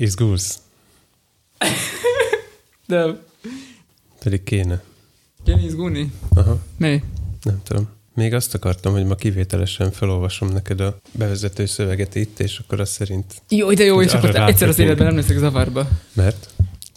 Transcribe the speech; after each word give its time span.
Izgulsz? 0.00 0.58
De 2.86 3.20
Pedig 4.22 4.42
kéne. 4.42 4.82
kéne 5.44 5.62
izgulni? 5.62 6.12
Aha, 6.34 6.58
Mi? 6.76 7.02
nem 7.42 7.60
tudom. 7.64 7.88
Még 8.14 8.34
azt 8.34 8.54
akartam, 8.54 8.92
hogy 8.92 9.04
ma 9.04 9.14
kivételesen 9.14 9.90
felolvasom 9.92 10.48
neked 10.48 10.80
a 10.80 10.96
bevezető 11.12 11.66
szöveget 11.66 12.14
itt, 12.14 12.40
és 12.40 12.58
akkor 12.58 12.80
azt 12.80 12.92
szerint... 12.92 13.42
Jó, 13.48 13.72
de 13.72 13.84
jó, 13.84 14.02
és 14.02 14.12
akkor 14.12 14.36
egyszer 14.36 14.68
az 14.68 14.78
életben 14.78 15.06
nem 15.06 15.16
leszek 15.16 15.38
zavarba. 15.38 15.88
Mert? 16.12 16.50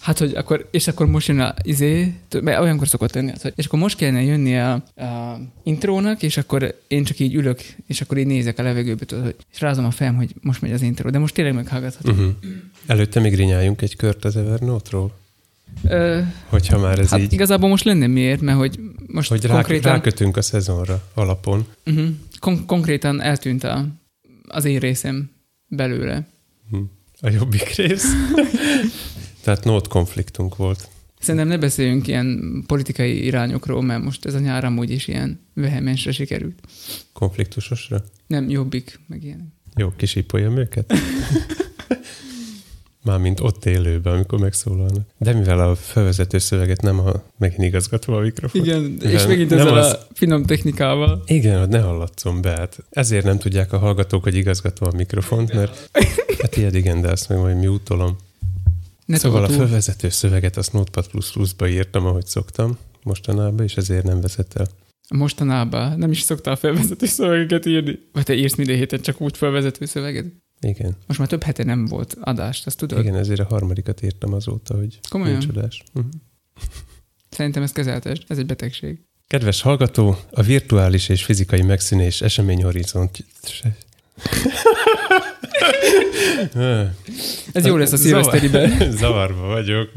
Hát, 0.04 0.18
hogy 0.18 0.34
akkor, 0.36 0.68
és 0.72 0.88
akkor 0.88 1.08
most 1.08 1.28
jön 1.28 1.40
a 1.40 1.54
izé, 1.62 2.14
mert 2.42 2.60
olyankor 2.60 2.88
szokott 2.88 3.14
lenni, 3.14 3.32
az, 3.32 3.42
hogy, 3.42 3.54
és 3.56 3.66
akkor 3.66 3.80
most 3.80 3.98
kellene 3.98 4.24
jönni 4.24 4.58
a, 4.58 4.74
a 4.74 5.40
intrónak, 5.64 6.24
és 6.24 6.38
akkor 6.38 6.80
én 6.88 7.04
csak 7.04 7.20
így 7.20 7.34
ülök, 7.34 7.62
és 7.88 8.02
akkor 8.02 8.18
így 8.18 8.26
nézek 8.26 8.60
a 8.60 8.64
levegőbe, 8.64 9.06
tudod, 9.06 9.24
hogy, 9.24 9.36
és 9.54 9.60
rázom 9.62 9.86
a 9.86 9.92
fejem, 9.92 10.16
hogy 10.16 10.34
most 10.42 10.62
megy 10.62 10.72
az 10.72 10.82
intro, 10.82 11.10
de 11.10 11.18
most 11.18 11.34
tényleg 11.34 11.54
meghallgathatom. 11.54 12.18
Uh-huh. 12.18 12.34
Előtte 12.86 13.20
még 13.20 13.36
rinyáljunk 13.36 13.82
egy 13.82 13.96
kört 13.96 14.26
az 14.26 14.36
Evernote-ról, 14.36 15.12
Ö, 15.84 16.20
hogyha 16.48 16.80
már 16.80 17.00
ez 17.00 17.10
hát 17.10 17.20
így... 17.20 17.34
igazából 17.34 17.70
most 17.70 17.84
lenne 17.84 18.08
miért, 18.08 18.42
mert 18.42 18.58
hogy 18.58 18.80
most 19.08 19.30
Hogy 19.30 19.48
konkrétan, 19.48 19.92
rákötünk 19.92 20.38
a 20.38 20.42
szezonra 20.42 21.04
alapon. 21.14 21.66
uh-huh, 21.86 22.08
kon- 22.40 22.66
konkrétan 22.66 23.22
eltűnt 23.22 23.64
a, 23.64 23.86
az 24.48 24.66
én 24.66 24.80
részem 24.80 25.32
belőle. 25.68 26.28
Hm. 26.70 26.78
A 27.22 27.30
jobbik 27.30 27.76
rész. 27.76 28.06
Tehát 29.44 29.64
nót 29.64 29.88
konfliktunk 29.88 30.56
volt. 30.56 30.88
Szerintem 31.20 31.48
ne 31.50 31.58
beszéljünk 31.58 32.08
ilyen 32.08 32.64
politikai 32.68 33.26
irányokról, 33.26 33.82
mert 33.82 34.04
most 34.04 34.26
ez 34.26 34.34
a 34.34 34.40
nyár 34.40 34.64
amúgy 34.64 34.92
is 34.92 35.08
ilyen 35.08 35.40
vehemensre 35.54 36.12
sikerült. 36.12 36.60
Konfliktusosra. 37.14 38.04
Nem, 38.28 38.50
jobbik, 38.50 39.00
meg 39.08 39.24
ilyen. 39.24 39.54
Jó, 39.76 39.94
kisípoljam 39.98 40.58
őket. 40.58 40.94
Mármint 43.04 43.40
ott 43.40 43.66
élőben, 43.66 44.14
amikor 44.14 44.40
megszólalnak. 44.40 45.08
De 45.18 45.34
mivel 45.34 45.60
a 45.70 45.76
felvezető 45.76 46.38
szöveget 46.38 46.82
nem 46.82 47.00
a 47.00 47.12
megint 47.38 47.64
igazgatva 47.64 48.18
a 48.18 48.20
mikrofon. 48.20 48.62
Igen, 48.62 48.98
és 49.02 49.26
megint 49.26 49.52
ezzel 49.52 49.78
az- 49.78 49.92
a 49.94 50.08
finom 50.14 50.46
technikával. 50.46 51.24
Igen, 51.26 51.60
hogy 51.60 51.70
ne 51.70 51.80
hallatszom 51.80 52.42
be. 52.42 52.50
Hát 52.50 52.78
ezért 52.90 53.26
nem 53.26 53.38
tudják 53.38 53.74
a 53.74 53.78
hallgatók, 53.78 54.24
hogy 54.24 54.36
igazgatva 54.36 54.88
a 54.88 54.96
mikrofont, 54.96 55.54
mert 55.54 55.90
hát 56.42 56.58
ilyet 56.58 56.76
igen, 56.76 57.02
de 57.02 57.12
azt 57.12 57.30
meg 57.30 57.38
majd 57.38 57.58
mutolom. 57.58 58.18
Ne 59.06 59.18
szóval 59.18 59.44
a 59.44 59.48
túl. 59.48 59.56
felvezető 59.56 60.10
szöveget 60.10 60.58
azt 60.58 60.74
Notepad++ 60.74 61.08
ba 61.58 61.68
írtam, 61.68 62.06
ahogy 62.06 62.26
szoktam 62.26 62.78
mostanában, 63.04 63.66
és 63.66 63.78
ezért 63.78 64.04
nem 64.04 64.22
veszett 64.22 64.54
el. 64.54 64.68
Mostanában 65.10 65.98
nem 65.98 66.12
is 66.12 66.22
szoktál 66.22 66.56
felvezető 66.56 67.06
szövegeket 67.06 67.66
írni. 67.66 68.00
Vagy 68.12 68.24
te 68.24 68.34
írsz 68.36 68.56
minden 68.56 68.76
héten 68.76 69.02
csak 69.02 69.22
úgy 69.22 69.38
felvezető 69.38 69.86
szöveget. 69.86 70.26
Igen, 70.62 70.96
Most 71.08 71.20
már 71.20 71.28
több 71.28 71.44
hete 71.44 71.64
nem 71.64 71.86
volt 71.86 72.18
adást, 72.22 72.66
azt 72.66 72.78
tudod? 72.78 73.00
igen, 73.00 73.16
ezért 73.16 73.40
a 73.40 73.46
harmadikat 73.46 74.04
írtam 74.04 74.34
azóta, 74.34 74.76
hogy 74.76 75.00
Komolyan? 75.10 75.38
nincs 75.38 75.58
adás. 75.58 75.84
Uh-huh. 75.94 76.12
Szerintem 77.30 77.64
ez 77.64 77.72
kezeltes. 77.72 78.20
Ez 78.28 78.38
egy 78.38 78.46
betegség. 78.46 79.00
Kedves 79.28 79.62
hallgató, 79.62 80.18
a 80.32 80.42
virtuális 80.42 81.10
és 81.10 81.24
fizikai 81.24 81.62
megszűnés 81.62 82.22
eseményhorizont... 82.22 83.26
Ez 87.54 87.66
jó 87.66 87.76
lesz 87.76 87.92
a 87.92 87.98
szilveszteriben. 87.98 88.72
Zavarba 89.00 89.48
vagyok. 89.48 89.90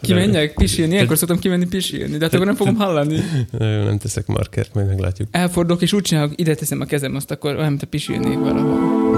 Kimenjek 0.00 0.54
pisilni? 0.54 0.92
Ilyenkor 0.92 1.18
szoktam 1.18 1.38
kimenni 1.38 1.66
pisilni, 1.66 2.16
de 2.16 2.24
hát 2.24 2.34
akkor 2.34 2.46
nem 2.46 2.54
fogom 2.54 2.76
hallani. 2.76 3.20
Nem 3.58 3.98
teszek 3.98 4.26
markert, 4.26 4.74
majd 4.74 4.86
meglátjuk. 4.86 5.28
Elfordulok, 5.30 5.82
és 5.82 5.92
úgy 5.92 6.02
csinálok, 6.02 6.32
ide 6.36 6.54
teszem 6.54 6.80
a 6.80 6.84
kezem, 6.84 7.14
azt 7.14 7.30
akkor 7.30 7.56
olyan, 7.56 7.68
mint 7.68 7.82
a 7.82 7.86
pisilnék 7.86 8.38
valahol. 8.38 9.11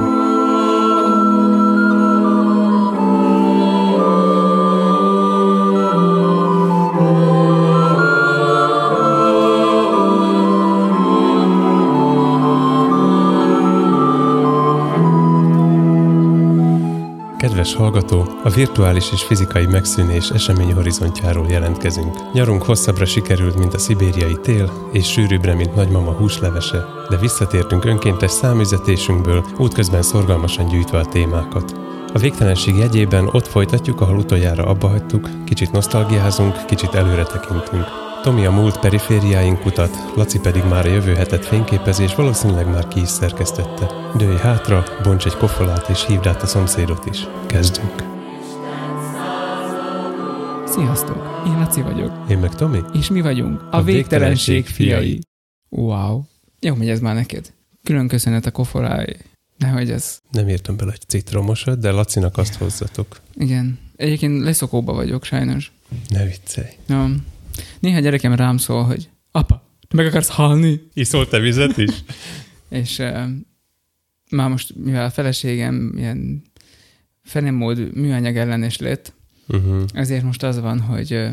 Kedves 17.64 17.82
hallgató, 17.82 18.26
a 18.42 18.50
virtuális 18.50 19.12
és 19.12 19.22
fizikai 19.22 19.66
megszűnés 19.66 20.30
eseményhorizontjáról 20.30 21.46
jelentkezünk. 21.48 22.32
Nyarunk 22.32 22.62
hosszabbra 22.62 23.04
sikerült, 23.04 23.58
mint 23.58 23.74
a 23.74 23.78
szibériai 23.78 24.38
tél, 24.42 24.72
és 24.92 25.10
sűrűbbre, 25.10 25.54
mint 25.54 25.74
nagymama 25.74 26.12
húslevese, 26.12 26.84
de 27.08 27.16
visszatértünk 27.16 27.84
önkéntes 27.84 28.30
számüzetésünkből, 28.30 29.44
útközben 29.58 30.02
szorgalmasan 30.02 30.68
gyűjtve 30.68 30.98
a 30.98 31.04
témákat. 31.04 31.74
A 32.14 32.18
végtelenség 32.18 32.76
jegyében 32.76 33.28
ott 33.32 33.46
folytatjuk, 33.46 34.00
ahol 34.00 34.16
utoljára 34.16 34.64
abba 34.64 34.88
hagytuk, 34.88 35.28
kicsit 35.44 35.72
nosztalgiázunk, 35.72 36.66
kicsit 36.66 36.94
előre 36.94 37.22
tekintünk. 37.22 38.03
Tomi 38.24 38.44
a 38.44 38.50
múlt 38.50 38.80
perifériáink 38.80 39.60
kutat, 39.60 39.96
Laci 40.16 40.38
pedig 40.38 40.62
már 40.62 40.86
a 40.86 40.88
jövő 40.88 41.14
hetet 41.14 41.44
fényképezi, 41.44 42.02
és 42.02 42.14
valószínűleg 42.14 42.66
már 42.66 42.88
ki 42.88 43.00
is 43.00 43.08
szerkesztette. 43.08 43.86
Dőj 44.16 44.36
hátra, 44.36 44.84
bonts 45.02 45.26
egy 45.26 45.36
kofolát, 45.36 45.88
és 45.88 46.06
hívd 46.06 46.26
át 46.26 46.42
a 46.42 46.46
szomszédot 46.46 47.06
is. 47.06 47.18
Kezdünk. 47.46 47.94
Sziasztok, 50.66 51.42
én 51.46 51.58
Laci 51.58 51.80
vagyok. 51.80 52.12
Én 52.30 52.38
meg 52.38 52.54
Tomi? 52.54 52.80
És 52.92 53.08
mi 53.08 53.20
vagyunk 53.20 53.60
a, 53.60 53.76
A 53.76 53.82
végtelenség 53.82 54.54
végtelenség 54.54 54.66
fiai. 54.66 55.20
Wow. 55.68 56.22
Jó, 56.60 56.74
megy 56.74 56.88
ez 56.88 57.00
már 57.00 57.14
neked. 57.14 57.52
Külön 57.82 58.08
köszönet 58.08 58.46
a 58.46 58.50
koforáj. 58.50 59.16
Nehogy 59.58 59.90
ez. 59.90 60.18
Nem 60.30 60.48
írtam 60.48 60.76
bele 60.76 60.92
egy 60.92 61.04
citromosat, 61.08 61.78
de 61.78 61.90
Lacinak 61.90 62.38
azt 62.38 62.54
hozzatok. 62.54 63.20
Igen. 63.34 63.78
Egyébként 63.96 64.44
leszokóba 64.44 64.92
vagyok, 64.92 65.24
sajnos. 65.24 65.72
Ne 66.08 66.24
viccelj. 66.24 66.70
No. 66.86 67.06
Néha 67.80 68.00
gyerekem 68.00 68.34
rám 68.34 68.56
szól, 68.56 68.82
hogy 68.84 69.08
apa, 69.30 69.68
te 69.88 69.96
meg 69.96 70.06
akarsz 70.06 70.28
halni? 70.28 70.80
Iszol 70.92 71.28
te 71.28 71.38
vizet 71.38 71.76
is? 71.76 71.90
És 72.68 72.98
uh, 72.98 73.22
már 74.30 74.48
most, 74.48 74.74
mivel 74.76 75.04
a 75.04 75.10
feleségem 75.10 75.92
ilyen 75.96 76.42
fenemód 77.22 77.94
műanyag 77.94 78.36
ellenes 78.36 78.78
lett, 78.78 79.12
uh-huh. 79.48 79.82
ezért 79.92 80.22
most 80.22 80.42
az 80.42 80.60
van, 80.60 80.80
hogy 80.80 81.12
uh, 81.12 81.28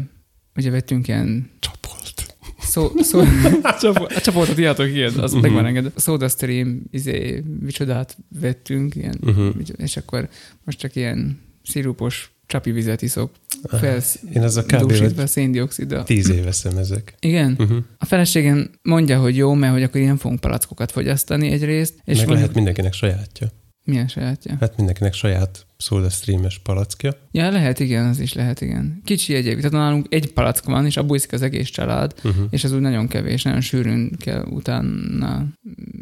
ugye 0.56 0.70
vettünk 0.70 1.08
ilyen 1.08 1.50
Csapolt. 1.60 2.36
szó, 2.60 2.92
szó, 2.98 3.20
a 4.16 4.22
csapoltat 4.22 4.60
írhatok 4.60 4.88
ilyet, 4.88 5.16
az 5.16 5.32
Mhm. 5.34 5.42
meg 5.42 5.52
van 5.52 5.66
engedve. 5.66 5.92
SodaStream, 5.98 6.82
izé, 6.92 7.44
micsodát 7.60 8.18
vettünk, 8.40 8.96
ilyen, 8.96 9.18
Uh-huh. 9.22 9.56
és 9.78 9.98
akkor 9.98 10.30
most 10.64 10.80
csak 10.80 10.96
ilyen 10.96 11.40
szirupos 11.64 12.32
csapi 12.52 12.72
vizet 12.72 13.02
iszok, 13.02 13.32
felsz, 13.64 14.20
Én 14.34 14.42
az 14.44 14.58
a 14.58 14.64
kb. 14.64 15.26
széndioksziddal. 15.26 16.04
tíz 16.04 16.30
éve 16.30 16.52
ezek. 16.78 17.16
Igen, 17.20 17.56
Uh-huh. 17.60 17.78
a 17.98 18.06
feleségem 18.06 18.70
mondja, 18.82 19.20
hogy 19.20 19.36
jó, 19.36 19.54
mert 19.54 19.74
hogy 19.74 19.84
akkor 19.84 20.02
ilyen 20.02 20.18
fogunk 20.18 20.40
palackokat 20.40 20.92
fogyasztani 20.92 21.52
egyrészt. 21.52 21.94
És 22.04 22.18
Meg 22.18 22.26
van, 22.26 22.36
lehet 22.36 22.54
mindenkinek 22.54 22.94
sajátja. 22.94 23.52
Milyen 23.84 24.08
sajátja? 24.08 24.58
Hát 24.60 24.78
mindenkinek 24.78 25.14
saját 25.14 25.66
SodaStream-es 25.78 26.60
palackja. 26.60 27.18
Ja, 27.32 27.50
lehet, 27.52 27.80
igen, 27.80 28.06
az 28.08 28.20
is 28.20 28.34
lehet, 28.34 28.62
igen. 28.62 29.02
Kicsi 29.06 29.34
egyébként, 29.34 29.72
tehát 29.72 29.86
nálunk 29.86 30.06
egy 30.10 30.34
palack 30.34 30.66
van, 30.66 30.86
és 30.86 30.98
abból 30.98 31.16
iszik 31.16 31.32
az 31.34 31.42
egész 31.42 31.70
család, 31.70 32.14
Uh-huh. 32.24 32.46
és 32.50 32.64
az 32.64 32.72
úgy 32.72 32.80
nagyon 32.82 33.08
kevés, 33.08 33.44
nagyon 33.44 33.62
sűrűn 33.62 34.12
kell 34.18 34.44
utána 34.44 35.48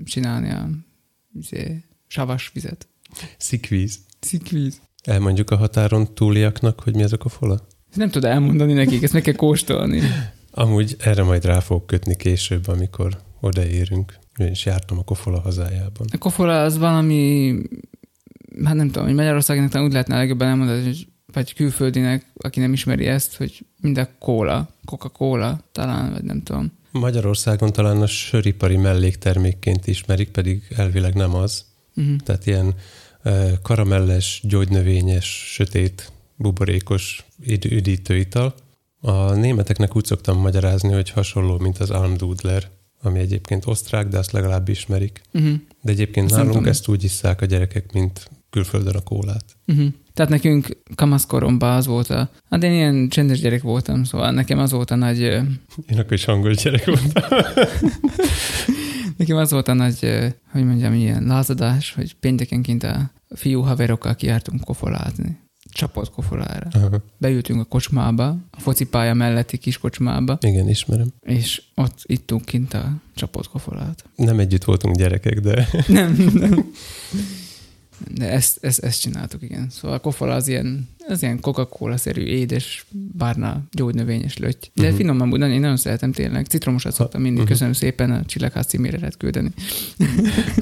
csinálni 0.05 0.49
a 0.49 0.69
izé, 1.33 1.83
savas 2.07 2.49
vizet. 2.53 2.87
Szikvíz. 3.37 3.99
Szikvíz. 4.19 4.81
Elmondjuk 5.03 5.49
a 5.49 5.55
határon 5.55 6.13
túliaknak, 6.13 6.81
hogy 6.81 6.95
mi 6.95 7.01
ez 7.01 7.13
a 7.13 7.17
kofola? 7.17 7.67
Nem 7.93 8.09
tud 8.09 8.25
elmondani 8.25 8.73
nekik, 8.73 9.03
ezt 9.03 9.13
meg 9.13 9.21
kell 9.21 9.33
kóstolni. 9.33 10.01
Amúgy 10.51 10.95
erre 10.99 11.23
majd 11.23 11.45
rá 11.45 11.59
fogok 11.59 11.87
kötni 11.87 12.15
később, 12.15 12.67
amikor 12.67 13.17
odaérünk. 13.39 14.17
Én 14.37 14.51
is 14.51 14.65
jártam 14.65 14.97
a 14.97 15.03
kofola 15.03 15.39
hazájában. 15.39 16.07
A 16.11 16.17
kofola 16.17 16.63
az 16.63 16.77
valami, 16.77 17.55
hát 18.63 18.75
nem 18.75 18.87
tudom, 18.87 19.05
hogy 19.05 19.15
Magyarországnak 19.15 19.69
talán 19.69 19.85
úgy 19.85 19.91
lehetne 19.91 20.15
legjobban 20.15 20.47
elmondani, 20.47 20.83
hogy 20.83 21.07
vagy 21.33 21.53
külföldinek, 21.53 22.25
aki 22.35 22.59
nem 22.59 22.73
ismeri 22.73 23.05
ezt, 23.05 23.35
hogy 23.35 23.65
minden 23.81 24.07
kóla, 24.19 24.69
Coca-Cola 24.85 25.59
talán, 25.71 26.11
vagy 26.11 26.23
nem 26.23 26.43
tudom. 26.43 26.71
Magyarországon 26.91 27.71
talán 27.71 28.01
a 28.01 28.07
söripari 28.07 28.77
melléktermékként 28.77 29.87
ismerik, 29.87 30.29
pedig 30.29 30.61
elvileg 30.75 31.13
nem 31.13 31.35
az. 31.35 31.65
Uh-huh. 31.95 32.15
Tehát 32.15 32.45
ilyen 32.45 32.73
karamelles, 33.61 34.41
gyógynövényes, 34.43 35.51
sötét, 35.53 36.11
buborékos 36.35 37.25
üd- 37.47 37.71
üdítőital. 37.71 38.53
A 39.01 39.33
németeknek 39.33 39.95
úgy 39.95 40.05
szoktam 40.05 40.39
magyarázni, 40.39 40.93
hogy 40.93 41.09
hasonló, 41.09 41.57
mint 41.57 41.77
az 41.77 41.89
Almdudler, 41.89 42.69
ami 43.01 43.19
egyébként 43.19 43.65
osztrák, 43.65 44.07
de 44.07 44.17
azt 44.17 44.31
legalább 44.31 44.69
ismerik. 44.69 45.21
Uh-huh. 45.33 45.53
De 45.81 45.91
egyébként 45.91 46.29
nem 46.29 46.37
nálunk 46.37 46.55
tudom. 46.55 46.69
ezt 46.69 46.87
úgy 46.87 47.03
isszák 47.03 47.41
a 47.41 47.45
gyerekek, 47.45 47.91
mint 47.91 48.29
külföldön 48.49 48.95
a 48.95 49.01
kólát. 49.01 49.45
Uh-huh. 49.67 49.87
Tehát 50.13 50.31
nekünk 50.31 50.77
kamaszkoromban 50.95 51.75
az 51.75 51.85
volt 51.85 52.09
a... 52.09 52.29
Hát 52.49 52.63
én 52.63 52.71
ilyen 52.71 53.09
csendes 53.09 53.39
gyerek 53.39 53.61
voltam, 53.61 54.03
szóval 54.03 54.31
nekem 54.31 54.59
az 54.59 54.71
volt 54.71 54.91
a 54.91 54.95
nagy... 54.95 55.19
Én 55.21 55.97
akkor 55.97 56.13
is 56.13 56.25
hangos 56.25 56.55
gyerek 56.55 56.85
voltam. 56.85 57.39
Nekem 59.19 59.37
az 59.37 59.51
volt 59.51 59.67
a 59.67 59.73
nagy, 59.73 59.99
hogy 60.51 60.65
mondjam, 60.65 60.93
ilyen 60.93 61.23
lázadás, 61.23 61.93
hogy 61.93 62.15
péntekenként 62.15 62.83
a, 62.83 63.11
fiú 63.35 63.61
haverokkal 63.61 64.15
kijártunk 64.15 64.63
kofolázni. 64.63 65.39
Csapott 65.71 66.11
kofolára. 66.11 66.67
Aha. 66.71 67.03
Beültünk 67.17 67.61
a 67.61 67.63
kocsmába, 67.63 68.27
a 68.51 68.59
focipálya 68.59 69.13
melletti 69.13 69.57
kis 69.57 69.77
kocsmába, 69.77 70.37
Igen, 70.41 70.69
ismerem. 70.69 71.07
és 71.21 71.61
ott 71.75 71.99
ittunk 72.03 72.45
kint 72.45 72.73
a 72.73 72.93
csapott 73.15 73.47
kofolát. 73.47 74.03
Nem 74.15 74.39
együtt 74.39 74.63
voltunk 74.63 74.95
gyerekek, 74.95 75.39
de 75.39 75.67
Nem, 75.87 76.29
nem. 76.33 76.65
De 78.13 78.31
ezt, 78.31 78.57
ezt, 78.61 78.79
ezt 78.83 79.01
csináltuk, 79.01 79.41
igen. 79.41 79.67
Szóval 79.69 79.97
a 79.97 79.99
kofola 79.99 80.33
az 80.35 80.47
ilyen, 80.47 80.89
az 81.07 81.21
ilyen 81.21 81.39
Coca-Cola-szerű, 81.39 82.21
édes, 82.23 82.85
bárna, 83.17 83.61
gyógynövényes 83.71 84.37
löty. 84.37 84.59
De 84.59 84.69
Mhm. 84.75 84.83
uh-huh. 84.83 84.97
finom 84.97 85.21
amúgy, 85.21 85.39
nagyon- 85.39 85.53
én 85.55 85.59
nagyon 85.61 85.77
szeretem 85.77 86.11
tényleg. 86.11 86.45
Citromosat 86.45 86.93
szoktam 86.93 87.21
mindig. 87.21 87.41
Mhm. 87.41 87.49
Köszönöm 87.51 87.73
szépen, 87.73 88.11
a 88.11 88.25
csillagház 88.25 88.65
címére 88.65 88.97
lehet 88.97 89.17
küldeni. 89.17 89.51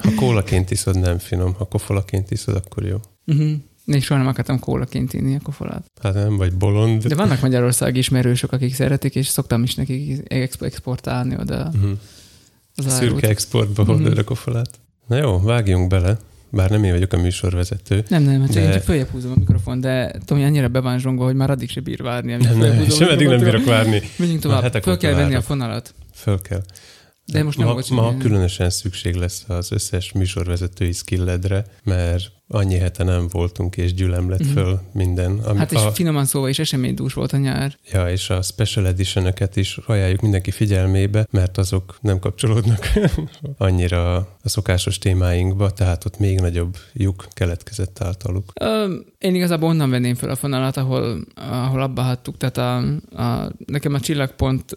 ha 0.04 0.12
kólaként 0.16 0.72
iszod, 0.72 1.00
nem 1.00 1.18
finom. 1.18 1.54
Ha 1.54 1.66
kofolaként 1.66 2.32
iszod, 2.32 2.56
akkor 2.56 2.86
jó. 2.86 2.98
Uh-huh. 3.26 3.52
Én 3.86 4.00
soha 4.00 4.20
nem 4.20 4.30
akartam 4.30 4.60
kólaként 4.60 5.14
inni 5.14 5.36
a 5.36 5.40
kofolát. 5.44 5.92
Hát 6.02 6.14
nem 6.14 6.38
vagy 6.38 6.54
bolond. 6.54 7.06
De 7.08 7.16
vannak 7.16 7.42
Magyarország 7.42 7.96
ismerősök, 7.96 8.52
akik 8.52 8.74
szeretik, 8.74 9.16
és 9.16 9.28
szoktam 9.28 9.64
is 9.64 9.76
nekik 9.76 10.22
exp- 10.34 10.62
exportálni 10.64 11.36
oda 11.40 11.72
Uh-huh. 11.76 11.92
Szürke 12.88 13.28
exportba 13.28 13.84
Mhm. 13.84 13.92
hordod 13.92 14.18
a 14.18 14.24
kofolát. 14.24 14.70
Na 15.08 15.16
jó, 15.18 15.40
vágjunk 15.42 15.88
bele. 15.88 16.18
Bár 16.58 16.70
nem 16.70 16.84
én 16.84 16.92
vagyok 16.92 17.14
a 17.14 17.18
műsorvezető. 17.18 18.04
Nem, 18.08 18.24
nem, 18.24 18.42
hát 18.42 18.54
De- 18.54 18.62
én 18.62 18.72
csak 18.72 18.84
följebb 18.84 19.10
húzom 19.10 19.32
a 19.32 19.40
mikrofon, 19.40 19.80
de 19.80 20.12
Tomi 20.26 20.44
annyira 20.44 20.68
be 20.68 20.80
van 20.80 21.00
zsongva, 21.00 21.26
hogy 21.26 21.36
már 21.36 21.50
addig 21.50 21.70
se 21.70 21.82
bír 21.82 22.02
várni. 22.02 22.36
Nem, 22.36 22.58
nem, 22.58 22.90
sem 22.90 23.10
eddig 23.10 23.28
nem 23.28 23.40
bírok 23.40 23.66
várni. 23.66 24.02
Menjünk 24.18 24.42
tovább. 24.42 24.82
Föl 24.82 24.98
kell 24.98 25.14
venni 25.14 25.36
a 25.36 25.42
fonalat. 25.42 25.94
Föl 26.14 26.42
kell. 26.42 26.62
De 27.26 27.44
most 27.44 27.58
nem 27.58 27.68
ma, 27.68 27.82
ma 27.90 28.18
különösen 28.18 28.70
szükség 28.70 29.16
lesz 29.16 29.44
az 29.48 29.72
összes 29.72 30.12
műsorvezetői 30.12 30.92
skilledre, 30.92 31.66
mert 31.84 32.32
annyi 32.48 32.78
hete 32.78 33.04
nem 33.04 33.28
voltunk, 33.28 33.78
és 33.78 33.94
gyülem 33.94 34.30
lett 34.30 34.40
Mhm. 34.44 34.50
föl 34.52 34.80
minden. 34.94 35.40
Ami, 35.40 35.58
Hát 35.58 35.72
és 35.72 35.78
a, 35.78 35.92
finoman 35.92 36.26
szóval 36.26 36.50
is 36.50 36.60
eseménydús 36.60 37.14
volt 37.14 37.34
a 37.34 37.38
nyár. 37.38 37.78
ja, 37.92 38.10
és 38.10 38.30
a 38.30 38.42
special 38.42 38.88
edition 38.88 39.34
is 39.54 39.78
ajánljuk 39.86 40.22
mindenki 40.22 40.52
figyelmébe, 40.52 41.28
mert 41.32 41.58
azok 41.58 41.98
nem 42.02 42.20
kapcsolódnak 42.20 42.88
annyira 43.58 44.16
a 44.16 44.28
szokásos 44.44 44.98
témáinkba, 44.98 45.72
tehát 45.72 46.06
ott 46.06 46.20
még 46.20 46.40
nagyobb 46.40 46.78
lyuk 46.94 47.28
keletkezett 47.34 48.02
általuk. 48.02 48.52
Ö, 48.62 48.96
én 49.18 49.36
igazából 49.36 49.70
onnan 49.70 49.90
venném 49.90 50.16
fel 50.16 50.30
a 50.30 50.36
fonalat, 50.36 50.78
ahol, 50.78 51.20
ahol 51.36 51.82
abba 51.82 52.02
hagytuk. 52.02 52.38
Tehát 52.38 52.58
a, 52.58 52.78
a, 53.24 53.52
nekem 53.66 53.94
a 53.94 54.00
csillagpont 54.00 54.76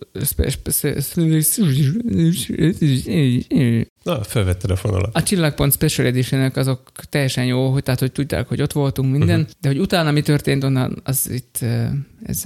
Na, 4.02 4.23
felvetted 4.23 4.70
a 4.70 4.76
fonalat. 4.76 5.17
a 5.17 5.23
csillagpont 5.23 5.73
Special 5.73 6.06
edition 6.06 6.50
azok 6.55 6.91
teljesen 7.08 7.44
jó, 7.44 7.70
hogy, 7.70 7.82
tehát 7.82 8.00
hogy 8.00 8.12
tudták, 8.12 8.49
hogy 8.49 8.62
ott 8.62 8.73
voltunk 8.73 9.11
minden, 9.11 9.41
uh-huh. 9.41 9.55
de 9.61 9.69
hogy 9.69 9.79
utána 9.79 10.11
mi 10.11 10.23
történt 10.23 10.64
onnan, 10.64 11.00
az 11.05 11.31
itt 11.31 11.58
ez 12.23 12.44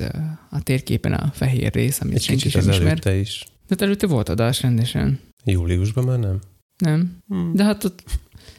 a 0.50 0.62
térképen 0.62 1.12
a 1.12 1.30
fehér 1.34 1.72
rész, 1.72 2.00
amit 2.00 2.14
Egy 2.14 2.22
senki 2.22 2.48
sem 2.48 2.68
az 2.68 2.68
ismer. 2.68 3.16
is. 3.16 3.44
De 3.68 3.84
előtte 3.84 4.06
volt 4.06 4.28
adás 4.28 4.62
rendesen. 4.62 5.20
Júliusban 5.44 6.04
már 6.04 6.18
nem? 6.18 6.38
Nem? 6.78 7.16
Hmm. 7.28 7.54
De 7.54 7.64
hát 7.64 7.84
ott 7.84 8.02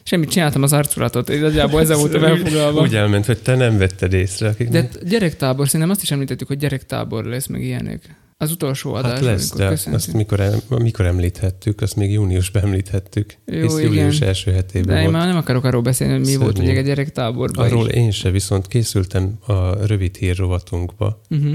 semmit 0.02 0.30
csináltam 0.30 0.62
az 0.62 0.72
arculatot, 0.72 1.28
nagyjából 1.28 1.80
ezzel 1.80 1.96
voltam 1.96 2.24
elfoglalva. 2.24 2.80
Úgy 2.80 2.94
elment, 2.94 3.26
hogy 3.26 3.38
te 3.42 3.54
nem 3.54 3.78
vetted 3.78 4.12
észre. 4.12 4.48
Akik 4.48 4.68
De 4.68 4.80
nem... 4.80 5.08
gyerektábor, 5.08 5.66
szerintem 5.66 5.90
azt 5.90 6.02
is 6.02 6.10
említettük, 6.10 6.46
hogy 6.46 6.58
gyerektábor 6.58 7.24
lesz, 7.24 7.46
meg 7.46 7.62
ilyenek. 7.62 8.14
Az 8.38 8.50
utolsó 8.50 8.94
adás, 8.94 9.12
Hát 9.12 9.20
lesz, 9.20 9.54
de 9.54 9.68
köszöntünk. 9.68 9.94
azt 9.96 10.12
mikor, 10.12 10.40
em, 10.40 10.58
mikor 10.68 11.04
említhettük, 11.06 11.80
azt 11.80 11.96
még 11.96 12.12
júniusban 12.12 12.62
említhettük. 12.62 13.34
Jó, 13.44 13.60
hisz 13.62 13.72
igen. 13.78 13.84
július 13.92 14.20
első 14.20 14.52
hetében 14.52 14.94
De 14.94 14.96
én 14.96 15.02
volt. 15.02 15.16
már 15.16 15.26
nem 15.26 15.36
akarok 15.36 15.64
arról 15.64 15.82
beszélni, 15.82 16.12
hogy 16.12 16.22
mi 16.22 16.26
Szörnyű. 16.26 16.42
volt 16.44 16.58
ugye 16.58 16.78
a 16.78 16.82
gyerektáborban 16.82 17.64
Arról 17.66 17.88
is. 17.88 17.94
én 17.94 18.10
se, 18.10 18.30
viszont 18.30 18.66
készültem 18.66 19.38
a 19.46 19.86
rövid 19.86 20.16
hír 20.16 20.36
rovatunkba 20.36 21.20
Uh-huh. 21.30 21.54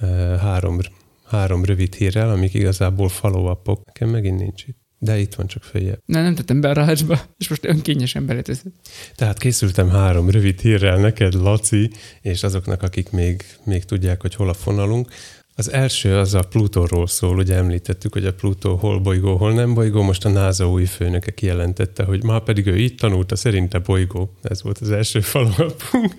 eh, 0.00 0.38
három, 0.40 0.78
három 1.24 1.64
rövid 1.64 1.94
hírrel, 1.94 2.30
amik 2.30 2.54
igazából 2.54 3.08
follow 3.08 3.50
-upok. 3.50 3.82
Nekem 3.86 4.08
megint 4.08 4.38
nincs 4.40 4.62
itt. 4.66 4.76
De 5.00 5.18
itt 5.18 5.34
van 5.34 5.46
csak 5.46 5.62
följebb. 5.62 5.98
Nem, 6.04 6.22
nem 6.22 6.34
tettem 6.34 6.60
be 6.60 6.68
a 6.68 6.72
rácsba, 6.72 7.20
és 7.38 7.48
most 7.48 7.64
önkényesen 7.66 8.26
beleteszed. 8.26 8.72
Tehát 9.16 9.38
készültem 9.38 9.88
három 9.90 10.30
rövid 10.30 10.60
hírrel 10.60 10.96
neked, 10.96 11.34
Laci, 11.34 11.90
és 12.20 12.42
azoknak, 12.42 12.82
akik 12.82 13.10
még, 13.10 13.44
még 13.64 13.84
tudják, 13.84 14.20
hogy 14.20 14.34
hol 14.34 14.48
a 14.48 14.54
fonalunk. 14.54 15.08
Az 15.58 15.72
első 15.72 16.16
az 16.16 16.34
a 16.34 16.42
Plutóról 16.42 17.06
szól, 17.06 17.36
ugye 17.36 17.56
említettük, 17.56 18.12
hogy 18.12 18.26
a 18.26 18.34
Plutó 18.34 18.76
hol 18.76 19.00
bolygó, 19.00 19.36
hol 19.36 19.52
nem 19.52 19.74
bolygó, 19.74 20.02
most 20.02 20.24
a 20.24 20.28
NASA 20.28 20.70
új 20.70 20.84
főnöke 20.84 21.30
kijelentette, 21.30 22.04
hogy 22.04 22.24
már 22.24 22.40
pedig 22.40 22.66
ő 22.66 22.76
itt 22.76 22.98
tanulta, 22.98 23.36
szerinte 23.36 23.78
bolygó. 23.78 24.36
Ez 24.42 24.62
volt 24.62 24.78
az 24.78 24.90
első 24.90 25.20
falapunk. 25.20 26.14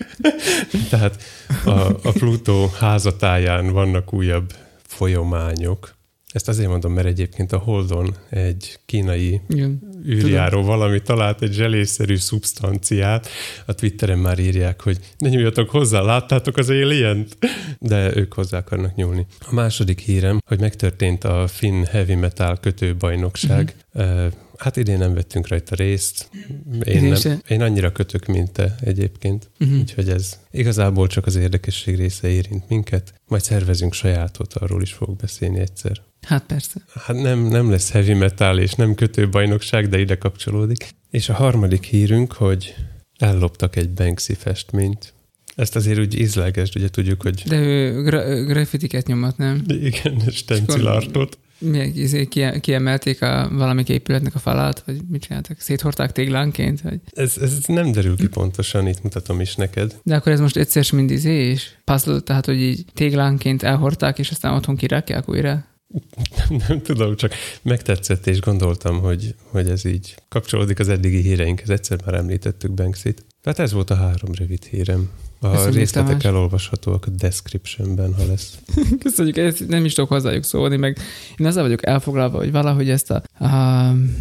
Tehát 0.90 1.24
a, 1.66 1.70
a 1.80 2.12
Plutó 2.12 2.72
házatáján 2.80 3.72
vannak 3.72 4.14
újabb 4.14 4.54
folyományok. 4.84 5.98
Ezt 6.34 6.48
azért 6.48 6.70
mondom, 6.70 6.94
mert 6.94 7.08
egyébként 7.08 7.52
a 7.52 7.58
Holdon 7.58 8.16
egy 8.30 8.80
kínai 8.86 9.42
Igen. 9.48 9.82
űrjáró 10.08 10.62
valami 10.62 11.02
talált 11.02 11.42
egy 11.42 11.54
zselésszerű 11.54 12.16
szubstanciát. 12.16 13.28
A 13.66 13.74
Twitteren 13.74 14.18
már 14.18 14.40
írják, 14.40 14.82
hogy 14.82 15.00
ne 15.18 15.30
nyúljatok 15.30 15.70
hozzá, 15.70 16.02
láttátok 16.02 16.58
az 16.58 16.70
alien 16.70 17.28
De 17.80 18.16
ők 18.16 18.34
hozzá 18.34 18.58
akarnak 18.58 18.96
nyúlni. 18.96 19.26
A 19.40 19.54
második 19.54 20.00
hírem, 20.00 20.40
hogy 20.46 20.60
megtörtént 20.60 21.24
a 21.24 21.48
Finn 21.48 21.84
Heavy 21.84 22.16
Metal 22.16 22.60
kötőbajnokság. 22.60 23.76
Uh-huh. 23.94 24.32
Hát 24.58 24.78
idén 24.78 24.98
nem 24.98 25.14
vettünk 25.14 25.48
rajta 25.48 25.76
részt. 25.76 26.30
Én, 26.84 27.04
nem, 27.04 27.16
se. 27.16 27.40
én 27.48 27.62
annyira 27.62 27.92
kötök, 27.92 28.26
mint 28.26 28.52
te 28.52 28.76
egyébként. 28.82 29.50
Uh-huh. 29.60 29.80
Úgyhogy 29.80 30.10
ez 30.10 30.40
igazából 30.52 31.08
csak 31.08 31.26
az 31.26 31.36
érdekesség 31.36 31.96
része 31.96 32.28
érint 32.28 32.70
minket. 32.70 33.14
Majd 33.28 33.42
szervezünk 33.42 33.94
sajátot, 33.94 34.54
arról 34.54 34.82
is 34.82 34.94
fogok 34.94 35.16
beszélni 35.16 35.60
egyszer. 35.60 36.02
Hát 36.22 36.44
persze. 36.46 36.82
Hát 37.06 37.16
nem, 37.22 37.40
nem 37.40 37.70
lesz 37.70 37.92
heavy 37.92 38.14
metal 38.14 38.60
és 38.60 38.74
nem 38.74 38.96
kötőbajnokság, 38.96 39.88
de 39.90 40.00
ide 40.00 40.18
kapcsolódik. 40.18 40.90
És 41.10 41.30
a 41.30 41.34
harmadik 41.34 41.84
hírünk, 41.84 42.34
hogy 42.34 42.76
elloptak 43.18 43.76
egy 43.76 43.90
Banksy 43.90 44.34
festményt. 44.34 45.14
Ezt 45.56 45.76
azért 45.76 46.00
úgy 46.00 46.20
ízlegesd, 46.20 46.76
ugye 46.76 46.90
tudjuk, 46.90 47.22
hogy 47.22 47.44
De 47.48 47.60
ő 47.60 48.02
gra- 48.04 48.46
graffitiket 48.46 49.08
nyomat, 49.08 49.38
nem? 49.38 49.64
igen, 49.68 50.20
stencilartot. 50.32 51.38
Milyen, 51.62 51.92
izé, 51.96 52.26
kie- 52.26 52.60
kiemelték 52.60 53.22
a 53.22 53.50
valamik 53.52 53.90
épületnek 53.90 54.36
a 54.36 54.40
falát, 54.40 54.84
vagy 54.86 55.02
mit 55.10 55.22
csináltak? 55.22 55.60
Széthorták 55.60 56.12
téglánként? 56.12 56.82
Vagy? 56.82 57.00
Ez, 57.12 57.38
ez 57.42 57.58
nem 57.68 57.92
derül 57.92 58.16
ki 58.16 58.28
pontosan, 58.28 58.88
itt 58.88 59.04
mutatom 59.04 59.42
is 59.42 59.56
neked. 59.56 59.96
De 60.04 60.16
akkor 60.16 60.32
ez 60.32 60.40
most 60.40 60.58
egyszer 60.58 60.86
mind 60.92 61.12
izé 61.12 61.34
és 61.50 61.70
puzzle, 61.84 62.20
tehát 62.20 62.46
hogy 62.46 62.62
így 62.62 62.86
téglánként 62.94 63.64
elhordták, 63.64 64.20
és 64.20 64.30
aztán 64.30 64.54
otthon 64.54 64.76
kirakják 64.76 65.30
újra? 65.30 65.66
Nem, 66.36 66.62
nem 66.68 66.82
tudom, 66.82 67.16
csak 67.16 67.34
megtetszett, 67.62 68.28
és 68.28 68.40
gondoltam, 68.40 69.00
hogy, 69.00 69.36
hogy 69.44 69.70
ez 69.70 69.86
így 69.86 70.16
kapcsolódik 70.28 70.80
az 70.80 70.90
eddigi 70.90 71.22
híreinkhez. 71.22 71.70
Egyszer 71.70 72.00
már 72.06 72.16
említettük 72.16 72.72
Banksit. 72.74 73.26
Tehát 73.42 73.60
ez 73.60 73.72
volt 73.72 73.90
a 73.90 73.96
három 73.96 74.34
rövid 74.34 74.64
hírem. 74.64 75.10
A 75.42 75.52
Köszönjük, 75.52 75.76
részletek 75.76 76.10
Tamás. 76.10 76.26
elolvashatóak 76.26 77.06
a 77.06 77.10
descriptionben, 77.10 78.14
ha 78.14 78.26
lesz. 78.26 78.58
Köszönjük, 79.04 79.38
ezt 79.38 79.68
nem 79.68 79.86
is 79.86 79.94
tudok 79.94 80.10
hozzájuk 80.10 80.44
szólni, 80.44 80.78
meg 80.78 80.98
én 81.38 81.46
azzal 81.48 81.64
vagyok 81.64 81.86
elfoglalva, 81.86 82.38
hogy 82.38 82.52
valahogy 82.52 82.90
ezt 82.90 83.12
a, 83.12 83.24
a, 83.38 83.46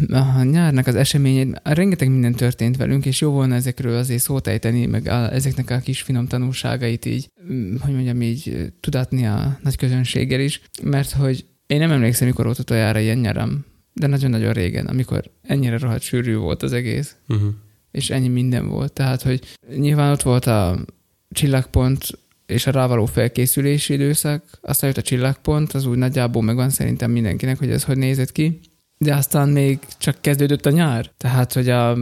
a 0.09 0.43
nyárnak 0.43 0.87
az 0.87 0.95
eseményét, 0.95 1.61
rengeteg 1.63 2.09
minden 2.09 2.35
történt 2.35 2.77
velünk, 2.77 3.05
és 3.05 3.21
jó 3.21 3.31
volna 3.31 3.55
ezekről 3.55 3.97
azért 3.97 4.21
szót 4.21 4.47
ejteni, 4.47 4.85
meg 4.85 5.07
a, 5.07 5.33
ezeknek 5.33 5.69
a 5.69 5.77
kis 5.77 6.01
finom 6.01 6.27
tanulságait 6.27 7.05
így, 7.05 7.29
mm, 7.51 7.75
hogy 7.79 7.93
mondjam, 7.93 8.21
így 8.21 8.71
tudatni 8.79 9.25
a 9.25 9.59
nagy 9.63 9.75
közönséggel 9.75 10.39
is, 10.39 10.61
mert 10.83 11.11
hogy 11.11 11.45
én 11.69 11.79
nem 11.79 11.91
emlékszem, 11.91 12.27
mikor 12.27 12.45
volt 12.45 12.59
utoljára 12.59 12.99
ilyen 12.99 13.17
nyaram, 13.17 13.65
de 13.93 14.07
nagyon-nagyon 14.07 14.53
régen, 14.53 14.85
amikor 14.85 15.31
ennyire 15.41 15.77
rohadt 15.77 16.01
sűrű 16.01 16.35
volt 16.35 16.63
az 16.63 16.73
egész 16.73 17.15
Uh-huh. 17.27 17.49
és 17.91 18.09
ennyi 18.09 18.27
minden 18.27 18.67
volt. 18.67 18.93
Tehát, 18.93 19.21
hogy 19.21 19.41
nyilván 19.75 20.11
ott 20.11 20.21
volt 20.21 20.45
a 20.45 20.85
csillagpont 21.31 22.07
és 22.45 22.67
a 22.67 22.71
rávaló 22.71 23.05
felkészülési 23.05 23.93
időszak, 23.93 24.43
aztán 24.61 24.89
jött 24.89 24.99
a 24.99 25.07
csillagpont, 25.07 25.71
az 25.71 25.85
úgy 25.85 25.97
nagyjából 25.97 26.41
megvan 26.41 26.69
szerintem 26.69 27.11
mindenkinek, 27.11 27.57
hogy 27.57 27.69
ez 27.69 27.83
hogy 27.83 27.97
nézett 27.97 28.31
ki. 28.31 28.59
De 29.05 29.15
aztán 29.15 29.49
még 29.49 29.79
csak 29.97 30.17
kezdődött 30.21 30.65
a 30.65 30.69
nyár. 30.69 31.11
Tehát, 31.17 31.53
hogy 31.53 31.69
a 31.69 31.97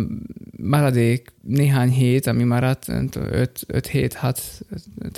maradék 0.63 1.33
néhány 1.41 1.89
hét, 1.89 2.27
ami 2.27 2.43
maradt, 2.43 2.85
5 3.67 3.87
hét, 3.87 4.13
hát 4.13 4.41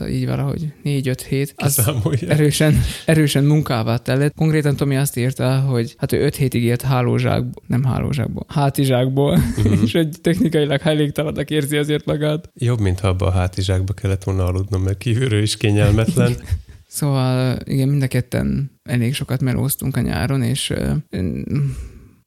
így 0.09 0.25
valahogy 0.25 0.73
4-5 0.83 1.19
hét, 1.27 1.53
az 1.57 1.91
erősen, 2.27 2.81
erősen 3.05 3.43
munkává 3.43 3.97
tellett. 3.97 4.33
Konkrétan 4.35 4.75
Tomi 4.75 4.97
azt 4.97 5.17
írta, 5.17 5.59
hogy 5.59 5.95
hát 5.97 6.11
ő 6.11 6.21
5 6.25 6.35
hétig 6.35 6.63
élt 6.63 6.81
hálózsákból, 6.81 7.63
nem 7.67 7.83
hálózsákból, 7.83 8.45
hátizsákból, 8.47 9.37
Mhm. 9.37 9.81
és 9.83 9.91
hogy 9.91 10.09
technikailag 10.21 10.81
hajléktalannak 10.81 11.49
érzi 11.49 11.77
azért 11.77 12.05
magát. 12.05 12.49
Jobb, 12.57 12.79
mint 12.79 12.99
ha 12.99 13.07
abba 13.07 13.25
a 13.25 13.31
hátizsákba 13.31 13.93
kellett 13.93 14.23
volna 14.23 14.45
aludnom, 14.45 14.81
mert 14.81 14.97
kívülről 14.97 15.41
is 15.41 15.57
kényelmetlen. 15.57 16.35
Szóval 16.91 17.57
igen, 17.63 17.87
mind 17.87 18.01
a 18.01 18.07
ketten 18.07 18.71
elég 18.83 19.13
sokat 19.13 19.41
melóztunk 19.41 19.97
a 19.97 20.01
nyáron, 20.01 20.41
és 20.41 20.73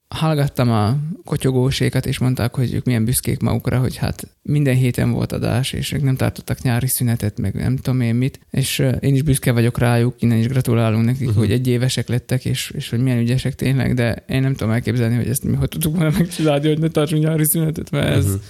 hallgattam 0.08 0.70
a 0.70 0.96
kotyogósékat, 1.24 2.06
és 2.06 2.18
mondták, 2.18 2.54
hogy 2.54 2.74
ők 2.74 2.84
milyen 2.84 3.04
büszkék 3.04 3.40
magukra, 3.40 3.78
hogy 3.78 3.96
hát 3.96 4.28
minden 4.42 4.74
héten 4.74 5.10
volt 5.10 5.32
adás, 5.32 5.72
és 5.72 5.92
ők 5.92 6.02
nem 6.02 6.16
tartottak 6.16 6.62
nyári 6.62 6.86
szünetet, 6.86 7.38
meg 7.38 7.54
nem 7.54 7.76
tudom 7.76 8.00
én 8.00 8.14
mit, 8.14 8.40
és 8.50 8.78
én 9.00 9.14
is 9.14 9.22
büszke 9.22 9.52
vagyok 9.52 9.78
rájuk, 9.78 10.14
innen 10.18 10.38
is 10.38 10.46
gratulálunk 10.46 11.04
nekik, 11.04 11.28
uh-huh. 11.28 11.42
hogy 11.42 11.52
egy 11.52 11.66
évesek 11.66 12.08
lettek, 12.08 12.44
és, 12.44 12.72
és 12.74 12.88
hogy 12.88 13.00
milyen 13.00 13.18
ügyesek 13.18 13.54
tényleg, 13.54 13.94
de 13.94 14.24
én 14.28 14.40
nem 14.40 14.54
tudom 14.54 14.72
elképzelni, 14.72 15.16
hogy 15.16 15.28
ezt 15.28 15.44
mi 15.44 15.54
hogy 15.54 15.68
tudtuk 15.68 15.96
volna 15.96 16.16
megcsinálni, 16.18 16.68
hogy 16.68 16.78
ne 16.78 16.88
tartsunk 16.88 17.22
nyári 17.22 17.44
szünetet, 17.44 17.90
mert 17.90 18.08
ez, 18.08 18.24
uh-huh 18.24 18.40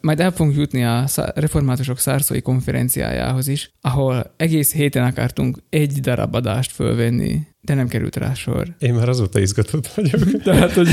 majd 0.00 0.20
el 0.20 0.30
fogunk 0.30 0.56
jutni 0.56 0.84
a 0.84 1.04
reformátusok 1.34 1.98
szárszói 1.98 2.42
konferenciájához 2.42 3.48
is, 3.48 3.70
ahol 3.80 4.34
egész 4.36 4.72
héten 4.72 5.04
akartunk 5.04 5.58
egy 5.68 6.00
darab 6.00 6.34
adást 6.34 6.72
fölvenni, 6.72 7.46
de 7.64 7.74
nem 7.74 7.88
került 7.88 8.16
rá 8.16 8.34
sor. 8.34 8.74
Én 8.78 8.94
már 8.94 9.08
azóta 9.08 9.40
izgatott 9.40 9.86
vagyok. 9.86 10.20
Tehát, 10.44 10.72
hogy 10.72 10.88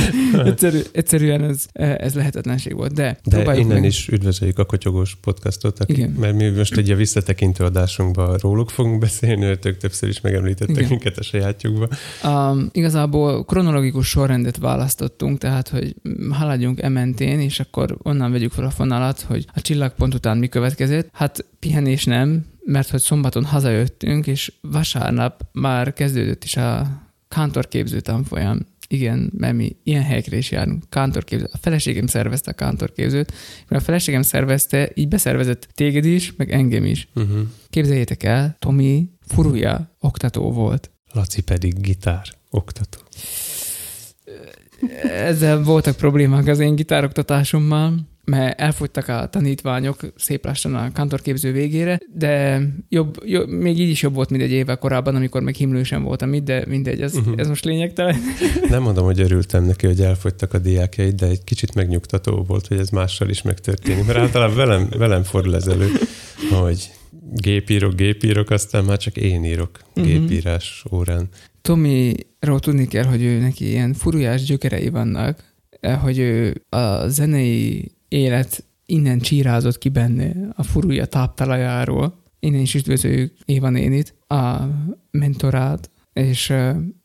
egyszerű, 0.46 0.80
egyszerűen 0.92 1.44
ez, 1.44 1.66
ez 1.74 2.14
lehetetlenség 2.14 2.76
volt. 2.76 2.94
De, 2.94 3.18
de 3.24 3.58
innen 3.58 3.74
meg... 3.74 3.84
is 3.84 4.08
üdvözöljük 4.08 4.60
a 4.60 4.66
Kotyogós 4.66 5.18
podcastot, 5.22 5.80
akik, 5.80 5.98
Igen. 5.98 6.10
mert 6.12 6.36
mi 6.36 6.50
most 6.50 6.78
egy 6.78 6.92
a 6.92 6.96
visszatekintő 6.96 7.64
adásunkban 7.64 8.38
róluk 8.38 8.70
fogunk 8.70 9.00
beszélni, 9.00 9.46
ők 9.46 9.78
többször 9.78 10.10
is 10.10 10.22
megemlítettek 10.22 10.76
Igen. 10.76 10.90
minket 10.90 11.18
a 11.18 11.24
sajátjukba. 11.24 11.88
Um, 12.24 12.70
igazából 12.72 13.46
kronológikus 13.46 14.08
sorrendet 14.08 14.58
választottunk, 14.58 15.38
tehát, 15.38 15.70
hogy 15.70 15.96
haladjunk 16.30 16.82
ementén, 16.82 17.40
és 17.40 17.60
akkor 17.60 17.98
onnan 18.04 18.32
vegyük 18.32 18.52
fel 18.52 18.66
a 18.66 18.70
fonalat, 18.70 19.22
hogy 19.22 19.46
a 19.54 19.62
csillagpont 19.62 20.14
után 20.14 20.38
mi 20.38 20.48
következett. 20.48 21.10
Hát 21.12 21.46
pihenés 21.60 22.04
nem, 22.04 22.46
mert 22.72 22.90
hogy 22.90 23.02
szombaton 23.02 23.46
hazajöttünk, 23.46 24.28
és 24.28 24.54
vasárnap 24.62 25.48
már 25.52 25.94
kezdődött 25.94 26.44
is 26.44 26.58
a 26.58 26.88
kántorképző 27.28 28.00
tanfolyam. 28.00 28.60
Igen, 28.88 29.32
mert 29.38 29.56
mi 29.56 29.76
ilyen 29.84 30.04
helyekre 30.04 30.38
is 30.38 30.52
járunk. 30.52 30.84
Kántorképző. 30.90 31.48
A 31.52 31.58
feleségem 31.58 32.08
szervezte 32.08 32.52
a 32.52 32.54
kántorképzőt, 32.54 33.34
mert 33.68 33.82
a 33.82 33.86
feleségem 33.86 34.22
szervezte, 34.22 34.92
így 34.94 35.08
beszervezett 35.08 35.68
téged 35.74 36.06
is, 36.06 36.34
meg 36.36 36.52
engem 36.52 36.86
is. 36.86 37.08
Uh-huh. 37.16 37.40
Képzeljétek 37.70 38.24
el, 38.24 38.56
Tomi 38.60 39.10
furúja 39.28 39.96
oktató 40.00 40.52
volt. 40.52 40.92
Laci 41.14 41.42
pedig 41.42 41.82
gitár 41.82 42.28
oktató. 42.50 43.00
Ezzel 45.04 45.64
voltak 45.64 45.96
problémák 45.96 46.48
az 46.48 46.60
én 46.60 46.76
gitároktatásommal 46.76 48.11
mert 48.32 48.60
elfogytak 48.60 49.08
a 49.08 49.28
tanítványok 49.30 50.00
szép 50.16 50.46
lassan 50.46 50.76
a 50.76 50.92
kantorképző 50.92 51.52
végére, 51.52 52.00
de 52.14 52.62
jobb, 52.90 53.18
jobb, 53.26 53.50
még 53.50 53.80
így 53.80 53.90
is 53.90 54.02
jobb 54.02 54.14
volt, 54.14 54.30
mint 54.30 54.44
egy 54.44 54.52
évvel 54.52 54.78
korábban, 54.78 55.16
amikor 55.16 55.42
még 55.42 55.56
himlősen 55.56 56.04
voltam 56.04 56.34
itt, 56.34 56.44
de 56.44 56.64
mindegy, 56.68 57.02
ez, 57.02 57.16
uh-huh. 57.16 57.34
ez 57.38 57.48
most 57.48 57.66
lényegtelen. 57.66 58.16
Nem 58.70 58.82
mondom, 58.82 59.06
hogy 59.06 59.20
örültem 59.20 59.64
neki, 59.64 59.86
hogy 59.86 60.02
elfogytak 60.02 60.54
a 60.54 60.58
diákjaid, 60.58 61.16
de 61.16 61.28
egy 61.28 61.44
kicsit 61.44 61.76
megnyugtató 61.76 62.44
volt, 62.48 62.68
hogy 62.68 62.78
ez 62.78 62.90
mással 62.90 63.30
is 63.30 63.42
megtörténik, 63.42 64.06
mert 64.06 64.20
általában 64.20 64.56
velem, 64.56 64.88
velem 64.98 65.24
fordul 65.24 65.56
ez 65.56 65.68
elő, 65.68 65.88
hogy 66.50 66.92
gépírok, 67.34 67.96
gépírok, 67.96 68.50
aztán 68.50 68.84
már 68.84 68.98
csak 68.98 69.18
én 69.18 69.44
írok 69.44 69.80
uh-huh. 69.96 70.14
gépírás 70.14 70.86
órán. 70.92 71.30
Tomiról 71.62 72.60
tudni 72.60 72.88
kell, 72.88 73.06
hogy 73.06 73.24
ő 73.24 73.40
neki 73.40 73.70
ilyen 73.70 73.94
furujás 73.94 74.44
gyökerei 74.44 74.90
vannak, 74.90 75.50
hogy 76.02 76.18
ő 76.18 76.66
a 76.70 77.08
zenei 77.08 77.92
élet 78.12 78.64
innen 78.86 79.20
csírázott 79.20 79.78
ki 79.78 79.90
benne 79.90 80.32
a 80.56 80.64
furúja 80.64 81.06
táptalajáról. 81.06 82.20
Innen 82.40 82.62
is 82.62 82.76
üdvözöljük 82.76 83.34
Éva 83.46 83.70
nénit, 83.70 84.16
a 84.28 84.56
mentorát, 85.12 85.90
és 86.14 86.54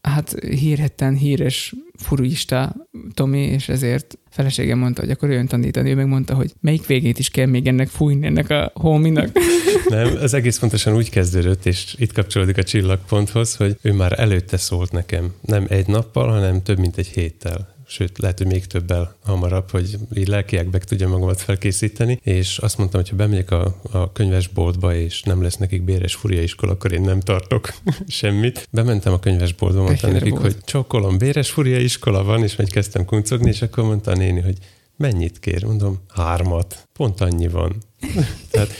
hát 0.00 0.36
hírhetten 0.40 1.14
híres 1.14 1.74
furuista 1.98 2.74
Tomi, 3.14 3.38
és 3.38 3.68
ezért 3.68 4.18
feleségem 4.30 4.78
mondta, 4.78 5.00
hogy 5.00 5.10
akkor 5.10 5.30
jön 5.30 5.46
tanítani, 5.46 5.90
ő 5.90 5.94
megmondta, 5.94 6.34
hogy 6.34 6.52
melyik 6.60 6.86
végét 6.86 7.18
is 7.18 7.28
kell 7.28 7.46
még 7.46 7.66
ennek 7.66 7.88
fújni, 7.88 8.26
ennek 8.26 8.50
a 8.50 8.70
hominak. 8.74 9.30
Nem, 9.88 10.16
ez 10.16 10.34
egész 10.34 10.58
pontosan 10.58 10.94
úgy 10.94 11.10
kezdődött, 11.10 11.66
és 11.66 11.94
itt 11.98 12.12
kapcsolódik 12.12 12.58
a 12.58 12.62
csillagponthoz, 12.62 13.56
hogy 13.56 13.76
ő 13.82 13.92
már 13.92 14.20
előtte 14.20 14.56
szólt 14.56 14.92
nekem, 14.92 15.32
nem 15.40 15.66
egy 15.68 15.86
nappal, 15.86 16.28
hanem 16.28 16.62
több 16.62 16.78
mint 16.78 16.96
egy 16.96 17.06
héttel 17.08 17.75
sőt, 17.86 18.18
lehet, 18.18 18.38
hogy 18.38 18.46
még 18.46 18.66
többel 18.66 19.16
hamarabb, 19.24 19.70
hogy 19.70 19.96
így 20.14 20.28
lelkiekbe 20.28 20.78
tudja 20.78 21.08
magamat 21.08 21.40
felkészíteni, 21.40 22.20
és 22.22 22.58
azt 22.58 22.78
mondtam, 22.78 23.00
hogy 23.00 23.10
ha 23.10 23.16
bemegyek 23.16 23.50
a, 23.50 23.80
a 23.90 24.12
könyvesboltba, 24.12 24.94
és 24.94 25.22
nem 25.22 25.42
lesz 25.42 25.56
nekik 25.56 25.82
béres 25.82 26.14
furia 26.14 26.42
iskola, 26.42 26.72
akkor 26.72 26.92
én 26.92 27.00
nem 27.00 27.20
tartok 27.20 27.68
semmit. 28.06 28.68
Bementem 28.70 29.12
a 29.12 29.18
könyvesboltba, 29.18 29.82
mondtam 29.82 30.12
nekik, 30.12 30.30
volt. 30.30 30.42
hogy 30.42 30.56
csokolom, 30.64 31.18
béres 31.18 31.50
furia 31.50 31.78
iskola 31.78 32.24
van, 32.24 32.42
és 32.42 32.56
meg 32.56 32.66
kezdtem 32.66 33.04
kuncogni, 33.04 33.48
és 33.48 33.62
akkor 33.62 33.84
mondta 33.84 34.10
a 34.10 34.14
néni, 34.14 34.40
hogy 34.40 34.56
mennyit 34.96 35.38
kér? 35.38 35.64
Mondom, 35.64 36.00
hármat. 36.08 36.88
Pont 36.92 37.20
annyi 37.20 37.48
van. 37.48 37.76
Tehát 38.50 38.70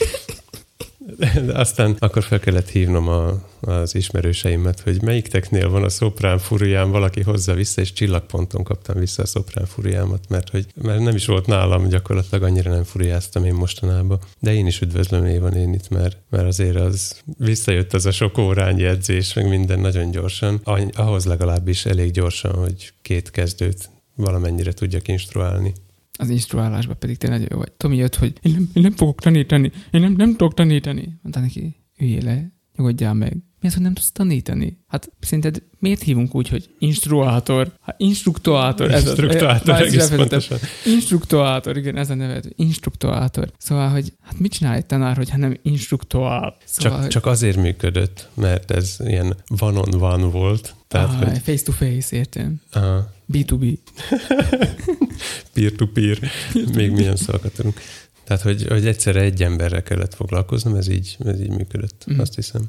de 1.44 1.58
aztán 1.58 1.96
akkor 1.98 2.22
fel 2.22 2.40
kellett 2.40 2.68
hívnom 2.68 3.08
a, 3.08 3.40
az 3.60 3.94
ismerőseimet, 3.94 4.80
hogy 4.80 5.02
melyikteknél 5.02 5.68
van 5.70 5.84
a 5.84 5.88
szoprán 5.88 6.38
furiám, 6.38 6.90
valaki 6.90 7.22
hozza 7.22 7.54
vissza, 7.54 7.80
és 7.80 7.92
csillagponton 7.92 8.64
kaptam 8.64 8.98
vissza 8.98 9.22
a 9.22 9.26
szoprán 9.26 9.66
furiámat, 9.66 10.28
mert, 10.28 10.48
hogy, 10.50 10.66
mert 10.82 11.00
nem 11.00 11.14
is 11.14 11.26
volt 11.26 11.46
nálam, 11.46 11.88
gyakorlatilag 11.88 12.42
annyira 12.42 12.70
nem 12.70 12.84
furiáztam 12.84 13.44
én 13.44 13.54
mostanában. 13.54 14.18
De 14.38 14.54
én 14.54 14.66
is 14.66 14.80
üdvözlöm 14.80 15.24
Éva 15.24 15.48
nénit, 15.48 15.90
mert, 15.90 16.16
mert 16.30 16.46
azért 16.46 16.76
az 16.76 17.20
visszajött 17.38 17.92
az 17.92 18.06
a 18.06 18.10
sok 18.10 18.38
órányi 18.38 18.84
edzés, 18.84 19.32
meg 19.32 19.48
minden 19.48 19.80
nagyon 19.80 20.10
gyorsan. 20.10 20.60
Ahhoz 20.92 21.24
legalábbis 21.24 21.86
elég 21.86 22.10
gyorsan, 22.10 22.54
hogy 22.54 22.92
két 23.02 23.30
kezdőt 23.30 23.90
valamennyire 24.14 24.72
tudjak 24.72 25.08
instruálni 25.08 25.74
az 26.16 26.30
instruálásban 26.30 26.98
pedig 26.98 27.16
tényleg 27.16 27.46
jó 27.50 27.58
vagy. 27.58 27.72
Tomi 27.72 27.96
jött, 27.96 28.14
hogy 28.14 28.38
én 28.42 28.52
nem, 28.52 28.68
én 28.74 28.82
nem 28.82 28.92
fogok 28.92 29.20
tanítani, 29.20 29.72
én 29.90 30.00
nem, 30.00 30.12
nem 30.12 30.30
tudok 30.30 30.54
tanítani. 30.54 31.18
Mondta 31.22 31.40
neki, 31.40 31.76
üljél 31.98 32.22
le, 32.22 32.52
nyugodjál 32.76 33.14
meg. 33.14 33.36
Mi 33.66 33.72
az, 33.72 33.78
hogy 33.78 33.86
nem 33.86 33.94
tudsz 33.94 34.12
tanítani? 34.12 34.78
Hát 34.86 35.12
szerinted 35.20 35.62
miért 35.78 36.02
hívunk 36.02 36.34
úgy, 36.34 36.48
hogy 36.48 36.74
instruátor? 36.78 37.72
Hát 37.80 38.00
instruktorátor. 38.00 38.90
Ez 38.90 39.06
az, 39.08 39.18
egész 39.66 40.08
pontosan. 40.08 40.58
Instruktorátor, 40.84 41.76
igen, 41.76 41.96
ez 41.96 42.10
a 42.10 42.14
neve. 42.14 42.40
Instruktorátor. 42.56 43.52
Szóval, 43.58 43.88
hogy 43.88 44.12
hát 44.20 44.38
mit 44.38 44.52
csinál 44.52 44.74
egy 44.74 44.86
tanár, 44.86 45.16
hogyha 45.16 45.36
nem 45.36 45.56
instruktorátor? 45.62 46.56
Szóval, 46.64 46.92
csak, 46.92 47.00
hogy... 47.00 47.10
csak 47.10 47.26
azért 47.26 47.56
működött, 47.56 48.28
mert 48.34 48.70
ez 48.70 48.96
ilyen 48.98 49.36
van-on-van 49.46 50.30
volt. 50.30 50.74
Tehát, 50.88 51.08
ah, 51.08 51.28
hogy... 51.28 51.38
Face-to-face, 51.38 52.16
értem. 52.16 52.60
Aha. 52.72 53.12
B2B. 53.32 53.78
Peer-to-peer. 55.54 56.18
Még 56.74 56.90
milyen 56.90 57.16
szavakat 57.16 57.52
tudunk. 57.52 57.80
Tehát, 58.24 58.42
hogy, 58.42 58.66
hogy 58.68 58.86
egyszerre 58.86 59.20
egy 59.20 59.42
emberrel 59.42 59.82
kellett 59.82 60.14
foglalkoznom, 60.14 60.74
ez 60.74 60.88
így, 60.88 61.16
ez 61.24 61.40
így 61.40 61.50
működött, 61.50 62.04
mm. 62.12 62.18
azt 62.18 62.34
hiszem. 62.34 62.66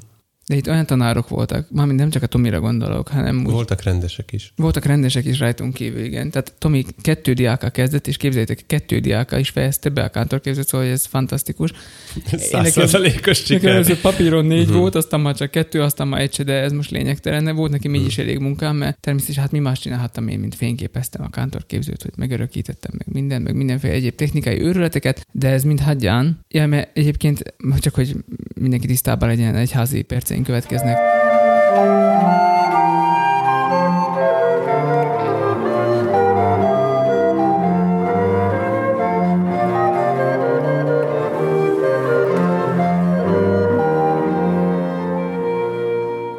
De 0.48 0.56
itt 0.56 0.68
olyan 0.68 0.86
tanárok 0.86 1.28
voltak, 1.28 1.66
mármint 1.70 1.98
nem 1.98 2.10
csak 2.10 2.22
a 2.22 2.26
Tomira 2.26 2.60
gondolok, 2.60 3.08
hanem 3.08 3.44
úgy, 3.46 3.52
Voltak 3.52 3.82
rendesek 3.82 4.32
is. 4.32 4.52
Voltak 4.56 4.84
rendesek 4.84 5.24
is 5.24 5.38
rajtunk 5.38 5.74
kívül, 5.74 6.04
igen. 6.04 6.30
Tehát 6.30 6.52
Tomi 6.58 6.84
kettő 7.00 7.32
diáka 7.32 7.70
kezdett, 7.70 8.06
és 8.06 8.16
képzeljétek, 8.16 8.64
kettő 8.66 8.98
diáka 8.98 9.38
is 9.38 9.50
fejezte 9.50 9.88
be 9.88 10.02
a 10.02 10.08
kántorképzőt, 10.08 10.66
szóval 10.66 10.86
ez 10.86 11.04
fantasztikus. 11.04 11.72
Százszerzalékos 12.50 13.38
siker. 13.38 13.80
Nekem 13.80 13.96
papíron 14.02 14.44
négy 14.44 14.62
uh-huh. 14.62 14.76
volt, 14.76 14.94
aztán 14.94 15.20
már 15.20 15.36
csak 15.36 15.50
kettő, 15.50 15.82
aztán 15.82 16.08
már 16.08 16.20
egy 16.20 16.44
de 16.44 16.52
ez 16.52 16.72
most 16.72 16.90
lényegtelen. 16.90 17.42
Ne 17.42 17.52
volt 17.52 17.70
neki 17.70 17.88
mégis 17.88 18.08
uh-huh. 18.08 18.24
elég 18.24 18.38
munkám, 18.38 18.76
mert 18.76 19.00
természetesen 19.00 19.42
hát 19.42 19.52
mi 19.52 19.58
más 19.58 19.80
csinálhattam 19.80 20.28
én, 20.28 20.38
mint 20.38 20.54
fényképeztem 20.54 21.24
a 21.24 21.30
kántorképzőt, 21.30 22.02
hogy 22.02 22.12
megörökítettem 22.16 22.92
meg 22.98 23.06
minden, 23.14 23.42
meg 23.42 23.54
mindenféle 23.54 23.94
egyéb 23.94 24.14
technikai 24.14 24.60
őrületeket, 24.60 25.26
de 25.32 25.48
ez 25.48 25.62
mind 25.62 25.80
hagyján. 25.80 26.38
Ja, 26.48 26.66
mert 26.66 26.96
egyébként 26.96 27.54
csak, 27.78 27.94
hogy 27.94 28.16
mindenki 28.60 28.86
tisztában 28.86 29.28
legyen 29.28 29.54
egy 29.54 29.70
házi 29.70 30.02
perce 30.02 30.36
perceink 30.38 30.46
következnek. 30.46 30.96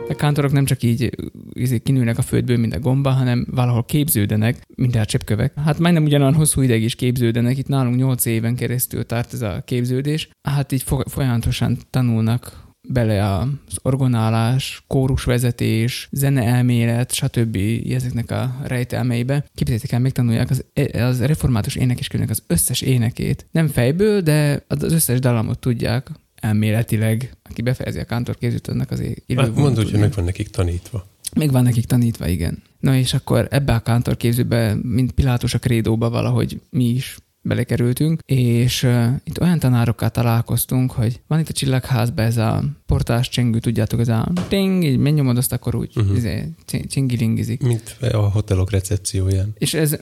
A 0.10 0.22
kántorok 0.22 0.52
nem 0.52 0.66
csak 0.66 0.84
így 0.84 1.10
így 1.54 1.82
kinőnek 1.84 2.18
a 2.18 2.22
földből, 2.22 2.58
mint 2.58 2.76
a 2.76 2.80
gomba, 2.80 3.10
hanem 3.10 3.46
valahol 3.52 3.86
képződenek, 3.86 4.64
mint 4.76 4.96
a 4.96 5.06
cseppkövek. 5.06 5.54
Hát 5.66 5.80
majdnem 5.80 6.04
ugyanolyan 6.04 6.34
hosszú 6.34 6.62
ideig 6.62 6.84
is 6.84 6.96
képződenek, 6.96 7.58
itt 7.58 7.68
nálunk 7.68 7.96
8 7.96 8.26
éven 8.26 8.56
keresztül 8.56 9.06
tart 9.06 9.34
ez 9.34 9.42
a 9.42 9.62
képződés. 9.66 10.30
Hát 10.42 10.72
így 10.72 10.84
folyamatosan 11.06 11.78
tanulnak 11.90 12.69
bele 12.92 13.36
az 13.36 13.78
orgonálás, 13.82 14.84
kórusvezetés, 14.88 16.08
zeneelmélet, 16.12 17.14
stb. 17.14 17.58
ezeknek 17.94 18.32
a 18.32 18.56
rejtelmeibe. 18.64 19.46
Képzeljétek 19.56 19.92
el, 19.92 20.00
megtanulják 20.00 20.50
az, 20.50 20.64
az 20.94 21.22
református 21.22 21.76
énekeskönyvnek 21.76 22.30
az 22.30 22.44
összes 22.48 22.82
énekét. 22.82 23.46
Nem 23.52 23.68
fejből, 23.68 24.22
de 24.22 24.64
az 24.68 24.94
összes 24.94 25.20
dallamot 25.20 25.60
tudják 25.60 26.10
elméletileg, 26.36 27.38
aki 27.50 27.62
befejezi 27.62 28.00
a 28.00 28.04
kántor 28.04 28.38
kézült, 28.38 28.68
annak 28.68 28.92
az 28.92 29.00
élő 29.00 29.42
hát, 29.42 29.56
Mondd, 29.56 29.76
hogy 29.76 30.00
meg 30.00 30.14
van 30.14 30.24
nekik 30.26 30.50
tanítva. 30.50 31.08
Még 31.36 31.52
van 31.52 31.64
nekik 31.64 31.86
tanítva, 31.86 32.28
igen. 32.28 32.64
Na 32.80 32.96
és 32.96 33.14
akkor 33.14 33.48
ebbe 33.52 33.74
a 33.74 33.80
kántorképzőbe, 33.80 34.76
mint 34.82 35.12
Pilátus 35.12 35.54
a 35.54 35.60
krédóba 35.60 36.10
valahogy 36.10 36.62
mi 36.70 36.86
is 36.86 37.18
belekerültünk, 37.42 38.22
és 38.26 38.84
uh, 38.84 39.06
itt 39.24 39.42
olyan 39.42 39.60
tanárokkal 39.60 40.10
találkoztunk, 40.10 40.92
hogy 40.92 41.22
van 41.28 41.40
itt 41.40 41.50
a 41.50 41.54
csillagházban 41.54 42.26
ez 42.26 42.38
a 42.38 42.64
portás 42.86 43.30
csengő, 43.30 43.60
tudjátok, 43.60 44.00
ez 44.00 44.08
a 44.08 44.32
ting, 44.48 44.84
így 44.84 44.98
megnyomod 44.98 45.38
azt, 45.38 45.54
akkor 45.54 45.76
úgy 45.76 45.92
uh-huh. 45.96 46.86
csingilingizik. 46.88 47.64
Mint 47.64 47.98
a 48.12 48.18
hotelok 48.18 48.72
recepcióján. 48.72 49.54
És 49.58 49.74
ez, 49.74 50.00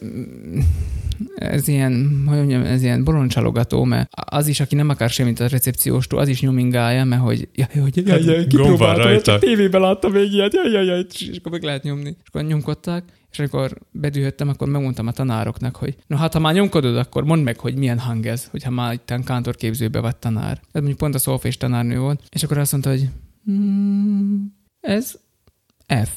ez 1.36 1.68
ilyen, 1.68 2.24
hogy 2.28 2.38
mondjam, 2.38 2.62
ez 2.62 2.84
ilyen 2.84 3.04
boloncsalogató, 3.04 3.84
mert 3.84 4.10
az 4.12 4.48
is, 4.48 4.60
aki 4.60 4.76
nem 4.76 4.90
akar 4.90 5.10
semmit 5.10 5.40
a 5.40 5.48
recepcióstól, 5.48 6.20
az 6.20 6.28
is 6.28 6.42
nyomingálja, 6.42 7.04
mert 7.04 7.22
hogy 7.22 7.48
jaj, 7.56 7.82
hogy 7.82 8.08
jaj, 8.08 8.24
jaj, 8.24 8.36
Gomb 8.36 8.48
kipróbáltam, 8.48 8.96
van 8.96 8.96
rajta. 8.96 9.40
tévében 9.40 9.82
láttam 9.82 10.12
még 10.12 10.34
ilyet, 10.34 10.54
jaj, 10.54 10.72
jaj, 10.72 10.86
jaj, 10.86 11.06
és 11.10 11.38
akkor 11.38 11.52
meg 11.52 11.64
lehet 11.64 11.84
nyomni. 11.84 12.10
És 12.10 12.28
akkor 12.28 12.44
nyomkodták, 12.44 13.04
és 13.32 13.40
amikor 13.40 13.78
bedühöttem, 13.92 14.50
akkor 14.50 14.68
megmondtam 14.68 15.08
a 15.08 15.12
tanároknak, 15.12 15.76
hogy 15.76 15.96
no 16.08 16.16
hát 16.18 16.34
ha 16.34 16.40
már 16.40 16.54
nyomkodod, 16.54 16.98
akkor 16.98 17.24
mondd 17.24 17.44
meg, 17.44 17.60
hogy 17.60 17.76
milyen 17.76 18.00
hang 18.00 18.26
ez, 18.26 18.46
hogyha 18.46 18.70
már 18.70 18.94
itt 18.94 19.14
kántorképzőbe 19.26 20.00
vagy 20.00 20.16
tanár. 20.16 20.52
Ez 20.52 20.60
mondjuk 20.72 20.98
pont 20.98 21.16
a 21.16 21.20
szolfés 21.20 21.58
tanárnő 21.58 22.00
volt, 22.00 22.22
és 22.30 22.44
akkor 22.44 22.58
azt 22.58 22.72
mondta, 22.72 22.90
hogy 22.90 23.08
mm, 23.52 24.44
ez 24.80 25.14
F. 26.06 26.10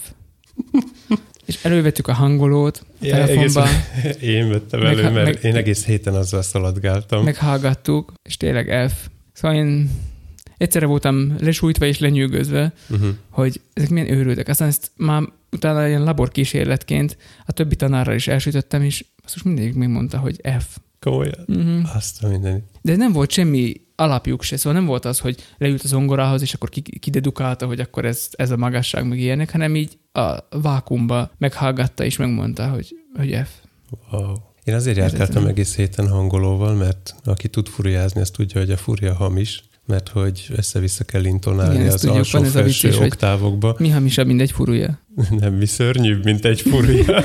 és 1.46 1.64
elővettük 1.64 2.08
a 2.08 2.12
hangolót 2.12 2.84
a 3.00 3.04
Ja, 3.04 3.14
telefonba, 3.14 3.66
egész- 4.02 4.22
Én 4.36 4.48
vettem 4.48 4.80
Meg- 4.80 4.92
elő, 4.98 5.02
mert 5.10 5.24
meg- 5.24 5.44
én 5.44 5.56
egész 5.56 5.84
héten 5.84 6.14
azzal 6.14 6.42
szaladgáltam. 6.42 7.24
meghallgattuk, 7.24 8.12
és 8.22 8.36
tényleg 8.36 8.90
F. 8.90 9.08
Szóval 9.32 9.56
én 9.56 9.90
egyszerre 10.56 10.86
voltam 10.86 11.34
lesújtva 11.40 11.86
és 11.86 11.98
lenyűgözve, 11.98 12.72
Uh-huh. 12.90 13.08
hogy 13.30 13.60
ezek 13.72 13.90
milyen 13.90 14.10
őrültek. 14.12 14.48
Aztán 14.48 14.68
ezt 14.68 14.90
már 14.96 15.22
utána 15.52 15.88
ilyen 15.88 16.04
laborkísérletként 16.04 17.16
a 17.46 17.52
többi 17.52 17.76
tanárral 17.76 18.14
is 18.14 18.28
elsütöttem, 18.28 18.82
és 18.82 19.04
azt 19.24 19.34
most 19.34 19.44
mindegyik 19.44 19.74
megmondta, 19.74 20.18
hogy 20.18 20.40
F. 20.58 20.76
Komolyan. 21.00 21.44
Uh-huh. 21.46 21.96
Azt 21.96 22.22
a 22.22 22.28
mindenit. 22.28 22.64
De 22.82 22.96
nem 22.96 23.12
volt 23.12 23.30
semmi 23.30 23.72
alapjuk 23.96 24.42
se, 24.42 24.56
szóval 24.56 24.78
nem 24.78 24.88
volt 24.88 25.04
az, 25.04 25.18
hogy 25.18 25.36
leült 25.58 25.82
az 25.82 25.88
zongorához, 25.88 26.42
és 26.42 26.54
akkor 26.54 26.68
ki- 26.68 26.98
kidedukálta, 26.98 27.66
hogy 27.66 27.80
akkor 27.80 28.04
ez, 28.04 28.28
ez 28.30 28.50
a 28.50 28.56
magasság, 28.56 29.08
meg 29.08 29.18
ilyenek, 29.18 29.50
hanem 29.50 29.76
így 29.76 29.98
a 30.12 30.36
vákumba 30.60 31.30
meghallgatta 31.38 32.04
és 32.04 32.16
megmondta, 32.16 32.68
hogy, 32.68 32.94
hogy 33.16 33.38
F. 33.44 33.50
Wow. 34.10 34.34
Én 34.64 34.74
azért 34.74 34.96
járkáltam 34.96 35.46
egész 35.46 35.76
héten 35.76 36.08
hangolóval, 36.08 36.74
mert 36.74 37.14
aki 37.24 37.48
tud 37.48 37.68
furiázni, 37.68 38.20
az 38.20 38.30
tudja, 38.30 38.60
hogy 38.60 38.70
a 38.70 38.76
furia 38.76 39.14
hamis, 39.14 39.62
mert 39.86 40.08
hogy 40.08 40.46
össze-vissza 40.56 41.04
kell 41.04 41.24
intonálni 41.24 41.74
Igen, 41.74 41.86
az 41.86 42.00
tudjuk, 42.00 42.18
alsó 42.18 42.38
van 42.38 42.48
felső 42.48 42.88
is, 42.88 42.98
oktávokba. 42.98 43.74
Mi 43.78 43.88
hamisabb, 43.88 44.26
mint 44.26 44.40
egy 44.40 44.52
furúja? 44.52 44.98
Nem, 45.38 45.54
mi 45.54 45.66
szörnyűbb, 45.66 46.24
mint 46.24 46.44
egy 46.44 46.60
furia. 46.60 47.24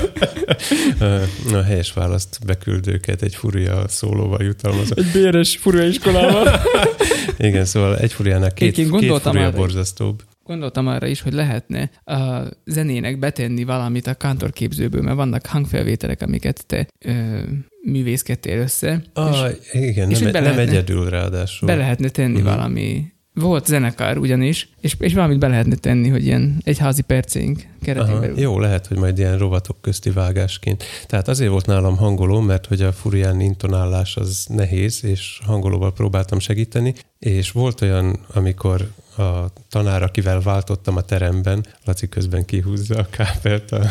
a 1.52 1.62
helyes 1.62 1.92
választ 1.92 2.38
beküldőket 2.46 3.22
egy 3.22 3.34
furia 3.34 3.88
szólóval 3.88 4.42
jutalmazza. 4.42 4.94
Egy 4.94 5.10
béres 5.12 5.56
furúiskolával. 5.56 6.60
Igen, 7.38 7.64
szóval 7.64 7.98
egy 7.98 8.12
furiánál 8.12 8.52
két, 8.52 8.68
Egyébként 8.68 9.00
két 9.00 9.10
arra- 9.26 9.54
borzasztóbb. 9.54 10.22
Gondoltam 10.44 10.86
arra 10.86 11.06
is, 11.06 11.20
hogy 11.20 11.32
lehetne 11.32 11.90
a 12.04 12.42
zenének 12.64 13.18
betenni 13.18 13.64
valamit 13.64 14.06
a 14.06 14.14
kántorképzőből, 14.14 15.02
mert 15.02 15.16
vannak 15.16 15.46
hangfelvételek, 15.46 16.22
amiket 16.22 16.66
te 16.66 16.86
ö, 17.04 17.12
művészkedtél 17.82 18.58
össze, 18.58 19.02
Ah, 19.12 19.50
igen, 19.72 20.10
és 20.10 20.18
nem, 20.18 20.30
nem 20.30 20.42
lehetne- 20.42 20.62
egyedül 20.68 21.08
ráadásul. 21.08 21.68
be 21.68 21.74
lehetne 21.74 22.08
tenni 22.08 22.36
Mhm. 22.38 22.44
valami. 22.46 23.04
Volt 23.40 23.66
zenekar 23.66 24.18
ugyanis, 24.18 24.68
és, 24.80 24.96
és 24.98 25.14
valamit 25.14 25.38
be 25.38 25.48
lehetne 25.48 25.74
tenni, 25.74 26.08
hogy 26.08 26.24
ilyen 26.24 26.60
egyházi 26.64 27.02
percénk 27.02 27.62
keretén 27.82 28.12
Aha, 28.12 28.20
belül. 28.20 28.38
jó, 28.38 28.58
lehet, 28.58 28.86
hogy 28.86 28.96
majd 28.96 29.18
ilyen 29.18 29.38
rovatok 29.38 29.76
közti 29.80 30.10
vágásként. 30.10 30.84
Tehát 31.06 31.28
azért 31.28 31.50
volt 31.50 31.66
nálam 31.66 31.96
hangoló, 31.96 32.40
mert 32.40 32.66
hogy 32.66 32.82
a 32.82 32.92
furián 32.92 33.40
intonálás 33.40 34.16
az 34.16 34.46
nehéz, 34.48 35.04
és 35.04 35.40
hangolóval 35.44 35.92
próbáltam 35.92 36.38
segíteni, 36.38 36.94
és 37.18 37.50
volt 37.50 37.80
olyan, 37.80 38.18
amikor 38.32 38.90
a 39.16 39.52
tanár, 39.70 40.02
akivel 40.02 40.40
váltottam 40.40 40.96
a 40.96 41.00
teremben, 41.00 41.66
Laci 41.84 42.08
közben 42.08 42.44
kihúzza 42.44 42.98
a 42.98 43.06
kápelt 43.10 43.72
a 43.72 43.90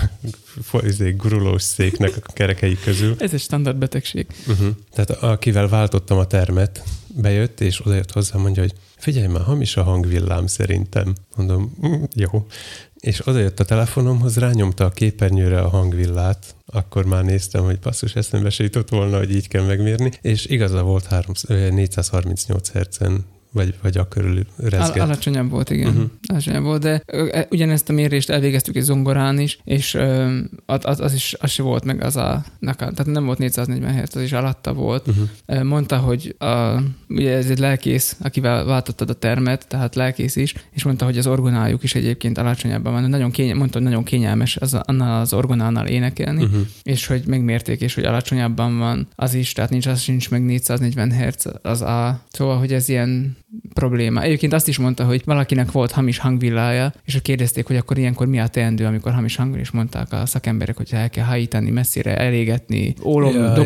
izé, 0.81 1.11
gurulós 1.11 1.61
széknek 1.61 2.11
a 2.23 2.31
kerekei 2.33 2.77
közül. 2.83 3.15
Ez 3.19 3.33
egy 3.33 3.39
standard 3.39 3.77
betegség. 3.77 4.27
Uh-huh. 4.47 4.67
Tehát 4.93 5.23
akivel 5.23 5.67
váltottam 5.67 6.17
a 6.17 6.25
termet, 6.25 6.83
bejött, 7.07 7.61
és 7.61 7.85
odajött 7.85 8.11
hozzám, 8.11 8.41
mondja, 8.41 8.61
hogy 8.61 8.73
figyelj 9.05 9.27
már, 9.27 9.41
hamis 9.41 9.77
a 9.77 9.83
hangvillám 9.83 10.47
szerintem. 10.47 11.15
Mondom, 11.35 11.75
"Mm, 11.87 12.03
jó. 12.13 12.45
És 12.99 13.27
odajött 13.27 13.59
a 13.59 13.65
telefonomhoz, 13.65 14.37
rányomta 14.37 14.85
a 14.85 14.89
képernyőre 14.89 15.59
a 15.61 15.69
hangvillát, 15.69 16.55
akkor 16.65 17.05
már 17.05 17.23
néztem, 17.23 17.63
hogy 17.63 17.79
basszus, 17.79 18.15
eszembe 18.15 18.49
se 18.49 18.63
jutott 18.63 18.89
volna, 18.89 19.17
hogy 19.17 19.31
így 19.35 19.47
kell 19.47 19.65
megmérni, 19.65 20.11
és 20.21 20.45
igaza 20.45 20.83
volt 20.83 21.05
három, 21.05 21.33
ö, 21.47 21.69
438 21.69 22.71
hercen, 22.71 23.25
vagy, 23.55 23.73
vagy 23.81 23.97
a 23.97 24.07
körül 24.07 24.37
Al- 24.37 24.69
rezgett. 24.69 25.03
alacsonyabb 25.03 25.49
volt, 25.49 25.69
igen. 25.69 25.87
Uh-huh. 25.87 26.09
Alacsonyabb 26.27 26.63
volt, 26.63 26.81
de 26.81 27.01
e, 27.05 27.47
ugyanezt 27.49 27.89
a 27.89 27.93
mérést 27.93 28.29
elvégeztük 28.29 28.75
egy 28.75 28.83
zongorán 28.83 29.39
is, 29.39 29.59
és 29.63 29.93
ö, 29.93 30.37
az, 30.65 30.99
az, 30.99 31.13
is, 31.13 31.35
az 31.39 31.57
volt 31.57 31.85
meg 31.85 32.03
az 32.03 32.15
a, 32.15 32.43
tehát 32.59 33.05
nem 33.05 33.25
volt 33.25 33.37
440 33.37 34.01
Hz, 34.01 34.15
az 34.15 34.21
is 34.21 34.31
alatta 34.31 34.73
volt. 34.73 35.07
Uh-huh. 35.07 35.63
Mondta, 35.63 35.97
hogy 35.97 36.35
a, 36.39 36.79
ugye 37.09 37.35
ez 37.35 37.49
egy 37.49 37.59
lelkész, 37.59 38.17
akivel 38.19 38.65
váltottad 38.65 39.09
a 39.09 39.13
termet, 39.13 39.67
tehát 39.67 39.95
lelkész 39.95 40.35
is, 40.35 40.53
és 40.71 40.83
mondta, 40.83 41.05
hogy 41.05 41.17
az 41.17 41.27
orgonájuk 41.27 41.83
is 41.83 41.95
egyébként 41.95 42.37
alacsonyabban 42.37 42.93
van. 42.93 43.09
Nagyon 43.09 43.31
kényel, 43.31 43.55
mondta, 43.55 43.77
hogy 43.77 43.87
nagyon 43.87 44.03
kényelmes 44.03 44.57
az, 44.57 44.73
annál 44.73 45.21
az 45.21 45.33
orgonánál 45.33 45.87
énekelni. 45.87 46.43
Uh-huh. 46.43 46.61
és 46.83 47.07
hogy 47.07 47.23
megmérték, 47.27 47.81
és 47.81 47.93
hogy 47.95 48.03
alacsonyabban 48.03 48.77
van 48.77 49.07
az 49.15 49.33
is, 49.33 49.51
tehát 49.51 49.69
nincs, 49.69 49.85
az 49.87 50.01
sincs 50.01 50.29
meg 50.29 50.45
440 50.45 51.11
Hz 51.11 51.45
az 51.61 51.81
A. 51.81 52.23
Szóval, 52.29 52.57
hogy 52.57 52.73
ez 52.73 52.89
ilyen 52.89 53.37
probléma. 53.73 54.21
Egyébként 54.21 54.53
azt 54.53 54.67
is 54.67 54.77
mondta, 54.77 55.03
hogy 55.05 55.21
valakinek 55.25 55.71
volt 55.71 55.91
hamis 55.91 56.17
hangvillája, 56.17 56.93
és 57.03 57.11
akkor 57.13 57.21
kérdezték, 57.25 57.67
hogy 57.67 57.75
akkor 57.75 57.97
ilyenkor 57.97 58.27
mi 58.27 58.39
a 58.39 58.47
teendő, 58.47 58.85
amikor 58.85 59.13
hamis 59.13 59.35
hang, 59.35 59.57
és 59.57 59.71
mondták 59.71 60.13
a 60.13 60.25
szakemberek, 60.25 60.77
hogy 60.77 60.87
el 60.91 61.09
kell 61.09 61.25
hajítani, 61.25 61.69
messzire 61.69 62.17
elégetni, 62.17 62.93
ólom 63.03 63.33
Ja, 63.33 63.65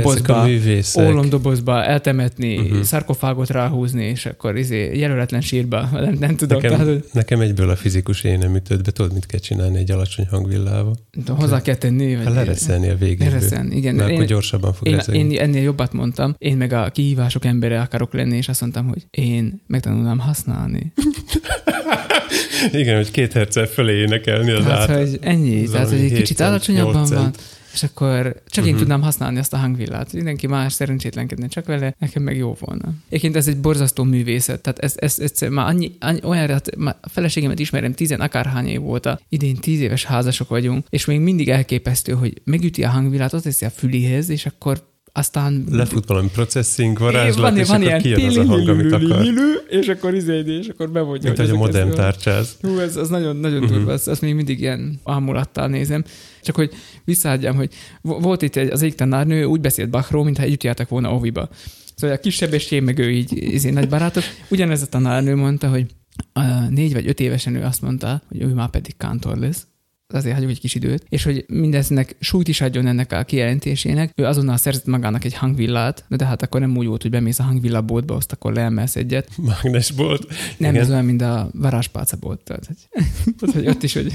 ólomdobozba 0.98 1.84
eltemetni, 1.84 2.58
uh-huh. 2.58 2.82
szarkofágot 2.82 3.50
ráhúzni, 3.50 4.04
és 4.04 4.26
akkor 4.26 4.58
izé, 4.58 4.98
jelöletlen 4.98 5.42
sírba, 5.42 5.89
nem, 6.06 6.15
nem 6.20 6.36
tudom. 6.36 6.62
Nekem, 6.62 6.78
Tehát, 6.78 6.94
hogy 6.94 7.04
nekem 7.13 7.39
egyből 7.39 7.70
a 7.70 7.76
fizikus 7.76 8.24
énem 8.24 8.56
ütött 8.56 8.84
be, 8.84 8.92
tudod, 8.92 9.13
mit 9.13 9.26
kell 9.26 9.39
csinálni 9.39 9.78
egy 9.78 9.92
alacsony 9.92 10.28
hangvillával? 10.30 10.96
tudom, 11.12 11.38
hozzá 11.38 11.62
kell 11.62 11.76
tenni. 11.76 12.15
vagy- 12.15 12.26
Hát 12.26 12.34
lereszelni 12.34 12.89
a 12.89 12.96
végéből. 12.96 13.28
Lereszelni, 13.34 13.76
igen. 13.76 13.96
Mert 13.96 14.08
akkor 14.10 14.22
Én- 14.22 14.28
gyorsabban 14.28 14.74
fog 14.74 14.88
Én, 14.88 14.96
rezegni. 14.96 15.34
én 15.34 15.39
ennél 15.39 15.62
jobbat 15.62 15.94
mondtam. 15.94 16.36
Én 16.38 16.58
meg 16.58 16.74
a 16.74 16.89
kihívások 16.89 17.46
embere 17.46 17.82
akarok 17.82 18.13
lenni, 18.13 18.38
és 18.38 18.48
azt 18.50 18.62
mondtam, 18.62 18.88
hogy 18.88 19.08
én 19.12 19.62
megtanulnám 19.70 20.20
használni. 20.20 20.92
Igen, 22.72 22.96
hogy 22.96 23.12
két 23.12 23.34
herccel 23.34 23.66
fölé 23.66 23.98
énekelni 24.00 24.52
az 24.52 24.64
Tehát, 24.64 24.90
át. 24.90 24.98
hogy 24.98 25.18
ennyi. 25.22 25.64
az 25.66 25.72
Tehát, 25.72 25.90
hogy 25.90 26.00
egy 26.00 26.08
kicsit 26.12 26.28
7 26.28 26.38
cent, 26.38 26.50
alacsonyabban 26.50 26.94
8 26.94 27.10
van, 27.10 27.32
és 27.74 27.84
akkor 27.84 28.42
csak 28.48 28.66
én 28.66 28.70
Mhm. 28.72 28.80
tudnám 28.80 29.02
használni 29.02 29.40
azt 29.40 29.54
a 29.54 29.58
hangvillát. 29.58 30.14
Mindenki 30.14 30.48
más 30.48 30.74
szerencsétlenkedne 30.74 31.48
csak 31.48 31.66
vele, 31.66 31.96
nekem 32.00 32.24
meg 32.24 32.38
jó 32.38 32.56
volna. 32.60 32.94
Egyébként 33.08 33.36
ez 33.36 33.48
egy 33.48 33.58
borzasztó 33.60 34.04
művészet. 34.04 34.62
Tehát 34.62 34.80
ez, 34.80 34.94
ez, 34.98 35.20
ez 35.20 35.50
már 35.50 35.68
annyi, 35.68 35.92
annyi 36.00 36.20
olyan, 36.24 36.48
hát 36.50 36.76
már 36.76 36.96
a 37.02 37.10
feleségemet 37.10 37.60
ismerem, 37.60 37.94
tizen 37.94 38.20
akárhány 38.22 38.68
év 38.68 38.80
volt, 38.80 39.06
a- 39.06 39.20
idén 39.30 39.56
tíz 39.56 39.80
éves 39.80 40.06
házasok 40.06 40.50
vagyunk, 40.50 40.86
és 40.90 41.06
még 41.06 41.20
mindig 41.20 41.50
elképesztő, 41.50 42.12
hogy 42.14 42.42
megüti 42.44 42.84
a 42.84 42.90
hangvillát, 42.90 43.34
ott 43.34 43.44
teszi 43.44 43.66
a 43.66 43.70
fülihez, 43.70 44.30
és 44.30 44.46
akkor 44.46 44.88
aztán 45.13 45.63
Lefut 45.72 46.06
valami 46.08 46.30
processing, 46.34 46.98
van, 46.98 47.12
varázslat, 47.12 47.58
és 47.58 47.67
van 47.67 47.82
akkor 47.84 48.02
kijön 48.02 48.26
az 48.26 48.38
a 48.38 48.45
hang, 48.45 48.67
amit 48.67 48.91
akar. 48.91 49.26
és 49.69 49.88
akkor 49.88 50.13
izé, 50.13 50.43
és 50.45 50.67
akkor 50.67 50.91
bevonja. 50.91 51.22
Mint 51.24 51.38
hogy 51.38 51.50
a 51.50 51.78
ezt- 51.78 51.95
tárcsáz. 51.95 52.58
Hú, 52.62 52.80
ez, 52.80 52.95
az 52.95 53.10
nagyon, 53.10 53.36
nagyon 53.36 53.67
durva, 53.67 53.91
azt, 53.91 54.08
azt 54.08 54.22
még 54.22 54.36
mindig 54.36 54.60
ilyen 54.60 55.00
ámulattal 55.04 55.67
nézem. 55.67 56.04
Csak 56.41 56.56
hogy 56.56 56.72
visszaadjam, 57.06 57.56
hogy 57.56 57.69
vo- 58.02 58.24
volt 58.24 58.41
itt 58.41 58.56
egy, 58.56 58.69
az 58.69 58.82
egyik 58.82 58.95
tanárnő, 58.95 59.43
úgy 59.43 59.62
beszélt 59.62 59.89
Bachról, 59.89 60.24
mintha 60.24 60.43
együtt 60.43 60.63
jártak 60.63 60.89
volna 60.89 61.13
oviba. 61.13 61.50
Szóval 61.95 62.15
a 62.15 62.19
kisebb 62.19 62.54
és 62.54 62.72
én, 62.72 62.84
meg 62.84 63.00
ő 63.00 63.12
így, 63.12 63.43
így 63.43 63.74
nagy 63.74 63.89
barátok. 63.89 64.24
Ugyanez 64.50 64.82
a 64.82 64.86
tanárnő 64.86 65.36
mondta, 65.36 65.69
hogy 65.69 65.86
a 66.34 66.41
négy 66.69 66.93
vagy 66.93 67.08
öt 67.08 67.19
évesen 67.19 67.56
ő 67.56 67.63
azt 67.63 67.82
mondta, 67.82 68.22
hogy 68.28 68.41
ő 68.41 68.45
már 68.45 68.69
pedig 68.69 68.98
kántor 68.98 69.38
lesz 69.38 69.67
azért 70.13 70.34
hagyjuk 70.34 70.52
egy 70.52 70.60
kis 70.60 70.76
időt, 70.76 71.06
és 71.10 71.24
hogy 71.24 71.45
mindeznek 71.48 72.15
súlyt 72.19 72.48
is 72.48 72.62
adjon 72.62 72.88
ennek 72.88 73.12
a 73.12 73.24
kijelentésének, 73.24 74.12
ő 74.15 74.26
azonnal 74.26 74.58
szerzett 74.58 74.86
magának 74.86 75.24
egy 75.24 75.34
hangvillát, 75.34 76.06
de 76.08 76.26
hát 76.26 76.41
akkor 76.41 76.60
nem 76.60 76.78
úgy 76.78 76.86
volt, 76.86 77.02
hogy 77.02 77.12
bemész 77.12 77.39
a 77.39 77.43
hangvillaboltba, 77.43 78.15
azt 78.15 78.32
akkor 78.32 78.54
leemelsz 78.54 78.95
egyet, 78.95 79.30
Mágnesbolt. 79.38 80.28
nem, 80.58 80.69
Igen. 80.69 80.84
ez 80.84 80.89
olyan, 80.89 81.06
mint 81.06 81.22
a 81.22 81.50
varázspálca 81.54 82.17
volt. 82.19 82.43
Tehát, 82.43 82.65
hogy, 82.65 82.78
tehát, 83.39 83.56
hogy 83.56 83.67
ott 83.67 83.84
is, 83.84 83.93
hogy 83.93 84.13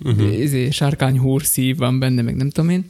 uh-huh. 0.00 0.40
izé, 0.40 0.70
sárkányhúr 0.70 1.44
szív 1.44 1.76
van 1.76 1.98
benne, 1.98 2.22
meg 2.22 2.36
nem 2.36 2.50
tudom 2.50 2.70
én, 2.70 2.84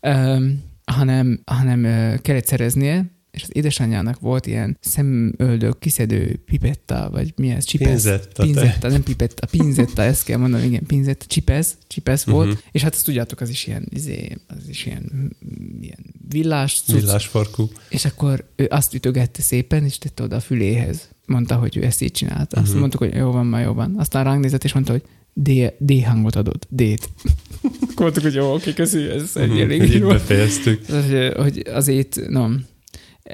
um, 0.00 0.62
hanem, 0.84 1.40
hanem 1.44 1.82
kellett 2.22 2.46
szereznie, 2.46 3.15
és 3.36 3.42
az 3.42 3.48
édesanyjának 3.52 4.20
volt 4.20 4.46
ilyen 4.46 4.78
szemöldök 4.80 5.78
kiszedő 5.78 6.42
pipetta, 6.44 7.08
vagy 7.12 7.32
mi 7.36 7.50
ez? 7.50 7.64
Csipesz? 7.64 7.88
Pinzetta, 7.88 8.42
pinzetta 8.42 8.88
nem 8.88 9.02
pipetta, 9.02 9.46
pinzetta, 9.46 10.02
ezt 10.02 10.24
kell 10.24 10.38
mondanom, 10.38 10.66
igen, 10.66 10.86
pinzetta, 10.86 11.24
csipesz, 11.28 11.76
csipesz 11.86 12.24
volt, 12.24 12.46
uh-huh. 12.46 12.62
és 12.72 12.82
hát 12.82 12.94
azt 12.94 13.04
tudjátok, 13.04 13.40
az 13.40 13.48
is 13.48 13.66
ilyen, 13.66 13.88
izé, 13.90 14.36
az 14.46 14.68
is 14.68 14.86
ilyen, 14.86 15.36
ilyen 15.80 16.14
villás 16.28 16.82
cucc. 16.86 17.00
Villásfarkú. 17.00 17.70
És 17.88 18.04
akkor 18.04 18.50
ő 18.56 18.66
azt 18.70 18.94
ütögette 18.94 19.42
szépen, 19.42 19.84
és 19.84 19.98
tette 19.98 20.22
oda 20.22 20.36
a 20.36 20.40
füléhez. 20.40 21.08
Mondta, 21.26 21.54
hogy 21.54 21.76
ő 21.76 21.84
ezt 21.84 22.02
így 22.02 22.12
csinálta. 22.12 22.56
Azt 22.56 22.66
uh-huh. 22.66 22.80
mondtuk, 22.80 23.00
hogy 23.00 23.14
jó 23.14 23.30
van, 23.30 23.46
már 23.46 23.64
jó 23.64 23.72
van. 23.72 23.94
Aztán 23.98 24.24
ránk 24.24 24.42
nézett, 24.42 24.64
és 24.64 24.72
mondta, 24.72 24.92
hogy 24.92 25.02
D, 25.32 25.74
D 25.78 26.04
hangot 26.04 26.36
adott, 26.36 26.66
D-t. 26.70 27.10
Mondtuk, 27.96 28.22
hogy 28.22 28.34
jó, 28.34 28.54
oké, 28.54 28.72
köszi, 28.72 29.08
ez 29.08 29.30
egy 29.34 29.48
Mhm, 29.48 29.58
elég 29.58 29.92
jó. 29.92 30.08
befejeztük. 30.08 30.86
Hogy, 30.86 31.32
hogy 31.36 31.62
azért, 31.72 32.20
no, 32.28 32.48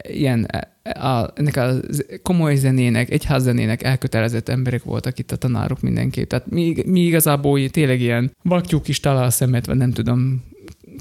ilyen, 0.03 0.47
a, 0.83 1.31
ennek 1.35 1.57
a 1.57 1.75
komoly 2.23 2.55
zenének, 2.57 3.11
egyházzenének 3.11 3.83
elkötelezett 3.83 4.49
emberek 4.49 4.83
voltak 4.83 5.19
itt 5.19 5.33
a 5.33 5.37
tanárok 5.37 5.81
mindenképp. 5.81 6.29
Tehát 6.29 6.51
mi, 6.51 6.75
mi 6.87 7.01
igazából 7.01 7.69
tényleg 7.69 8.01
ilyen 8.01 8.33
vaktyúk 8.43 8.89
is 8.89 9.01
talál 9.01 9.25
a 9.25 9.31
szemet, 9.31 9.67
vagy 9.67 9.77
nem 9.77 9.93
tudom, 9.93 10.45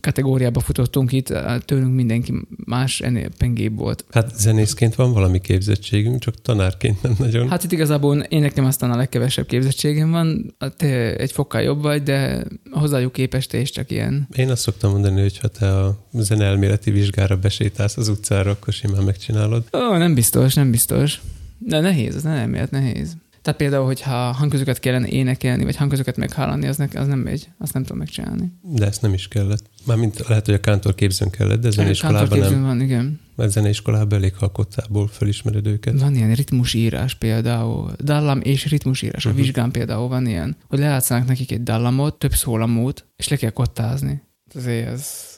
kategóriába 0.01 0.59
futottunk 0.59 1.11
itt, 1.11 1.33
tőlünk 1.65 1.93
mindenki 1.93 2.33
más 2.65 2.99
ennél 2.99 3.29
pengébb 3.37 3.77
volt. 3.77 4.05
Hát 4.11 4.39
zenészként 4.39 4.95
van 4.95 5.13
valami 5.13 5.39
képzettségünk, 5.39 6.19
csak 6.19 6.41
tanárként 6.41 7.01
nem 7.01 7.15
nagyon. 7.19 7.49
Hát 7.49 7.63
itt 7.63 7.71
igazából 7.71 8.19
én 8.19 8.41
nekem 8.41 8.65
aztán 8.65 8.91
a 8.91 8.95
legkevesebb 8.95 9.45
képzettségem 9.45 10.11
van, 10.11 10.55
te 10.77 11.15
egy 11.15 11.31
fokkal 11.31 11.61
jobb 11.61 11.81
vagy, 11.81 12.03
de 12.03 12.43
hozzájuk 12.71 13.13
képest 13.13 13.49
te 13.49 13.59
is 13.59 13.69
csak 13.71 13.91
ilyen. 13.91 14.27
Én 14.35 14.49
azt 14.49 14.61
szoktam 14.61 14.91
mondani, 14.91 15.21
hogy 15.21 15.37
ha 15.37 15.47
te 15.47 15.77
a 15.77 15.97
zeneelméleti 16.13 16.91
vizsgára 16.91 17.37
besétálsz 17.37 17.97
az 17.97 18.07
utcára, 18.07 18.51
akkor 18.51 18.73
simán 18.73 19.03
megcsinálod. 19.03 19.63
Ó, 19.73 19.97
nem 19.97 20.13
biztos, 20.13 20.53
nem 20.53 20.71
biztos. 20.71 21.21
De 21.57 21.79
nehéz, 21.79 22.15
az 22.15 22.23
nem 22.23 22.49
miatt 22.49 22.71
nehéz. 22.71 23.15
Tehát 23.41 23.59
például, 23.59 23.85
hogyha 23.85 24.31
hangközöket 24.31 24.79
kellene 24.79 25.07
énekelni, 25.07 25.63
vagy 25.63 25.75
hangközöket 25.75 26.17
meghallani, 26.17 26.67
az, 26.67 26.77
ne, 26.77 26.87
az 26.93 27.07
nem 27.07 27.19
megy, 27.19 27.49
azt 27.57 27.73
nem 27.73 27.81
tudom 27.81 27.97
megcsinálni. 27.97 28.51
De 28.61 28.85
ezt 28.85 29.01
nem 29.01 29.13
is 29.13 29.27
kellett. 29.27 29.69
Mármint 29.85 30.27
lehet, 30.27 30.45
hogy 30.45 30.53
a 30.53 30.59
kántor 30.59 30.95
képzőn 30.95 31.29
kellett, 31.29 31.61
de 31.61 31.69
zeneiskolában 31.69 32.39
nem. 32.39 32.61
van, 32.61 32.81
igen. 32.81 33.19
Mert 33.35 33.51
zeneiskolában 33.51 34.19
elég 34.19 34.35
halkottából 34.35 35.07
fölismered 35.07 35.67
őket. 35.67 35.99
Van 35.99 36.15
ilyen 36.15 36.33
ritmusírás 36.33 37.15
például, 37.15 37.91
dallam 38.03 38.39
és 38.41 38.65
ritmusírás. 38.65 39.25
A 39.25 39.33
vizsgán 39.33 39.71
például 39.71 40.07
van 40.07 40.27
ilyen, 40.27 40.57
hogy 40.67 40.79
lejátszanak 40.79 41.27
nekik 41.27 41.51
egy 41.51 41.63
dallamot, 41.63 42.19
több 42.19 42.33
szólamót, 42.33 43.05
és 43.15 43.27
le 43.27 43.35
kell 43.35 43.49
kottázni. 43.49 44.21
Azért 44.55 44.87
ez... 44.87 45.30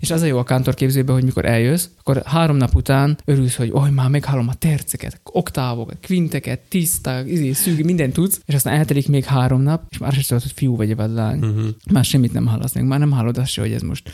És 0.00 0.10
az 0.10 0.22
a 0.22 0.26
jó 0.26 0.38
a 0.38 0.42
kántorképzőben, 0.42 1.14
hogy 1.14 1.24
mikor 1.24 1.44
eljössz, 1.44 1.86
akkor 1.98 2.22
három 2.24 2.56
nap 2.56 2.74
után 2.74 3.18
örülsz, 3.24 3.56
hogy 3.56 3.70
oj, 3.72 3.90
már 3.90 4.08
meghallom 4.08 4.48
a 4.48 4.54
terceket, 4.54 5.20
oktávokat, 5.24 5.96
kvinteket, 6.00 6.60
tiszták, 6.68 7.26
izé, 7.28 7.52
szűk, 7.52 7.84
mindent 7.84 8.12
tudsz, 8.12 8.40
és 8.44 8.54
aztán 8.54 8.74
eltelik 8.74 9.08
még 9.08 9.24
három 9.24 9.60
nap, 9.62 9.82
és 9.90 9.98
már 9.98 10.12
sem 10.12 10.22
tudod, 10.26 10.42
hogy 10.42 10.52
fiú 10.54 10.76
vagy 10.76 10.96
vagy 10.96 11.10
lány. 11.10 11.38
Uh-huh. 11.38 11.66
Már 11.92 12.04
semmit 12.04 12.32
nem 12.32 12.46
hallasz, 12.46 12.72
már 12.74 12.98
nem 12.98 13.10
hallod 13.10 13.38
azt 13.38 13.50
se, 13.50 13.60
hogy 13.60 13.72
ez 13.72 13.82
most 13.82 14.10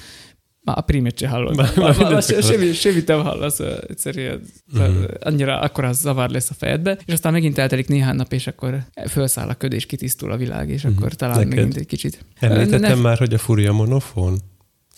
már 0.64 0.78
a 0.78 0.80
primet 0.80 1.18
se 1.18 1.28
hallod. 1.28 1.56
Már- 1.56 1.76
Már, 1.76 1.98
már 1.98 2.22
se, 2.22 2.40
semmi, 2.40 2.72
semmit 2.72 3.06
nem 3.06 3.22
hallasz, 3.22 3.60
egyszerűen 3.88 4.40
Mhm. 4.72 4.82
uh-huh. 4.82 5.04
annyira 5.20 5.60
akkor 5.60 5.84
az 5.84 5.98
zavar 6.00 6.30
lesz 6.30 6.50
a 6.50 6.54
fejedbe, 6.54 6.98
és 7.04 7.12
aztán 7.12 7.32
megint 7.32 7.58
eltelik 7.58 7.88
néhány 7.88 8.16
nap, 8.16 8.32
és 8.32 8.46
akkor 8.46 8.78
felszáll 9.06 9.48
a 9.48 9.54
köd, 9.54 9.72
és 9.72 9.86
kitisztul 9.86 10.32
a 10.32 10.36
világ, 10.36 10.68
és 10.70 10.82
Mhm. 10.82 10.92
akkor 10.96 11.14
talán 11.14 11.36
Neked? 11.38 11.54
megint 11.54 11.76
egy 11.76 11.86
kicsit. 11.86 12.24
Említettem 12.40 12.80
Ne- 12.96 13.02
már, 13.02 13.18
hogy 13.18 13.34
a 13.34 13.38
fúria 13.38 13.72
monofón? 13.72 14.38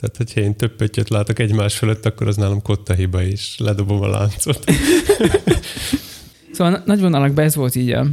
Tehát, 0.00 0.16
hogyha 0.16 0.40
én 0.40 0.56
több 0.56 0.76
pöttyöt 0.76 1.08
látok 1.08 1.38
egymás 1.38 1.76
fölött, 1.78 2.06
akkor 2.06 2.28
az 2.28 2.36
nálam 2.36 2.62
kotta 2.62 2.94
hiba 2.94 3.22
is. 3.22 3.54
Ledobom 3.58 4.02
a 4.02 4.08
láncot. 4.08 4.64
Szóval 6.54 6.82
nagy 6.84 7.00
vonalakban 7.00 7.44
ez 7.44 7.54
volt 7.54 7.74
így 7.74 7.90
a, 7.90 8.06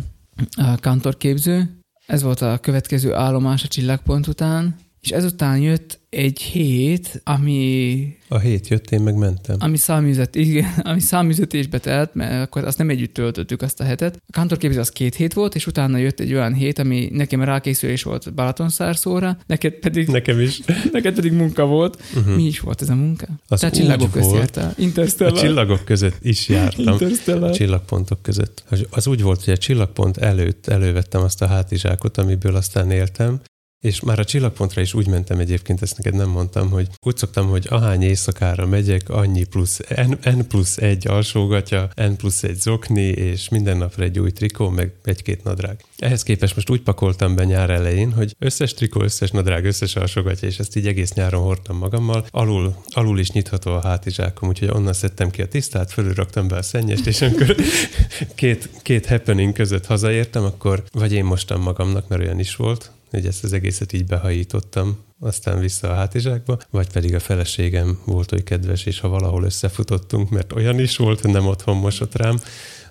a 0.55 0.77
kantorképző, 0.79 1.81
ez 2.05 2.21
volt 2.21 2.41
a 2.41 2.57
következő 2.57 3.13
állomás 3.13 3.63
a 3.63 3.67
csillagpont 3.67 4.27
után, 4.27 4.75
és 5.01 5.09
ezután 5.09 5.57
jött 5.59 5.99
egy 6.09 6.41
hét, 6.41 7.21
ami 7.23 8.17
A 8.33 8.39
hét 8.39 8.67
jött, 8.67 8.91
én 8.91 9.01
meg 9.01 9.15
mentem. 9.15 9.55
ami 9.59 9.77
száműzet, 9.77 10.35
igen, 10.35 10.73
ami 10.91 10.99
száműzetésbe 10.99 11.79
telt, 11.79 12.13
mert 12.13 12.45
akkor 12.45 12.63
azt 12.63 12.77
nem 12.77 12.89
együtt 12.89 13.13
töltöttük 13.13 13.61
azt 13.61 13.79
a 13.79 13.83
hetet. 13.83 14.15
A 14.15 14.31
kantorképzés 14.31 14.79
az 14.79 14.89
két 14.89 15.15
hét 15.15 15.33
volt, 15.33 15.55
és 15.55 15.67
utána 15.67 15.97
jött 15.97 16.19
egy 16.19 16.33
olyan 16.33 16.53
hét, 16.53 16.79
ami 16.79 17.09
nekem 17.13 17.43
rákészülés 17.43 18.03
volt 18.03 18.33
Balatonszárszóra, 18.33 19.37
neked 19.45 19.73
pedig, 19.73 20.07
Nekem 20.07 20.39
is. 20.39 20.59
neked 20.91 21.15
pedig 21.15 21.31
munka 21.31 21.65
volt. 21.65 22.01
Uh-huh. 22.15 22.35
Mi 22.35 22.43
is 22.43 22.59
volt 22.59 22.81
ez 22.81 22.89
a 22.89 22.95
munka? 22.95 23.27
Az 23.47 23.59
Te 23.59 23.67
úgy 23.67 23.73
csillagok 23.73 24.13
volt. 24.13 24.57
A 24.57 24.73
Interstellar. 24.77 25.39
csillagok 25.39 25.85
között 25.85 26.17
is 26.21 26.47
jártam. 26.47 26.87
A 26.87 26.91
Interstellar. 26.91 27.51
csillagpontok 27.51 28.21
között. 28.21 28.63
Az 28.89 29.07
úgy 29.07 29.21
volt, 29.21 29.43
hogy 29.43 29.53
a 29.53 29.57
csillagpont 29.57 30.17
előtt 30.17 30.67
elővettem 30.67 31.21
azt 31.21 31.41
a 31.41 31.47
hátizsákot, 31.47 32.17
amiből 32.17 32.55
aztán 32.55 32.91
éltem, 32.91 33.41
és 33.81 33.99
már 33.99 34.19
a 34.19 34.23
csillagpontra 34.23 34.81
is 34.81 34.93
úgy 34.93 35.07
mentem 35.07 35.39
egyébként, 35.39 35.81
ezt 35.81 35.97
neked 35.97 36.13
nem 36.13 36.29
mondtam, 36.29 36.69
hogy 36.69 36.87
úgy 37.05 37.17
szoktam, 37.17 37.49
hogy 37.49 37.67
ahány 37.69 38.01
éjszakára 38.01 38.65
megyek, 38.65 39.09
annyi 39.09 39.43
plusz 39.43 39.79
N, 39.95 40.29
N 40.29 40.47
plusz 40.47 40.77
egy 40.77 41.07
alsógatya, 41.07 41.89
N 41.95 42.11
plusz 42.17 42.43
egy 42.43 42.55
zokni, 42.55 43.01
és 43.01 43.49
minden 43.49 43.77
napra 43.77 44.03
egy 44.03 44.19
új 44.19 44.31
trikó, 44.31 44.69
meg 44.69 44.91
egy-két 45.03 45.43
nadrág. 45.43 45.85
Ehhez 45.97 46.23
képest 46.23 46.55
most 46.55 46.69
úgy 46.69 46.81
pakoltam 46.81 47.35
be 47.35 47.43
nyár 47.43 47.69
elején, 47.69 48.11
hogy 48.11 48.35
összes 48.39 48.73
trikó, 48.73 49.01
összes 49.01 49.31
nadrág, 49.31 49.65
összes 49.65 49.95
alsógatya, 49.95 50.47
és 50.47 50.59
ezt 50.59 50.75
így 50.75 50.87
egész 50.87 51.13
nyáron 51.13 51.41
hordtam 51.41 51.77
magammal. 51.77 52.25
Alul, 52.29 52.75
alul 52.89 53.19
is 53.19 53.31
nyitható 53.31 53.71
a 53.71 53.81
hátizsákom, 53.81 54.49
úgyhogy 54.49 54.69
onnan 54.71 54.93
szedtem 54.93 55.29
ki 55.29 55.41
a 55.41 55.47
tisztát, 55.47 55.91
fölül 55.91 56.13
raktam 56.13 56.47
be 56.47 56.55
a 56.55 56.61
szennyest, 56.61 57.05
és 57.05 57.21
amikor 57.21 57.55
két, 58.35 58.69
két 58.81 59.05
happening 59.05 59.53
között 59.53 59.85
hazaértem, 59.85 60.43
akkor 60.43 60.83
vagy 60.91 61.13
én 61.13 61.25
mostam 61.25 61.61
magamnak, 61.61 62.07
mert 62.07 62.21
olyan 62.21 62.39
is 62.39 62.55
volt, 62.55 62.91
hogy 63.11 63.25
ezt 63.25 63.43
az 63.43 63.53
egészet 63.53 63.93
így 63.93 64.05
behajítottam, 64.05 64.97
aztán 65.19 65.59
vissza 65.59 65.89
a 65.89 65.95
hátizsákba, 65.95 66.57
vagy 66.69 66.91
pedig 66.91 67.15
a 67.15 67.19
feleségem 67.19 67.99
volt 68.05 68.31
oly 68.31 68.43
kedves, 68.43 68.85
és 68.85 68.99
ha 68.99 69.07
valahol 69.07 69.43
összefutottunk, 69.43 70.29
mert 70.29 70.53
olyan 70.53 70.79
is 70.79 70.97
volt, 70.97 71.23
nem 71.23 71.47
otthon 71.47 71.77
mosott 71.77 72.15
rám, 72.15 72.39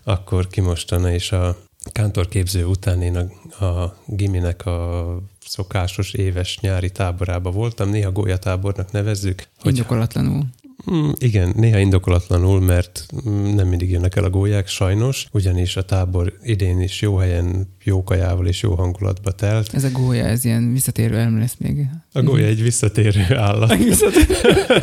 akkor 0.03 0.47
kimostana, 0.47 1.13
és 1.13 1.33
a 1.33 1.57
kántorképző 1.93 2.65
után 2.65 3.03
én 3.03 3.17
a, 3.59 3.65
a 3.65 3.97
giminek 4.07 4.67
a 4.67 5.19
szokásos 5.47 6.13
éves 6.13 6.59
nyári 6.61 6.91
táborába 6.91 7.51
voltam, 7.51 7.89
néha 7.91 8.13
gólyatábornak 8.13 8.93
nevezzük. 8.93 9.49
Hogy, 9.61 9.77
Indokolatlanul. 9.77 10.45
Mm, 10.91 11.11
igen, 11.19 11.53
néha 11.57 11.79
indokolatlanul, 11.79 12.61
mert 12.61 13.07
nem 13.55 13.69
mindig 13.69 13.91
jönnek 13.91 14.17
el 14.17 14.25
a 14.25 14.31
gólyák, 14.31 14.69
sajnos, 14.69 15.27
ugyanis 15.33 15.77
a 15.77 15.85
tábor 15.85 16.39
idén 16.43 16.81
is 16.81 17.01
jó 17.01 17.17
helyen, 17.17 17.75
jó 17.85 18.05
kajával 18.05 18.47
és 18.47 18.63
jó 18.63 18.75
hangulatba 18.75 19.31
telt. 19.31 19.75
Ez 19.75 19.85
a 19.85 19.91
gólya, 19.91 20.25
ez 20.25 20.45
ilyen 20.45 20.73
visszatérő 20.73 21.17
elem 21.17 21.39
lesz 21.39 21.57
még. 21.59 21.87
A 22.13 22.23
gólya 22.23 22.47
egy 22.47 22.63
visszatérő 22.63 23.37
állat. 23.37 23.77
Visszatérő, 23.77 24.65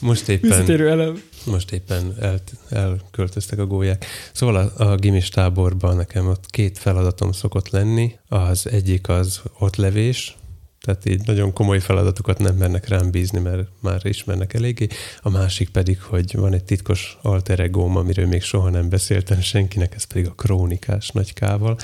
Most 0.00 0.28
éppen, 0.28 0.48
visszatérő 0.48 0.88
elem. 0.90 1.22
most 1.46 1.72
éppen 1.72 2.14
el, 2.20 2.40
elköltöztek 2.68 3.58
a 3.58 3.66
gólyák. 3.66 4.06
Szóval 4.32 4.56
a, 4.56 4.90
a 4.90 4.96
gimis 4.96 5.28
táborban 5.28 5.96
nekem 5.96 6.26
ott 6.26 6.44
két 6.50 6.78
feladatom 6.78 7.32
szokott 7.32 7.70
lenni. 7.70 8.14
Az 8.28 8.66
egyik 8.66 9.08
az 9.08 9.40
ott 9.58 9.76
levés, 9.76 10.36
tehát 10.82 11.06
így 11.06 11.26
nagyon 11.26 11.52
komoly 11.52 11.80
feladatokat 11.80 12.38
nem 12.38 12.56
mernek 12.56 12.88
rám 12.88 13.10
bízni, 13.10 13.38
mert 13.38 13.68
már 13.80 14.06
ismernek 14.06 14.54
eléggé. 14.54 14.86
A 15.20 15.30
másik 15.30 15.68
pedig, 15.68 16.00
hogy 16.00 16.34
van 16.36 16.52
egy 16.52 16.64
titkos 16.64 17.18
alter 17.22 17.60
egóm, 17.60 17.96
amiről 17.96 18.26
még 18.26 18.42
soha 18.42 18.70
nem 18.70 18.88
beszéltem 18.88 19.40
senkinek, 19.40 19.94
ez 19.94 20.04
pedig 20.04 20.26
a 20.26 20.32
krónikás 20.34 21.08
nagykával. 21.08 21.76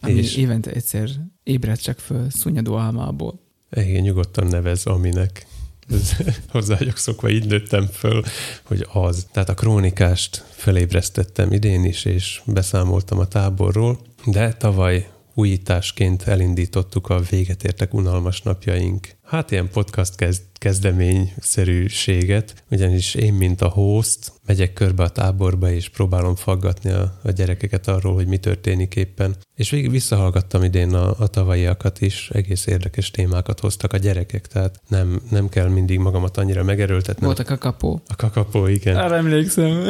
Ami 0.00 0.12
És- 0.12 0.36
évente 0.36 0.70
egyszer 0.70 1.08
ébred 1.42 1.78
csak 1.78 1.98
föl 1.98 2.30
szunnyadó 2.30 2.76
álmából. 2.76 3.40
Igen, 3.70 4.02
nyugodtan 4.02 4.46
nevez 4.46 4.86
aminek. 4.86 5.46
Hozzá 6.52 6.76
vagyok 6.76 6.96
szokva, 6.96 7.28
így 7.28 7.46
nőttem 7.46 7.86
föl, 7.86 8.22
hogy 8.62 8.86
az. 8.92 9.26
Tehát 9.32 9.48
a 9.48 9.54
krónikást 9.54 10.44
felébresztettem 10.50 11.52
idén 11.52 11.84
is, 11.84 12.04
és 12.04 12.42
beszámoltam 12.46 13.18
a 13.18 13.26
táborról, 13.26 13.98
de 14.26 14.52
tavaly 14.52 15.08
újításként 15.34 16.22
elindítottuk 16.22 17.08
a 17.08 17.20
véget 17.30 17.64
értek 17.64 17.94
unalmas 17.94 18.42
napjaink. 18.42 19.08
Hát 19.24 19.50
ilyen 19.50 19.70
podcast 19.70 20.16
kezd, 20.16 20.42
kezdeményszerűséget, 20.52 22.64
ugyanis 22.70 23.14
én, 23.14 23.34
mint 23.34 23.60
a 23.60 23.68
host, 23.68 24.32
megyek 24.46 24.72
körbe 24.72 25.02
a 25.02 25.08
táborba, 25.08 25.70
és 25.70 25.88
próbálom 25.88 26.34
faggatni 26.34 26.90
a, 26.90 27.18
a 27.22 27.30
gyerekeket 27.30 27.88
arról, 27.88 28.14
hogy 28.14 28.26
mi 28.26 28.38
történik 28.38 28.96
éppen. 28.96 29.36
És 29.54 29.70
végig 29.70 29.90
visszahallgattam 29.90 30.62
idén 30.62 30.94
a, 30.94 31.14
a 31.18 31.26
tavalyiakat 31.26 32.00
is, 32.00 32.30
egész 32.32 32.66
érdekes 32.66 33.10
témákat 33.10 33.60
hoztak 33.60 33.92
a 33.92 33.96
gyerekek, 33.96 34.46
tehát 34.46 34.80
nem, 34.88 35.20
nem 35.30 35.48
kell 35.48 35.68
mindig 35.68 35.98
magamat 35.98 36.36
annyira 36.36 36.62
megerőltetnem. 36.62 37.26
Voltak 37.26 37.50
a 37.50 37.58
kapó. 37.58 38.02
A 38.06 38.16
kakapó, 38.16 38.66
igen. 38.66 38.96
Arra 38.96 39.16
emlékszem. 39.16 39.86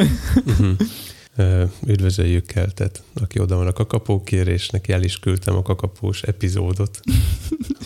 Mhm. 1.41 1.91
Üdvözöljük 1.91 2.45
Keltet, 2.45 3.03
aki 3.13 3.39
oda 3.39 3.55
van 3.55 3.67
a 3.67 3.73
kakapókért, 3.73 4.47
és 4.47 4.69
neki 4.69 4.91
el 4.91 5.03
is 5.03 5.19
küldtem 5.19 5.55
a 5.55 5.61
kakapós 5.61 6.21
epizódot. 6.21 6.99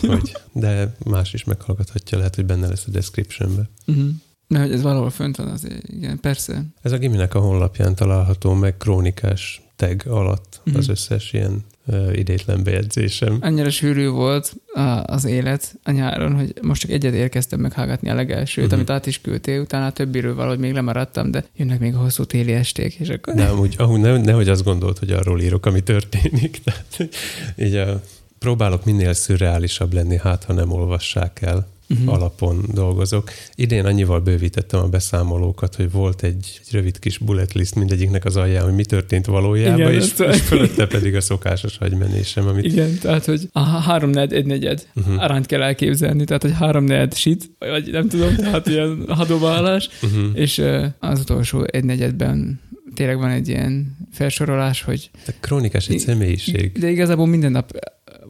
hogy, 0.00 0.36
de 0.52 0.96
más 1.04 1.32
is 1.32 1.44
meghallgathatja, 1.44 2.18
lehet, 2.18 2.34
hogy 2.34 2.46
benne 2.46 2.68
lesz 2.68 2.86
a 2.86 2.90
descriptionben. 2.90 3.68
Uh-huh. 3.86 4.08
De 4.48 4.60
hogy 4.60 4.72
ez 4.72 4.82
valahol 4.82 5.10
fönt 5.10 5.36
van, 5.36 5.48
azért 5.48 5.88
igen, 5.88 6.20
persze. 6.20 6.64
Ez 6.82 6.92
a 6.92 6.98
Giminek 6.98 7.34
a 7.34 7.40
honlapján 7.40 7.94
található 7.94 8.52
meg 8.54 8.76
krónikás 8.76 9.62
tag 9.76 10.02
alatt 10.06 10.55
Mhm. 10.66 10.76
az 10.76 10.88
összes 10.88 11.32
ilyen 11.32 11.64
idétlen 12.12 12.62
bejegyzésem. 12.62 13.38
Annyira 13.40 13.70
sűrű 13.70 14.08
volt 14.08 14.54
az 15.02 15.24
élet 15.24 15.74
a 15.84 15.90
nyáron, 15.90 16.34
hogy 16.34 16.54
most 16.62 16.80
csak 16.80 16.90
egyet 16.90 17.14
érkeztem 17.14 17.60
meghallgatni 17.60 18.08
a 18.10 18.14
legelsőt, 18.14 18.64
Mhm. 18.66 18.74
amit 18.74 18.90
át 18.90 19.06
is 19.06 19.20
küldtél, 19.20 19.60
utána 19.60 19.86
a 19.86 19.92
többiről 19.92 20.34
valahogy 20.34 20.58
még 20.58 20.72
lemaradtam, 20.72 21.30
de 21.30 21.44
jönnek 21.56 21.78
még 21.78 21.94
a 21.94 21.98
hosszú 21.98 22.24
téli 22.24 22.52
esték, 22.52 22.94
és 22.94 23.08
akkor... 23.08 23.34
De 23.34 23.44
amúgy, 23.46 23.74
amúgy 23.78 24.00
ne, 24.00 24.16
nehogy 24.16 24.48
azt 24.48 24.64
gondolt, 24.64 24.98
hogy 24.98 25.10
arról 25.10 25.40
írok, 25.40 25.66
ami 25.66 25.80
történik. 25.82 26.60
Tehát 26.64 27.14
így 27.56 27.74
a, 27.74 28.02
próbálok 28.38 28.84
minél 28.84 29.12
szürreálisabb 29.12 29.92
lenni, 29.92 30.18
hát 30.18 30.44
ha 30.44 30.52
nem 30.52 30.72
olvassák 30.72 31.42
el. 31.42 31.68
Mhm. 31.88 32.08
alapon 32.08 32.64
dolgozok. 32.74 33.30
Idén 33.54 33.84
annyival 33.84 34.20
bővítettem 34.20 34.80
a 34.80 34.88
beszámolókat, 34.88 35.74
hogy 35.74 35.90
volt 35.90 36.22
egy, 36.22 36.60
egy 36.66 36.72
rövid 36.72 36.98
kis 36.98 37.18
bullet 37.18 37.52
list 37.52 37.74
mindegyiknek 37.74 38.24
az 38.24 38.36
alján, 38.36 38.64
hogy 38.64 38.74
mi 38.74 38.84
történt 38.84 39.26
valójában, 39.26 39.78
Igen, 39.80 39.92
és, 39.92 39.96
ezt- 40.02 40.20
és 40.20 40.40
fölötte 40.40 40.86
pedig 40.86 41.14
a 41.14 41.20
szokásos 41.20 41.76
hagymenésem, 41.78 42.46
amit... 42.46 42.64
Igen, 42.64 42.98
tehát, 43.00 43.24
hogy 43.24 43.48
a 43.52 43.60
három 43.60 44.10
negyed, 44.10 44.32
egy 44.32 44.46
negyed 44.46 44.86
Uh-huh, 44.94 45.22
arányt 45.22 45.46
kell 45.46 45.62
elképzelni, 45.62 46.24
tehát, 46.24 46.42
hogy 46.42 46.52
három 46.54 46.84
negyed 46.84 47.14
shit, 47.14 47.50
vagy 47.58 47.90
nem 47.90 48.08
tudom, 48.08 48.34
tehát 48.36 48.66
ilyen 48.66 49.04
hadóvállás, 49.08 49.88
uh-huh. 50.02 50.24
és 50.34 50.62
az 50.98 51.20
utolsó 51.20 51.64
egy 51.70 51.84
negyedben 51.84 52.60
tényleg 52.94 53.18
van 53.18 53.30
egy 53.30 53.48
ilyen 53.48 53.96
felsorolás, 54.12 54.82
hogy 54.82 55.10
De 55.26 55.34
krónikás 55.40 55.88
egy 55.88 55.98
személyiség. 55.98 56.78
de 56.78 56.90
igazából 56.90 57.26
minden 57.26 57.50
nap 57.52 57.70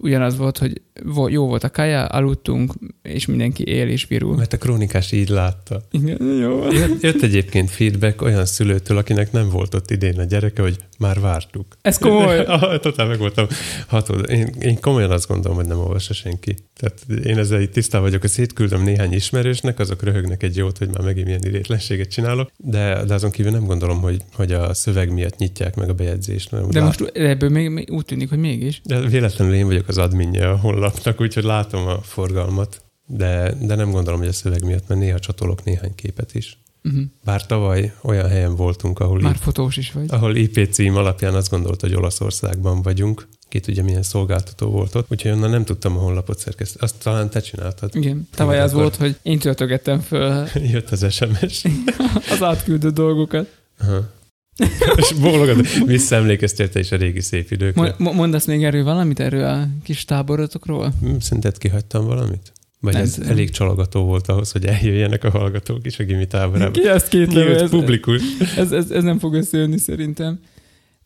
ugyanaz 0.01 0.37
volt, 0.37 0.59
hogy 0.59 0.81
jó 1.29 1.47
volt 1.47 1.65
a 1.65 1.71
kaja, 1.71 2.05
aludtunk, 2.05 2.73
és 3.03 3.27
mindenki 3.27 3.65
él 3.65 3.89
és 3.89 4.07
virul. 4.07 4.37
Mert 4.37 4.53
a 4.53 4.57
krónikás 4.57 5.13
így 5.13 5.29
látta. 5.29 5.83
Igen, 5.91 6.39
jó. 6.41 6.71
Jött, 6.73 7.03
jött 7.03 7.23
egyébként 7.23 7.71
feedback 7.71 8.23
olyan 8.23 8.47
szülőtől, 8.47 8.97
akinek 8.97 9.33
nem 9.33 9.49
volt 9.49 9.75
ott 9.75 9.91
idén 9.91 10.19
a 10.19 10.25
gyereke, 10.25 10.63
hogy 10.63 10.77
már 10.99 11.21
vártuk. 11.21 11.77
Ez 11.83 11.99
komoly. 11.99 12.45
Ah, 12.57 12.79
Totál 12.79 13.07
meg 13.07 13.19
voltam 13.19 13.47
hatod. 13.87 14.31
Én, 14.31 14.55
én 14.61 14.81
komolyan 14.81 15.11
azt 15.11 15.29
gondolom, 15.29 15.57
hogy 15.57 15.67
nem 15.67 15.79
olvassa 15.79 16.15
senki. 16.15 16.55
Tehát 16.77 17.25
én 17.25 17.39
ezzel 17.39 17.61
így 17.61 17.71
tisztán 17.71 18.01
vagyok, 18.01 18.21
hogy 18.21 18.31
szétküldöm 18.31 18.83
néhány 18.83 19.13
ismerősnek, 19.13 19.79
azok 19.79 20.03
röhögnek 20.03 20.43
egy 20.43 20.57
jót, 20.57 20.79
hogy 20.79 20.89
már 20.89 21.01
megint 21.03 21.27
milyen 21.27 21.43
idétlenséget 21.45 22.11
csinálok, 22.11 22.51
de, 22.57 23.05
de 23.05 23.15
azon 23.15 23.31
kívül 23.31 23.53
nem 23.53 23.65
gondolom, 23.65 24.01
hogy, 24.01 24.23
hogy 24.35 24.53
a 24.53 24.75
szöveg 24.75 25.13
miatt 25.13 25.37
nyitják 25.37 25.75
meg 25.75 25.89
a 25.89 25.95
bejegyzést. 25.95 26.51
De 26.51 26.81
lát- 26.81 26.99
most 27.01 27.17
ebből 27.17 27.49
még, 27.51 27.69
még 27.71 27.91
úgy 27.91 28.05
tűnik, 28.05 28.29
hogy 28.29 28.39
mégis. 28.39 28.81
de 28.85 29.01
véletlenül 29.01 29.55
én 29.55 29.67
vagyok 29.67 29.89
az 29.89 29.99
adminje 29.99 30.49
a 30.49 30.57
honlapnak, 30.57 31.21
úgyhogy 31.21 31.45
látom 31.45 31.87
a 31.87 32.01
forgalmat, 32.03 32.83
de, 33.07 33.55
de 33.61 33.75
nem 33.75 33.91
gondolom, 33.91 34.19
hogy 34.21 34.29
a 34.29 34.33
szöveg 34.33 34.65
miatt, 34.65 34.89
mert 34.89 35.01
néha 35.01 35.19
csatolok 35.19 35.65
néhány 35.65 35.95
képet 35.95 36.35
is. 36.35 36.59
Uh-huh. 36.87 37.03
Bár 37.25 37.47
tavaly 37.47 37.93
olyan 38.03 38.29
helyen 38.29 38.57
voltunk, 38.57 38.99
ahol, 38.99 39.21
Már 39.21 39.37
fotós 39.37 39.77
is 39.77 39.93
vagy. 39.93 40.07
ahol 40.09 40.37
IP 40.37 40.69
cím 40.71 40.97
alapján 40.97 41.35
azt 41.35 41.51
gondolt, 41.51 41.81
hogy 41.81 41.95
Olaszországban 41.95 42.83
vagyunk. 42.83 43.27
Ki 43.49 43.61
tudja, 43.61 43.85
milyen 43.85 44.03
szolgáltató 44.03 44.71
volt 44.71 44.95
ott. 44.95 45.11
Úgyhogy 45.11 45.31
onnan 45.31 45.51
nem 45.51 45.65
tudtam 45.65 45.97
a 45.97 46.01
honlapot 46.01 46.39
szerkeszteni. 46.39 46.85
Azt 46.85 46.95
talán 47.03 47.31
te 47.31 47.41
csináltad. 47.41 47.95
Igen, 47.95 48.29
tavaly 48.35 48.61
az 48.61 48.73
volt, 48.73 48.97
hogy 48.97 49.17
én 49.23 49.39
töltögettem 49.39 50.01
föl 50.01 50.47
Jött 50.73 50.91
az 50.91 51.13
SMS. 51.13 51.65
az 52.33 52.43
átküldött 52.43 52.95
dolgokat. 52.95 53.55
Aha. 53.81 54.15
És 54.97 55.13
bólogat, 55.21 55.85
visszaemlékeztél 55.87 56.69
te 56.69 56.79
is 56.79 56.93
a 56.93 56.97
régi 56.97 57.21
szép 57.21 57.51
időkre. 57.51 57.83
Mo- 57.83 57.99
mo- 57.99 58.15
mondasz 58.15 58.45
még 58.47 58.65
erről 58.65 58.85
valamit, 58.85 59.21
erről 59.21 59.45
a 59.45 59.67
kis 59.83 60.05
táborotokról? 60.05 60.93
Hm, 61.01 61.17
Szerinted 61.19 61.59
kihagytam 61.59 62.05
valamit? 62.07 62.53
Vagy 62.81 62.93
Nem 62.93 63.03
ez 63.03 63.13
tudom. 63.13 63.31
elég 63.31 63.51
csalogató 63.51 64.05
volt 64.05 64.29
ahhoz, 64.29 64.53
hogy 64.53 64.65
eljöjjenek 64.65 65.25
a 65.25 65.31
hallgatók 65.31 65.87
is 65.87 65.99
a 65.99 66.05
gimi 66.05 66.27
táborában? 66.27 66.73
Ki 66.73 66.89
ezt 66.89 67.09
két 67.09 67.33
levő, 67.33 67.49
Nyílt 67.51 67.61
ez, 67.61 67.71
publikus. 67.71 68.23
ez, 68.57 68.73
ez, 68.73 68.91
ez, 68.91 69.03
nem 69.03 69.19
fog 69.19 69.35
összejönni 69.35 69.79
szerintem. 69.79 70.41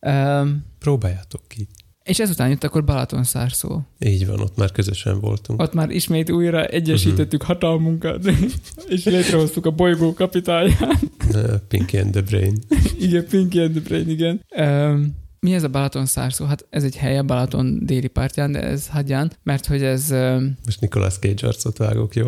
Um, 0.00 0.64
Próbáljátok 0.78 1.40
ki. 1.48 1.66
és 2.04 2.18
ezután 2.18 2.48
jött 2.48 2.64
akkor 2.64 2.84
Balaton 2.84 3.24
szárszó. 3.24 3.80
Így 3.98 4.26
van, 4.26 4.40
ott 4.40 4.56
már 4.56 4.72
közösen 4.72 5.20
voltunk. 5.20 5.60
Ott 5.62 5.72
már 5.72 5.90
ismét 5.90 6.30
újra 6.30 6.64
egyesítettük 6.64 7.42
hatalmunkat, 7.42 8.24
és 8.88 9.04
létrehoztuk 9.04 9.66
a 9.66 9.70
bolygó 9.70 10.12
kapitályát. 10.14 10.96
Uh, 11.34 11.54
Pinky 11.68 11.98
and 11.98 12.10
the 12.10 12.22
Brain. 12.22 12.58
igen, 12.98 13.26
Pinky 13.30 13.58
and 13.60 13.70
the 13.70 13.80
Brain, 13.80 14.08
igen. 14.08 14.44
Um, 14.56 15.16
mi 15.40 15.54
ez 15.54 15.62
a 15.62 15.68
Balaton 15.68 16.06
szárszó? 16.06 16.44
Hát 16.44 16.66
ez 16.70 16.84
egy 16.84 16.96
hely 16.96 17.18
a 17.18 17.22
Balaton 17.22 17.78
déli 17.86 18.06
partján, 18.06 18.52
de 18.52 18.62
ez 18.62 18.88
hagyján, 18.88 19.32
mert 19.42 19.66
hogy 19.66 19.82
ez... 19.82 20.10
Most 20.64 20.80
Nicolas 20.80 21.18
Cage 21.18 21.46
arcot 21.46 21.78
vágok, 21.78 22.14
jó? 22.14 22.26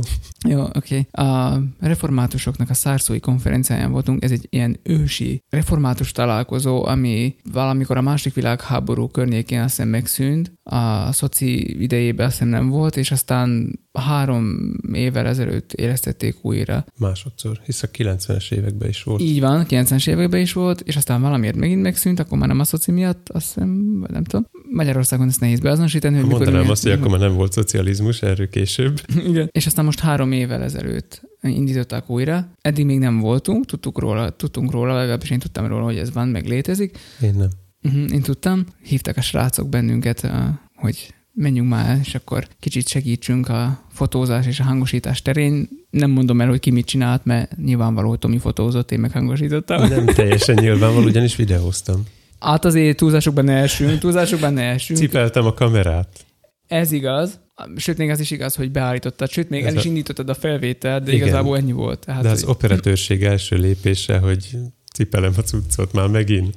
Jó, 0.48 0.62
oké. 0.62 1.07
Okay. 1.12 1.27
A 1.27 1.59
reformátusoknak 1.81 2.70
a 2.70 2.75
szárszói 2.75 3.20
konferenciáján 3.20 3.92
voltunk, 3.92 4.25
ez 4.25 4.31
egy 4.31 4.46
ilyen 4.51 4.81
ősi 4.83 5.42
református 5.51 6.12
találkozó, 6.12 6.85
ami 6.85 7.37
valamikor 7.53 7.96
a 7.96 8.01
második 8.01 8.35
világháború 8.35 9.09
környékén 9.09 9.61
azt 9.61 9.77
hiszem 9.77 9.88
megszűnt, 9.88 10.53
a 10.62 11.12
szoci 11.12 11.83
idejében 11.83 12.27
azt 12.27 12.35
hiszem 12.35 12.48
nem 12.48 12.68
volt, 12.68 12.96
és 12.96 13.11
aztán 13.11 13.81
három 14.00 14.74
évvel 14.92 15.26
ezelőtt 15.26 15.72
éreztették 15.72 16.37
újra. 16.44 16.85
Másodszor, 16.98 17.61
hisz 17.64 17.83
a 17.83 17.88
90-es 17.88 18.52
években 18.52 18.88
is 18.88 19.02
volt. 19.02 19.20
Így 19.20 19.40
van, 19.40 19.66
90-es 19.68 20.09
években 20.09 20.40
is 20.40 20.52
volt, 20.52 20.81
és 20.81 20.96
aztán 20.96 21.20
valamiért 21.20 21.57
megint 21.57 21.83
megszűnt, 21.83 22.18
akkor 22.20 22.38
már 22.38 22.48
nem 22.48 22.61
a 22.61 22.64
szoci 22.64 22.90
miatt, 22.90 23.28
azt 23.28 23.46
hiszem, 23.46 24.00
vagy 24.00 24.11
nem 24.11 24.24
tudom. 24.24 24.46
Magyarországon 24.70 25.28
ezt 25.28 25.40
nehéz 25.40 25.61
beazonosítani, 25.61 26.14
hogy 26.14 26.22
mikor 26.24 26.37
Mondanám 26.38 26.61
miért- 26.61 26.76
azt, 26.76 26.83
hogy 26.83 26.92
akkor 26.92 27.11
már 27.11 27.20
nem 27.20 27.35
volt 27.35 27.52
szocializmus, 27.52 28.22
erről 28.22 28.48
később. 28.48 29.00
Igen. 29.28 29.48
És 29.52 29.66
aztán 29.66 29.85
most 29.85 30.00
három 30.00 30.33
évvel 30.33 30.62
ezelőtt 30.62 31.22
indították 31.42 32.11
újra. 32.11 32.50
Eddig 32.61 32.85
még 32.85 32.98
nem 32.98 33.18
voltunk, 33.20 33.64
tudtuk 33.64 33.98
róla, 33.98 34.31
tudtunk 34.31 34.70
róla, 34.70 34.94
legalábbis 34.94 35.31
én 35.31 35.38
tudtam 35.38 35.66
róla, 35.66 35.85
hogy 35.85 35.96
ez 35.96 36.12
van, 36.12 36.28
meg 36.28 36.46
létezik. 36.46 36.98
Én 37.22 37.35
nem. 37.35 37.48
Uh-huh, 37.85 38.12
én 38.12 38.22
tudtam. 38.22 38.64
Hívtak 38.83 39.16
a 39.16 39.20
srácok 39.20 39.68
bennünket, 39.68 40.31
hogy 40.74 41.14
menjünk 41.34 41.68
már, 41.68 41.98
és 42.04 42.14
akkor 42.14 42.46
kicsit 42.60 42.88
segítsünk 42.88 43.48
a 43.48 43.82
fotózás 43.92 44.46
és 44.46 44.60
a 44.60 44.64
hangosítás 44.64 45.22
terén. 45.22 45.68
Nem 45.90 46.10
mondom 46.10 46.40
el, 46.40 46.48
hogy 46.48 46.60
ki 46.60 46.70
mit 46.70 46.86
csinált, 46.86 47.24
mert 47.24 47.56
nyilvánvaló, 47.56 48.08
hogy 48.08 48.18
Tomi 48.18 48.38
fotózott, 48.38 48.90
én 48.92 49.00
meg 49.00 49.12
hangosítottam. 49.12 49.88
Nem 49.88 50.06
teljesen 50.06 50.54
nyilvánvaló, 50.54 51.06
ugyanis 51.06 51.36
videóztam. 51.36 52.02
Hát 52.40 52.64
azért 52.64 52.96
túlzásokban 52.96 53.44
ne 53.44 53.56
essünk, 53.56 53.98
túlzásokban 53.98 54.52
ne 54.52 54.62
essünk. 54.62 54.98
Cipeltem 54.98 55.44
a 55.46 55.52
kamerát. 55.54 56.24
Ez 56.68 56.92
igaz. 56.92 57.40
Sőt, 57.76 57.96
még 57.96 58.10
az 58.10 58.20
is 58.20 58.30
igaz, 58.30 58.54
hogy 58.54 58.70
beállítottad, 58.70 59.30
sőt, 59.30 59.48
még 59.48 59.62
Ez 59.64 59.72
el 59.72 59.78
is 59.78 59.84
a- 59.84 59.88
indítottad 59.88 60.28
a 60.28 60.34
felvételt, 60.34 61.04
de 61.04 61.12
Igen. 61.12 61.26
igazából 61.26 61.56
ennyi 61.56 61.72
volt. 61.72 61.98
Tehát, 62.04 62.22
De 62.22 62.28
az 62.30 62.40
hogy- 62.40 62.50
operatőrség 62.50 63.22
első 63.24 63.56
lépése, 63.56 64.18
hogy 64.18 64.50
cipelem 64.94 65.32
a 65.36 65.40
cuccot 65.40 65.92
már 65.92 66.08
megint. 66.08 66.54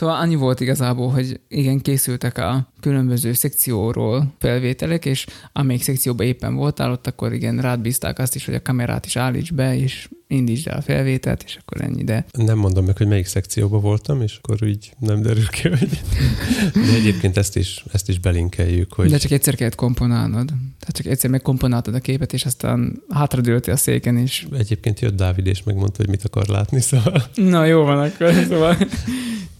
Szóval 0.00 0.16
annyi 0.16 0.34
volt 0.34 0.60
igazából, 0.60 1.10
hogy 1.10 1.40
igen, 1.48 1.80
készültek 1.80 2.38
a 2.38 2.72
különböző 2.80 3.32
szekcióról 3.32 4.34
felvételek, 4.38 5.04
és 5.04 5.26
amelyik 5.52 5.82
szekcióban 5.82 6.26
éppen 6.26 6.54
voltál, 6.54 6.90
ott 6.90 7.06
akkor 7.06 7.32
igen, 7.32 7.58
rád 7.58 7.80
bízták 7.80 8.18
azt 8.18 8.34
is, 8.34 8.44
hogy 8.44 8.54
a 8.54 8.62
kamerát 8.62 9.06
is 9.06 9.16
állíts 9.16 9.52
be, 9.52 9.76
és 9.76 10.08
indítsd 10.26 10.68
el 10.68 10.76
a 10.76 10.82
felvételt, 10.82 11.42
és 11.46 11.58
akkor 11.60 11.80
ennyi, 11.80 12.04
de 12.04 12.24
Nem 12.32 12.58
mondom 12.58 12.84
meg, 12.84 12.96
hogy 12.96 13.06
melyik 13.06 13.26
szekcióban 13.26 13.80
voltam, 13.80 14.22
és 14.22 14.38
akkor 14.42 14.68
így 14.68 14.92
nem 14.98 15.22
derül 15.22 15.48
ki, 15.48 15.68
hogy... 15.68 16.00
De 16.88 16.94
egyébként 16.94 17.36
ezt 17.36 17.56
is, 17.56 17.84
ezt 17.92 18.08
is 18.08 18.18
belinkeljük, 18.18 18.92
hogy 18.92 19.10
de 19.10 19.18
csak 19.18 19.30
egyszer 19.30 19.54
kellett 19.54 19.74
komponálnod. 19.74 20.46
Tehát 20.46 20.96
csak 20.96 21.06
egyszer 21.06 21.30
megkomponáltad 21.30 21.94
a 21.94 22.00
képet, 22.00 22.32
és 22.32 22.44
aztán 22.44 23.02
hátradőltél 23.08 23.74
a 23.74 23.76
széken, 23.76 24.16
és 24.16 24.46
egyébként 24.58 25.00
jött 25.00 25.16
Dávid, 25.16 25.46
és 25.46 25.62
megmondta, 25.62 25.96
hogy 25.96 26.08
mit 26.08 26.24
akar 26.24 26.46
látni, 26.46 26.80
szóval 26.80 27.22
na 27.34 27.64
jó 27.64 27.82
van 27.82 27.98
akkor, 27.98 28.32
szóval 28.48 28.76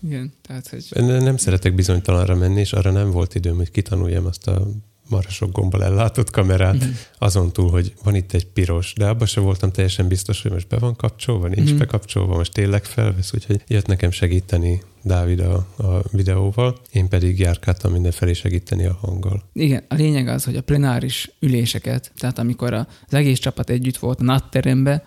igen, 0.05 0.33
tehát 0.43 0.69
hogy 0.69 1.05
nem 1.05 1.37
szeretek 1.37 1.75
bizonytalanra 1.75 2.35
menni, 2.35 2.61
és 2.61 2.73
arra 2.73 2.91
nem 2.91 3.11
volt 3.11 3.35
időm, 3.35 3.57
hogy 3.57 3.71
kitanuljam 3.71 4.27
azt 4.27 4.47
a 4.49 4.67
marha 5.09 5.31
sok 5.31 5.53
gombbal 5.53 5.85
ellátott 5.85 6.31
kamerát, 6.31 6.75
Mhm. 6.75 6.89
azon 7.19 7.53
túl, 7.53 7.71
hogy 7.71 7.95
van 8.05 8.15
itt 8.15 8.33
egy 8.33 8.47
piros, 8.47 8.93
de 8.97 9.07
abban 9.09 9.27
sem 9.27 9.43
voltam 9.43 9.71
teljesen 9.73 10.09
biztos, 10.09 10.43
hogy 10.43 10.51
most 10.51 10.69
be 10.69 10.79
van 10.79 10.97
kapcsolva, 10.97 11.49
nincs 11.49 11.69
Mhm. 11.71 11.79
bekapcsolva, 11.79 12.37
most 12.37 12.53
tényleg 12.53 12.85
felvesz, 12.85 13.35
úgyhogy 13.35 13.63
jött 13.67 13.87
nekem 13.87 14.11
segíteni 14.11 14.83
Dávid 15.03 15.41
a, 15.41 15.67
a 15.77 16.03
videóval, 16.11 16.77
én 16.93 17.09
pedig 17.09 17.39
járkáltam 17.39 17.93
mindenfelé 17.93 18.33
segíteni 18.33 18.85
a 18.87 18.99
hanggal. 19.01 19.43
Igen, 19.53 19.85
a 19.89 19.95
lényeg 19.95 20.29
az, 20.29 20.45
hogy 20.45 20.57
a 20.57 20.63
plenáris 20.63 21.31
üléseket, 21.41 22.13
tehát 22.17 22.39
amikor 22.39 22.73
az 22.73 22.87
egész 23.09 23.39
csapat 23.39 23.71
együtt 23.71 23.97
volt 23.97 24.21
a 24.21 24.23
NAT 24.23 24.57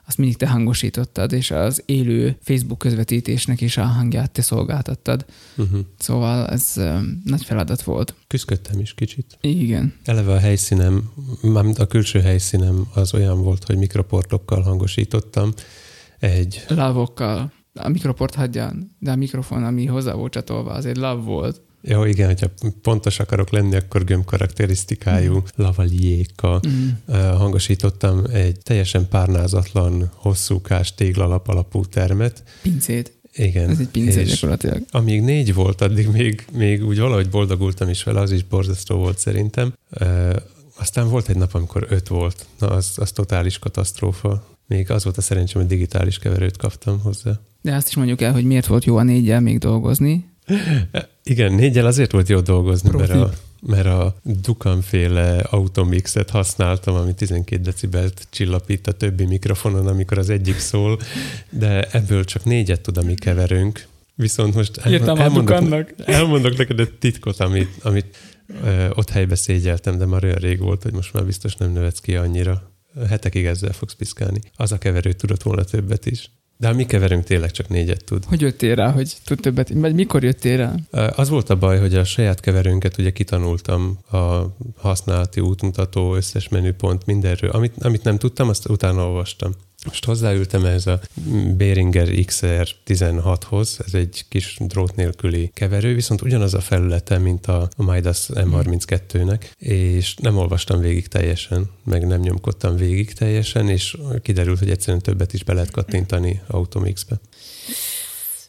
azt 0.08 0.17
mindig 0.17 0.38
te 0.38 0.47
hangosítottad, 0.47 1.32
és 1.32 1.51
az 1.51 1.84
élő 1.86 2.38
Facebook 2.41 2.77
közvetítésnek 2.77 3.62
is 3.62 3.77
a 3.77 3.84
hangját 3.84 4.32
te 4.32 4.41
szolgáltattad. 4.41 5.25
Uh-huh. 5.58 5.79
Szóval 5.97 6.47
ez 6.47 6.73
um, 6.75 7.21
nagy 7.25 7.43
feladat 7.43 7.84
volt. 7.84 8.15
Küzdködtem 8.27 8.79
is 8.79 8.93
kicsit. 8.93 9.38
Igen. 9.41 9.93
Eleve 10.03 10.32
a 10.32 10.39
helyszínem, 10.39 11.12
mármint 11.41 11.79
a 11.79 11.88
külső 11.88 12.19
helyszínem 12.19 12.88
az 12.93 13.13
olyan 13.13 13.41
volt, 13.43 13.63
hogy 13.63 13.77
mikroportokkal 13.77 14.62
hangosítottam. 14.62 15.53
Egy, 16.19 16.65
Lávokkal. 16.67 17.51
A 17.73 17.89
mikroport 17.89 18.36
hagyján, 18.36 18.95
de 18.99 19.12
a 19.12 19.15
mikrofon, 19.15 19.63
ami 19.63 19.86
hozzá 19.86 20.13
volt 20.13 20.31
csatolva, 20.31 20.71
az 20.71 20.86
egy 20.86 20.97
lav 20.97 21.23
volt. 21.23 21.62
Jó, 21.81 22.03
igen, 22.03 22.27
hogyha 22.27 22.47
pontos 22.81 23.19
akarok 23.19 23.49
lenni, 23.49 23.75
akkor 23.75 24.03
gömb 24.03 24.25
karakterisztikájú 24.25 25.36
mm. 25.36 25.39
lavaliéka. 25.55 26.62
Mm. 26.67 26.89
Hangosítottam 27.13 28.23
egy 28.31 28.57
teljesen 28.63 29.07
párnázatlan, 29.07 30.12
hosszúkás 30.15 30.95
téglalap 30.95 31.47
alapú 31.47 31.86
termet. 31.86 32.43
Pincét. 32.62 33.13
Igen. 33.33 33.69
Ez 33.69 33.79
egy 33.79 33.88
pincét 33.88 34.27
gyakorlatilag. 34.27 34.83
Amíg 34.91 35.21
négy 35.21 35.53
volt, 35.53 35.81
addig 35.81 36.07
még, 36.07 36.45
még 36.51 36.86
úgy 36.86 36.99
valahogy 36.99 37.29
boldogultam 37.29 37.89
is 37.89 38.03
vele, 38.03 38.19
az 38.19 38.31
is 38.31 38.43
borzasztó 38.43 38.95
volt 38.95 39.17
szerintem. 39.19 39.73
Aztán 40.77 41.09
volt 41.09 41.29
egy 41.29 41.38
nap, 41.38 41.53
amikor 41.53 41.86
öt 41.89 42.07
volt. 42.07 42.45
Na, 42.59 42.67
az, 42.67 42.91
az 42.95 43.12
totális 43.12 43.59
katasztrófa. 43.59 44.47
Még 44.67 44.91
az 44.91 45.03
volt 45.03 45.17
a 45.17 45.21
szerencsém, 45.21 45.62
hogy 45.62 45.69
digitális 45.69 46.19
keverőt 46.19 46.57
kaptam 46.57 46.99
hozzá. 46.99 47.39
De 47.63 47.76
azt 47.76 47.88
is 47.88 47.95
mondjuk 47.95 48.21
el, 48.21 48.32
hogy 48.32 48.43
miért 48.43 48.65
volt 48.65 48.86
jó 48.86 48.97
a 48.97 49.04
négyel 49.04 49.41
még 49.41 49.58
dolgozni. 49.58 50.26
Igen, 51.23 51.54
négyel 51.54 51.86
azért 51.86 52.12
volt 52.12 52.30
jó 52.30 52.39
dolgozni, 52.39 52.89
mert 52.97 53.10
a, 53.10 53.34
mert 53.62 53.86
a 53.86 54.15
Dukan-féle 54.23 55.38
automixet 55.39 56.30
használtam, 56.30 56.95
ami 56.95 57.13
12 57.13 57.62
decibelt 57.62 58.28
csillapít 58.30 58.88
a 58.88 58.91
többi 58.91 59.26
mikrofonon, 59.26 59.88
amikor 59.88 60.17
az 60.17 60.30
egyik 60.30 60.58
szól, 60.58 60.99
de 61.49 61.82
ebből 61.82 62.23
csak 62.23 62.43
négyet 62.43 62.82
tud 62.82 62.97
a 62.97 63.02
mi 63.02 63.13
keverőnk. 63.13 63.88
Viszont 64.15 64.56
most 64.56 64.78
elmond, 64.78 65.19
elmondok, 65.19 65.89
elmondok 66.06 66.58
neked 66.58 66.80
egy 66.80 66.93
titkot, 66.93 67.39
amit, 67.39 67.69
amit 67.84 68.17
ö, 68.63 68.89
ott 68.89 69.10
helybe 69.10 69.36
szégyeltem, 69.36 69.97
de 69.97 70.06
már 70.06 70.23
olyan 70.23 70.36
rég 70.36 70.60
volt, 70.60 70.84
hogy 70.84 70.93
most 70.93 71.13
már 71.13 71.26
biztos 71.26 71.56
nem 71.56 71.71
növetsz 71.71 71.99
ki 71.99 72.15
annyira. 72.15 72.71
Hetekig 73.10 73.45
ezzel 73.45 73.73
fogsz 73.73 73.93
piszkálni. 73.93 74.39
Az 74.56 74.71
a 74.71 74.78
keverő 74.78 75.13
tudott 75.13 75.43
volna 75.43 75.63
többet 75.63 76.06
is. 76.06 76.32
De 76.63 76.73
mi 76.73 76.86
keverünk 76.86 77.23
tényleg 77.23 77.52
csak 77.52 77.67
négyet 77.67 78.04
tud. 78.04 78.26
Hogy 78.26 78.41
jöttél 78.41 78.76
rá, 78.76 78.91
hogy 78.91 79.13
tud 79.26 79.39
többet? 79.39 79.69
Vagy 79.73 79.93
mikor 79.93 80.23
jöttél 80.23 80.58
rá? 80.58 80.76
Az 81.15 81.30
volt 81.30 81.49
a 81.49 81.56
baj, 81.56 81.80
hogy 81.80 81.95
a 81.95 82.04
saját 82.04 82.39
keverőnket 82.39 82.97
ugye 82.97 83.12
kitanultam 83.12 83.97
a 84.12 84.41
használati 84.78 85.39
útmutató, 85.39 86.15
összes 86.15 86.49
menüpont, 86.49 87.06
mindenről. 87.06 87.49
Amit, 87.49 87.73
amit 87.84 88.04
nem 88.04 88.17
tudtam, 88.17 88.49
azt 88.49 88.69
utána 88.69 89.06
olvastam. 89.08 89.52
Most 89.85 90.05
hozzáültem 90.05 90.65
ez 90.65 90.87
a 90.87 90.99
Behringer 91.57 92.07
XR16-hoz, 92.11 93.79
ez 93.85 93.93
egy 93.93 94.25
kis 94.29 94.57
drót 94.59 94.95
nélküli 94.95 95.51
keverő, 95.53 95.93
viszont 95.93 96.21
ugyanaz 96.21 96.53
a 96.53 96.61
felülete, 96.61 97.17
mint 97.17 97.47
a 97.47 97.69
Midas 97.77 98.29
M32-nek, 98.33 99.41
és 99.57 100.15
nem 100.15 100.37
olvastam 100.37 100.79
végig 100.79 101.07
teljesen, 101.07 101.69
meg 101.83 102.07
nem 102.07 102.19
nyomkodtam 102.19 102.75
végig 102.75 103.13
teljesen, 103.13 103.69
és 103.69 103.97
kiderült, 104.21 104.59
hogy 104.59 104.69
egyszerűen 104.69 105.01
többet 105.01 105.33
is 105.33 105.43
be 105.43 105.53
lehet 105.53 105.71
kattintani 105.71 106.41
Automix-be. 106.47 107.19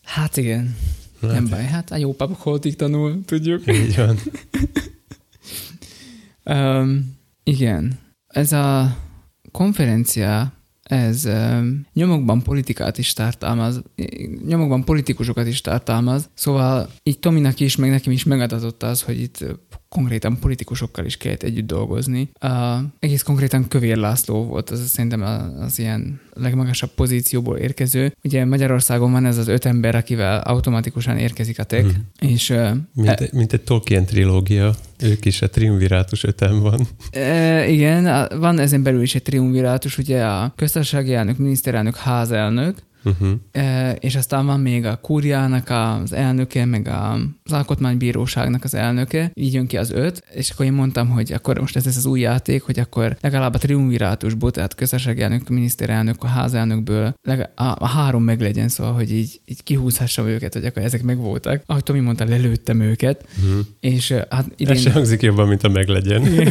Hát 0.02 0.36
igen. 0.36 0.76
Hát. 1.20 1.32
Nem 1.32 1.48
baj, 1.48 1.64
hát 1.64 1.90
a 1.90 1.96
jó 1.96 2.12
papok 2.12 2.40
holtig 2.40 2.76
tanul, 2.76 3.24
tudjuk. 3.24 3.62
Így 3.82 3.96
van. 3.96 4.18
um, 6.44 7.16
igen. 7.42 7.98
Ez 8.26 8.52
a 8.52 8.96
konferencia 9.52 10.52
ez 10.84 11.28
nyomokban 11.92 12.42
politikát 12.42 12.98
is 12.98 13.12
tartalmaz, 13.12 13.82
nyomokban 14.46 14.84
politikusokat 14.84 15.46
is 15.46 15.60
tartalmaz, 15.60 16.30
szóval 16.34 16.90
így 17.02 17.18
Tominak 17.18 17.60
is, 17.60 17.76
meg 17.76 17.90
nekem 17.90 18.12
is 18.12 18.24
megadatott 18.24 18.82
az, 18.82 19.02
hogy 19.02 19.20
itt 19.20 19.44
konkrétan 19.94 20.38
politikusokkal 20.38 21.04
is 21.04 21.16
kellett 21.16 21.42
együtt 21.42 21.66
dolgozni. 21.66 22.30
Uh, 22.42 22.50
egész 22.98 23.22
konkrétan 23.22 23.68
Kövér 23.68 23.96
László 23.96 24.44
volt 24.44 24.70
az 24.70 24.88
szerintem 24.88 25.22
az 25.61 25.78
ilyen 25.78 26.20
legmagasabb 26.33 26.90
pozícióból 26.90 27.57
érkező. 27.57 28.16
Ugye 28.24 28.44
Magyarországon 28.44 29.12
van 29.12 29.26
ez 29.26 29.38
az 29.38 29.48
öt 29.48 29.64
ember, 29.64 29.94
akivel 29.94 30.40
automatikusan 30.40 31.18
érkezik 31.18 31.59
a 31.59 31.64
tech, 31.64 31.85
hmm. 31.85 32.30
és... 32.30 32.50
Uh, 32.50 32.70
mint, 32.94 33.20
e, 33.20 33.28
mint 33.33 33.52
egy 33.52 33.61
Tolkien 33.61 34.04
trilógia, 34.04 34.74
ők 34.98 35.24
is 35.24 35.42
a 35.42 35.50
triumvirátus 35.50 36.24
öten 36.24 36.61
van. 36.61 36.87
E, 37.11 37.68
igen, 37.68 38.28
van 38.38 38.59
ezen 38.59 38.83
belül 38.83 39.02
is 39.02 39.14
egy 39.14 39.22
triumvirátus, 39.22 39.98
ugye 39.98 40.24
a 40.24 40.52
köztársasági 40.57 41.14
elnök, 41.14 41.38
miniszterelnök, 41.38 41.96
házelnök, 41.96 42.76
Uh-huh. 43.04 43.30
És 43.98 44.16
aztán 44.16 44.46
van 44.46 44.60
még 44.60 44.84
a 44.84 44.96
kúriának 44.96 45.70
az 45.70 46.12
elnöke, 46.12 46.64
meg 46.64 46.88
az 47.44 47.52
alkotmánybíróságnak 47.52 48.64
az 48.64 48.74
elnöke, 48.74 49.30
így 49.34 49.54
jön 49.54 49.66
ki 49.66 49.76
az 49.76 49.90
öt, 49.90 50.24
és 50.34 50.50
akkor 50.50 50.66
én 50.66 50.72
mondtam, 50.72 51.08
hogy 51.08 51.32
akkor 51.32 51.58
most 51.58 51.76
ez, 51.76 51.86
ez 51.86 51.96
az 51.96 52.06
új 52.06 52.20
játék, 52.20 52.62
hogy 52.62 52.78
akkor 52.78 53.16
legalább 53.20 53.54
a 53.54 53.58
triumvirátusból, 53.58 54.50
tehát 54.50 54.74
közösségi 54.74 55.20
elnök, 55.20 55.48
miniszterelnök, 55.48 56.22
a 56.22 56.26
házelnökből 56.26 57.14
a, 57.54 57.62
a 57.64 57.86
három 57.86 58.22
meg 58.22 58.40
legyen, 58.40 58.68
szóval, 58.68 58.92
hogy 58.92 59.12
így, 59.12 59.40
így 59.44 59.62
kihúzhassam 59.62 60.26
őket, 60.26 60.52
hogy 60.52 60.64
akkor 60.64 60.82
ezek 60.82 61.02
megvoltak. 61.02 61.62
Ahogy 61.66 61.82
Tomi 61.82 62.00
mondta, 62.00 62.24
lelőttem 62.24 62.80
őket, 62.80 63.28
uh-huh. 63.44 63.66
és 63.80 64.10
hát 64.30 64.46
idén... 64.56 64.74
Ez 64.74 64.80
se 64.80 64.92
hangzik 64.92 65.22
jobban, 65.22 65.48
mint 65.48 65.62
a 65.62 65.68
meglegyen. 65.68 66.22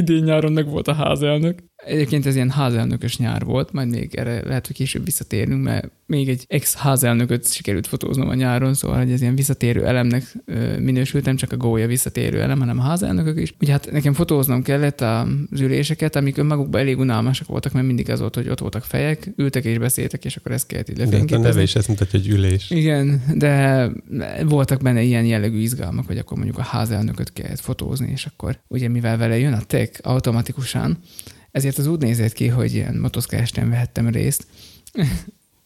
idén 0.00 0.22
nyáron 0.22 0.52
meg 0.52 0.68
volt 0.68 0.88
a 0.88 0.94
házelnök. 0.94 1.58
Egyébként 1.86 2.26
ez 2.26 2.34
ilyen 2.34 2.50
házelnökös 2.50 3.16
nyár 3.16 3.44
volt, 3.44 3.72
majd 3.72 3.88
még 3.88 4.14
erre 4.14 4.42
lehet, 4.46 4.66
hogy 4.66 4.76
később 4.76 5.04
visszatérünk, 5.04 5.62
mert 5.62 5.90
még 6.06 6.28
egy 6.28 6.44
ex-házelnököt 6.48 7.52
sikerült 7.52 7.86
fotóznom 7.86 8.28
a 8.28 8.34
nyáron, 8.34 8.74
szóval 8.74 8.98
hogy 8.98 9.12
ez 9.12 9.20
ilyen 9.20 9.34
visszatérő 9.34 9.86
elemnek 9.86 10.34
minősült, 10.78 11.24
nem 11.24 11.36
csak 11.36 11.52
a 11.52 11.56
gólya 11.56 11.86
visszatérő 11.86 12.40
elem, 12.40 12.58
hanem 12.58 12.78
a 12.78 12.82
házelnökök 12.82 13.40
is. 13.40 13.54
Ugye 13.60 13.72
hát 13.72 13.90
nekem 13.90 14.12
fotóznom 14.12 14.62
kellett 14.62 15.00
az 15.00 15.60
üléseket, 15.60 16.16
amik 16.16 16.36
önmagukban 16.36 16.80
elég 16.80 16.98
unalmasak 16.98 17.46
voltak, 17.46 17.72
mert 17.72 17.86
mindig 17.86 18.10
az 18.10 18.20
volt, 18.20 18.34
hogy 18.34 18.48
ott 18.48 18.60
voltak 18.60 18.84
fejek, 18.84 19.32
ültek 19.36 19.64
és 19.64 19.78
beszéltek, 19.78 20.24
és 20.24 20.36
akkor 20.36 20.52
ezt 20.52 20.66
kellett 20.66 20.90
így 20.90 20.98
lefényképezni. 20.98 21.42
De 21.42 21.48
a 21.48 21.50
neve 21.50 21.62
is 21.62 21.74
ezt 21.74 21.88
mutatja, 21.88 22.18
hogy 22.18 22.28
ülés. 22.28 22.70
Igen, 22.70 23.22
de 23.34 23.90
voltak 24.44 24.82
benne 24.82 25.02
ilyen 25.02 25.24
jellegű 25.24 25.58
izgalmak, 25.58 26.06
hogy 26.06 26.18
akkor 26.18 26.36
mondjuk 26.36 26.58
a 26.58 26.62
házelnököt 26.62 27.32
kellett 27.32 27.60
fotózni, 27.60 28.10
és 28.12 28.26
akkor 28.26 28.58
ugye 28.68 28.88
mivel 28.88 29.16
vele 29.16 29.38
jön 29.38 29.52
a 29.52 29.62
tech 29.62 30.00
automatikusan, 30.02 30.98
ezért 31.54 31.78
az 31.78 31.86
úgy 31.86 32.00
nézett 32.00 32.32
ki, 32.32 32.48
hogy 32.48 32.74
ilyen 32.74 32.94
motoszkásten 32.94 33.70
vehettem 33.70 34.08
részt. 34.08 34.46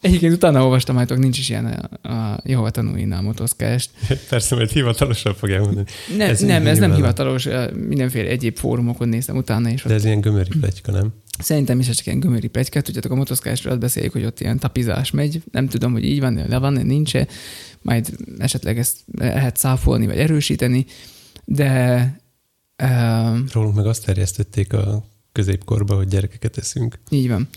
Egyébként 0.00 0.32
utána 0.32 0.62
olvastam, 0.62 0.96
hogy 0.96 1.18
nincs 1.18 1.38
is 1.38 1.48
ilyen 1.48 1.66
a, 2.02 2.08
a 2.08 2.40
Jehova 2.44 2.70
tanulnál 2.70 3.22
motoszkást. 3.22 3.90
Persze, 4.30 4.54
mert 4.54 4.72
hivatalosan 4.72 5.34
fogják 5.34 5.60
mondani. 5.60 5.86
Ne, 6.16 6.24
ez 6.24 6.40
nem, 6.40 6.66
ez 6.66 6.78
nem 6.78 6.94
hivatalos, 6.94 7.48
mindenféle 7.74 8.28
egyéb 8.28 8.56
fórumokon 8.56 9.08
néztem 9.08 9.36
utána. 9.36 9.70
És 9.70 9.82
De 9.82 9.94
ez 9.94 10.04
ilyen 10.04 10.20
gömöri 10.20 10.50
plegyka, 10.60 10.92
nem? 10.92 11.12
Szerintem 11.38 11.78
is 11.78 11.88
csak 11.88 12.06
ilyen 12.06 12.20
gömöri 12.20 12.48
plegyka. 12.48 12.80
Tudjátok, 12.80 13.12
a 13.12 13.14
motoszkásról 13.14 13.72
azt 13.72 13.80
beszéljük, 13.80 14.12
hogy 14.12 14.24
ott 14.24 14.40
ilyen 14.40 14.58
tapizás 14.58 15.10
megy. 15.10 15.42
Nem 15.50 15.68
tudom, 15.68 15.92
hogy 15.92 16.04
így 16.04 16.20
van, 16.20 16.44
le 16.48 16.58
van, 16.58 16.72
nincs 16.72 17.16
-e. 17.16 17.26
Majd 17.82 18.16
esetleg 18.38 18.78
ezt 18.78 18.96
lehet 19.18 19.56
száfolni, 19.56 20.06
vagy 20.06 20.18
erősíteni. 20.18 20.86
De... 21.44 22.20
Uh, 22.82 23.38
Rólunk 23.52 23.74
meg 23.74 23.86
azt 23.86 24.04
terjesztették 24.04 24.72
a 24.72 25.04
középkorba, 25.38 25.96
hogy 25.96 26.08
gyerekeket 26.08 26.56
eszünk. 26.56 26.98
Így 27.10 27.28
van. 27.28 27.48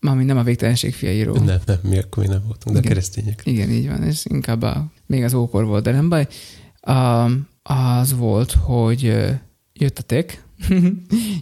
Mármint 0.00 0.26
nem 0.28 0.36
a 0.36 0.42
végtelenség 0.42 0.94
fiairól. 0.94 1.38
Nem, 1.38 1.60
nem, 1.64 1.78
mi 1.82 1.98
akkor 1.98 2.22
mi 2.22 2.28
nem 2.28 2.42
voltunk, 2.46 2.64
de 2.64 2.78
Igen. 2.78 2.82
keresztények. 2.82 3.42
Igen, 3.44 3.70
így 3.70 3.88
van, 3.88 4.02
és 4.02 4.24
inkább 4.24 4.62
a, 4.62 4.92
még 5.06 5.22
az 5.22 5.34
ókor 5.34 5.64
volt, 5.64 5.84
de 5.84 5.92
nem 5.92 6.08
baj. 6.08 6.26
A, 6.80 7.30
az 7.62 8.12
volt, 8.12 8.52
hogy 8.52 9.02
jött 9.72 9.98
a 9.98 10.02
tek, 10.02 10.44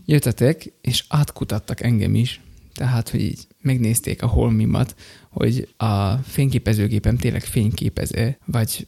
jött 0.05 0.25
a 0.27 0.33
tek, 0.33 0.73
és 0.81 1.05
átkutattak 1.09 1.81
engem 1.81 2.15
is. 2.15 2.41
Tehát, 2.75 3.09
hogy 3.09 3.21
így 3.21 3.47
megnézték 3.61 4.23
a 4.23 4.27
holmimat, 4.27 4.95
hogy 5.31 5.69
a 5.77 6.13
fényképezőgépem 6.13 7.17
tényleg 7.17 7.43
fényképező, 7.43 8.39
vagy 8.45 8.87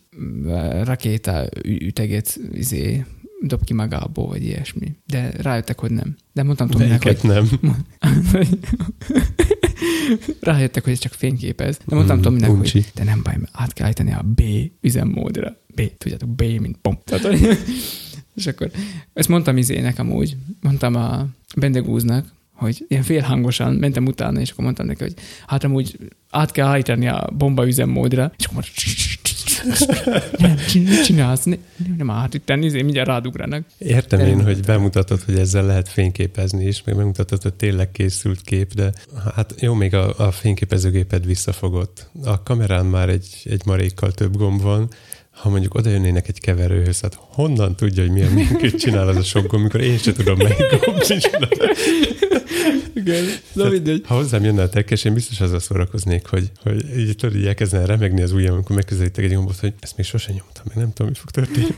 rakéta 0.82 1.48
üteget 1.62 2.40
izé, 2.52 3.04
dob 3.40 3.64
ki 3.64 3.72
magából, 3.72 4.26
vagy 4.26 4.42
ilyesmi. 4.42 4.96
De 5.06 5.30
rájöttek, 5.36 5.80
hogy 5.80 5.90
nem. 5.90 6.16
De 6.32 6.42
mondtam 6.42 6.68
Tominek, 6.68 7.02
hogy... 7.02 7.18
nem. 7.22 7.48
rájöttek, 10.40 10.84
hogy 10.84 10.92
ez 10.92 10.98
csak 10.98 11.12
fényképez. 11.12 11.78
De 11.86 11.94
mondtam 11.94 12.18
mm, 12.18 12.22
Tominek, 12.22 12.50
hogy 12.50 12.90
de 12.94 13.04
nem 13.04 13.22
baj, 13.22 13.36
mert 13.36 13.52
át 13.52 13.72
kell 13.72 13.84
állítani 13.84 14.12
a 14.12 14.22
B 14.22 14.42
üzemmódra. 14.80 15.56
B, 15.74 15.96
tudjátok, 15.98 16.28
B, 16.28 16.42
mint 16.42 16.76
pom. 16.82 16.98
És 18.36 18.46
akkor 18.46 18.70
ezt 19.12 19.28
mondtam 19.28 19.56
izének 19.56 19.98
amúgy, 19.98 20.36
mondtam 20.60 20.94
a 20.94 21.26
Bendegúznak, 21.56 22.32
hogy 22.52 22.84
ilyen 22.88 23.02
félhangosan 23.02 23.74
mentem 23.74 24.06
utána, 24.06 24.40
és 24.40 24.50
akkor 24.50 24.64
mondtam 24.64 24.86
neki, 24.86 25.02
hogy 25.02 25.14
hát 25.46 25.64
amúgy 25.64 25.98
át 26.30 26.50
kell 26.50 26.66
állítani 26.66 27.08
a 27.08 27.30
bomba 27.36 27.66
üzemmódra, 27.66 28.32
és 28.38 28.44
akkor 28.44 28.64
nem, 30.38 30.56
csinálsz? 31.04 31.44
Nem, 31.44 31.58
nem 31.96 32.10
át 32.10 32.34
itt 32.34 32.46
tenni, 32.46 32.64
izé, 32.64 32.82
mindjárt 32.82 33.08
rádugranak. 33.08 33.64
Értem 33.78 34.20
én, 34.20 34.42
hogy 34.42 34.60
bemutatod, 34.60 35.22
hogy 35.22 35.38
ezzel 35.38 35.64
lehet 35.64 35.88
fényképezni 35.88 36.66
is, 36.66 36.82
meg 36.84 36.96
bemutatod, 36.96 37.42
hogy 37.42 37.54
tényleg 37.54 37.90
készült 37.90 38.40
kép, 38.40 38.74
de 38.74 38.92
hát 39.34 39.54
jó, 39.58 39.74
még 39.74 39.94
a, 39.94 40.18
a 40.18 40.30
fényképezőgéped 40.30 41.26
visszafogott. 41.26 42.10
A 42.24 42.42
kamerán 42.42 42.86
már 42.86 43.08
egy, 43.08 43.26
egy 43.44 43.62
marékkal 43.64 44.12
több 44.12 44.36
gomb 44.36 44.62
van, 44.62 44.88
ha 45.40 45.48
mondjuk 45.48 45.74
oda 45.74 45.90
jönnének 45.90 46.28
egy 46.28 46.40
keverőhöz, 46.40 47.00
hát 47.00 47.18
honnan 47.20 47.76
tudja, 47.76 48.02
hogy 48.02 48.12
milyen 48.12 48.32
minkét 48.32 48.78
csinál 48.78 49.08
az 49.08 49.16
a 49.16 49.22
sok 49.22 49.52
amikor 49.52 49.80
én 49.80 49.98
sem 49.98 50.14
tudom, 50.14 50.38
melyik 50.38 50.84
gomb 50.84 51.02
Igen, 52.94 53.24
na 53.52 53.68
mindegy. 53.68 54.02
Ha 54.06 54.14
hozzám 54.14 54.44
jönne 54.44 54.62
a 54.62 54.68
tekkes, 54.68 55.04
én 55.04 55.14
biztos 55.14 55.40
azzal 55.40 55.58
szórakoznék, 55.58 56.26
hogy, 56.26 56.50
hogy 56.62 56.98
így, 56.98 57.16
tudod, 57.16 57.36
így 57.36 57.46
elkezdene 57.46 57.86
remegni 57.86 58.22
az 58.22 58.32
ujjam, 58.32 58.54
amikor 58.54 58.76
megközelítek 58.76 59.24
egy 59.24 59.34
gombot, 59.34 59.58
hogy 59.58 59.72
ezt 59.80 59.96
még 59.96 60.06
sosem 60.06 60.34
nyomtam, 60.34 60.64
meg 60.68 60.76
nem 60.76 60.92
tudom, 60.92 61.12
mi 61.12 61.18
fog 61.18 61.30
történni. 61.30 61.74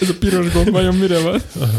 Ez 0.00 0.08
a 0.08 0.14
piros 0.18 0.52
gomb 0.52 0.70
vajon 0.70 0.94
mire 0.94 1.20
van? 1.20 1.42
Aha. 1.60 1.78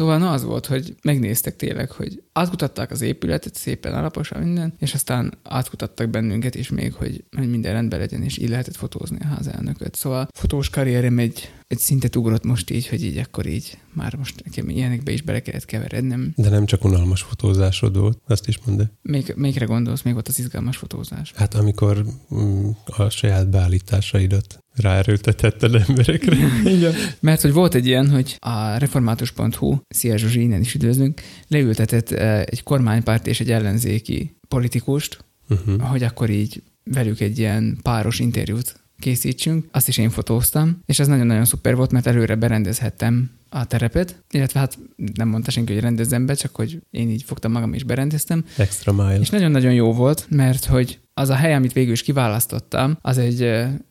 Szóval 0.00 0.18
na 0.18 0.32
az 0.32 0.44
volt, 0.44 0.66
hogy 0.66 0.94
megnéztek 1.02 1.56
tényleg, 1.56 1.90
hogy 1.90 2.22
átkutatták 2.32 2.90
az 2.90 3.00
épületet 3.00 3.54
szépen 3.54 3.94
alaposan 3.94 4.42
minden, 4.42 4.74
és 4.78 4.94
aztán 4.94 5.38
átkutattak 5.42 6.10
bennünket 6.10 6.54
is 6.54 6.70
még, 6.70 6.94
hogy, 6.94 7.24
minden 7.36 7.72
rendben 7.72 7.98
legyen, 7.98 8.22
és 8.22 8.38
így 8.38 8.48
lehetett 8.48 8.76
fotózni 8.76 9.18
a 9.20 9.26
házelnököt. 9.26 9.94
Szóval 9.94 10.28
fotós 10.32 10.70
karrierem 10.70 11.18
egy, 11.18 11.52
egy 11.66 11.78
szintet 11.78 12.16
ugrott 12.16 12.44
most 12.44 12.70
így, 12.70 12.88
hogy 12.88 13.04
így 13.04 13.16
akkor 13.16 13.46
így 13.46 13.78
már 13.92 14.14
most 14.16 14.44
nekem 14.44 14.68
ilyenekbe 14.68 15.12
is 15.12 15.22
bele 15.22 15.40
kellett 15.40 15.64
keverednem. 15.64 16.32
De 16.36 16.48
nem 16.48 16.66
csak 16.66 16.84
unalmas 16.84 17.22
fotózásod 17.22 17.98
volt, 17.98 18.18
azt 18.26 18.48
is 18.48 18.58
mondd. 18.64 18.82
Még, 19.02 19.32
melyikre 19.36 19.64
gondolsz? 19.64 20.02
Még 20.02 20.12
volt 20.12 20.28
az 20.28 20.38
izgalmas 20.38 20.76
fotózás. 20.76 21.32
Hát 21.36 21.54
amikor 21.54 22.06
mm, 22.34 22.68
a 22.84 23.08
saját 23.08 23.50
beállításaidat 23.50 24.58
ráerőltetetted 24.80 25.74
emberekre. 25.74 26.36
Igen. 26.76 26.94
Mert 27.20 27.40
hogy 27.40 27.52
volt 27.52 27.74
egy 27.74 27.86
ilyen, 27.86 28.10
hogy 28.10 28.36
a 28.38 28.76
református.hu, 28.76 29.76
szia 29.88 30.16
Zsuzsi, 30.16 30.40
innen 30.40 30.60
is 30.60 30.74
üdvözlünk, 30.74 31.20
leültetett 31.48 32.10
eh, 32.10 32.40
egy 32.40 32.62
kormánypárt 32.62 33.26
és 33.26 33.40
egy 33.40 33.50
ellenzéki 33.50 34.36
politikust, 34.48 35.24
uh-huh. 35.48 35.82
hogy 35.82 36.02
akkor 36.02 36.30
így 36.30 36.62
velük 36.84 37.20
egy 37.20 37.38
ilyen 37.38 37.78
páros 37.82 38.18
interjút 38.18 38.80
készítsünk. 38.98 39.64
Azt 39.72 39.88
is 39.88 39.98
én 39.98 40.10
fotóztam, 40.10 40.82
és 40.86 40.98
ez 40.98 41.06
nagyon-nagyon 41.06 41.44
szuper 41.44 41.76
volt, 41.76 41.92
mert 41.92 42.06
előre 42.06 42.34
berendezhettem 42.34 43.30
a 43.48 43.66
terepet, 43.66 44.22
illetve 44.30 44.60
hát 44.60 44.78
nem 45.14 45.28
mondta 45.28 45.50
senki, 45.50 45.72
hogy 45.72 45.82
rendezzem 45.82 46.26
be, 46.26 46.34
csak 46.34 46.54
hogy 46.54 46.78
én 46.90 47.10
így 47.10 47.22
fogtam 47.22 47.52
magam 47.52 47.72
és 47.72 47.84
berendeztem. 47.84 48.44
Extra 48.56 48.92
mile. 48.92 49.20
És 49.20 49.30
nagyon-nagyon 49.30 49.72
jó 49.72 49.92
volt, 49.92 50.26
mert 50.30 50.64
hogy 50.64 51.00
az 51.20 51.28
a 51.28 51.34
hely, 51.34 51.54
amit 51.54 51.72
végül 51.72 51.92
is 51.92 52.02
kiválasztottam, 52.02 52.98
az 53.00 53.18
egy 53.18 53.40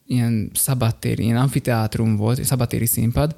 ilyen 0.08 0.50
szabadtéri, 0.54 1.24
ilyen 1.24 1.38
amfiteátrum 1.38 2.16
volt, 2.16 2.38
egy 2.38 2.46
szabadtéri 2.46 2.86
színpad, 2.86 3.36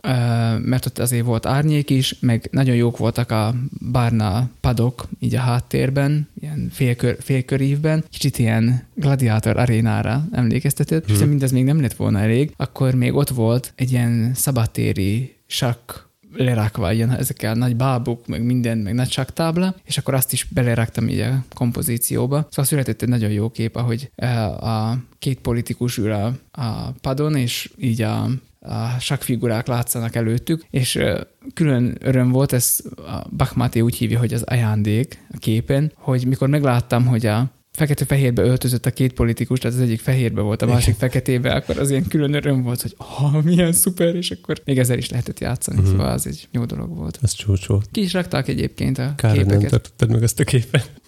mert 0.61 0.85
ott 0.85 0.99
azért 0.99 1.25
volt 1.25 1.45
árnyék 1.45 1.89
is, 1.89 2.15
meg 2.19 2.47
nagyon 2.51 2.75
jók 2.75 2.97
voltak 2.97 3.31
a 3.31 3.53
barna 3.91 4.49
padok 4.61 5.07
így 5.19 5.35
a 5.35 5.39
háttérben, 5.39 6.27
ilyen 6.39 6.69
félkör, 6.71 7.17
félkörívben, 7.19 8.03
kicsit 8.09 8.37
ilyen 8.37 8.87
gladiátor 8.95 9.57
arénára 9.57 10.25
emlékeztetett, 10.31 11.05
hmm. 11.05 11.15
és 11.15 11.25
mindez 11.25 11.51
még 11.51 11.63
nem 11.63 11.81
lett 11.81 11.93
volna 11.93 12.19
elég, 12.19 12.53
akkor 12.57 12.95
még 12.95 13.15
ott 13.15 13.29
volt 13.29 13.73
egy 13.75 13.91
ilyen 13.91 14.31
szabadtéri 14.33 15.35
sakk 15.47 16.09
lerakva 16.33 16.91
ilyen 16.91 17.11
ezekkel 17.11 17.53
nagy 17.53 17.75
bábuk, 17.75 18.27
meg 18.27 18.43
minden, 18.43 18.77
meg 18.77 18.93
nagy 18.93 19.11
saktábla, 19.11 19.75
és 19.83 19.97
akkor 19.97 20.13
azt 20.13 20.33
is 20.33 20.43
beleraktam 20.43 21.07
így 21.07 21.19
a 21.19 21.43
kompozícióba. 21.53 22.47
Szóval 22.49 22.65
született 22.65 23.01
egy 23.01 23.09
nagyon 23.09 23.31
jó 23.31 23.49
kép, 23.49 23.75
ahogy 23.75 24.11
eh, 24.15 24.63
a 24.63 24.97
két 25.19 25.39
politikus 25.39 25.97
ül 25.97 26.11
a, 26.11 26.33
a 26.51 26.91
padon, 27.01 27.35
és 27.35 27.71
így 27.77 28.01
a, 28.01 28.23
a 28.59 28.99
sakfigurák 28.99 29.67
látszanak 29.67 30.15
előttük, 30.15 30.65
és 30.69 30.95
eh, 30.95 31.19
külön 31.53 31.97
öröm 31.99 32.31
volt, 32.31 32.53
ez 32.53 32.79
a 32.95 33.27
Bakmati 33.37 33.81
úgy 33.81 33.95
hívja, 33.95 34.19
hogy 34.19 34.33
az 34.33 34.43
ajándék 34.43 35.25
a 35.33 35.37
képen, 35.37 35.91
hogy 35.95 36.27
mikor 36.27 36.47
megláttam, 36.47 37.05
hogy 37.05 37.25
a 37.25 37.51
fekete-fehérbe 37.81 38.41
öltözött 38.41 38.85
a 38.85 38.91
két 38.91 39.13
politikus, 39.13 39.59
tehát 39.59 39.77
az 39.77 39.83
egyik 39.83 39.99
fehérbe 39.99 40.41
volt, 40.41 40.61
a 40.61 40.65
másik 40.65 40.95
feketébe, 40.95 41.53
akkor 41.53 41.77
az 41.77 41.89
ilyen 41.89 42.07
külön 42.07 42.33
öröm 42.33 42.63
volt, 42.63 42.81
hogy 42.81 42.95
ha 42.97 43.41
milyen 43.43 43.71
szuper, 43.71 44.15
és 44.15 44.31
akkor 44.31 44.61
még 44.65 44.79
ezzel 44.79 44.97
is 44.97 45.09
lehetett 45.09 45.39
játszani, 45.39 45.77
uh-huh. 45.77 45.91
szóval 45.91 46.11
az 46.11 46.27
egy 46.27 46.47
jó 46.51 46.65
dolog 46.65 46.95
volt. 46.95 47.19
Ez 47.21 47.31
csúcs 47.31 47.65
volt. 47.65 47.87
Ki 47.91 48.01
is 48.01 48.13
rakták 48.13 48.47
egyébként 48.47 48.97
a 48.97 49.13
Kár, 49.15 49.33
képeket. 49.33 49.59
nem 49.59 49.69
tartottad 49.69 50.11
meg 50.11 50.23
ezt 50.23 50.39
a 50.39 50.43
képet. 50.43 51.00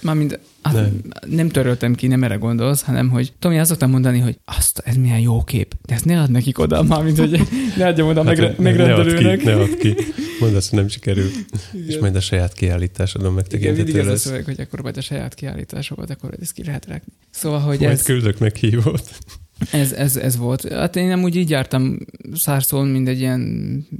Mármint 0.00 0.38
Hát 0.64 0.74
nem. 0.74 1.00
nem 1.26 1.48
töröltem 1.48 1.94
ki, 1.94 2.06
nem 2.06 2.24
erre 2.24 2.34
gondolsz, 2.34 2.82
hanem 2.82 3.08
hogy 3.08 3.32
Tomi, 3.38 3.58
azt 3.58 3.70
szoktam 3.70 3.90
mondani, 3.90 4.18
hogy 4.18 4.38
azt, 4.44 4.78
ez 4.84 4.96
milyen 4.96 5.18
jó 5.18 5.42
kép, 5.44 5.74
de 5.86 5.94
ezt 5.94 6.04
ne 6.04 6.20
add 6.20 6.30
nekik 6.30 6.58
oda, 6.58 6.82
mármint, 6.82 7.18
hogy 7.18 7.40
ne 7.76 7.86
adjam 7.86 8.08
oda 8.08 8.24
hát, 8.24 8.36
meg, 8.36 8.58
megrendelőnek. 8.58 9.22
Ne 9.22 9.30
add 9.30 9.38
ki, 9.38 9.44
ne 9.44 9.54
add 9.54 9.78
ki. 9.78 9.94
Mondd 10.40 10.54
azt, 10.54 10.70
hogy 10.70 10.78
nem 10.78 10.88
sikerült. 10.88 11.32
Igen. 11.72 11.86
És 11.88 11.98
majd 11.98 12.16
a 12.16 12.20
saját 12.20 12.52
kiállításodon 12.52 13.32
megtekintető. 13.32 13.80
Igen, 13.80 13.94
mindig 13.94 14.12
az 14.12 14.32
hogy 14.44 14.60
akkor 14.60 14.82
majd 14.82 14.96
a 14.96 15.00
saját 15.00 15.34
kiállításokat, 15.34 16.10
akkor 16.10 16.34
ezt 16.40 16.52
ki 16.52 16.64
lehet 16.64 16.86
rakni. 16.86 17.12
Szóval, 17.30 17.60
hogy 17.60 17.78
majd 17.78 17.92
ez... 17.92 18.02
küldök 18.02 18.38
meghívót. 18.38 19.10
Ez, 19.72 19.92
ez, 19.92 20.16
ez 20.16 20.36
volt. 20.36 20.72
Hát 20.72 20.96
én 20.96 21.06
nem 21.06 21.22
úgy 21.22 21.36
így 21.36 21.50
jártam 21.50 21.98
szárszón, 22.34 22.86
mint 22.86 23.08
egy 23.08 23.18
ilyen 23.18 23.42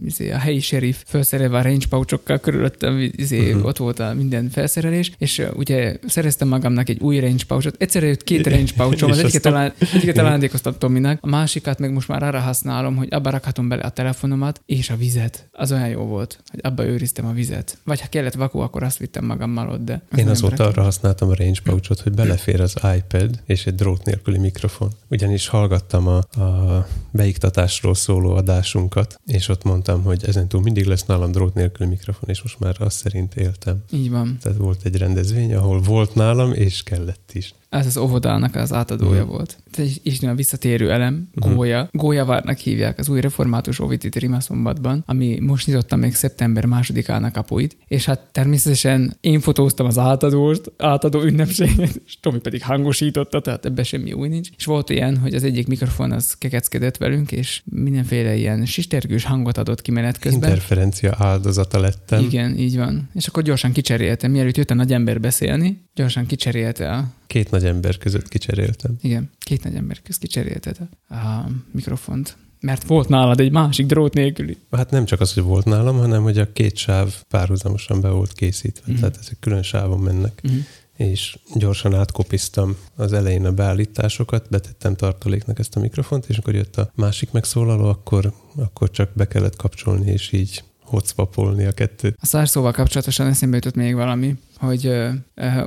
izé, 0.05 0.31
a 0.31 0.39
helyi 0.39 0.61
sheriff 0.61 0.97
felszerelve 1.07 1.59
a 1.59 1.63
range 1.63 1.87
pouchokkal 1.89 2.39
körülöttem, 2.39 3.11
izé, 3.17 3.51
uh-huh. 3.51 3.67
ott 3.67 3.77
volt 3.77 3.99
a 3.99 4.15
minden 4.15 4.51
felszerelés, 4.51 5.13
és 5.19 5.43
ugye 5.55 5.97
szereztem 6.07 6.49
magamnak 6.49 6.89
egy 6.89 7.01
új 7.01 7.19
range 7.21 7.45
pouchot. 7.47 7.75
Egyszerre 7.79 8.07
jött 8.07 8.25
két 8.25 8.47
range 8.47 8.73
pouchom, 8.77 9.11
az 9.11 9.19
egyiket, 9.19 9.43
talán, 9.43 9.73
egyiket 9.79 10.19
alándékoztam 10.19 10.75
Tominak, 10.79 11.19
a 11.21 11.27
másikat 11.27 11.79
meg 11.79 11.93
most 11.93 12.09
már 12.09 12.23
arra 12.23 12.41
használom, 12.41 12.97
hogy 12.97 13.09
abba 13.11 13.31
rakhatom 13.31 13.69
bele 13.69 13.83
a 13.83 13.91
telefonomat 13.91 14.63
és 14.67 14.91
a 14.91 14.97
vizet. 14.97 15.49
Az 15.53 15.73
olyan 15.73 15.89
jó 15.89 16.03
volt, 16.03 16.43
hogy 16.51 16.61
abba 16.63 16.87
őriztem 16.87 17.27
a 17.27 17.33
vizet. 17.33 17.79
Vagy 17.85 18.01
ha 18.01 18.07
kellett 18.07 18.35
vakó, 18.35 18.61
akkor 18.61 18.83
azt 18.83 18.99
vittem 18.99 19.25
magammal 19.25 19.69
ott, 19.69 19.85
de... 19.85 20.03
Én 20.17 20.29
azóta 20.29 20.67
arra 20.67 20.83
használtam 20.83 21.29
a 21.29 21.35
range 21.35 21.61
pouchot, 21.65 22.01
hogy 22.01 22.13
belefér 22.13 22.61
az 22.61 22.75
iPad 22.97 23.41
és 23.47 23.67
egy 23.67 23.75
drót 23.75 24.05
nélküli 24.05 24.39
mikrofon. 24.39 24.91
Ugyanis 25.09 25.49
hallgattam 25.55 26.07
a, 26.07 26.17
a 26.41 26.87
beiktatásról 27.11 27.95
szóló 27.95 28.35
adásunkat, 28.35 29.21
és 29.27 29.49
ott 29.49 29.65
mondtam, 29.65 30.03
hogy 30.03 30.25
ezentúl 30.25 30.61
mindig 30.61 30.85
lesz 30.85 31.05
nálam 31.05 31.33
drót 31.33 31.55
nélküli 31.55 31.89
mikrofon, 31.89 32.29
és 32.29 32.43
most 32.43 32.59
már 32.59 32.77
azt 32.79 32.97
szerint 32.97 33.35
éltem. 33.35 33.83
Így 33.91 34.11
van. 34.11 34.39
Tehát 34.43 34.59
volt 34.59 34.81
egy 34.85 34.97
rendezvény, 34.97 35.55
ahol 35.55 35.81
volt 35.81 36.15
nálam, 36.15 36.53
és 36.53 36.83
kellett 36.83 37.31
is. 37.33 37.55
Ez 37.75 37.87
az 37.87 37.97
óvodának 37.97 38.55
az 38.55 38.73
átadója 38.73 39.25
mm. 39.25 39.29
volt. 39.29 39.57
Ez 39.77 39.91
is 40.03 40.21
a 40.21 40.35
visszatérő 40.35 40.91
elem, 40.91 41.29
mhm. 41.35 41.55
Gólya. 41.55 41.89
Gólyavárnak 41.93 42.59
hívják 42.59 42.99
az 42.99 43.09
új 43.09 43.21
református 43.21 43.79
óvit 43.79 44.05
itt 44.05 44.15
Rimaszombatban, 44.15 45.03
ami 45.07 45.39
most 45.41 45.67
nyitotta 45.67 45.97
még 45.97 46.15
szeptember 46.15 46.65
másodikának 46.65 47.33
kapuit, 47.33 47.77
és 47.87 48.05
hát 48.05 48.29
természetesen 48.33 49.17
én 49.21 49.41
fotóztam 49.41 49.87
az 49.87 49.99
átadóst, 49.99 50.73
átadó 50.79 51.23
ünnepséget, 51.23 52.01
és 52.07 52.21
Tomi 52.21 52.39
pedig 52.39 52.63
hangosította, 52.63 53.41
tehát 53.41 53.65
ebben 53.65 53.85
semmi 53.85 54.13
új 54.13 54.29
nincs. 54.29 54.49
És 54.57 54.65
volt 54.65 54.91
ilyen, 54.91 55.17
hogy 55.17 55.35
az 55.35 55.45
egyik 55.45 55.67
mikrofon 55.67 56.13
az 56.13 56.35
kekeckedett 56.39 56.97
velünk, 56.97 57.33
és 57.33 57.63
mindenféle 57.65 58.37
ilyen 58.37 58.67
sistergős 58.67 59.25
hangot 59.25 59.59
adott 59.59 59.83
ki 59.83 59.91
menet 59.91 60.19
közben. 60.19 60.49
Interferencia 60.49 61.15
áldozata 61.19 61.81
lettem. 61.81 62.23
Igen, 62.23 62.59
így 62.59 62.77
van. 62.77 63.09
És 63.15 63.27
akkor 63.27 63.43
gyorsan 63.43 63.73
kicseréltem, 63.73 64.31
mielőtt 64.31 64.57
jött 64.57 64.71
a 64.71 64.75
nagy 64.75 64.93
ember 64.93 65.21
beszélni, 65.21 65.83
gyorsan 65.95 66.27
kicserélte 66.27 66.91
a 66.91 67.05
Két 67.27 67.51
nagy 67.51 67.64
ember 67.65 67.99
között 67.99 68.29
kicseréltem. 68.29 68.97
Igen, 69.01 69.31
két 69.39 69.65
nagy 69.65 69.75
ember 69.75 70.03
között 70.03 70.21
kicserélted 70.21 70.77
a, 71.09 71.15
a 71.15 71.49
mikrofont. 71.73 72.37
Mert 72.61 72.87
volt 72.87 73.09
nálad 73.09 73.41
egy 73.41 73.53
másik 73.53 73.87
drót 73.87 74.15
nélküli. 74.15 74.57
Hát 74.71 74.91
nem 74.91 75.05
csak 75.05 75.21
az, 75.21 75.35
hogy 75.35 75.43
volt 75.43 75.65
nálam, 75.65 75.97
hanem 75.97 76.23
hogy 76.23 76.39
a 76.39 76.53
két 76.53 76.77
sáv 76.77 77.15
párhuzamosan 77.29 78.01
be 78.01 78.09
volt 78.09 78.33
készítve. 78.33 78.93
Mm. 78.93 78.95
Tehát 78.95 79.17
ezek 79.21 79.37
külön 79.41 79.63
sávon 79.63 80.01
mennek. 80.01 80.43
Mm. 80.51 80.59
És 80.97 81.39
gyorsan 81.55 81.95
átkopiztam 81.95 82.77
az 82.95 83.13
elején 83.13 83.45
a 83.45 83.53
beállításokat, 83.53 84.49
betettem 84.51 84.97
tartaléknak 84.97 85.59
ezt 85.59 85.77
a 85.77 85.81
mikrofont, 85.81 86.25
és 86.29 86.39
akkor 86.39 86.55
jött 86.55 86.77
a 86.77 86.91
másik 86.95 87.31
megszólaló, 87.31 87.85
akkor, 87.85 88.33
akkor 88.57 88.91
csak 88.91 89.11
be 89.15 89.29
kellett 89.29 89.57
kapcsolni, 89.57 90.11
és 90.11 90.33
így 90.33 90.65
hotspapolni 90.81 91.65
a 91.65 91.73
kettőt. 91.73 92.17
A 92.21 92.27
szárszóval 92.27 92.73
kapcsolatosan 92.73 93.27
eszembe 93.27 93.57
jutott 93.57 93.75
még 93.75 93.95
valami, 93.95 94.37
hogy 94.65 94.93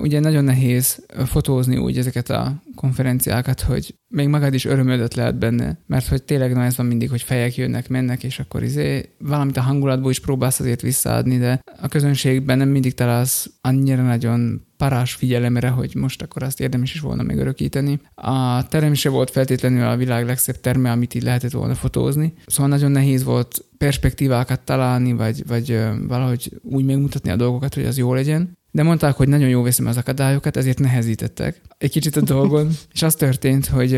ugye 0.01 0.19
nagyon 0.19 0.43
nehéz 0.43 1.05
fotózni 1.25 1.77
úgy 1.77 1.97
ezeket 1.97 2.29
a 2.29 2.61
konferenciákat, 2.75 3.61
hogy 3.61 3.95
még 4.07 4.27
magad 4.27 4.53
is 4.53 4.65
örömödött 4.65 5.13
lehet 5.13 5.37
benne, 5.37 5.77
mert 5.85 6.07
hogy 6.07 6.23
tényleg 6.23 6.53
na 6.53 6.63
ez 6.63 6.77
van 6.77 6.85
mindig, 6.85 7.09
hogy 7.09 7.21
fejek 7.21 7.55
jönnek, 7.55 7.89
mennek, 7.89 8.23
és 8.23 8.39
akkor 8.39 8.63
izé 8.63 9.09
valamit 9.19 9.57
a 9.57 9.61
hangulatból 9.61 10.11
is 10.11 10.19
próbálsz 10.19 10.59
azért 10.59 10.81
visszaadni, 10.81 11.37
de 11.37 11.59
a 11.81 11.87
közönségben 11.87 12.57
nem 12.57 12.69
mindig 12.69 12.93
találsz 12.93 13.49
annyira 13.61 14.03
nagyon 14.03 14.65
parás 14.77 15.13
figyelemre, 15.13 15.67
hogy 15.67 15.95
most 15.95 16.21
akkor 16.21 16.43
azt 16.43 16.59
érdemes 16.59 16.93
is 16.93 16.99
volna 16.99 17.23
még 17.23 17.37
örökíteni. 17.37 17.99
A 18.15 18.67
terem 18.67 18.93
se 18.93 19.09
volt 19.09 19.31
feltétlenül 19.31 19.87
a 19.87 19.95
világ 19.95 20.25
legszebb 20.25 20.59
terme, 20.59 20.91
amit 20.91 21.13
így 21.13 21.23
lehetett 21.23 21.51
volna 21.51 21.75
fotózni, 21.75 22.33
szóval 22.45 22.67
nagyon 22.67 22.91
nehéz 22.91 23.23
volt 23.23 23.65
perspektívákat 23.77 24.59
találni, 24.59 25.13
vagy, 25.13 25.47
vagy 25.47 25.79
valahogy 26.07 26.59
úgy 26.63 26.85
megmutatni 26.85 27.29
a 27.29 27.35
dolgokat, 27.35 27.73
hogy 27.73 27.85
az 27.85 27.97
jó 27.97 28.13
legyen 28.13 28.57
de 28.77 28.83
mondták, 28.83 29.15
hogy 29.15 29.27
nagyon 29.27 29.49
jó 29.49 29.61
veszem 29.61 29.85
az 29.85 29.97
akadályokat, 29.97 30.57
ezért 30.57 30.79
nehezítettek 30.79 31.61
egy 31.77 31.91
kicsit 31.91 32.15
a 32.15 32.21
dolgon, 32.21 32.69
és 32.93 33.01
az 33.01 33.15
történt, 33.15 33.65
hogy 33.65 33.95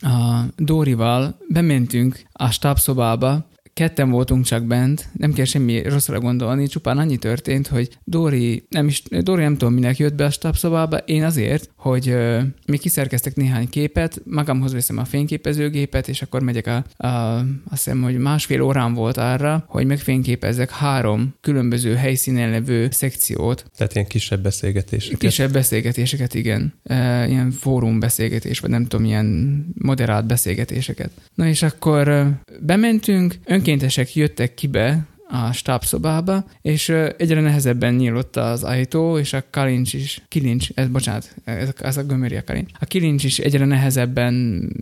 a 0.00 0.44
Dórival 0.56 1.38
bementünk 1.48 2.22
a 2.32 2.50
stábszobába, 2.50 3.48
ketten 3.76 4.10
voltunk 4.10 4.44
csak 4.44 4.64
bent, 4.64 5.08
nem 5.12 5.32
kell 5.32 5.44
semmi 5.44 5.82
rosszra 5.82 6.20
gondolni, 6.20 6.66
csupán 6.66 6.98
annyi 6.98 7.16
történt, 7.16 7.66
hogy 7.66 7.98
Dori 8.04 8.66
nem 8.68 8.86
is, 8.86 9.02
Dori 9.20 9.42
nem 9.42 9.56
tudom 9.56 9.74
minek 9.74 9.98
jött 9.98 10.14
be 10.14 10.24
a 10.24 10.30
stabszobába, 10.30 10.96
én 10.96 11.24
azért, 11.24 11.70
hogy 11.76 12.08
uh, 12.08 12.42
még 12.66 12.80
kiszerkeztek 12.80 13.34
néhány 13.36 13.68
képet, 13.68 14.20
magamhoz 14.24 14.72
veszem 14.72 14.98
a 14.98 15.04
fényképezőgépet, 15.04 16.08
és 16.08 16.22
akkor 16.22 16.42
megyek 16.42 16.66
a, 16.66 17.06
a, 17.06 17.38
azt 17.70 17.84
hiszem, 17.84 18.02
hogy 18.02 18.18
másfél 18.18 18.62
órán 18.62 18.94
volt 18.94 19.16
arra, 19.16 19.64
hogy 19.68 19.86
megfényképezzek 19.86 20.70
három 20.70 21.34
különböző 21.40 21.94
helyszínen 21.94 22.50
levő 22.50 22.88
szekciót. 22.90 23.64
Tehát 23.76 23.94
ilyen 23.94 24.06
kisebb 24.06 24.42
beszélgetéseket. 24.42 25.18
Kisebb 25.18 25.52
beszélgetéseket, 25.52 26.34
igen. 26.34 26.74
E, 26.84 27.28
ilyen 27.28 27.50
fórum 27.50 28.00
beszélgetés, 28.00 28.58
vagy 28.58 28.70
nem 28.70 28.86
tudom, 28.86 29.04
ilyen 29.06 29.58
moderált 29.74 30.26
beszélgetéseket. 30.26 31.10
Na 31.34 31.46
és 31.46 31.62
akkor 31.62 32.26
bementünk, 32.60 33.34
önkéntesek 33.66 34.14
jöttek 34.14 34.54
ki 34.54 34.66
be 34.66 35.06
a 35.28 35.52
stábszobába, 35.52 36.44
és 36.62 36.88
egyre 37.16 37.40
nehezebben 37.40 37.94
nyílott 37.94 38.36
az 38.36 38.62
ajtó, 38.62 39.18
és 39.18 39.32
a 39.32 39.44
kalincs 39.50 39.94
is, 39.94 40.22
kilincs, 40.28 40.68
ez 40.74 40.88
bocsánat, 40.88 41.34
ez, 41.44 41.68
ez 41.78 41.96
a 41.96 42.02
gömöri 42.02 42.36
a 42.36 42.44
kalincs. 42.44 42.70
A 42.80 42.84
kilincs 42.84 43.24
is 43.24 43.38
egyre 43.38 43.64
nehezebben 43.64 44.34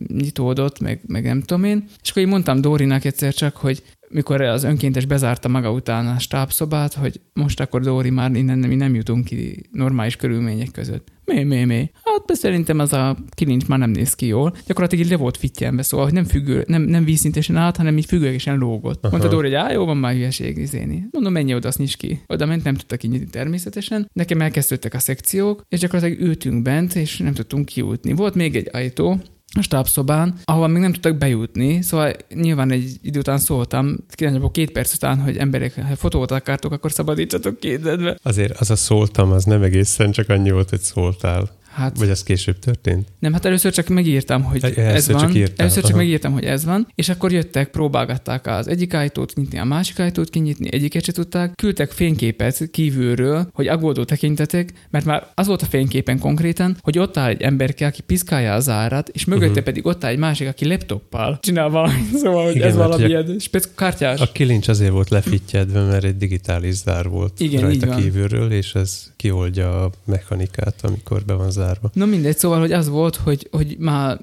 nyitódott, 0.08 0.80
meg, 0.80 1.00
meg 1.06 1.24
nem 1.24 1.40
tudom 1.40 1.64
én, 1.64 1.84
és 2.02 2.10
akkor 2.10 2.22
én 2.22 2.28
mondtam 2.28 2.60
Dórinak 2.60 3.04
egyszer 3.04 3.34
csak, 3.34 3.56
hogy 3.56 3.82
mikor 4.14 4.40
az 4.40 4.64
önkéntes 4.64 5.04
bezárta 5.04 5.48
maga 5.48 5.70
után 5.70 6.06
a 6.06 6.18
stábszobát, 6.18 6.94
hogy 6.94 7.20
most 7.32 7.60
akkor 7.60 7.80
Dóri 7.80 8.10
már 8.10 8.34
innen 8.34 8.58
mi 8.58 8.74
nem 8.74 8.94
jutunk 8.94 9.24
ki 9.24 9.62
normális 9.72 10.16
körülmények 10.16 10.70
között. 10.70 11.12
Mi, 11.24 11.42
mi, 11.42 11.64
mi? 11.64 11.90
Hát 12.04 12.36
szerintem 12.36 12.78
az 12.78 12.92
a 12.92 13.16
kilincs 13.30 13.66
már 13.66 13.78
nem 13.78 13.90
néz 13.90 14.14
ki 14.14 14.26
jól. 14.26 14.56
Gyakorlatilag 14.66 15.04
így 15.04 15.10
le 15.10 15.16
volt 15.16 15.36
fittyenve, 15.36 15.82
szóval 15.82 16.06
hogy 16.06 16.14
nem, 16.14 16.24
függő, 16.24 16.64
nem, 16.66 16.82
nem 16.82 17.04
vízszintesen 17.04 17.56
állt, 17.56 17.76
hanem 17.76 17.96
így 17.96 18.04
függőlegesen 18.04 18.58
lógott. 18.58 19.04
Aha. 19.04 19.16
Mondta 19.16 19.34
Dóri, 19.34 19.46
hogy 19.46 19.56
á, 19.56 19.72
jó 19.72 19.84
van 19.84 19.96
már 19.96 20.12
hülyeség 20.12 20.56
izéni. 20.56 21.06
Mondom, 21.10 21.32
menj 21.32 21.54
oda, 21.54 21.68
azt 21.68 21.78
nyis 21.78 21.96
ki. 21.96 22.20
Oda 22.26 22.46
ment, 22.46 22.64
nem 22.64 22.74
tudtak 22.74 22.98
kinyitni 22.98 23.26
természetesen. 23.26 24.10
Nekem 24.12 24.40
elkezdődtek 24.40 24.94
a 24.94 24.98
szekciók, 24.98 25.64
és 25.68 25.78
gyakorlatilag 25.78 26.20
ültünk 26.20 26.62
bent, 26.62 26.94
és 26.94 27.18
nem 27.18 27.34
tudtunk 27.34 27.66
kijutni. 27.66 28.12
Volt 28.12 28.34
még 28.34 28.56
egy 28.56 28.68
ajtó, 28.72 29.20
a 29.58 29.62
stábszobán, 29.62 30.34
ahol 30.44 30.68
még 30.68 30.82
nem 30.82 30.92
tudtak 30.92 31.16
bejutni, 31.16 31.82
szóval 31.82 32.12
nyilván 32.34 32.70
egy 32.70 32.98
idő 33.02 33.18
után 33.18 33.38
szóltam, 33.38 33.96
nagyjából 34.18 34.50
két 34.50 34.70
perc 34.70 34.94
után, 34.94 35.20
hogy 35.20 35.36
emberek, 35.36 35.74
ha 35.88 35.96
fotót 35.96 36.30
akartok, 36.30 36.72
akkor 36.72 36.92
szabadítsatok 36.92 37.60
kézedbe. 37.60 38.18
Azért 38.22 38.60
az 38.60 38.70
a 38.70 38.76
szóltam, 38.76 39.32
az 39.32 39.44
nem 39.44 39.62
egészen 39.62 40.10
csak 40.10 40.28
annyi 40.28 40.50
volt, 40.50 40.70
hogy 40.70 40.80
szóltál. 40.80 41.50
Hát, 41.74 41.98
Vagy 41.98 42.08
ez 42.08 42.22
később 42.22 42.58
történt? 42.58 43.08
Nem, 43.18 43.32
hát 43.32 43.44
először 43.44 43.72
csak 43.72 43.88
megírtam, 43.88 44.42
hogy 44.42 44.64
először 44.64 44.94
ez 44.94 45.08
van. 45.08 45.20
Csak 45.20 45.34
írtál, 45.34 45.54
először 45.56 45.78
aha. 45.78 45.88
csak 45.88 45.96
megírtam, 45.96 46.32
hogy 46.32 46.44
ez 46.44 46.64
van, 46.64 46.86
és 46.94 47.08
akkor 47.08 47.32
jöttek, 47.32 47.70
próbálgatták 47.70 48.46
az 48.46 48.68
egyik 48.68 48.94
ajtót 48.94 49.34
nyitni, 49.34 49.58
a 49.58 49.64
másik 49.64 49.98
ajtót 49.98 50.30
kinyitni, 50.30 50.68
egyiket 50.72 51.04
se 51.04 51.12
tudták, 51.12 51.54
küldtek 51.54 51.90
fényképet 51.90 52.70
kívülről, 52.70 53.48
hogy 53.52 53.66
aggódó 53.68 54.04
tekintetek, 54.04 54.72
mert 54.90 55.04
már 55.04 55.26
az 55.34 55.46
volt 55.46 55.62
a 55.62 55.66
fényképen 55.66 56.18
konkrétan, 56.18 56.76
hogy 56.80 56.98
ott 56.98 57.16
áll 57.16 57.28
egy 57.28 57.42
emberke, 57.42 57.86
aki 57.86 58.02
piszkálja 58.02 58.54
az 58.54 58.68
árat, 58.68 59.08
és 59.08 59.24
mögötte 59.24 59.48
uh-huh. 59.48 59.64
pedig 59.64 59.86
ott 59.86 60.04
áll 60.04 60.10
egy 60.10 60.18
másik, 60.18 60.48
aki 60.48 60.66
laptoppal 60.66 61.38
csinál 61.42 61.68
valamit, 61.68 62.16
szóval, 62.16 62.44
hogy 62.44 62.54
Igen, 62.54 62.68
ez 62.68 62.76
valami 62.76 63.04
ilyen 63.04 63.38
kártyás. 63.74 64.20
A 64.20 64.32
kilincs 64.32 64.68
azért 64.68 64.90
volt 64.90 65.10
lefittyedve, 65.10 65.82
mert 65.84 66.04
egy 66.04 66.16
digitális 66.16 66.74
zár 66.74 67.08
volt 67.08 67.40
Igen, 67.40 67.60
rajta 67.60 67.94
kívülről, 67.94 68.52
és 68.52 68.74
ez 68.74 69.12
kioldja 69.16 69.84
a 69.84 69.90
mechanikát, 70.04 70.74
amikor 70.82 71.24
be 71.24 71.32
van 71.34 71.50
zárva. 71.64 71.90
Na 71.92 72.04
mindegy, 72.04 72.36
szóval, 72.36 72.60
hogy 72.60 72.72
az 72.72 72.88
volt, 72.88 73.16
hogy, 73.16 73.48
hogy 73.50 73.76
már 73.78 74.20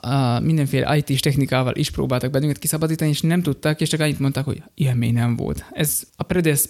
a 0.00 0.40
mindenféle 0.40 0.96
IT-s 0.96 1.20
technikával 1.20 1.74
is 1.76 1.90
próbáltak 1.90 2.30
bennünket 2.30 2.58
kiszabadítani, 2.58 3.10
és 3.10 3.20
nem 3.20 3.42
tudták, 3.42 3.80
és 3.80 3.88
csak 3.88 4.00
annyit 4.00 4.18
mondták, 4.18 4.44
hogy 4.44 4.62
ilyen 4.74 4.96
még 4.96 5.12
nem 5.12 5.36
volt. 5.36 5.64
Ez 5.72 6.02
a 6.16 6.22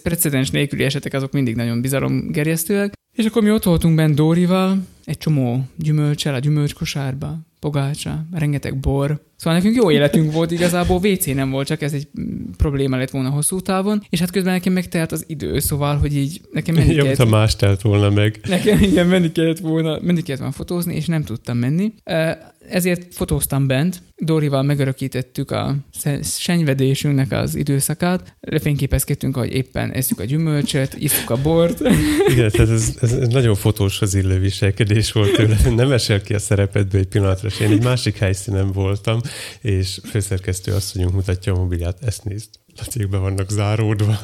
precedens 0.03 0.49
nélküli 0.51 0.83
esetek 0.83 1.13
azok 1.13 1.31
mindig 1.31 1.55
nagyon 1.55 1.81
bizarom 1.81 2.31
gerjesztőek. 2.31 2.93
És 3.13 3.25
akkor 3.25 3.41
mi 3.41 3.51
ott 3.51 3.63
voltunk 3.63 3.95
bent 3.95 4.15
Dórival, 4.15 4.77
egy 5.05 5.17
csomó 5.17 5.63
gyümölcsel 5.75 6.33
a 6.33 6.39
gyümölcskosárba, 6.39 7.37
pogácsa, 7.59 8.25
rengeteg 8.31 8.79
bor. 8.79 9.21
Szóval 9.45 9.59
nekünk 9.59 9.75
jó 9.81 9.91
életünk 9.91 10.31
volt, 10.33 10.51
igazából 10.51 10.97
WC 10.97 11.25
nem 11.25 11.49
volt, 11.49 11.67
csak 11.67 11.81
ez 11.81 11.93
egy 11.93 12.07
probléma 12.57 12.97
lett 12.97 13.09
volna 13.09 13.29
hosszú 13.29 13.59
távon, 13.59 14.05
és 14.09 14.19
hát 14.19 14.31
közben 14.31 14.53
nekem 14.53 14.73
megtelt 14.73 15.11
az 15.11 15.23
idő, 15.27 15.59
szóval, 15.59 15.97
hogy 15.97 16.15
így 16.15 16.41
nekem 16.51 16.75
menni 16.75 16.93
Jobb, 16.93 17.05
kellett... 17.05 17.29
más 17.29 17.55
telt 17.55 17.81
volna 17.81 18.09
meg. 18.09 18.39
Nekem 18.47 18.81
igen, 18.81 19.07
menni 19.07 19.31
kellett 19.31 19.59
volna, 19.59 19.99
menni 20.01 20.21
kellett 20.21 20.41
volna 20.41 20.55
fotózni, 20.55 20.95
és 20.95 21.05
nem 21.05 21.23
tudtam 21.23 21.57
menni. 21.57 21.93
Ezért 22.69 23.13
fotóztam 23.13 23.67
bent, 23.67 24.01
Dórival 24.17 24.63
megörökítettük 24.63 25.51
a 25.51 25.75
senyvedésünknek 26.23 27.31
az 27.31 27.55
időszakát, 27.55 28.35
lefényképezkedtünk, 28.39 29.35
hogy 29.35 29.53
éppen 29.53 29.91
eszük 29.91 30.19
a 30.19 30.23
gyümölcsöt, 30.23 30.95
iszuk 30.97 31.29
a 31.29 31.41
bort. 31.41 31.79
Igen, 32.27 32.51
tehát 32.51 32.69
ez, 32.69 32.95
ez, 33.01 33.11
ez 33.11 33.27
nagyon 33.27 33.55
fotóshoz 33.55 34.13
illő 34.13 34.39
viselkedés 34.39 35.11
volt 35.11 35.33
tőle. 35.33 35.57
Nem 35.75 35.91
esel 35.91 36.21
ki 36.21 36.33
a 36.33 36.39
szerepedből 36.39 37.01
egy 37.01 37.07
pillanatra, 37.07 37.47
és 37.47 37.59
én 37.59 37.71
egy 37.71 37.83
másik 37.83 38.17
helyszínen 38.17 38.71
voltam, 38.71 39.21
és 39.61 39.99
főszerkesztő 40.09 40.73
asszonyunk 40.73 41.13
mutatja 41.13 41.53
a 41.53 41.57
mobilját, 41.57 42.03
ezt 42.03 42.23
nézd. 42.23 42.49
Laciék 42.77 43.09
be 43.09 43.17
vannak 43.17 43.49
záródva. 43.49 44.19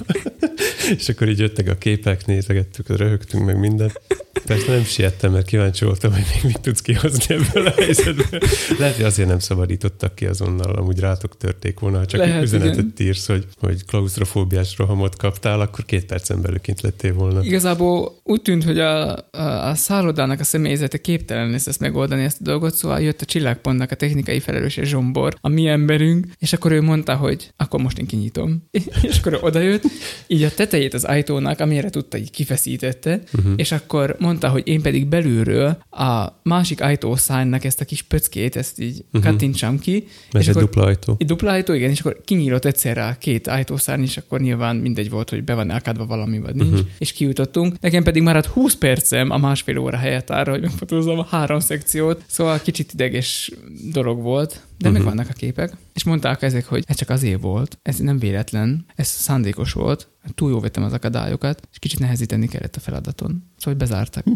és 0.98 1.10
akkor 1.10 1.30
így 1.30 1.40
jöttek 1.40 1.70
a 1.70 1.76
képek, 1.76 2.26
nézegettük, 2.26 2.98
röhögtünk 2.98 3.46
meg 3.46 3.60
mindent. 3.60 4.02
Persze 4.46 4.72
nem 4.72 4.84
siettem, 4.84 5.32
mert 5.32 5.46
kíváncsi 5.46 5.86
voltam, 5.86 6.12
hogy 6.12 6.26
még 6.34 6.44
mit 6.44 6.62
tudsz 6.62 6.82
kihozni 6.82 7.36
ebből 7.36 7.68
a 7.68 7.72
helyzetből. 7.72 8.40
Lehet, 8.80 8.96
hogy 8.96 9.06
azért 9.06 9.28
nem 9.28 9.40
szabadítottak 9.40 10.16
ki 10.16 10.26
azonnal, 10.26 10.76
amúgy 10.76 11.00
rátok 11.00 11.38
törték 11.38 11.80
volna, 11.80 12.06
csak 12.06 12.20
Lehet, 12.20 12.44
üzenetet 12.44 12.78
igen. 12.78 13.08
írsz, 13.08 13.28
hogy, 13.28 13.46
hogy 13.60 13.86
klaustrofóbiás 13.86 14.78
rohamot 14.78 15.16
kaptál, 15.16 15.62
akkor 15.62 15.86
két 15.86 16.06
percen 16.06 16.42
belül 16.42 16.60
kint 16.60 16.82
lettél 16.82 17.14
volna. 17.14 17.44
Igazából 17.44 18.20
úgy 18.24 18.42
tűnt, 18.42 18.64
hogy 18.64 18.80
a, 18.80 19.18
a, 19.32 19.68
a 19.70 19.76
szállodának 19.76 20.40
a 20.40 20.44
személyzete 20.44 20.98
képtelen 20.98 21.50
lesz 21.50 21.68
ezt 21.68 21.80
megoldani 21.80 22.24
ezt 22.24 22.42
a 22.42 22.44
dolgot, 22.44 22.76
szóval 22.76 23.02
jött 23.02 23.22
a 23.22 23.26
csillagpontnak 23.26 23.92
a 23.92 23.96
technikai 23.96 24.40
felelőse 24.40 24.84
Zsombor, 24.84 25.36
a 25.42 25.48
mi 25.48 25.68
emberünk, 25.68 26.28
és 26.38 26.54
akkor 26.54 26.72
ő 26.72 26.82
mondta, 26.82 27.16
hogy 27.16 27.52
akkor 27.58 27.82
most 27.82 27.98
én 27.98 28.06
kinyitom. 28.06 28.41
és 29.10 29.18
akkor 29.18 29.40
odajött, 29.42 29.84
így 30.28 30.44
a 30.44 30.50
tetejét 30.50 30.94
az 30.94 31.04
ajtónak, 31.04 31.60
amire 31.60 31.90
tudta, 31.90 32.18
így 32.18 32.32
kifeszítette, 32.32 33.22
uh-huh. 33.34 33.54
és 33.56 33.72
akkor 33.72 34.16
mondta, 34.20 34.50
hogy 34.50 34.68
én 34.68 34.82
pedig 34.82 35.08
belülről 35.08 35.78
a 35.90 36.40
másik 36.44 36.82
ajtószánynak 36.82 37.64
ezt 37.64 37.82
a 37.82 37.86
kis 37.86 38.02
pöckét, 38.02 38.56
ezt 38.56 38.80
így 38.80 39.04
uh-huh. 39.06 39.32
kattintsam 39.32 39.80
ki. 39.80 40.08
Mert 40.32 40.46
és 40.46 40.50
egy 40.50 40.50
akkor, 40.50 40.64
dupla 40.64 40.84
ajtó. 40.84 41.16
Egy 41.18 41.28
dupla 41.28 41.52
ajtó, 41.52 41.74
igen, 41.74 41.90
és 41.90 42.00
akkor 42.00 42.22
kinyílott 42.26 42.66
egyszerre 42.66 43.06
a 43.06 43.16
két 43.20 43.48
ajtószárny, 43.48 44.02
és 44.02 44.18
akkor 44.18 44.40
nyilván 44.40 44.76
mindegy 44.76 45.10
volt, 45.10 45.30
hogy 45.30 45.44
be 45.44 45.54
van 45.54 45.70
akadva 45.70 46.06
valami, 46.06 46.40
vagy 46.40 46.56
nincs, 46.56 46.72
uh-huh. 46.72 46.88
és 46.98 47.12
kijutottunk. 47.12 47.80
Nekem 47.80 48.04
pedig 48.04 48.22
maradt 48.22 48.46
20 48.46 48.76
percem 48.76 49.30
a 49.30 49.38
másfél 49.38 49.78
óra 49.78 49.98
helyett 49.98 50.30
arra, 50.30 50.52
hogy 50.52 50.62
megfotózzam 50.62 51.20
a 51.20 51.28
három 51.30 51.60
szekciót, 51.60 52.24
szóval 52.28 52.60
kicsit 52.60 52.94
ideges 52.94 53.52
dolog 53.92 54.22
volt, 54.22 54.62
de 54.82 54.90
uh-huh. 54.90 55.04
meg 55.04 55.16
vannak 55.16 55.32
a 55.32 55.38
képek. 55.38 55.76
És 55.94 56.04
mondták 56.04 56.42
ezek, 56.42 56.66
hogy 56.66 56.84
ez 56.88 56.96
csak 56.96 57.10
azért 57.10 57.42
volt, 57.42 57.80
ez 57.82 57.98
nem 57.98 58.20
véletlen, 58.20 58.86
ez 58.96 59.08
szándékos 59.08 59.74
volt, 59.74 60.08
túl 60.36 60.50
jó 60.50 60.60
vettem 60.60 60.84
az 60.84 60.94
akadályokat, 60.94 61.68
és 61.72 61.80
kicsit 61.80 62.00
nehezíteni 62.00 62.48
kellett 62.48 62.76
a 62.76 62.80
feladaton. 62.80 63.44
Szóval 63.58 63.80
bezártak. 63.80 64.26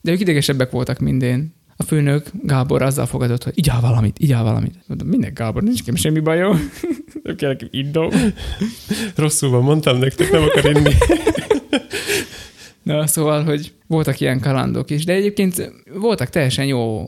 De 0.00 0.12
ők 0.12 0.20
idegesebbek 0.20 0.70
voltak 0.70 0.98
mindén. 0.98 1.54
A 1.76 1.82
főnök 1.82 2.30
Gábor 2.42 2.82
azzal 2.82 3.06
fogadott, 3.06 3.44
hogy 3.44 3.58
igyál 3.58 3.80
valamit, 3.80 4.18
igyál 4.18 4.42
valamit. 4.42 4.74
Mondom, 4.86 5.08
minden 5.08 5.34
Gábor, 5.34 5.62
nincs 5.62 5.78
nekem 5.78 5.94
semmi 5.94 6.20
bajom. 6.20 6.70
Nem 7.22 7.36
kell 7.36 7.48
nekem 7.48 7.68
indom. 7.70 8.10
Rosszul 9.14 9.50
van, 9.50 9.62
mondtam 9.62 9.98
nektek, 9.98 10.30
nem 10.30 10.42
akar 10.42 10.64
inni. 10.64 10.90
Na, 12.82 13.06
szóval, 13.06 13.44
hogy 13.44 13.72
voltak 13.86 14.20
ilyen 14.20 14.40
kalandok 14.40 14.90
is, 14.90 15.04
de 15.04 15.12
egyébként 15.12 15.72
voltak 15.94 16.28
teljesen 16.28 16.66
jó 16.66 17.06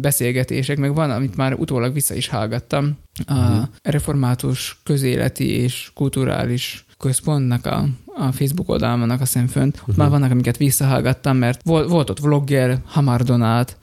beszélgetések, 0.00 0.78
meg 0.78 0.94
van, 0.94 1.10
amit 1.10 1.36
már 1.36 1.54
utólag 1.54 1.92
vissza 1.92 2.14
is 2.14 2.28
hallgattam. 2.28 2.98
A 3.26 3.34
mhm. 3.34 3.62
református 3.82 4.80
közéleti 4.82 5.48
és 5.48 5.90
kulturális 5.94 6.86
központnak 6.98 7.66
a, 7.66 7.88
a 8.06 8.32
Facebook 8.32 8.68
oldalának 8.68 9.20
a 9.20 9.24
szemfönt. 9.24 9.76
Uh-huh. 9.80 9.96
Már 9.96 10.10
vannak, 10.10 10.30
amiket 10.30 10.56
visszahallgattam, 10.56 11.36
mert 11.36 11.60
volt, 11.64 11.88
volt 11.88 12.10
ott 12.10 12.20
vlogger, 12.20 12.78
Hamar 12.84 13.22
Donát, 13.22 13.78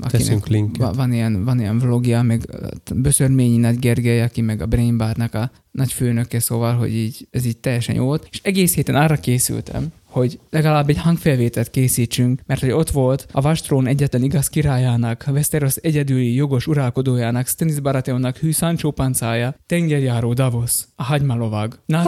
akinek 0.00 0.46
van, 0.78 0.92
van, 0.92 1.12
ilyen, 1.12 1.44
van 1.44 1.60
ilyen 1.60 1.78
vlogja, 1.78 2.22
meg 2.22 2.46
Böszörményi 2.94 3.56
Nagy 3.56 3.78
Gergely, 3.78 4.22
aki 4.22 4.40
meg 4.40 4.60
a 4.60 4.66
Brainbarnak 4.66 5.34
a 5.34 5.50
nagy 5.70 5.92
főnöke, 5.92 6.40
szóval, 6.40 6.74
hogy 6.74 6.94
így, 6.94 7.28
ez 7.30 7.44
így 7.44 7.56
teljesen 7.56 7.94
jó 7.94 8.04
volt. 8.04 8.28
És 8.30 8.40
egész 8.42 8.74
héten 8.74 8.94
arra 8.94 9.16
készültem, 9.16 9.92
hogy 10.18 10.38
legalább 10.50 10.88
egy 10.88 10.98
hangfelvételt 10.98 11.70
készítsünk, 11.70 12.40
mert 12.46 12.60
hogy 12.60 12.70
ott 12.70 12.90
volt 12.90 13.26
a 13.32 13.40
Vastrón 13.40 13.86
egyetlen 13.86 14.22
igaz 14.22 14.48
királyának, 14.48 15.24
a 15.26 15.30
Westeros 15.30 15.76
egyedüli 15.76 16.34
jogos 16.34 16.66
uralkodójának, 16.66 17.46
Stannis 17.46 17.80
Baratheonnak 17.80 18.36
hű 18.36 18.50
Sancho 18.50 18.90
pancája, 18.90 19.54
tengerjáró 19.66 20.32
Davos, 20.32 20.72
a 20.96 21.02
hagymalovagnak 21.02 22.06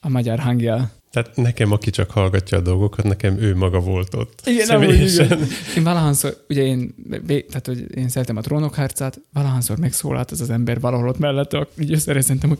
a 0.00 0.08
magyar 0.08 0.38
hangja. 0.38 0.90
Tehát 1.10 1.36
nekem, 1.36 1.72
aki 1.72 1.90
csak 1.90 2.10
hallgatja 2.10 2.58
a 2.58 2.60
dolgokat, 2.60 3.04
nekem 3.04 3.38
ő 3.40 3.56
maga 3.56 3.80
volt 3.80 4.14
ott. 4.14 4.42
Igen, 4.44 4.66
személyesen. 4.66 5.24
igen. 5.24 5.46
Én 5.76 5.82
valahányszor, 5.82 6.36
ugye 6.48 6.62
én, 6.62 6.94
tehát 7.26 7.66
hogy 7.66 7.96
én 7.96 8.08
szeretem 8.08 8.36
a 8.36 8.40
trónok 8.40 8.74
harcát, 8.74 9.20
valahányszor 9.32 9.78
megszólalt 9.78 10.30
az 10.30 10.40
az 10.40 10.50
ember 10.50 10.80
valahol 10.80 11.08
ott 11.08 11.18
mellette, 11.18 11.66
így 11.80 11.92
összerezentem, 11.92 12.48
hogy 12.48 12.58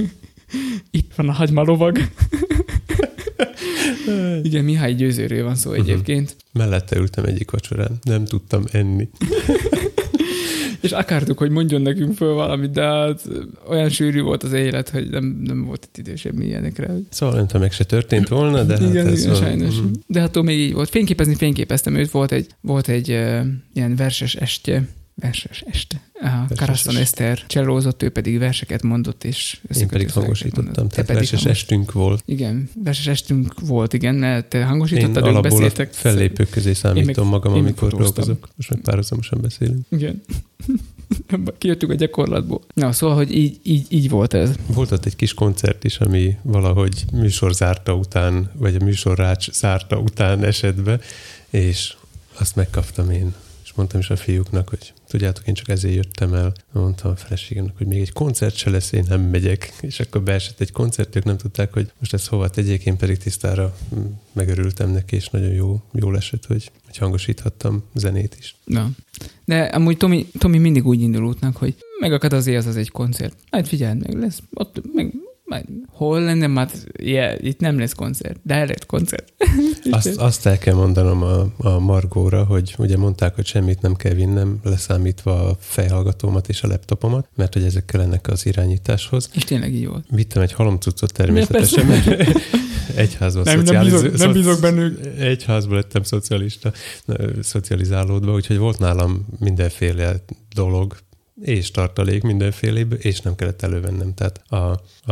itt 0.90 1.14
van 1.14 1.28
a 1.28 1.32
hagymalovag. 1.32 1.98
Igen, 4.42 4.64
Mihály 4.64 4.94
Győzőről 4.94 5.44
van 5.44 5.54
szó 5.54 5.70
Mhm. 5.70 5.80
egyébként. 5.80 6.36
Mellette 6.52 6.96
ültem 6.96 7.24
egyik 7.24 7.50
vacsorán, 7.50 7.98
nem 8.02 8.24
tudtam 8.24 8.64
enni. 8.72 9.08
És 10.80 10.92
akartuk, 10.92 11.38
hogy 11.38 11.50
mondjon 11.50 11.82
nekünk 11.82 12.14
föl 12.16 12.34
valamit, 12.34 12.70
de 12.70 12.82
hát 12.82 13.28
olyan 13.68 13.88
sűrű 13.88 14.20
volt 14.20 14.42
az 14.42 14.52
élet, 14.52 14.88
hogy 14.88 15.10
nem, 15.10 15.40
nem 15.44 15.64
volt 15.64 15.84
itt 15.88 15.98
idő 15.98 16.16
semmi 16.16 16.44
ilyenekre. 16.46 16.90
Szóval 17.10 17.34
nem 17.36 17.46
tudom, 17.46 17.62
meg 17.62 17.72
se 17.72 17.84
történt 17.84 18.28
volna, 18.28 18.62
de 18.62 18.74
igen, 18.74 19.04
hát 19.04 19.12
ez 19.12 19.18
igen, 19.20 19.32
van. 19.32 19.42
sajnos. 19.42 19.74
Mhm. 19.76 19.86
De 20.06 20.20
hát 20.20 20.42
még 20.42 20.58
így 20.58 20.72
volt. 20.72 20.88
Fényképezni 20.88 21.34
fényképeztem 21.34 21.94
őt, 21.94 22.10
volt 22.10 22.32
egy, 22.32 22.46
volt 22.60 22.88
egy 22.88 23.10
uh, 23.10 23.40
ilyen 23.74 23.96
verses 23.96 24.34
estje, 24.34 24.88
verses 25.14 25.64
este. 25.66 26.00
A 26.12 26.54
Karaszton 26.56 26.94
est. 26.94 27.02
Eszter 27.02 27.46
csellózott, 27.46 28.02
ő 28.02 28.10
pedig 28.10 28.38
verseket 28.38 28.82
mondott, 28.82 29.24
és 29.24 29.60
Én 29.80 29.88
pedig 29.88 30.10
hangosítottam, 30.10 30.64
mondott. 30.64 30.88
Te 30.88 30.90
tehát 30.90 31.06
pedig 31.06 31.14
verses 31.16 31.38
hangos- 31.42 31.60
estünk 31.60 31.92
volt. 31.92 32.22
Igen, 32.26 32.70
verses 32.84 33.06
estünk 33.06 33.60
volt, 33.60 33.92
igen, 33.92 34.14
ne, 34.14 34.42
te 34.42 34.58
Én 34.58 34.66
hangosítottad, 34.66 35.16
ők 35.16 35.22
alapból 35.22 35.38
a 35.50 35.54
beszéltek. 35.54 35.92
fellépők 35.92 36.50
közé 36.50 36.72
számítom 36.72 37.24
meg- 37.24 37.32
magam, 37.32 37.52
amikor 37.54 37.90
dolgozok. 37.90 38.48
Most 38.56 38.70
meg 38.70 38.80
párhuzamosan 38.80 39.40
beszélünk. 39.40 39.86
Igen. 39.90 40.22
Kijöttünk 41.58 41.92
a 41.92 41.94
gyakorlatból. 41.94 42.60
Na, 42.74 42.92
szóval, 42.92 43.16
hogy 43.16 43.34
így, 43.36 43.58
így, 43.62 43.86
így 43.88 44.08
volt 44.08 44.34
ez. 44.34 44.50
Volt 44.66 44.90
ott 44.92 45.04
egy 45.06 45.16
kis 45.16 45.34
koncert 45.34 45.84
is, 45.84 45.98
ami 45.98 46.36
valahogy 46.42 47.04
műsor 47.12 47.54
zárta 47.54 47.94
után, 47.94 48.50
vagy 48.54 48.74
a 48.80 48.84
műsorrács 48.84 49.50
zárta 49.50 49.98
után 49.98 50.44
esett 50.44 50.82
be, 50.82 50.98
és 51.50 51.94
azt 52.38 52.56
megkaptam 52.56 53.10
én. 53.10 53.34
És 53.64 53.72
mondtam 53.74 54.00
is 54.00 54.10
a 54.10 54.16
fiúknak, 54.16 54.68
hogy 54.68 54.92
tudjátok, 55.12 55.46
én 55.46 55.54
csak 55.54 55.68
ezért 55.68 55.94
jöttem 55.94 56.34
el. 56.34 56.52
Mondtam 56.72 57.10
a 57.10 57.16
feleségemnek, 57.16 57.76
hogy 57.76 57.86
még 57.86 58.00
egy 58.00 58.12
koncert 58.12 58.56
se 58.56 58.70
lesz, 58.70 58.92
én 58.92 59.04
nem 59.08 59.20
megyek. 59.20 59.72
És 59.80 60.00
akkor 60.00 60.22
beesett 60.22 60.60
egy 60.60 60.72
koncert, 60.72 61.16
ők 61.16 61.24
nem 61.24 61.36
tudták, 61.36 61.72
hogy 61.72 61.92
most 61.98 62.12
ezt 62.12 62.26
hova 62.26 62.48
tegyék, 62.48 62.86
én 62.86 62.96
pedig 62.96 63.18
tisztára 63.18 63.76
mm, 63.94 64.04
megörültem 64.32 64.90
neki, 64.90 65.16
és 65.16 65.28
nagyon 65.28 65.52
jó, 65.52 65.82
jól 65.92 66.16
esett, 66.16 66.46
hogy, 66.46 66.70
hogy 66.84 66.96
hangosíthattam 66.96 67.82
zenét 67.94 68.36
is. 68.38 68.54
Na. 68.64 68.90
De 69.44 69.62
amúgy 69.62 69.96
Tomi, 69.96 70.26
Tomi 70.38 70.58
mindig 70.58 70.86
úgy 70.86 71.00
indul 71.00 71.24
útnak, 71.24 71.56
hogy 71.56 71.74
megakad 72.00 72.32
azért 72.32 72.58
az 72.58 72.66
az 72.66 72.76
egy 72.76 72.90
koncert. 72.90 73.36
Hát 73.50 73.68
figyeld 73.68 73.98
meg, 73.98 74.18
lesz 74.18 74.42
ott, 74.52 74.80
meg, 74.94 75.14
meg 75.52 75.66
hol 75.88 76.20
lenne, 76.20 76.46
már 76.46 76.70
yeah, 76.98 77.44
itt 77.44 77.60
nem 77.60 77.78
lesz 77.78 77.92
koncert, 77.92 78.40
de 78.42 78.54
el 78.54 78.60
lehet 78.60 78.86
koncert. 78.86 79.32
Azt, 79.90 80.16
azt 80.16 80.46
el 80.46 80.58
kell 80.58 80.74
mondanom 80.74 81.22
a, 81.22 81.46
a 81.56 81.78
Margóra, 81.78 82.44
hogy 82.44 82.74
ugye 82.78 82.96
mondták, 82.96 83.34
hogy 83.34 83.46
semmit 83.46 83.80
nem 83.80 83.94
kell 83.94 84.14
vinnem, 84.14 84.58
leszámítva 84.62 85.48
a 85.48 85.56
fejhallgatómat 85.58 86.48
és 86.48 86.62
a 86.62 86.68
laptopomat, 86.68 87.28
mert 87.36 87.52
hogy 87.52 87.62
ezek 87.62 87.84
kellenek 87.84 88.28
az 88.28 88.46
irányításhoz. 88.46 89.30
És 89.32 89.44
tényleg 89.44 89.74
így 89.74 89.86
volt. 89.86 90.04
Vittem 90.10 90.42
egy 90.42 90.52
halomcuccot 90.52 91.12
természetesen, 91.12 91.86
mert 91.86 92.06
egyházban 92.94 93.42
Nem, 93.42 93.56
nem, 93.56 93.64
szociáliz... 93.64 93.92
bízok, 93.92 94.18
nem 94.18 94.32
bízok 94.32 94.60
bennük. 94.60 95.00
Egyházban 95.18 95.76
lettem 95.76 96.02
szocialista, 96.02 96.72
szocializálódva, 97.40 98.32
úgyhogy 98.32 98.58
volt 98.58 98.78
nálam 98.78 99.26
mindenféle 99.38 100.14
dolog, 100.54 100.96
és 101.42 101.70
tartalék 101.70 102.22
mindenféléből, 102.22 102.98
és 102.98 103.20
nem 103.20 103.34
kellett 103.34 103.62
elővennem. 103.62 104.14
Tehát 104.14 104.42
a, 104.48 104.56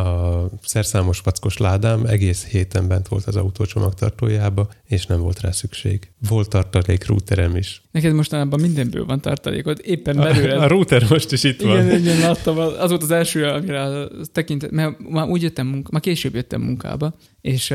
a 0.01 0.51
szerszámos 0.63 1.21
vackos 1.21 1.57
ládám 1.57 2.05
egész 2.07 2.47
héten 2.47 2.89
bent 2.89 3.09
volt 3.09 3.25
az 3.25 3.37
autó 3.37 3.65
csomagtartójába, 3.65 4.69
és 4.87 5.07
nem 5.07 5.21
volt 5.21 5.41
rá 5.41 5.51
szükség. 5.51 6.11
Volt 6.29 6.49
tartalék 6.49 7.07
routerem 7.07 7.57
is. 7.57 7.83
Neked 7.91 8.13
mostanában 8.13 8.61
mindenből 8.61 9.05
van 9.05 9.21
tartalékod, 9.21 9.81
éppen 9.85 10.19
A, 10.19 10.23
belőle. 10.23 10.57
a 10.57 10.67
router 10.67 11.07
most 11.09 11.33
is 11.33 11.45
itt 11.45 11.63
van. 11.63 11.85
Igen, 11.87 11.99
igen, 11.99 12.19
láttam. 12.19 12.59
Az 12.59 12.89
volt 12.89 13.03
az 13.03 13.11
első, 13.11 13.45
amire 13.45 14.09
tekintet, 14.33 14.71
mert 14.71 14.99
már 15.09 15.29
úgy 15.29 15.43
jöttem, 15.43 15.67
munka, 15.67 15.89
már 15.93 16.01
később 16.01 16.35
jöttem 16.35 16.61
munkába, 16.61 17.15
és 17.41 17.75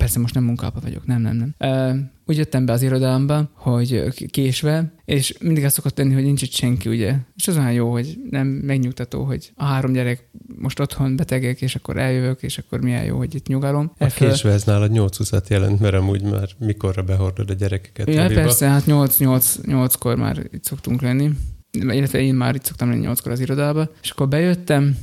persze 0.00 0.18
most 0.18 0.34
nem 0.34 0.44
munkába 0.44 0.80
vagyok, 0.80 1.06
nem, 1.06 1.20
nem, 1.20 1.36
nem. 1.36 1.54
Uh, 1.58 1.98
úgy 2.26 2.36
jöttem 2.36 2.66
be 2.66 2.72
az 2.72 2.82
irodámba, 2.82 3.50
hogy 3.52 4.04
késve, 4.30 4.92
és 5.04 5.34
mindig 5.40 5.64
azt 5.64 5.74
szokott 5.74 5.94
tenni, 5.94 6.14
hogy 6.14 6.22
nincs 6.22 6.42
itt 6.42 6.52
senki, 6.52 6.88
ugye. 6.88 7.14
És 7.36 7.48
az 7.48 7.56
olyan 7.56 7.72
jó, 7.72 7.90
hogy 7.90 8.18
nem 8.30 8.46
megnyugtató, 8.46 9.24
hogy 9.24 9.52
a 9.54 9.64
három 9.64 9.92
gyerek 9.92 10.28
most 10.58 10.80
otthon 10.80 11.16
betegek, 11.16 11.60
és 11.62 11.74
akkor 11.74 11.96
eljövök, 11.96 12.42
és 12.42 12.58
akkor 12.58 12.80
milyen 12.80 13.04
jó, 13.04 13.16
hogy 13.16 13.34
itt 13.34 13.46
nyugalom. 13.46 13.90
A 13.98 14.02
Elföl- 14.02 14.30
késve 14.30 14.50
ez 14.50 14.64
nálad 14.64 14.90
8 14.90 15.16
20 15.16 15.32
jelent, 15.48 15.80
mert 15.80 15.94
amúgy 15.94 16.22
már 16.22 16.48
mikorra 16.58 17.02
behordod 17.02 17.50
a 17.50 17.54
gyerekeket. 17.54 18.08
Ja, 18.08 18.24
oviba. 18.24 18.40
persze, 18.40 18.68
hát 18.68 18.84
8-8-8-kor 18.86 20.16
már 20.16 20.46
itt 20.52 20.64
szoktunk 20.64 21.02
lenni, 21.02 21.30
illetve 21.70 22.20
én 22.20 22.34
már 22.34 22.54
itt 22.54 22.64
szoktam 22.64 22.90
lenni 22.90 23.06
8-kor 23.06 23.32
az 23.32 23.40
irodába, 23.40 23.90
és 24.02 24.10
akkor 24.10 24.28
bejöttem, 24.28 24.96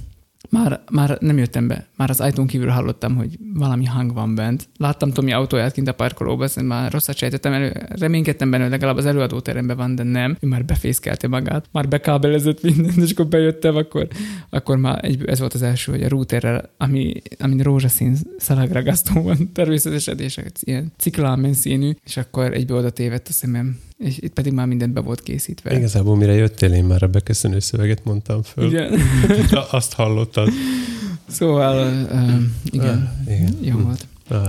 már, 0.50 0.82
már 0.92 1.18
nem 1.20 1.38
jöttem 1.38 1.68
be. 1.68 1.88
Már 1.98 2.10
az 2.10 2.20
ajtón 2.20 2.48
kívül 2.48 2.70
hallottam, 2.70 3.16
hogy 3.16 3.38
valami 3.54 3.86
hang 3.86 4.14
van 4.14 4.36
bent. 4.36 4.68
Láttam 4.78 5.12
Tomi 5.12 5.32
autóját 5.32 5.72
kint 5.72 5.88
a 5.88 5.94
parkolóba, 5.94 6.44
aztán 6.44 6.66
már 6.66 6.92
rosszat 6.92 7.18
sejtettem, 7.18 7.54
elő, 7.54 7.88
reménykedtem 7.90 8.50
benne, 8.50 8.64
hogy 8.64 8.72
legalább 8.72 8.98
az 8.98 9.06
előadóteremben 9.06 9.78
van, 9.78 9.96
de 9.96 10.04
nem. 10.04 10.38
Ő 10.40 10.48
már 10.48 10.66
befészkelte 10.66 11.28
magát, 11.28 11.66
már 11.72 11.88
bekábelezett 11.88 12.62
mindent, 12.62 12.98
és 12.98 13.12
akkor 13.12 13.28
bejöttem, 13.28 13.76
akkor, 13.76 14.08
akkor 14.50 14.78
már 14.78 15.06
egy, 15.06 15.26
ez 15.26 15.40
volt 15.40 15.54
az 15.54 15.62
első, 15.62 15.92
hogy 15.92 16.04
a 16.04 16.10
routerrel, 16.10 16.70
ami, 16.78 17.22
amin 17.40 17.60
rózsaszín 17.60 18.18
szalagragasztó 18.38 19.22
van, 19.22 19.52
természetesen, 19.54 20.20
és 20.20 20.40
ilyen 20.60 20.92
ciklámen 20.98 21.54
színű, 21.54 21.92
és 22.04 22.18
akkor 22.18 22.54
egyből 22.54 22.78
oda 22.78 22.90
tévedt 22.90 23.28
a 23.28 23.32
szemem, 23.32 23.78
és 23.98 24.18
itt 24.18 24.34
pedig 24.34 24.54
már 24.54 24.68
mindent 24.68 24.94
be 24.94 25.00
volt 25.00 25.22
készítve. 25.24 25.78
Igazából 25.78 26.16
mire 26.16 26.34
jöttél, 26.34 26.74
én 26.74 26.86
már 26.86 27.04
a 27.04 27.08
beköszönő 27.08 27.60
szöveget 27.60 28.04
mondtam 28.06 28.42
föl. 28.44 28.66
Igen. 28.68 29.00
Azt 29.72 29.94
hallottad. 29.94 30.50
Szóval, 31.28 32.04
uh, 32.04 32.34
igen, 32.66 33.12
Ah, 33.28 33.34
igen. 33.34 33.58
jó 33.62 33.78
volt. 33.78 34.08
Ah, 34.30 34.48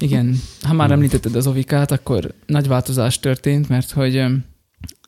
Igen, 0.00 0.36
ha 0.62 0.72
már 0.72 0.86
Hmm. 0.86 0.96
említetted 0.96 1.34
az 1.34 1.46
ovikát, 1.46 1.90
akkor 1.90 2.34
nagy 2.46 2.68
változás 2.68 3.18
történt, 3.18 3.68
mert 3.68 3.90
hogy 3.90 4.22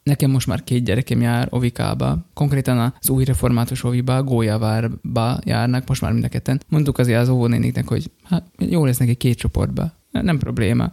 nekem 0.02 0.30
most 0.30 0.46
már 0.46 0.64
két 0.64 0.84
gyerekem 0.84 1.20
jár 1.20 1.46
ovikába, 1.50 2.18
konkrétan 2.34 2.94
az 3.00 3.10
új 3.10 3.24
református 3.24 3.84
oviba, 3.84 4.22
Gólyavárba 4.22 5.38
járnak, 5.44 5.88
most 5.88 6.00
már 6.00 6.12
mind 6.12 6.24
a 6.24 6.28
ketten. 6.28 6.60
Mondtuk 6.68 6.98
azért 6.98 7.20
az 7.20 7.28
óvónéniknek, 7.28 7.88
hogy 7.88 8.10
hát 8.24 8.44
jó 8.58 8.84
lesz 8.84 8.96
neki 8.98 9.14
két 9.14 9.38
csoportba. 9.38 9.92
Nem 10.10 10.38
probléma. 10.38 10.92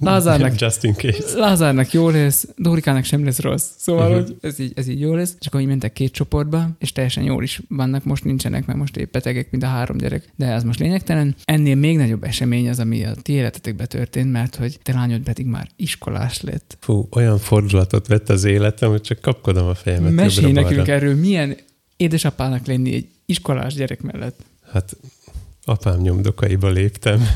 Lázárnak, 0.00 0.58
Just 0.60 0.84
in 0.84 0.94
case. 0.94 1.38
Lázárnak 1.38 1.92
jó 1.92 2.08
lesz, 2.08 2.48
Dórikának 2.56 3.04
sem 3.04 3.24
lesz 3.24 3.38
rossz. 3.38 3.66
Szóval, 3.76 4.10
uh-huh. 4.10 4.26
hogy 4.26 4.36
ez 4.40 4.58
így, 4.58 4.72
ez 4.74 4.88
így 4.88 5.00
jó 5.00 5.14
lesz. 5.14 5.36
Csak 5.38 5.54
ahogy 5.54 5.66
mentek 5.66 5.92
két 5.92 6.12
csoportba, 6.12 6.68
és 6.78 6.92
teljesen 6.92 7.24
jól 7.24 7.42
is 7.42 7.60
vannak, 7.68 8.04
most 8.04 8.24
nincsenek, 8.24 8.66
mert 8.66 8.78
most 8.78 8.96
épp 8.96 9.12
betegek, 9.12 9.50
mint 9.50 9.62
a 9.62 9.66
három 9.66 9.96
gyerek. 9.96 10.32
De 10.36 10.46
ez 10.46 10.64
most 10.64 10.78
lényegtelen. 10.78 11.34
Ennél 11.44 11.74
még 11.74 11.96
nagyobb 11.96 12.24
esemény 12.24 12.68
az, 12.68 12.78
ami 12.78 13.04
a 13.04 13.14
ti 13.22 13.32
életetekben 13.32 13.88
történt, 13.88 14.32
mert 14.32 14.56
hogy 14.56 14.78
te 14.82 14.92
lányod 14.92 15.20
pedig 15.20 15.46
már 15.46 15.68
iskolás 15.76 16.40
lett. 16.40 16.76
Fú, 16.80 17.08
olyan 17.10 17.38
fordulatot 17.38 18.06
vett 18.06 18.28
az 18.28 18.44
életem, 18.44 18.90
hogy 18.90 19.00
csak 19.00 19.20
kapkodom 19.20 19.66
a 19.66 19.74
fejemet. 19.74 20.12
Mesélj 20.12 20.52
nekünk 20.52 20.88
erről, 20.88 21.14
milyen 21.14 21.56
édesapának 21.96 22.66
lenni 22.66 22.94
egy 22.94 23.08
iskolás 23.26 23.74
gyerek 23.74 24.02
mellett. 24.02 24.40
Hát 24.72 24.96
apám 25.68 26.00
nyomdokaiba 26.00 26.68
léptem. 26.68 27.28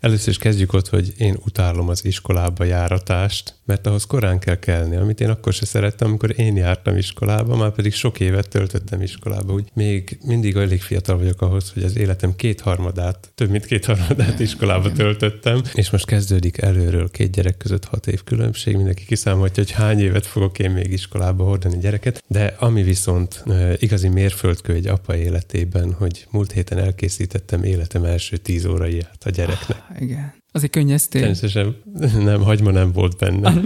Először 0.00 0.28
is 0.28 0.38
kezdjük 0.38 0.72
ott, 0.72 0.88
hogy 0.88 1.12
én 1.18 1.36
utálom 1.44 1.88
az 1.88 2.04
iskolába 2.04 2.64
járatást, 2.64 3.54
mert 3.64 3.86
ahhoz 3.86 4.04
korán 4.04 4.38
kell 4.38 4.58
kelni, 4.58 4.96
amit 4.96 5.20
én 5.20 5.28
akkor 5.28 5.52
se 5.52 5.64
szerettem, 5.64 6.08
amikor 6.08 6.38
én 6.38 6.56
jártam 6.56 6.96
iskolába, 6.96 7.56
már 7.56 7.70
pedig 7.70 7.94
sok 7.94 8.20
évet 8.20 8.48
töltöttem 8.48 9.02
iskolába. 9.02 9.52
Úgy 9.52 9.68
még 9.74 10.18
mindig 10.24 10.56
elég 10.56 10.82
fiatal 10.82 11.18
vagyok 11.18 11.40
ahhoz, 11.40 11.70
hogy 11.72 11.82
az 11.82 11.96
életem 11.96 12.36
kétharmadát, 12.36 13.30
több 13.34 13.50
mint 13.50 13.64
kétharmadát 13.64 14.40
iskolába 14.40 14.92
töltöttem, 14.92 15.62
és 15.74 15.90
most 15.90 16.06
kezdődik 16.06 16.58
előről 16.58 17.10
két 17.10 17.30
gyerek 17.30 17.56
között 17.56 17.84
hat 17.84 18.06
év 18.06 18.24
különbség, 18.24 18.76
mindenki 18.76 19.04
kiszámolja, 19.04 19.52
hogy 19.54 19.70
hány 19.70 20.00
évet 20.00 20.26
fogok 20.26 20.58
én 20.58 20.70
még 20.70 20.92
iskolába 20.92 21.44
hordani 21.44 21.78
gyereket, 21.78 22.22
de 22.26 22.54
ami 22.58 22.82
viszont 22.82 23.44
igazi 23.76 24.08
mérföldkő 24.08 24.72
egy 24.72 24.86
apa 24.86 25.16
életében, 25.16 25.92
hogy 25.92 26.26
múlt 26.30 26.52
héten 26.52 26.78
elkészítettem 27.12 27.62
életem 27.62 28.04
első 28.04 28.36
tíz 28.36 28.64
óraiját 28.64 29.24
a 29.24 29.30
gyereknek. 29.30 29.82
Ah, 29.90 30.00
igen. 30.00 30.41
Az 30.52 30.62
egy 30.62 30.70
könnyeztél. 30.70 31.20
Természetesen 31.20 31.76
nem, 32.24 32.42
hagyma 32.42 32.70
nem 32.70 32.92
volt 32.92 33.16
benne. 33.16 33.52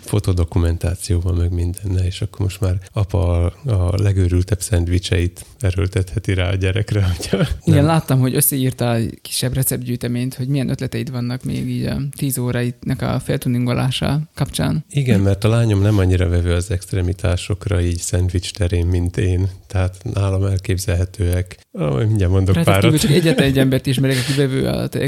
Fotodokumentációval 0.00 1.34
meg 1.34 1.52
mindenne, 1.52 2.06
és 2.06 2.20
akkor 2.20 2.40
most 2.40 2.60
már 2.60 2.78
apa 2.92 3.44
a, 3.44 3.52
a 3.64 4.02
legőrültebb 4.02 4.60
szendvicseit 4.60 5.44
erőltetheti 5.60 6.34
rá 6.34 6.50
a 6.50 6.54
gyerekre. 6.54 7.04
Hogyha 7.16 7.36
Igen, 7.36 7.78
nem. 7.78 7.84
láttam, 7.84 8.20
hogy 8.20 8.34
összeírtál 8.34 8.94
egy 8.94 9.18
kisebb 9.22 9.54
receptgyűjteményt, 9.54 10.34
hogy 10.34 10.48
milyen 10.48 10.68
ötleteid 10.68 11.10
vannak 11.10 11.44
még 11.44 11.68
így 11.68 11.84
a 11.84 12.00
tíz 12.16 12.38
óraitnak 12.38 13.02
a 13.02 13.20
feltuningolása 13.20 14.20
kapcsán. 14.34 14.84
Igen, 14.90 15.20
mert 15.20 15.44
a 15.44 15.48
lányom 15.48 15.80
nem 15.82 15.98
annyira 15.98 16.28
vevő 16.28 16.52
az 16.52 16.70
extremitásokra 16.70 17.80
így 17.80 17.98
szendvics 17.98 18.52
terén, 18.52 18.86
mint 18.86 19.16
én. 19.16 19.48
Tehát 19.66 19.96
nálam 20.02 20.44
elképzelhetőek. 20.44 21.58
Ah, 21.72 22.06
mindjárt 22.06 22.32
mondok 22.32 22.54
Rá 22.54 22.62
kívül 22.62 22.80
párat. 22.80 23.00
csak 23.00 23.10
egyetlen 23.10 23.46
egy 23.46 23.58
embert 23.64 23.86
ismerek, 23.86 24.16
aki 24.16 24.32
vevő 24.36 24.66
a 24.66 24.88
te 24.88 25.00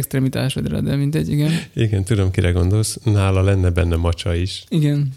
extremitásodra, 0.48 0.80
de 0.80 0.96
mindegy, 0.96 1.28
igen. 1.28 1.52
Igen, 1.74 2.04
tudom, 2.04 2.30
kire 2.30 2.50
gondolsz. 2.50 2.98
Nála 3.04 3.42
lenne 3.42 3.70
benne 3.70 3.96
macsa 3.96 4.34
is. 4.34 4.64
Igen. 4.68 5.12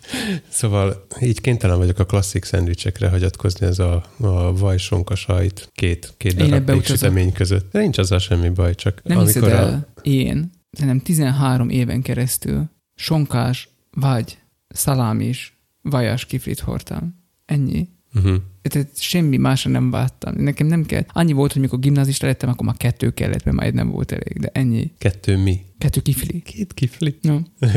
Szóval 0.49 1.05
így 1.21 1.41
kénytelen 1.41 1.77
vagyok 1.77 1.99
a 1.99 2.05
klasszik 2.05 2.43
szendvicsekre 2.43 3.09
hagyatkozni, 3.09 3.65
ez 3.65 3.79
a, 3.79 4.03
a 4.17 4.53
vajsonka 4.53 5.15
sajt 5.15 5.69
két, 5.73 6.13
két 6.17 6.35
darab 6.35 6.83
sütemény 6.83 7.31
között. 7.31 7.71
De 7.71 7.79
nincs 7.79 7.97
azzal 7.97 8.19
semmi 8.19 8.49
baj, 8.49 8.75
csak 8.75 9.01
Nem 9.03 9.19
hiszed 9.19 9.43
amikor 9.43 9.59
a, 9.59 9.61
el, 9.61 9.87
én, 10.01 10.51
hanem 10.79 10.99
13 10.99 11.69
éven 11.69 12.01
keresztül 12.01 12.69
sonkás, 12.95 13.69
vagy 13.91 14.37
szalámis, 14.67 15.59
vajas 15.81 16.25
kiflit 16.25 16.59
hordtam. 16.59 17.19
Ennyi. 17.45 17.87
Uh-huh. 18.15 18.35
Tehát 18.61 19.01
semmi 19.01 19.37
másra 19.37 19.71
nem 19.71 19.91
vártam. 19.91 20.33
Nekem 20.37 20.67
nem 20.67 20.85
kell. 20.85 21.03
Annyi 21.13 21.31
volt, 21.31 21.51
hogy 21.51 21.61
mikor 21.61 21.79
gimnazista 21.79 22.25
lettem, 22.25 22.49
akkor 22.49 22.65
már 22.65 22.77
kettő 22.77 23.09
kellett, 23.09 23.43
mert 23.43 23.57
már 23.57 23.65
egy 23.65 23.73
nem 23.73 23.89
volt 23.89 24.11
elég, 24.11 24.39
de 24.39 24.49
ennyi. 24.53 24.91
Kettő 24.97 25.37
mi? 25.37 25.61
Kettő 25.77 26.01
kifli. 26.01 26.41
Két 26.41 26.73
kifli. 26.73 27.17
No, 27.21 27.37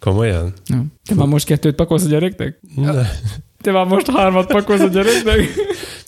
Komolyan? 0.00 0.52
no. 0.66 0.82
Te 1.04 1.14
már 1.14 1.26
most 1.26 1.46
kettőt 1.46 1.74
pakolsz 1.74 2.04
a 2.04 2.08
gyereknek? 2.08 2.60
Ne. 2.76 3.02
Te 3.60 3.70
már 3.70 3.86
most 3.86 4.10
hármat 4.10 4.46
pakolsz 4.46 4.80
a 4.80 4.86
gyereknek? 4.86 5.40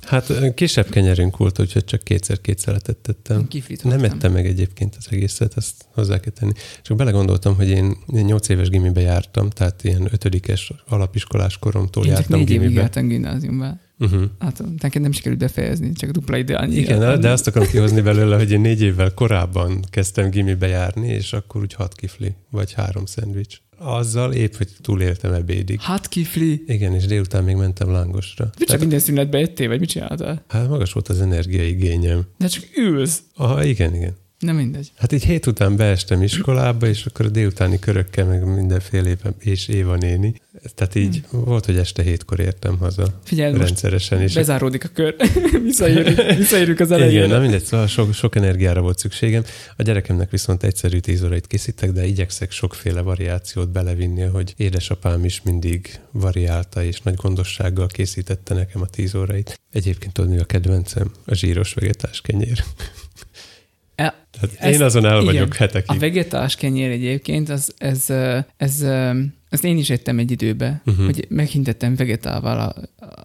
Hát 0.07 0.55
kisebb 0.55 0.89
kenyerünk 0.89 1.37
volt, 1.37 1.61
úgyhogy 1.61 1.85
csak 1.85 2.03
kétszer-két 2.03 2.59
szeletet 2.59 2.97
tettem. 2.97 3.49
Nem 3.83 4.05
ettem 4.05 4.33
meg 4.33 4.47
egyébként 4.47 4.97
az 4.99 5.07
egészet, 5.11 5.55
azt 5.55 5.85
hozzá 5.95 6.21
kell 6.21 6.33
tenni. 6.33 6.53
Csak 6.83 6.97
belegondoltam, 6.97 7.55
hogy 7.55 7.69
én, 7.69 7.97
én 8.15 8.25
8 8.25 8.49
éves 8.49 8.69
gimibe 8.69 9.01
jártam, 9.01 9.51
tehát 9.51 9.85
ilyen 9.85 10.09
ötödikes 10.13 10.73
alapiskolás 10.87 11.59
koromtól 11.59 12.05
Én 12.05 12.11
csak 12.11 12.19
jártam 12.19 12.39
négy 12.39 12.51
évig 12.51 12.61
gimibe. 12.61 12.81
jártam 12.81 13.09
gimnáziumba. 13.09 13.79
Uh-huh. 13.99 14.23
Hát 14.39 14.63
nekem 14.81 15.03
nem 15.03 15.13
sikerült 15.13 15.41
befejezni, 15.41 15.93
csak 15.93 16.11
dupla 16.11 16.37
idő 16.37 16.55
annyi. 16.55 16.77
Igen, 16.77 17.21
de 17.21 17.31
azt 17.31 17.47
akarom 17.47 17.69
kihozni 17.69 18.01
belőle, 18.01 18.37
hogy 18.37 18.51
én 18.51 18.61
négy 18.61 18.83
évvel 18.83 19.15
korábban 19.15 19.85
kezdtem 19.91 20.31
gimibe 20.31 20.67
járni, 20.67 21.09
és 21.09 21.33
akkor 21.33 21.61
úgy 21.61 21.75
hat 21.75 21.95
kifli, 21.95 22.35
vagy 22.51 22.73
három 22.73 23.07
szendvics. 23.07 23.61
Azzal 23.85 24.33
épp, 24.33 24.55
hogy 24.55 24.69
túléltem 24.81 25.33
ebédig. 25.33 25.81
Hát 25.81 26.09
kifli. 26.09 26.63
Igen, 26.67 26.95
és 26.95 27.07
délután 27.07 27.45
még 27.45 27.57
mentem 27.57 27.91
lángosra. 27.91 28.51
Mit 28.59 28.69
csak 28.69 28.81
minden 28.81 28.99
szünetbe 28.99 29.39
ettél, 29.39 29.69
vagy 29.69 29.81
mit 29.81 29.89
csináltál? 29.89 30.45
Hát 30.49 30.69
magas 30.69 30.93
volt 30.93 31.09
az 31.09 31.21
energiaigényem. 31.21 32.23
De 32.39 32.47
csak 32.47 32.65
ülsz. 32.77 33.23
Aha, 33.35 33.65
igen, 33.65 33.95
igen. 33.95 34.15
Nem 34.43 34.57
mindegy. 34.57 34.93
Hát 34.97 35.13
így 35.13 35.25
hét 35.25 35.47
után 35.47 35.77
beestem 35.77 36.23
iskolába, 36.23 36.87
és 36.87 37.07
akkor 37.07 37.27
a 37.27 37.29
délutáni 37.29 37.79
körökkel, 37.79 38.27
meg 38.27 38.45
mindenfélében, 38.55 39.35
és 39.39 39.69
Éva 39.69 39.97
néni. 39.97 40.35
Tehát 40.75 40.95
így 40.95 41.25
volt, 41.31 41.65
hogy 41.65 41.77
este 41.77 42.03
hétkor 42.03 42.41
értem 42.41 42.79
haza 42.79 43.21
Figyelj, 43.25 43.53
most 43.53 43.65
rendszeresen. 43.65 44.21
És 44.21 44.35
bezáródik 44.35 44.85
a 44.85 44.89
kör. 44.89 45.17
visszaérünk, 45.63 46.23
visszaérünk 46.39 46.81
az 46.81 46.91
elejére. 46.91 47.25
igen, 47.25 47.29
na 47.29 47.41
mindegy, 47.43 47.65
szóval 47.65 47.87
sok, 47.87 48.15
sok 48.15 48.37
energiára 48.37 48.81
volt 48.81 48.99
szükségem. 48.99 49.45
A 49.77 49.83
gyerekemnek 49.83 50.31
viszont 50.31 50.63
egyszerű 50.63 50.99
tíz 50.99 51.25
órait 51.25 51.47
készítek, 51.47 51.93
de 51.93 52.07
igyekszek 52.07 52.51
sokféle 52.51 53.01
variációt 53.01 53.71
belevinni, 53.71 54.23
hogy 54.23 54.55
édesapám 54.57 55.25
is 55.25 55.43
mindig 55.43 56.01
variálta, 56.11 56.83
és 56.83 57.01
nagy 57.01 57.15
gondossággal 57.15 57.87
készítette 57.87 58.55
nekem 58.55 58.81
a 58.81 58.87
tíz 58.87 59.15
órait. 59.15 59.61
Egyébként 59.73 60.13
tudod, 60.13 60.31
mi 60.31 60.39
a 60.39 60.45
kedvencem? 60.45 61.11
A 61.25 61.35
zsíros 61.35 61.75
vegetás 61.75 62.21
kenyér. 62.21 62.65
E, 64.03 64.15
Tehát 64.41 64.57
Ezt- 64.59 64.75
én 64.75 64.83
azon 64.83 65.05
el 65.05 65.17
vagyok 65.23 65.33
igen. 65.33 65.51
hetekig. 65.59 65.91
A 65.97 65.99
vegetás 65.99 66.57
kenyér 66.57 66.91
egyébként, 66.91 67.49
az, 67.49 67.75
ez, 67.79 68.07
ez, 68.57 68.81
ö, 68.81 69.21
ezt 69.49 69.65
én 69.65 69.79
is 69.79 69.91
ettem 69.91 70.19
egy 70.19 70.31
időbe, 70.31 70.83
uh-huh. 70.87 71.05
hogy 71.05 71.27
meghintettem 71.29 71.97
vegetával 71.97 72.59
a, 72.59 72.75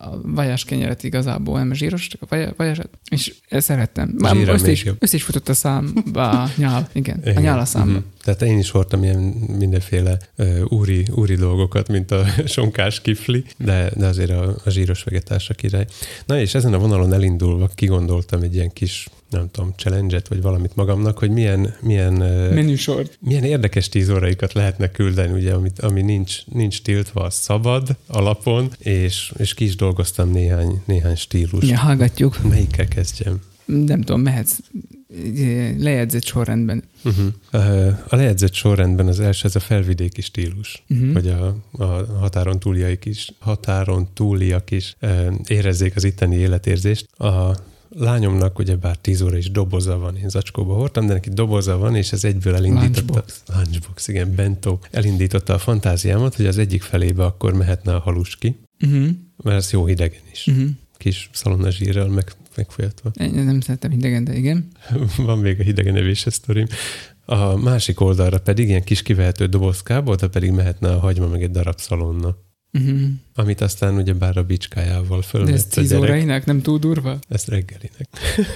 a 0.05 0.21
vajás 0.23 0.63
kenyeret 0.65 1.03
igazából, 1.03 1.57
nem 1.57 1.71
a 1.71 1.73
zsíros, 1.73 2.07
csak 2.07 2.21
a 2.21 2.25
vaja- 2.29 2.53
vajásat, 2.57 2.89
és 3.09 3.33
szerettem. 3.49 4.13
Már 4.17 4.37
össze 4.47 4.71
is, 4.71 4.85
össze 4.99 5.15
is 5.15 5.23
futott 5.23 5.49
a 5.49 5.53
számba 5.53 6.29
a 6.29 6.49
nyál, 6.55 6.89
igen, 6.93 7.21
a 7.25 7.29
Igen. 7.29 7.41
nyál 7.41 7.59
a 7.59 7.65
számba. 7.65 7.91
Mhm. 7.91 8.01
Tehát 8.23 8.41
én 8.41 8.57
is 8.57 8.69
hordtam 8.69 9.03
ilyen 9.03 9.17
mindenféle 9.57 10.17
uh, 10.37 10.59
úri, 10.67 11.05
úri 11.15 11.35
dolgokat, 11.35 11.87
mint 11.87 12.11
a 12.11 12.25
sonkás 12.45 13.01
kifli, 13.01 13.43
de, 13.57 13.91
de 13.95 14.05
azért 14.05 14.29
a, 14.31 14.55
a 14.65 14.69
zsíros 14.69 15.03
vegetás 15.03 15.49
a 15.49 15.53
király. 15.53 15.85
Na 16.25 16.39
és 16.39 16.55
ezen 16.55 16.73
a 16.73 16.77
vonalon 16.79 17.13
elindulva 17.13 17.67
kigondoltam 17.75 18.41
egy 18.41 18.55
ilyen 18.55 18.73
kis, 18.73 19.07
nem 19.29 19.49
tudom, 19.51 19.73
challenge 19.75 20.21
vagy 20.29 20.41
valamit 20.41 20.75
magamnak, 20.75 21.17
hogy 21.17 21.29
milyen, 21.29 21.75
milyen, 21.81 22.13
Menüsort. 22.53 23.17
milyen 23.21 23.43
érdekes 23.43 23.89
tíz 23.89 24.09
óraikat 24.09 24.53
lehetne 24.53 24.91
küldeni, 24.91 25.33
ugye, 25.33 25.53
amit, 25.53 25.79
ami 25.79 26.01
nincs, 26.01 26.45
nincs 26.45 26.81
tiltva, 26.81 27.21
az 27.23 27.33
szabad 27.33 27.95
alapon, 28.07 28.71
és, 28.77 29.33
és 29.37 29.53
ki 29.53 29.63
is 29.65 29.75
dolgoztam 29.75 30.31
néhány, 30.31 30.81
néhány 30.85 31.15
stílus. 31.15 31.63
Igen, 31.63 31.77
hallgatjuk. 31.77 32.43
Melyikkel 32.43 32.87
kezdjem? 32.87 33.41
Nem 33.65 34.01
tudom, 34.01 34.21
mehetsz 34.21 34.57
eh, 35.37 35.75
lejegyzett 35.77 36.25
sorrendben. 36.25 36.83
Uh-huh. 37.03 37.97
A 38.07 38.15
lejegyzett 38.15 38.53
sorrendben 38.53 39.07
az 39.07 39.19
első, 39.19 39.47
ez 39.47 39.55
a 39.55 39.59
felvidéki 39.59 40.21
stílus, 40.21 40.83
uh-huh. 40.89 41.13
hogy 41.13 41.27
a, 41.27 41.55
a 41.71 41.85
határon 42.19 42.59
túliak 42.59 43.05
is, 43.05 43.31
határon 43.39 44.07
túliak 44.13 44.71
is 44.71 44.95
érezzék 45.47 45.95
az 45.95 46.03
itteni 46.03 46.35
életérzést. 46.35 47.19
A 47.19 47.57
lányomnak 47.97 48.59
ugyebár 48.59 48.97
10 48.97 49.21
óra 49.21 49.37
is 49.37 49.51
doboza 49.51 49.97
van, 49.97 50.17
én 50.17 50.29
zacskóba 50.29 50.73
hordtam, 50.73 51.05
de 51.07 51.13
neki 51.13 51.29
doboza 51.29 51.77
van, 51.77 51.95
és 51.95 52.11
ez 52.11 52.23
egyből 52.23 52.55
elindította. 52.55 53.13
Lunchbox. 53.13 53.43
Lunchbox, 53.53 54.07
igen, 54.07 54.35
bentó. 54.35 54.79
Elindította 54.91 55.53
a 55.53 55.57
fantáziámat, 55.57 56.35
hogy 56.35 56.45
az 56.45 56.57
egyik 56.57 56.81
felébe 56.81 57.25
akkor 57.25 57.53
mehetne 57.53 57.95
a 57.95 57.99
haluski, 57.99 58.55
Uh-huh. 58.85 59.07
mert 59.43 59.57
ez 59.57 59.71
jó 59.71 59.85
hidegen 59.85 60.21
is. 60.31 60.47
Uh-huh. 60.47 60.69
Kis 60.97 61.29
szalonnazsírral 61.33 62.07
meg, 62.07 62.31
megfolyatva. 62.55 63.11
Én 63.19 63.31
nem 63.31 63.59
szeretem 63.61 63.91
idegen, 63.91 64.23
de 64.23 64.35
igen. 64.35 64.67
Van 65.17 65.37
még 65.37 65.59
a 65.59 65.63
hidegen 65.63 65.95
evése 65.95 66.29
sztorim. 66.29 66.65
A 67.25 67.55
másik 67.55 67.99
oldalra 67.99 68.39
pedig 68.39 68.67
ilyen 68.67 68.83
kis 68.83 69.01
kivehető 69.01 69.45
dobozkába, 69.45 70.11
oda 70.11 70.29
pedig 70.29 70.51
mehetne 70.51 70.89
a 70.89 70.99
hagyma 70.99 71.27
meg 71.27 71.43
egy 71.43 71.51
darab 71.51 71.79
szalonna. 71.79 72.35
Uh-huh. 72.73 72.99
Amit 73.35 73.61
aztán 73.61 73.95
ugye 73.95 74.13
bár 74.13 74.37
a 74.37 74.43
bicskájával 74.43 75.23
De 75.31 75.51
ez 75.51 75.65
10 75.65 75.89
gyerek. 75.89 76.03
órainak 76.03 76.45
nem 76.45 76.61
túl 76.61 76.79
durva? 76.79 77.19
Ezt 77.29 77.47
reggelinek. 77.47 78.07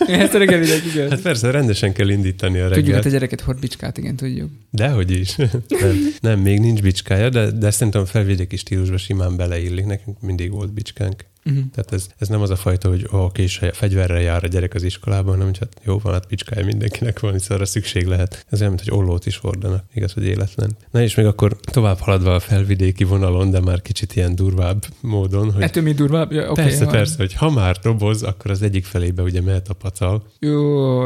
Ezt 0.24 0.34
reggelinek, 0.34 0.86
igen. 0.94 1.10
Hát 1.10 1.22
persze, 1.22 1.52
rendesen 1.52 1.94
kell 1.94 2.10
indítani 2.10 2.60
a 2.60 2.68
Tudjuk, 2.68 2.76
hogy 2.76 2.86
reggelt. 2.86 3.06
a 3.06 3.10
gyereket 3.10 3.42
hord 3.42 3.60
bicskát, 3.60 3.98
igen, 3.98 4.16
tudjuk. 4.16 4.50
Dehogy 4.70 5.12
is. 5.12 5.36
nem, 5.82 6.14
nem, 6.22 6.40
még 6.40 6.60
nincs 6.60 6.82
bicskája, 6.82 7.30
de, 7.30 7.52
de 7.52 7.72
szerintem 7.72 8.02
a 8.02 8.06
felvidéki 8.06 8.56
stílusba 8.56 8.98
simán 8.98 9.36
beleillik. 9.36 9.86
Nekünk 9.86 10.22
mindig 10.22 10.52
volt 10.52 10.74
bicskánk. 10.74 11.26
Uh-huh. 11.46 11.64
Tehát 11.72 11.94
ez, 11.94 12.08
ez 12.18 12.28
nem 12.28 12.42
az 12.42 12.50
a 12.50 12.56
fajta, 12.56 12.90
hogy 12.90 13.08
oké, 13.12 13.42
és 13.42 13.62
fegyverrel 13.72 14.22
jár 14.22 14.44
a 14.44 14.48
gyerek 14.48 14.74
az 14.74 14.84
iskolában, 14.84 15.32
hanem 15.32 15.46
hogy 15.46 15.58
hát 15.58 15.82
jó 15.84 16.00
van, 16.04 16.14
hát 16.14 16.28
bicskája 16.28 16.66
mindenkinek 16.66 17.20
van, 17.20 17.34
hiszen 17.34 17.56
arra 17.56 17.66
szükség 17.66 18.06
lehet. 18.06 18.46
Ez 18.50 18.60
olyan, 18.60 18.74
mint 18.74 18.90
hogy 18.90 19.00
ollót 19.00 19.26
is 19.26 19.38
hordanak, 19.38 19.84
igaz, 19.94 20.14
hogy 20.14 20.26
életlen. 20.26 20.78
Na 20.92 21.02
és 21.02 21.16
még 21.16 21.26
akkor 21.26 21.58
tovább 21.62 22.00
haladva 22.00 22.36
a 22.36 22.40
felvidéki 22.40 23.04
vonalon, 23.04 23.50
de 23.50 23.60
már 23.60 23.82
kicsit 23.82 24.16
ilyen 24.16 24.36
durvább 24.36 24.86
módon, 25.00 25.52
hogy 25.52 25.64
Ettől 25.64 25.84
mi 25.84 25.92
durvább? 25.94 26.32
Ja, 26.32 26.50
okay, 26.50 26.64
persze, 26.64 26.84
van. 26.84 26.94
persze, 26.94 27.16
hogy 27.18 27.34
ha 27.34 27.50
már 27.50 27.78
doboz, 27.84 28.24
akkor 28.24 28.52
az 28.52 28.62
egyik 28.62 28.86
felébe 28.86 29.22
ugye 29.22 29.42
mehet 29.42 29.70
a 29.70 29.74
pacal, 29.74 30.24
Jó, 30.40 31.04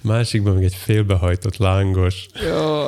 másikban 0.00 0.54
meg 0.54 0.64
egy 0.64 0.74
félbehajtott 0.74 1.56
lángos, 1.56 2.26
jó. 2.46 2.86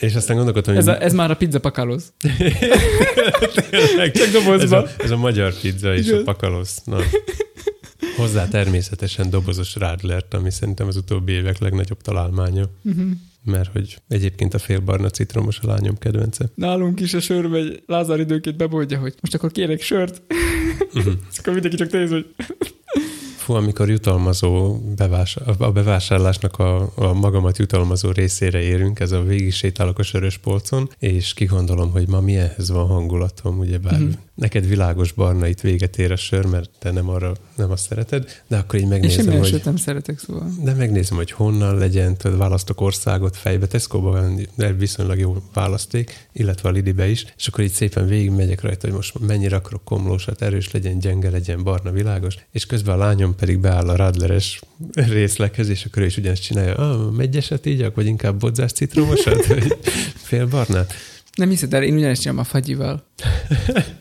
és 0.00 0.14
aztán 0.14 0.36
gondolkodtam, 0.36 0.74
hogy 0.74 0.82
Ez, 0.82 0.88
a, 0.88 1.02
ez 1.02 1.12
már 1.12 1.30
a 1.30 1.36
pizza. 1.36 1.60
Tényleg, 3.70 4.12
Csak 4.12 4.26
ez, 4.26 4.32
dobozba. 4.32 4.73
A, 4.76 4.86
ez 4.98 5.10
a 5.10 5.16
magyar 5.16 5.54
pizza 5.60 5.94
és 5.94 6.06
Igen. 6.06 6.20
a 6.20 6.22
pakalosz. 6.22 6.82
Na. 6.84 6.98
Hozzá 8.16 8.48
természetesen 8.48 9.30
dobozos 9.30 9.76
rádlert, 9.76 10.34
ami 10.34 10.50
szerintem 10.50 10.86
az 10.86 10.96
utóbbi 10.96 11.32
évek 11.32 11.58
legnagyobb 11.58 12.00
találmánya. 12.00 12.64
Uh-huh. 12.84 13.04
Mert 13.44 13.72
hogy 13.72 13.96
egyébként 14.08 14.54
a 14.54 14.58
félbarna 14.58 15.10
citromos 15.10 15.58
a 15.58 15.66
lányom 15.66 15.98
kedvence. 15.98 16.48
Nálunk 16.54 17.00
is 17.00 17.14
a 17.14 17.20
sör 17.20 17.46
megy, 17.46 17.82
Lázár 17.86 18.20
időnként 18.20 18.56
bemondja, 18.56 18.98
hogy 18.98 19.14
most 19.20 19.34
akkor 19.34 19.52
kérek 19.52 19.80
sört. 19.82 20.22
És 20.94 21.04
akkor 21.38 21.52
mindenki 21.52 21.76
csak 21.76 21.90
néz, 21.90 22.10
hogy 22.10 22.26
Fú, 23.36 23.52
amikor 23.52 23.90
jutalmazó 23.90 24.78
bevás, 24.96 25.36
a 25.58 25.72
bevásárlásnak 25.72 26.58
a, 26.58 26.92
a 26.94 27.12
magamat 27.12 27.58
jutalmazó 27.58 28.10
részére 28.10 28.60
érünk, 28.60 29.00
ez 29.00 29.12
a 29.12 29.22
végig 29.22 29.52
sétálok 29.52 29.98
a 29.98 30.02
sörös 30.02 30.38
polcon, 30.38 30.90
és 30.98 31.34
kigondolom, 31.34 31.90
hogy 31.90 32.08
ma 32.08 32.20
milyenhez 32.20 32.70
van 32.70 32.86
hangulatom, 32.86 33.58
ugyebár 33.58 33.92
Mhm. 33.98 34.02
uh-huh. 34.02 34.18
Neked 34.34 34.68
világos 34.68 35.12
barna 35.12 35.46
itt 35.46 35.60
véget 35.60 35.98
ér 35.98 36.12
a 36.12 36.16
sör, 36.16 36.46
mert 36.46 36.70
te 36.78 36.90
nem 36.90 37.08
arra 37.08 37.32
nem 37.56 37.70
azt 37.70 37.86
szereted, 37.86 38.42
de 38.48 38.56
akkor 38.56 38.74
így 38.78 38.84
Én 38.84 38.88
megnézem, 38.88 39.24
semmi 39.24 39.38
hogy... 39.38 39.60
nem 39.64 39.76
szeretek, 39.76 40.18
szóval. 40.18 40.50
De 40.62 40.74
megnézem, 40.74 41.16
hogy 41.16 41.30
honnan 41.30 41.78
legyen, 41.78 42.16
tudod, 42.16 42.38
választok 42.38 42.80
országot 42.80 43.36
fejbe, 43.36 43.66
Tesco-ba 43.66 44.10
van 44.10 44.46
de 44.54 44.72
viszonylag 44.72 45.18
jó 45.18 45.36
választék, 45.52 46.28
illetve 46.32 46.68
a 46.68 46.72
Lidibe 46.72 47.08
is, 47.08 47.24
és 47.36 47.46
akkor 47.46 47.64
így 47.64 47.72
szépen 47.72 48.06
végigmegyek 48.06 48.60
rajta, 48.60 48.86
hogy 48.86 48.96
most 48.96 49.18
mennyire 49.18 49.56
akarok 49.56 49.84
komlósat, 49.84 50.42
erős 50.42 50.70
legyen, 50.70 50.98
gyenge 50.98 51.30
legyen, 51.30 51.62
barna, 51.62 51.90
világos, 51.90 52.36
és 52.50 52.66
közben 52.66 52.94
a 52.94 52.98
lányom 52.98 53.34
pedig 53.34 53.58
beáll 53.58 53.88
a 53.88 53.96
radleres 53.96 54.60
részleghez, 54.92 55.68
és 55.68 55.84
akkor 55.84 56.02
ő 56.02 56.06
is 56.06 56.16
ugyanezt 56.16 56.42
csinálja, 56.42 56.74
ah, 56.74 57.12
megyeset 57.12 57.66
ígyak, 57.66 57.94
vagy 57.94 58.06
inkább 58.06 58.38
bodzás 58.38 58.72
citromosat, 58.72 59.46
vagy 59.46 59.76
fél 60.28 60.46
barnát. 60.46 60.94
Nem 61.34 61.48
hiszed 61.48 61.74
el, 61.74 61.82
én 61.82 61.94
ugyanezt 61.94 62.20
csinálom 62.20 62.42
a 62.42 62.48
fagyival. 62.48 63.06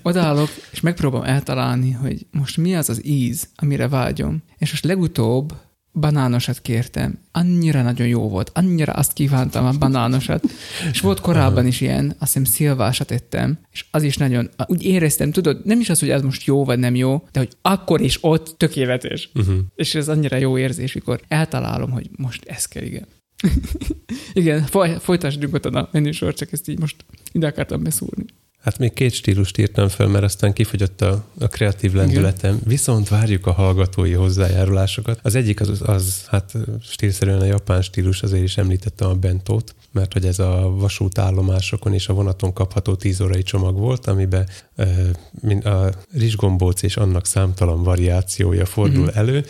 Odaállok, 0.01 0.49
és 0.71 0.79
megpróbálom 0.79 1.25
eltalálni, 1.25 1.91
hogy 1.91 2.25
most 2.31 2.57
mi 2.57 2.75
az 2.75 2.89
az 2.89 3.05
íz, 3.05 3.49
amire 3.55 3.87
vágyom. 3.87 4.43
És 4.57 4.71
most 4.71 4.85
legutóbb 4.85 5.53
banánosat 5.93 6.61
kértem. 6.61 7.19
Annyira 7.31 7.81
nagyon 7.81 8.07
jó 8.07 8.29
volt, 8.29 8.51
annyira 8.53 8.93
azt 8.93 9.13
kívántam 9.13 9.65
a 9.65 9.77
banánosat. 9.77 10.43
És 10.91 10.99
volt 10.99 11.19
korábban 11.19 11.67
is 11.67 11.81
ilyen, 11.81 12.15
azt 12.19 12.33
hiszem 12.33 12.43
szilvásat 12.43 13.11
ettem, 13.11 13.59
és 13.71 13.85
az 13.91 14.03
is 14.03 14.17
nagyon, 14.17 14.49
úgy 14.65 14.83
éreztem, 14.83 15.31
tudod, 15.31 15.65
nem 15.65 15.79
is 15.79 15.89
az, 15.89 15.99
hogy 15.99 16.09
ez 16.09 16.21
most 16.21 16.43
jó 16.45 16.65
vagy 16.65 16.79
nem 16.79 16.95
jó, 16.95 17.27
de 17.31 17.39
hogy 17.39 17.57
akkor 17.61 18.01
is 18.01 18.17
ott 18.21 18.55
tökéletes. 18.57 19.29
Uh-huh. 19.33 19.55
És 19.75 19.95
ez 19.95 20.09
annyira 20.09 20.37
jó 20.37 20.57
érzés, 20.57 20.93
mikor 20.93 21.21
eltalálom, 21.27 21.91
hogy 21.91 22.09
most 22.15 22.45
ez 22.45 22.65
kell, 22.65 22.83
igen. 22.83 23.07
igen, 24.33 24.63
foly, 24.63 24.97
folytasd 24.99 25.39
nyugodtan 25.39 25.75
a 25.75 25.89
menüsor, 25.91 26.33
csak 26.33 26.51
ezt 26.51 26.67
így 26.67 26.79
most 26.79 27.05
ide 27.33 27.47
akartam 27.47 27.83
beszúrni. 27.83 28.25
Hát 28.63 28.77
még 28.77 28.93
két 28.93 29.13
stílust 29.13 29.57
írtam 29.57 29.87
fel, 29.87 30.07
mert 30.07 30.23
aztán 30.23 30.53
kifogyott 30.53 31.01
a, 31.01 31.25
a 31.39 31.47
kreatív 31.47 31.93
lendületem. 31.93 32.55
Igen. 32.55 32.67
Viszont 32.67 33.09
várjuk 33.09 33.47
a 33.47 33.51
hallgatói 33.51 34.11
hozzájárulásokat. 34.11 35.19
Az 35.21 35.35
egyik 35.35 35.61
az, 35.61 35.81
az 35.85 36.25
hát 36.27 36.53
stílszerűen 36.81 37.39
a 37.39 37.45
japán 37.45 37.81
stílus, 37.81 38.23
azért 38.23 38.43
is 38.43 38.57
említettem 38.57 39.09
a 39.09 39.13
bentót, 39.13 39.75
mert 39.91 40.13
hogy 40.13 40.25
ez 40.25 40.39
a 40.39 40.73
vasútállomásokon 40.77 41.93
és 41.93 42.07
a 42.07 42.13
vonaton 42.13 42.53
kapható 42.53 42.95
tíz 42.95 43.21
órai 43.21 43.43
csomag 43.43 43.77
volt, 43.77 44.07
amiben 44.07 44.47
e, 44.75 45.69
a 45.69 45.93
rizsgombóc 46.11 46.81
és 46.81 46.97
annak 46.97 47.25
számtalan 47.25 47.83
variációja 47.83 48.65
fordul 48.65 49.03
mm-hmm. 49.03 49.17
elő. 49.17 49.45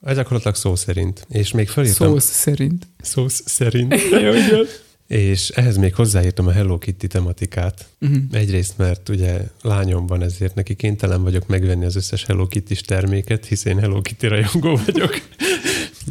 Gyakorlatilag 0.00 0.54
szó 0.54 0.74
szerint. 0.74 1.26
És 1.28 1.52
még 1.52 1.68
fölírtam... 1.68 2.08
Szósz 2.08 2.30
szerint. 2.30 2.86
Szósz 3.02 3.42
szerint. 3.46 3.94
Jó, 4.10 4.32
igen. 4.32 4.66
És 5.06 5.48
ehhez 5.48 5.76
még 5.76 5.94
hozzáírtam 5.94 6.46
a 6.46 6.52
Hello 6.52 6.78
Kitty 6.78 7.06
tematikát. 7.06 7.86
Uh-huh. 8.00 8.18
Egyrészt, 8.32 8.78
mert 8.78 9.08
ugye 9.08 9.40
lányom 9.62 10.06
van, 10.06 10.22
ezért 10.22 10.54
neki 10.54 10.74
kénytelen 10.74 11.22
vagyok 11.22 11.46
megvenni 11.46 11.84
az 11.84 11.96
összes 11.96 12.24
Hello 12.24 12.46
kitty 12.46 12.74
terméket, 12.86 13.46
hiszen 13.46 13.72
én 13.72 13.78
Hello 13.78 14.00
Kitty 14.00 14.26
rajongó 14.26 14.80
vagyok. 14.84 15.20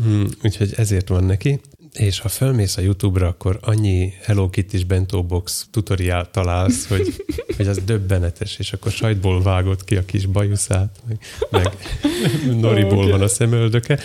Hmm, 0.04 0.28
Úgyhogy 0.44 0.74
ezért 0.78 1.08
van 1.08 1.24
neki. 1.24 1.60
És 1.94 2.20
ha 2.20 2.30
felmész 2.30 2.78
a 2.78 2.82
YouTube-ra, 2.82 3.28
akkor 3.28 3.60
annyi 3.62 4.14
Hello 4.22 4.50
Kitty-s 4.50 4.84
bento 4.84 5.24
box 5.24 5.68
tutoriál 5.72 6.32
találsz, 6.32 6.88
hogy, 6.88 7.26
hogy 7.58 7.68
az 7.68 7.80
döbbenetes, 7.86 8.58
és 8.60 8.74
akkor 8.74 8.92
sajtból 8.92 9.42
vágott 9.42 9.84
ki 9.84 9.96
a 9.96 10.06
kis 10.06 10.26
bajuszát, 10.26 11.00
meg, 11.08 11.20
meg 11.50 11.78
noriból 12.62 13.10
van 13.10 13.22
a 13.22 13.28
szemöldöke. 13.28 14.00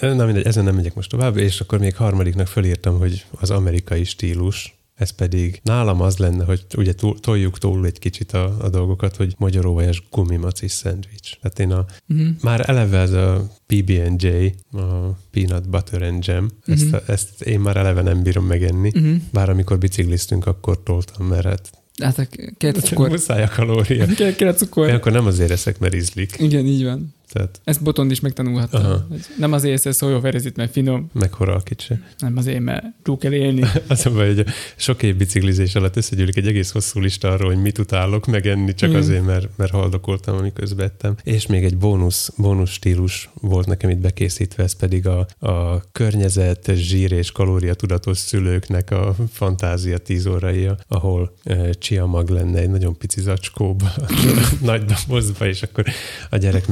Na 0.00 0.24
mindegy, 0.24 0.46
ezen 0.46 0.64
nem 0.64 0.74
megyek 0.74 0.94
most 0.94 1.10
tovább, 1.10 1.36
és 1.36 1.60
akkor 1.60 1.78
még 1.78 1.96
harmadiknak 1.96 2.46
fölírtam, 2.46 2.98
hogy 2.98 3.24
az 3.30 3.50
amerikai 3.50 4.04
stílus, 4.04 4.74
ez 4.94 5.10
pedig 5.10 5.60
nálam 5.64 6.00
az 6.00 6.16
lenne, 6.16 6.44
hogy 6.44 6.64
ugye 6.76 6.92
túl- 6.92 7.20
toljuk 7.20 7.58
túl 7.58 7.86
egy 7.86 7.98
kicsit 7.98 8.32
a, 8.32 8.56
a 8.60 8.68
dolgokat, 8.68 9.16
hogy 9.16 9.34
magyaróvajas 9.38 10.02
gumimacis 10.10 10.72
szendvics. 10.72 11.38
Tehát 11.40 11.58
én 11.58 11.70
a, 11.72 11.84
Mhm. 12.06 12.26
már 12.42 12.68
eleve 12.68 12.98
ez 12.98 13.12
a 13.12 13.50
PB&J, 13.66 14.26
a 14.72 15.18
Peanut 15.30 15.68
Butter 15.68 16.02
and 16.02 16.26
Jam, 16.26 16.48
ezt, 16.66 16.84
Mhm. 16.90 16.96
ezt 17.06 17.42
én 17.42 17.60
már 17.60 17.76
eleve 17.76 18.02
nem 18.02 18.22
bírom 18.22 18.44
megenni. 18.46 18.90
Uh-huh. 18.94 19.16
Bár 19.32 19.48
amikor 19.50 19.78
bicikliztünk, 19.78 20.46
akkor 20.46 20.82
toltam, 20.82 21.26
mert 21.26 21.44
hát 21.44 21.70
Hát 22.02 22.18
a 22.18 22.26
két 22.58 22.80
cukor. 22.80 23.08
muszáj 23.08 23.42
a 23.42 23.48
kalória. 23.48 24.06
Két, 24.06 24.16
két 24.36 24.40
Én 24.40 24.54
cukor. 24.54 24.90
akkor 24.90 25.12
nem 25.12 25.26
azért 25.26 25.50
eszek, 25.50 25.78
mert 25.78 25.94
ízlik. 25.94 26.34
Igen, 26.38 26.66
így 26.66 26.84
van. 26.84 27.14
Tehát 27.32 27.60
Ezt 27.64 27.82
Botond 27.82 28.10
is 28.10 28.20
megtanulhatta. 28.20 28.78
Aha. 28.78 29.06
Nem 29.38 29.52
azért 29.52 29.86
ez 29.86 29.96
szó 29.96 30.08
jó 30.08 30.20
verezít, 30.20 30.56
mert 30.56 30.72
finom, 30.72 31.10
meghora 31.12 31.54
a 31.54 31.60
kicsi. 31.60 31.94
nem 32.18 32.36
azért, 32.36 32.60
mert 32.60 32.84
túl 33.02 33.18
kell 33.18 33.32
élni. 33.32 33.64
Az 33.88 34.06
a 34.06 34.10
baj, 34.10 34.26
hogy 34.26 34.38
a 34.38 34.44
sok 34.76 35.02
év 35.02 35.16
biciklizés 35.16 35.74
alatt 35.74 35.96
összegyűlik 35.96 36.36
egy 36.36 36.46
egész 36.46 36.70
hosszú 36.70 37.00
lista 37.00 37.28
arról, 37.28 37.52
hogy 37.52 37.62
mit 37.62 37.78
utálok 37.78 38.26
megenni, 38.26 38.74
csak 38.74 38.88
Igen. 38.88 39.00
azért, 39.00 39.26
mert, 39.26 39.48
mert 39.56 39.70
haldokoltam, 39.70 40.36
amiközben 40.36 40.86
ettem. 40.86 41.16
És 41.22 41.46
még 41.46 41.64
egy 41.64 41.76
bónusz, 41.76 42.32
bónusz 42.36 42.70
stílus 42.70 43.30
volt 43.34 43.66
nekem 43.66 43.90
itt 43.90 43.98
bekészítve, 43.98 44.62
ez 44.62 44.72
pedig 44.72 45.06
a, 45.06 45.26
a 45.38 45.82
környezet, 45.92 46.72
zsír 46.74 47.12
és 47.12 47.32
kalória 47.32 47.74
tudatos 47.74 48.18
szülőknek 48.18 48.90
a 48.90 49.16
fantázia 49.32 49.98
tíz 49.98 50.26
óraia, 50.26 50.78
ahol 50.88 51.34
e, 51.44 51.72
chia 51.72 52.06
mag 52.06 52.28
lenne 52.28 52.58
egy 52.58 52.70
nagyon 52.70 52.96
pici 52.96 53.20
zacskóba, 53.20 53.92
nagy 54.60 54.84
dobozba, 54.84 55.46
és 55.46 55.62
akkor 55.62 55.84
a 56.30 56.36
gyerek 56.36 56.68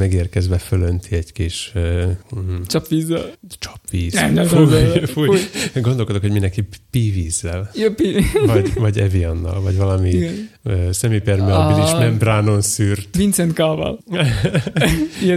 megérkezve 0.49 0.59
fölönti 0.59 1.15
egy 1.17 1.33
kis 1.33 1.71
e, 1.75 2.19
mm, 2.37 2.63
Csapvízzel. 2.67 3.33
csapvíz. 3.59 4.13
Nem, 4.13 4.33
nem, 4.33 4.47
fúj, 4.47 4.65
nem, 4.65 5.05
fúj. 5.07 5.27
fúj. 5.27 5.39
Gondolkodok, 5.83 6.21
hogy 6.21 6.33
mindenki 6.33 6.69
pívízzel, 6.91 7.71
Jöppi. 7.75 8.25
vagy, 8.47 8.75
vagy 8.75 8.99
Eviannal, 8.99 9.61
vagy 9.61 9.77
valami 9.77 10.09
Igen. 10.09 10.51
Szemipermeabilis 10.91 11.91
Ah. 11.91 11.99
membránon 11.99 12.61
szűrt. 12.61 13.17
Vincent 13.17 13.53
Kával. 13.53 13.99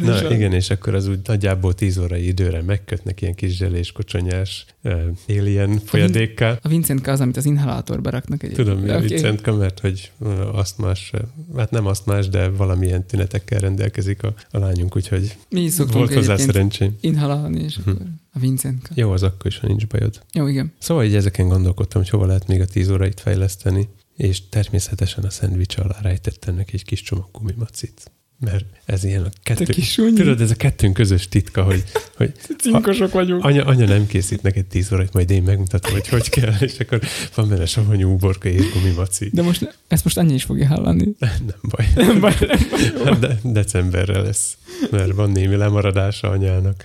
Na 0.01 0.21
van. 0.21 0.31
igen, 0.31 0.53
és 0.53 0.69
akkor 0.69 0.95
az 0.95 1.07
úgy 1.07 1.19
nagyjából 1.25 1.73
10 1.73 1.97
órai 1.97 2.27
időre 2.27 2.61
megkötnek 2.61 3.21
ilyen 3.21 3.35
kis 3.35 3.55
zselés, 3.55 3.91
kocsonyás 3.91 4.65
uh, 4.83 5.01
alien 5.27 5.79
folyadékká. 5.85 6.57
A 6.61 6.67
Vincent 6.67 7.01
K 7.01 7.07
az, 7.07 7.21
amit 7.21 7.37
az 7.37 7.45
inhalátorba 7.45 8.09
raknak 8.09 8.43
egy. 8.43 8.51
Tudom, 8.51 8.79
mi 8.79 8.89
a 8.89 8.97
Oké. 8.97 9.07
Vicentka, 9.07 9.55
mert 9.55 9.79
hogy 9.79 10.11
ö, 10.21 10.27
asztmás, 10.53 11.09
ö, 11.13 11.17
hát 11.57 11.71
nem 11.71 11.85
asztmás, 11.85 12.29
de 12.29 12.49
valamilyen 12.49 13.05
tünetekkel 13.05 13.59
rendelkezik 13.59 14.23
a, 14.23 14.33
a 14.51 14.57
lányunk, 14.57 14.95
úgyhogy 14.95 15.35
Mi 15.49 15.61
is 15.61 15.77
volt 15.77 16.13
hozzá 16.13 16.35
szerencsém. 16.37 16.95
inhalálni, 17.01 17.63
és 17.63 17.77
Mhm. 17.77 17.89
akkor 17.89 18.01
a 18.33 18.39
Vincent 18.39 18.81
K. 18.81 18.89
Jó, 18.93 19.11
az 19.11 19.23
akkor 19.23 19.45
is, 19.45 19.57
ha 19.59 19.67
nincs 19.67 19.87
bajod. 19.87 20.21
Jó, 20.33 20.47
igen. 20.47 20.71
Szóval 20.79 21.03
így 21.03 21.15
ezeken 21.15 21.47
gondolkodtam, 21.47 22.01
hogy 22.01 22.09
hova 22.09 22.25
lehet 22.25 22.47
még 22.47 22.61
a 22.61 22.65
10 22.65 22.89
órait 22.89 23.19
fejleszteni, 23.19 23.87
és 24.15 24.49
természetesen 24.49 25.23
a 25.23 25.29
szendvics 25.29 25.77
alá 25.77 25.97
rejtettem 26.01 26.55
neki 26.55 26.71
egy 26.73 26.85
kis 26.85 27.01
csomag 27.01 27.27
gumimacit. 27.31 28.11
Mert 28.45 28.65
ez 28.85 29.03
ilyen 29.03 29.23
a 29.23 29.29
kettő... 29.43 29.73
Tudod, 29.95 30.41
ez 30.41 30.51
a 30.51 30.55
kettőnk 30.55 30.93
közös 30.93 31.27
titka, 31.27 31.63
hogy, 31.63 31.83
hogy 32.15 32.33
Cinkosok 32.61 33.11
vagyunk. 33.11 33.43
anya, 33.43 33.65
anya 33.65 33.85
nem 33.85 34.07
készít 34.07 34.41
neked 34.41 34.65
10 34.65 34.91
órát, 34.93 35.13
majd 35.13 35.29
én 35.29 35.43
megmutatom, 35.43 35.91
hogy 35.91 36.07
hogy 36.07 36.29
kell, 36.29 36.53
és 36.59 36.79
akkor 36.79 37.01
van 37.35 37.49
benne 37.49 37.65
savanyú 37.65 38.13
uborka 38.13 38.49
és 38.49 38.71
gumimaci. 38.73 39.29
De 39.33 39.41
most, 39.41 39.77
ezt 39.87 40.03
most 40.03 40.17
annyi 40.17 40.33
is 40.33 40.43
fogja 40.43 40.67
hallani. 40.67 41.15
Nem 41.19 41.59
baj. 41.61 41.87
Nem 41.95 42.19
baj, 42.19 42.35
nem 42.39 42.67
baj. 43.03 43.19
De, 43.19 43.39
decemberre 43.43 44.21
lesz, 44.21 44.57
mert 44.91 45.11
van 45.11 45.31
némi 45.31 45.55
lemaradása 45.55 46.29
anyának. 46.29 46.83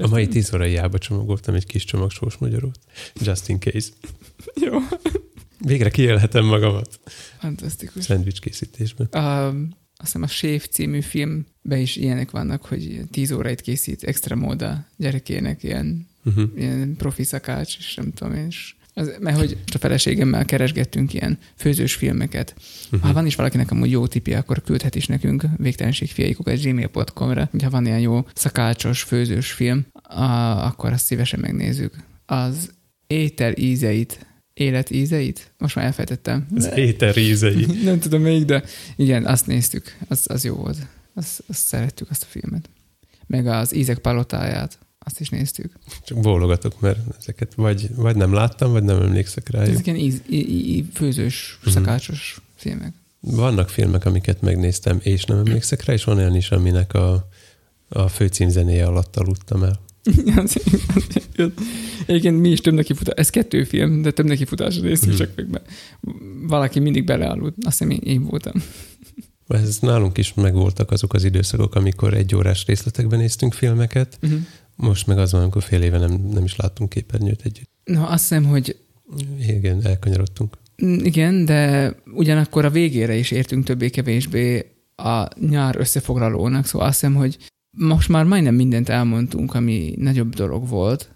A 0.00 0.08
mai 0.08 0.28
10 0.28 0.54
órai 0.54 0.72
jába 0.72 0.98
csomagoltam 0.98 1.54
egy 1.54 1.66
kis 1.66 1.84
csomag 1.84 2.10
sós 2.10 2.36
magyarót. 2.36 2.78
Just 3.20 3.48
in 3.48 3.60
case. 3.60 3.88
Jó. 4.54 4.78
Végre 5.58 5.90
kiélhetem 5.90 6.44
magamat 6.44 7.00
Fantasztikus. 7.38 8.04
szendvics 8.04 8.40
készítésben. 8.40 9.08
Um, 9.12 9.68
azt 9.96 10.06
hiszem 10.06 10.22
a 10.22 10.26
Séf 10.26 10.68
című 10.68 11.00
filmben 11.00 11.78
is 11.78 11.96
ilyenek 11.96 12.30
vannak, 12.30 12.64
hogy 12.64 13.00
10 13.10 13.30
órait 13.32 13.60
készít 13.60 14.02
extra 14.02 14.36
móda 14.36 14.86
gyerekének, 14.96 15.62
ilyen, 15.62 16.06
Uh-huh. 16.24 16.50
ilyen 16.56 16.96
profi 16.96 17.22
szakács, 17.24 17.76
és 17.78 17.94
nem 17.94 18.12
tudom 18.12 18.34
én, 18.34 18.46
és 18.46 18.74
az, 18.94 19.16
mert 19.20 19.38
hogy 19.38 19.56
a 19.74 19.78
feleségemmel 19.78 20.44
keresgettünk 20.44 21.14
ilyen 21.14 21.38
főzős 21.56 21.94
filmeket. 21.94 22.54
Uh-huh. 22.84 23.00
Ha 23.00 23.12
van 23.12 23.26
is 23.26 23.34
valakinek 23.34 23.70
amúgy 23.70 23.90
jó 23.90 24.06
tipje, 24.06 24.38
akkor 24.38 24.62
küldhet 24.62 24.94
is 24.94 25.06
nekünk 25.06 25.44
végtelenségfiaikok 25.56 26.50
gmail.com-ra, 26.50 27.48
hogyha 27.50 27.70
van 27.70 27.86
ilyen 27.86 28.00
jó 28.00 28.26
szakácsos, 28.34 29.02
főzős 29.02 29.52
film, 29.52 29.86
a, 30.02 30.22
akkor 30.66 30.92
azt 30.92 31.04
szívesen 31.04 31.40
megnézzük. 31.40 31.94
Az 32.26 32.70
étel 33.06 33.56
ízeit, 33.56 34.26
élet 34.60 34.90
ízeit? 34.90 35.50
Most 35.58 35.74
már 35.74 35.84
elfejtettem. 35.84 36.46
Az 36.54 36.70
éter 36.76 37.16
ízei. 37.16 37.66
Nem 37.84 37.98
tudom 37.98 38.22
még, 38.22 38.44
de 38.44 38.62
igen, 38.96 39.26
azt 39.26 39.46
néztük. 39.46 39.96
Az, 40.08 40.24
az 40.28 40.44
jó 40.44 40.54
volt. 40.54 40.76
Azt, 41.14 41.42
azt 41.46 41.66
szerettük, 41.66 42.10
azt 42.10 42.22
a 42.22 42.26
filmet. 42.28 42.68
Meg 43.26 43.46
az 43.46 43.74
ízek 43.74 43.98
palotáját, 43.98 44.78
azt 44.98 45.20
is 45.20 45.28
néztük. 45.28 45.72
Csak 46.04 46.20
bólogatok, 46.20 46.80
mert 46.80 46.98
ezeket 47.20 47.54
vagy, 47.54 47.94
vagy 47.94 48.16
nem 48.16 48.32
láttam, 48.32 48.72
vagy 48.72 48.82
nem 48.82 49.02
emlékszek 49.02 49.48
rájuk. 49.50 49.72
Ezek 49.72 49.86
ilyen 49.86 49.98
íz, 49.98 50.22
í, 50.28 50.76
í, 50.76 50.84
főzős, 50.92 51.58
Mhm. 51.62 51.70
szakácsos 51.70 52.40
filmek. 52.54 52.92
Vannak 53.20 53.68
filmek, 53.68 54.04
amiket 54.04 54.40
megnéztem, 54.40 54.98
és 55.02 55.24
nem 55.24 55.38
emlékszek 55.38 55.84
rá, 55.84 55.92
és 55.92 56.04
van 56.04 56.16
olyan 56.16 56.34
is, 56.36 56.50
aminek 56.50 56.94
a, 56.94 57.28
a 57.88 58.08
főcím 58.08 58.48
zenéje 58.48 58.86
alatt 58.86 59.16
aludtam 59.16 59.62
el. 59.62 59.80
Az- 60.36 60.62
az- 60.94 61.52
Egyébként 62.06 62.40
mi 62.40 62.48
is 62.50 62.60
több 62.60 62.74
nekifutás, 62.74 63.14
ez 63.16 63.30
kettő 63.30 63.64
film, 63.64 64.02
de 64.02 64.10
több 64.10 64.26
nekifutásra 64.26 64.82
néztük, 64.82 65.08
Mhm. 65.08 65.18
csak 65.18 65.30
meg 65.36 65.48
be. 65.50 65.62
valaki 66.46 66.78
mindig 66.78 67.04
beleállult. 67.04 67.54
Azt 67.66 67.78
hiszem 67.78 67.90
én, 67.90 68.00
én 68.02 68.24
voltam. 68.24 68.52
Ez 69.48 69.78
nálunk 69.78 70.18
is 70.18 70.34
megvoltak 70.34 70.90
azok 70.90 71.12
az 71.14 71.24
időszakok, 71.24 71.74
amikor 71.74 72.14
egy 72.14 72.34
órás 72.34 72.66
részletekben 72.66 73.18
néztünk 73.18 73.52
filmeket, 73.54 74.18
Uh-huh. 74.22 74.38
most 74.76 75.06
meg 75.06 75.18
az 75.18 75.32
van, 75.32 75.40
amikor 75.42 75.62
fél 75.62 75.82
éve 75.82 75.98
nem, 75.98 76.28
nem 76.32 76.44
is 76.44 76.56
láttunk 76.56 76.90
képernyőt 76.90 77.40
együtt. 77.44 77.70
No, 77.84 78.02
azt 78.02 78.28
hiszem, 78.28 78.44
hogy 78.44 78.76
Igen, 79.48 79.84
elkanyarodtunk. 79.86 80.56
Mm, 80.84 80.98
Igen, 81.04 81.44
de 81.44 81.94
ugyanakkor 82.14 82.64
a 82.64 82.70
végére 82.70 83.14
is 83.16 83.30
értünk 83.30 83.64
többé-kevésbé 83.64 84.66
a 84.96 85.28
nyár 85.48 85.76
összefoglalónak, 85.78 86.66
szóval 86.66 86.86
azt 86.88 87.00
hiszem, 87.00 87.14
hogy 87.14 87.36
most 87.78 88.08
már 88.08 88.24
majdnem 88.24 88.54
mindent 88.54 88.88
elmondtunk, 88.88 89.54
ami 89.54 89.94
nagyobb 89.96 90.34
dolog 90.34 90.68
volt. 90.68 91.10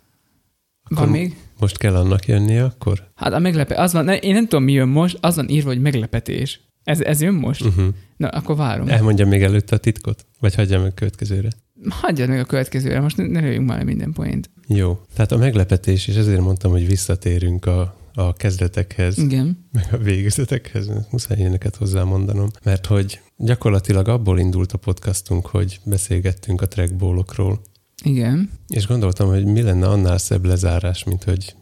Van 0.89 0.99
Akkor- 0.99 1.13
még? 1.13 1.37
Most 1.59 1.79
kell 1.79 1.97
annak 1.97 2.27
jönnie 2.27 2.65
akkor? 2.65 3.11
Hát 3.15 3.33
a 3.33 3.39
meglepe... 3.39 3.75
Az 3.75 3.93
van, 3.93 4.09
én 4.09 4.35
nem 4.35 4.47
tudom, 4.49 4.65
mi 4.65 4.73
jön 4.73 4.89
most, 4.89 5.19
az 5.21 5.37
van 5.37 5.49
írva, 5.49 5.69
hogy 5.69 5.81
meglepetés. 5.81 6.61
Ez, 6.85 7.01
ez 7.01 7.21
jön 7.21 7.35
most? 7.35 7.65
Uh-huh. 7.65 7.87
Na, 8.17 8.29
akkor 8.29 8.57
várom. 8.57 8.89
Elmondja 8.89 9.27
még 9.27 9.43
előtte 9.43 9.77
a 9.77 9.79
titkot? 9.79 10.27
Vagy 10.41 10.55
hagyja 10.55 10.81
meg 10.81 10.95
következőre? 10.95 11.49
Hagyjad 11.89 12.29
meg 12.29 12.39
a 12.39 12.45
következőre, 12.45 13.01
most 13.01 13.17
ne, 13.17 13.27
ne 13.27 13.41
lőjünk 13.41 13.69
már 13.69 13.85
minden 13.85 14.13
point. 14.13 14.51
Jó. 14.67 15.01
Tehát 15.15 15.33
a 15.33 15.37
meglepetés, 15.37 16.07
és 16.07 16.15
ezért 16.17 16.41
mondtam, 16.41 16.71
hogy 16.71 16.87
visszatérünk 16.87 17.67
a, 17.67 17.97
a 18.15 18.33
kezdetekhez, 18.33 19.19
Igen. 19.19 19.69
meg 19.73 19.89
a 19.93 19.97
végezetekhez. 19.97 20.91
Muszáj 21.11 21.39
ilyeneket 21.39 21.77
hozzá 21.77 22.03
mondanom. 22.03 22.49
Mert 22.63 22.87
hogy 22.87 23.21
gyakorlatilag 23.37 24.09
abból 24.09 24.39
indult 24.39 24.73
a 24.73 24.79
podcastunk, 24.79 25.47
hogy 25.47 25.81
beszélgettünk 25.85 26.61
a 26.63 26.69
trackballokról, 26.69 27.61
Igen. 28.05 28.51
és 28.69 28.87
gondoltam, 28.87 29.29
hogy 29.29 29.45
mi 29.45 29.63
lenne 29.63 29.89
annál 29.89 30.19
szebb 30.19 30.45
lezárás, 30.45 31.05
mint 31.05 31.25
hogy 31.25 31.55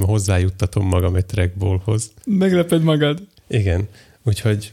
hozzájuttatom 0.00 0.86
magam 0.86 1.14
egy 1.14 1.26
trackballhoz. 1.26 2.10
Megleped 2.24 2.82
magad. 2.82 3.26
Igen, 3.48 3.88
úgyhogy 4.22 4.72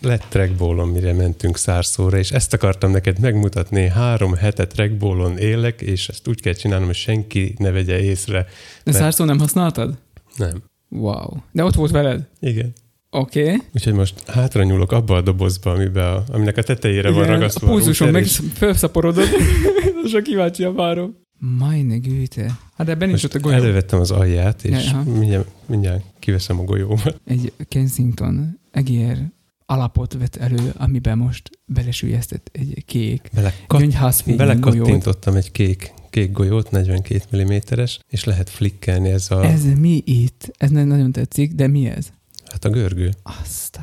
lett 0.00 0.24
trackballon, 0.28 0.88
mire 0.88 1.12
mentünk 1.12 1.56
szárszóra, 1.56 2.18
és 2.18 2.30
ezt 2.30 2.52
akartam 2.52 2.90
neked 2.90 3.18
megmutatni. 3.18 3.88
Három 3.88 4.34
hetet 4.34 4.72
trackballon 4.72 5.38
élek, 5.38 5.80
és 5.80 6.08
ezt 6.08 6.28
úgy 6.28 6.40
kell 6.40 6.52
csinálnom, 6.52 6.86
hogy 6.86 6.94
senki 6.96 7.54
ne 7.58 7.70
vegye 7.70 8.00
észre. 8.00 8.42
De 8.42 8.46
Mert- 8.84 8.98
szárszó 8.98 9.24
nem 9.24 9.38
használtad? 9.38 9.98
Nem. 10.36 10.62
Wow. 10.88 11.36
De 11.52 11.64
ott 11.64 11.74
volt 11.74 11.90
veled? 11.90 12.28
Igen. 12.40 12.72
Oké. 13.10 13.42
Okay. 13.42 13.58
Úgyhogy 13.74 13.92
most 13.92 14.30
hátra 14.30 14.62
nyúlok 14.62 14.92
abba 14.92 15.16
a 15.16 15.20
dobozba, 15.20 15.70
amiben 15.70 16.14
a, 16.14 16.24
aminek 16.32 16.56
a 16.56 16.62
tetejére 16.62 17.10
van 17.10 17.26
ragasztva 17.26 17.66
A 17.66 17.70
pulzusom 17.70 18.10
meg 18.10 18.22
és 18.22 18.40
felszaporodott. 18.54 19.28
Kíváncsi 20.22 20.64
a 20.64 20.72
várom. 20.72 21.16
Meine 21.38 21.96
Güte. 21.96 22.58
Hát 22.76 22.88
ebben 22.88 23.08
nincs 23.08 23.24
ott 23.24 23.34
a 23.34 23.38
golyó. 23.38 23.56
elővettem 23.56 24.00
az 24.00 24.10
alját, 24.10 24.64
és 24.64 24.90
Aha. 24.90 25.02
mindjárt, 25.02 25.48
mindjárt 25.66 26.04
kiveszem 26.18 26.60
a 26.60 26.62
golyómat. 26.62 27.20
Egy 27.24 27.52
Kensington 27.68 28.60
egér 28.70 29.18
alapot 29.66 30.12
vett 30.12 30.36
elő, 30.36 30.72
amiben 30.76 31.18
most 31.18 31.50
belesülyeztett 31.64 32.48
egy 32.52 32.84
kék 32.86 33.30
Bele, 33.34 33.54
kat, 33.66 33.80
golyót. 33.80 34.36
belekattintottam 34.36 35.34
egy 35.34 35.50
kék, 35.50 35.92
kék 36.14 36.32
golyót, 36.32 36.70
42 36.70 37.44
mm-es, 37.44 37.98
és 38.08 38.24
lehet 38.24 38.50
flikkelni 38.50 39.08
ez 39.08 39.30
a, 39.30 39.44
Ez 39.44 39.64
mi 39.64 40.02
itt? 40.04 40.52
Ez 40.56 40.70
nem 40.70 40.86
nagyon 40.86 41.12
tetszik, 41.12 41.52
de 41.52 41.66
mi 41.66 41.86
ez? 41.86 42.12
hát 42.44 42.64
a 42.64 42.70
görgő. 42.70 43.12
Azt. 43.22 43.80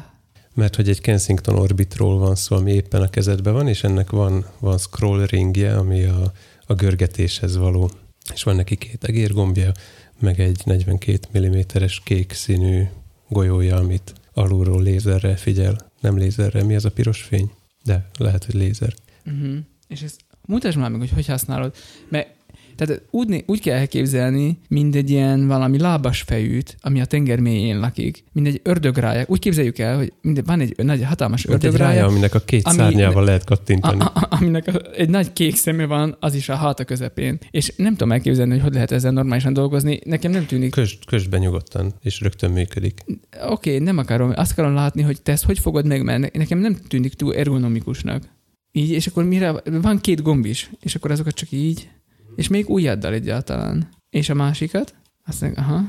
Mert 0.54 0.76
hogy 0.76 0.90
egy 0.90 1.02
Kensington 1.02 1.56
Orbitról 1.56 2.18
van 2.18 2.36
szó, 2.36 2.56
ami 2.56 2.72
éppen 2.72 3.02
a 3.02 3.10
kezedben 3.10 3.54
van, 3.54 3.68
és 3.68 3.84
ennek 3.84 4.10
van, 4.10 4.46
van 4.60 4.78
scroll 4.78 5.26
ringje, 5.26 5.78
ami 5.78 6.04
a, 6.04 6.34
a 6.66 6.74
görgetéshez 6.74 7.58
való. 7.58 7.92
És 8.34 8.44
van 8.44 8.56
neki 8.56 8.76
két 8.76 9.04
egérgombja, 9.04 9.72
meg 10.20 10.40
egy 10.40 10.62
42 10.66 11.40
mm-es 11.40 12.02
kék 12.04 12.34
színű 12.34 12.84
golyója, 13.30 13.76
amit 13.76 14.14
alulról 14.34 14.82
lézerrel 14.82 15.38
figyel. 15.38 15.92
Nem 16.02 16.18
lézerrel, 16.18 16.66
mi 16.66 16.76
az 16.76 16.86
a 16.86 16.92
piros 16.92 17.22
fény? 17.22 17.52
De 17.84 18.10
lehet, 18.18 18.46
hogy 18.46 18.56
lézer. 18.56 18.94
Uh-huh. 19.26 19.58
És 19.88 20.02
ezt 20.02 20.20
mutasd 20.48 20.78
már 20.78 20.90
meg, 20.90 21.00
hogy 21.00 21.12
hogy 21.14 21.28
használod. 21.28 21.74
Mert 22.10 22.28
tehát 22.76 23.02
úgy, 23.10 23.44
úgy 23.48 23.62
kell 23.62 23.78
elképzelni, 23.78 24.60
mint 24.68 24.96
egy 24.96 25.10
ilyen 25.10 25.48
valami 25.48 25.80
lábas 25.80 26.22
fejűt, 26.22 26.78
ami 26.82 27.02
a 27.02 27.06
tenger 27.06 27.40
mélyén 27.40 27.80
lakik, 27.80 28.24
mint 28.32 28.48
egy 28.48 28.60
ördögrája. 28.64 29.26
Úgy 29.28 29.40
képzeljük 29.40 29.78
el, 29.78 29.98
hogy 29.98 30.14
mind, 30.22 30.46
van 30.46 30.60
egy 30.60 30.74
nagy 30.78 31.04
hatalmas 31.04 31.46
Mint 31.46 31.58
egy 31.58 31.66
ördögrája, 31.66 31.94
rája, 31.94 32.08
aminek 32.08 32.34
a 32.36 32.40
két 32.40 32.66
ami- 32.66 32.76
szárnyával 32.76 33.24
lehet 33.24 33.44
kattintani. 33.44 34.00
a, 34.00 34.12
a, 34.14 34.28
aminek 34.30 34.68
a, 34.68 34.82
egy 34.96 35.10
nagy 35.10 35.34
kék 35.34 35.56
szeme 35.56 35.86
van, 35.86 36.18
az 36.20 36.34
is 36.34 36.50
a 36.50 36.56
háta 36.56 36.84
közepén. 36.84 37.40
És 37.52 37.74
nem 37.76 37.92
tudom 37.92 38.12
elképzelni, 38.12 38.52
hogy 38.52 38.62
hogy 38.62 38.74
lehet 38.74 38.92
ezzel 38.92 39.12
normálisan 39.12 39.54
dolgozni. 39.54 40.00
Nekem 40.06 40.32
nem 40.32 40.46
tűnik. 40.46 40.76
Kösd 41.08 41.30
be 41.30 41.38
nyugodtan, 41.38 41.94
és 42.02 42.22
rögtön 42.22 42.52
működik. 42.52 43.04
Oké, 43.48 43.74
okay, 43.74 43.80
nem 43.80 43.98
akarom. 43.98 44.32
Azt 44.36 44.52
akarom 44.52 44.74
látni, 44.74 45.02
hogy 45.02 45.22
te 45.22 45.32
ezt 45.32 45.46
hogy 45.46 45.60
fogod 45.60 45.86
meg, 45.86 46.04
mert 46.04 46.20
ne- 46.20 46.30
nekem 46.34 46.60
nem 46.60 46.78
tűnik 46.88 47.14
túl 47.14 47.36
ergonomikusnak. 47.36 48.24
Így, 48.72 48.90
és 48.90 49.08
akkor 49.08 49.24
mire, 49.24 49.54
van 49.66 50.00
két 50.00 50.22
gomb 50.22 50.46
is, 50.46 50.70
és 50.80 50.96
akkor 50.96 51.12
azokat 51.12 51.34
csak 51.34 51.52
így, 51.52 51.90
és 52.36 52.48
még 52.48 52.70
ujjaddal 52.70 53.14
egyáltalán. 53.14 53.90
És 54.10 54.30
a 54.30 54.34
másikat? 54.34 54.94
Azt 55.26 55.42
mondja, 55.42 55.62
aha. 55.64 55.82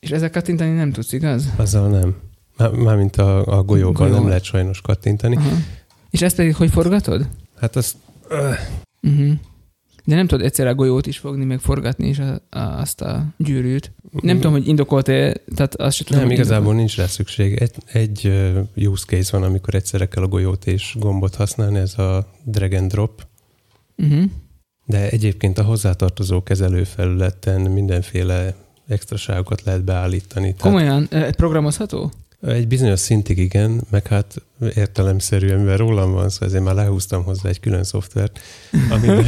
És 0.00 0.10
ezzel 0.10 0.30
kattintani 0.30 0.70
nem 0.70 0.92
tudsz, 0.92 1.12
igaz? 1.12 1.48
Azzal 1.56 1.88
nem. 1.88 2.16
Már- 2.56 2.72
Mármint 2.72 3.16
a, 3.16 3.58
a 3.58 3.62
Golyóval. 3.62 4.08
nem 4.08 4.26
lehet 4.26 4.44
sajnos 4.44 4.80
kattintani. 4.80 5.36
Aha. 5.36 5.56
És 6.10 6.22
ezt 6.22 6.36
pedig 6.36 6.54
hogy 6.54 6.70
forgatod? 6.70 7.28
Hát 7.60 7.76
azt 7.76 7.96
Uh-huh. 9.00 9.32
De 10.04 10.14
nem 10.14 10.26
tudod 10.26 10.44
egyszerre 10.44 10.70
a 10.70 10.74
golyót 10.74 11.06
is 11.06 11.18
fogni, 11.18 11.44
meg 11.44 11.60
forgatni 11.60 12.08
is 12.08 12.18
a, 12.18 12.40
a, 12.50 12.58
azt 12.58 13.00
a 13.00 13.24
gyűrűt. 13.36 13.92
Nem 14.20 14.36
tudom, 14.36 14.52
hogy 14.52 14.68
indokolt-e, 14.68 15.36
tehát 15.54 15.74
azt 15.74 15.96
sem 15.96 16.06
tudom. 16.06 16.22
Nem, 16.22 16.30
igazából 16.30 16.74
nincs 16.74 16.96
rá 16.96 17.06
szükség. 17.06 17.52
Egy, 17.52 17.74
egy 17.92 18.32
use 18.76 19.04
case 19.06 19.38
van, 19.38 19.48
amikor 19.48 19.74
egyszerre 19.74 20.06
kell 20.06 20.22
a 20.22 20.28
golyót 20.28 20.66
és 20.66 20.96
gombot 20.98 21.34
használni, 21.34 21.78
ez 21.78 21.98
a 21.98 22.26
drag 22.44 22.72
and 22.72 22.90
drop, 22.90 23.26
indokolt. 23.96 24.22
Uh-huh. 24.22 24.30
de 24.86 25.10
egyébként 25.10 25.58
a 25.58 25.62
hozzátartozó 25.62 26.42
kezelőfelületen 26.42 27.60
mindenféle 27.60 28.54
extraságokat 28.88 29.62
lehet 29.62 29.84
beállítani. 29.84 30.54
Tehát 30.54 30.60
Komolyan, 30.60 31.06
eh, 31.10 31.30
programozható? 31.30 32.12
Egy 32.46 32.68
bizonyos 32.68 33.00
szintig 33.00 33.38
igen, 33.38 33.84
meg 33.90 34.06
hát 34.06 34.42
értelemszerűen, 34.74 35.58
mivel 35.58 35.76
rólam 35.76 36.12
van 36.12 36.28
szó, 36.28 36.46
ezért 36.46 36.64
már 36.64 36.74
lehúztam 36.74 37.24
hozzá 37.24 37.48
egy 37.48 37.60
külön 37.60 37.84
szoftvert, 37.84 38.40
amiben, 38.90 39.24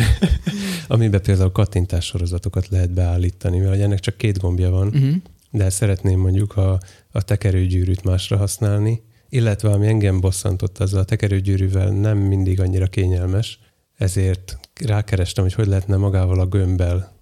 amiben 0.89 1.23
például 1.23 1.53
kattintás 1.53 2.05
sorozatokat 2.05 2.69
lehet 2.69 2.91
beállítani, 2.91 3.59
mert 3.59 3.81
ennek 3.81 4.01
csak 4.01 4.17
két 4.17 4.39
gombja 4.39 4.71
van, 4.71 4.87
Uh-huh. 4.87 5.15
de 5.51 5.71
szeretném 5.71 6.19
mondjuk 6.19 6.57
a, 6.57 6.81
a 7.11 7.23
tekerőgyűrűt 7.23 8.05
másra 8.05 8.37
használni, 8.37 9.03
illetve 9.29 9.71
ami 9.71 9.87
engem 9.87 10.21
bosszantott, 10.21 10.79
az 10.79 10.95
a 10.95 11.05
tekerőgyűrűvel 11.05 11.91
nem 11.91 12.19
mindig 12.19 12.61
annyira 12.61 12.87
kényelmes, 12.87 13.59
ezért 13.97 14.59
rákerestem, 14.85 15.45
hogy 15.45 15.55
hogy 15.55 15.67
lehetne 15.67 15.97
magával 15.97 16.41
a 16.41 16.47
gömbbel 16.47 17.13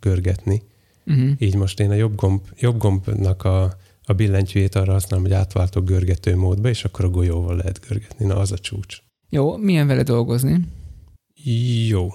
görgetni. 0.00 0.62
Uh-huh. 1.06 1.30
Így 1.38 1.54
most 1.54 1.80
én 1.80 1.90
a 1.90 1.94
jobb, 1.94 2.14
gomb, 2.14 2.40
jobb 2.58 2.78
gombnak 2.78 3.44
a, 3.44 3.76
a 4.08 4.12
billentyűjét 4.12 4.74
arra 4.74 4.92
használom, 4.92 5.24
hogy 5.24 5.34
átváltok 5.34 5.84
görgető 5.84 6.36
módba, 6.36 6.68
és 6.68 6.84
akkor 6.84 7.04
a 7.04 7.08
golyóval 7.08 7.56
lehet 7.56 7.80
görgetni. 7.88 8.26
Na, 8.26 8.36
az 8.36 8.52
a 8.52 8.58
csúcs. 8.58 8.98
Jó, 9.30 9.56
milyen 9.56 9.86
vele 9.86 10.02
dolgozni? 10.02 10.60
Jó. 11.88 12.14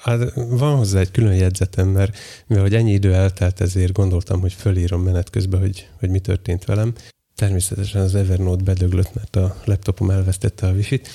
Hát 0.00 0.34
van 0.34 0.76
hozzá 0.76 1.00
egy 1.00 1.10
külön 1.10 1.34
jegyzetem, 1.34 1.88
mert 1.88 2.16
mivel 2.46 2.66
ennyi 2.66 2.92
idő 2.92 3.14
eltelt, 3.14 3.60
ezért 3.60 3.92
gondoltam, 3.92 4.40
hogy 4.40 4.52
fölírom 4.52 5.02
menet 5.02 5.30
közben, 5.30 5.60
hogy, 5.60 5.88
hogy 5.98 6.10
mi 6.10 6.18
történt 6.18 6.64
velem. 6.64 6.94
Természetesen 7.34 8.02
az 8.02 8.14
Evernote 8.14 8.62
bedöglött, 8.62 9.14
mert 9.14 9.36
a 9.36 9.56
laptopom 9.64 10.10
elvesztette 10.10 10.66
a 10.66 10.72
wifi-t, 10.72 11.08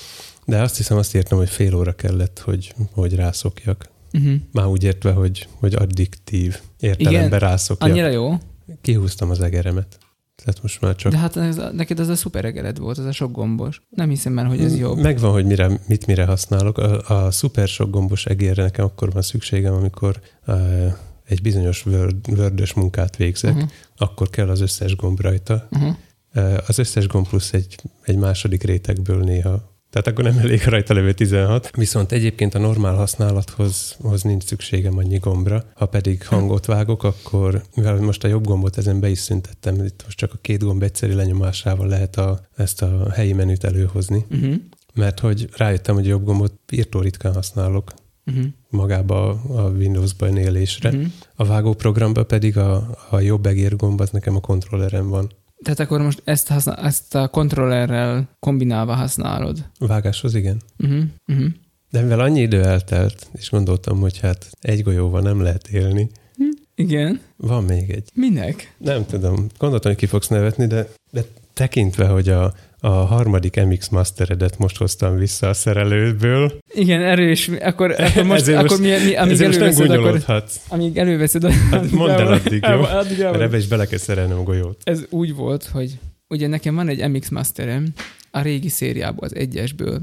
de 0.46 0.62
azt 0.62 0.76
hiszem 0.76 0.96
azt 0.96 1.14
írtam, 1.14 1.38
hogy 1.38 1.48
fél 1.48 1.74
óra 1.74 1.92
kellett, 1.92 2.38
hogy, 2.38 2.74
hogy 2.92 3.14
rászokjak. 3.14 3.90
Uh-huh. 4.12 4.34
Már 4.52 4.66
úgy 4.66 4.84
értve, 4.84 5.12
hogy, 5.12 5.48
hogy 5.52 5.74
addiktív 5.74 6.60
értelemben 6.80 7.26
Igen? 7.26 7.38
rászokjak. 7.38 7.90
Annyira 7.90 8.08
jó? 8.08 8.38
Kihúztam 8.80 9.30
az 9.30 9.40
egeremet. 9.40 9.98
Tehát 10.44 10.62
most 10.62 10.80
már 10.80 10.96
csak... 10.96 11.12
De 11.12 11.18
hát 11.18 11.36
ez, 11.36 11.60
neked 11.72 11.98
az 11.98 12.08
a 12.08 12.14
szuper 12.14 12.44
egered 12.44 12.78
volt, 12.78 12.98
az 12.98 13.04
a 13.04 13.12
sok 13.12 13.32
gombos. 13.32 13.82
Nem 13.88 14.08
hiszem 14.08 14.32
már, 14.32 14.46
hogy 14.46 14.60
ez 14.60 14.78
jobb. 14.78 14.98
Megvan, 14.98 15.32
hogy 15.32 15.44
mire, 15.44 15.80
mit 15.86 16.06
mire 16.06 16.24
használok. 16.24 16.78
A, 16.78 17.24
a 17.24 17.30
szuper 17.30 17.68
sok 17.68 17.90
gombos 17.90 18.26
egérre 18.26 18.62
nekem 18.62 18.84
akkor 18.84 19.12
van 19.12 19.22
szükségem, 19.22 19.74
amikor 19.74 20.20
uh, 20.46 20.92
egy 21.24 21.42
bizonyos 21.42 21.86
Word-ös 22.26 22.72
munkát 22.72 23.16
végzek, 23.16 23.54
uh-huh. 23.54 23.70
Akkor 23.96 24.30
kell 24.30 24.48
az 24.48 24.60
összes 24.60 24.96
gomb 24.96 25.20
rajta. 25.20 25.68
Uh-huh. 25.70 25.94
Uh, 26.34 26.58
az 26.66 26.78
összes 26.78 27.06
gomb 27.06 27.28
plusz 27.28 27.52
egy, 27.52 27.76
egy 28.02 28.16
második 28.16 28.62
rétegből 28.62 29.22
néha. 29.22 29.69
Tehát 29.90 30.06
akkor 30.06 30.24
nem 30.24 30.38
elég 30.38 30.64
rajta 30.64 30.94
levő 30.94 31.12
16. 31.12 31.70
Viszont 31.76 32.12
egyébként 32.12 32.54
a 32.54 32.58
normál 32.58 32.94
használathoz 32.94 33.96
hoz 34.00 34.22
nincs 34.22 34.44
szükségem 34.44 34.98
annyi 34.98 35.18
gombra. 35.18 35.64
Ha 35.74 35.86
pedig 35.86 36.26
hangot 36.26 36.66
vágok, 36.66 37.02
akkor 37.02 37.62
mivel 37.74 37.96
most 38.00 38.24
a 38.24 38.28
jobb 38.28 38.44
gombot 38.44 38.78
ezen 38.78 39.00
be 39.00 39.08
is 39.08 39.18
szüntettem, 39.18 39.74
itt 39.84 40.02
most 40.04 40.18
csak 40.18 40.32
a 40.32 40.38
két 40.40 40.62
gomb 40.62 40.82
egyszeri 40.82 41.12
lenyomásával 41.12 41.86
lehet 41.86 42.16
a, 42.16 42.40
ezt 42.56 42.82
a 42.82 43.10
helyi 43.10 43.32
menüt 43.32 43.64
előhozni. 43.64 44.24
Uh-huh. 44.30 44.54
Mert 44.94 45.20
hogy 45.20 45.48
rájöttem, 45.56 45.94
hogy 45.94 46.06
a 46.06 46.10
jobb 46.10 46.24
gombot 46.24 46.54
írtó 46.72 47.00
ritkán 47.00 47.34
használok 47.34 47.92
Uh-huh. 48.24 48.44
magába 48.70 49.28
a 49.30 49.68
Windows-ban 49.70 50.36
élésre. 50.36 50.88
Uh-huh. 50.88 51.06
A 51.34 51.44
vágóprogramban 51.44 52.26
pedig 52.26 52.56
a, 52.56 52.98
a 53.10 53.20
jobb 53.20 53.46
egér 53.46 53.76
gomb 53.76 54.00
az 54.00 54.10
nekem 54.10 54.36
a 54.36 54.40
kontrollerem 54.40 55.08
van. 55.08 55.30
Tehát 55.64 55.80
akkor 55.80 56.02
most 56.02 56.22
ezt, 56.24 56.48
használ, 56.48 56.76
ezt 56.76 57.14
a 57.14 57.28
kontrollerrel 57.28 58.28
kombinálva 58.38 58.94
használod. 58.94 59.64
Vágáshoz 59.78 60.34
igen. 60.34 60.60
Uh-huh, 60.78 61.02
uh-huh. 61.26 61.46
De 61.90 62.00
mivel 62.00 62.20
annyi 62.20 62.40
idő 62.40 62.64
eltelt, 62.64 63.28
és 63.32 63.50
gondoltam, 63.50 64.00
hogy 64.00 64.18
hát 64.18 64.50
egy 64.60 64.82
golyóval 64.82 65.20
nem 65.20 65.40
lehet 65.40 65.68
élni, 65.68 66.10
Igen. 66.74 67.20
van 67.36 67.64
még 67.64 67.90
egy. 67.90 68.10
Minek? 68.14 68.74
Nem 68.78 69.06
tudom, 69.06 69.46
gondoltam, 69.58 69.90
hogy 69.90 70.00
ki 70.00 70.06
fogsz 70.06 70.28
nevetni, 70.28 70.66
de, 70.66 70.88
de 71.10 71.24
tekintve, 71.52 72.06
hogy 72.06 72.28
a, 72.28 72.54
a 72.80 72.88
harmadik 72.88 73.64
MX 73.64 73.88
Masteredet 73.88 74.58
most 74.58 74.76
hoztam 74.76 75.16
vissza 75.16 75.48
a 75.48 75.52
szerelőből, 75.52 76.52
Igen, 76.74 77.02
erős. 77.02 77.48
Akkor, 77.48 77.90
akkor 77.98 78.22
most, 78.24 78.40
Ezért 78.40 78.58
akkor 78.58 78.78
most- 78.78 78.98
mi, 79.00 79.04
mi, 79.08 79.14
amíg 79.16 79.40
előveszed, 79.40 79.90
akkor, 79.90 80.22
amíg 80.68 80.96
előveszed, 80.96 81.44
Hát 81.52 81.90
mondd 81.90 82.10
el 82.10 82.32
addig, 82.32 82.64
jó? 82.68 82.82
addig 82.82 83.18
Mert 83.18 83.40
ebbe 83.40 83.56
is 83.56 83.66
bele 83.66 83.86
kell 83.86 83.98
szerelnem 83.98 84.38
a 84.38 84.42
golyót. 84.42 84.80
Ez 84.84 85.04
úgy 85.10 85.34
volt, 85.34 85.64
hogy 85.64 85.98
ugye 86.28 86.46
nekem 86.46 86.74
van 86.74 86.88
egy 86.88 87.08
MX 87.10 87.28
Masterem, 87.28 87.86
a 88.30 88.40
régi 88.42 88.68
szériából, 88.68 89.24
az 89.24 89.34
egyesből. 89.34 90.02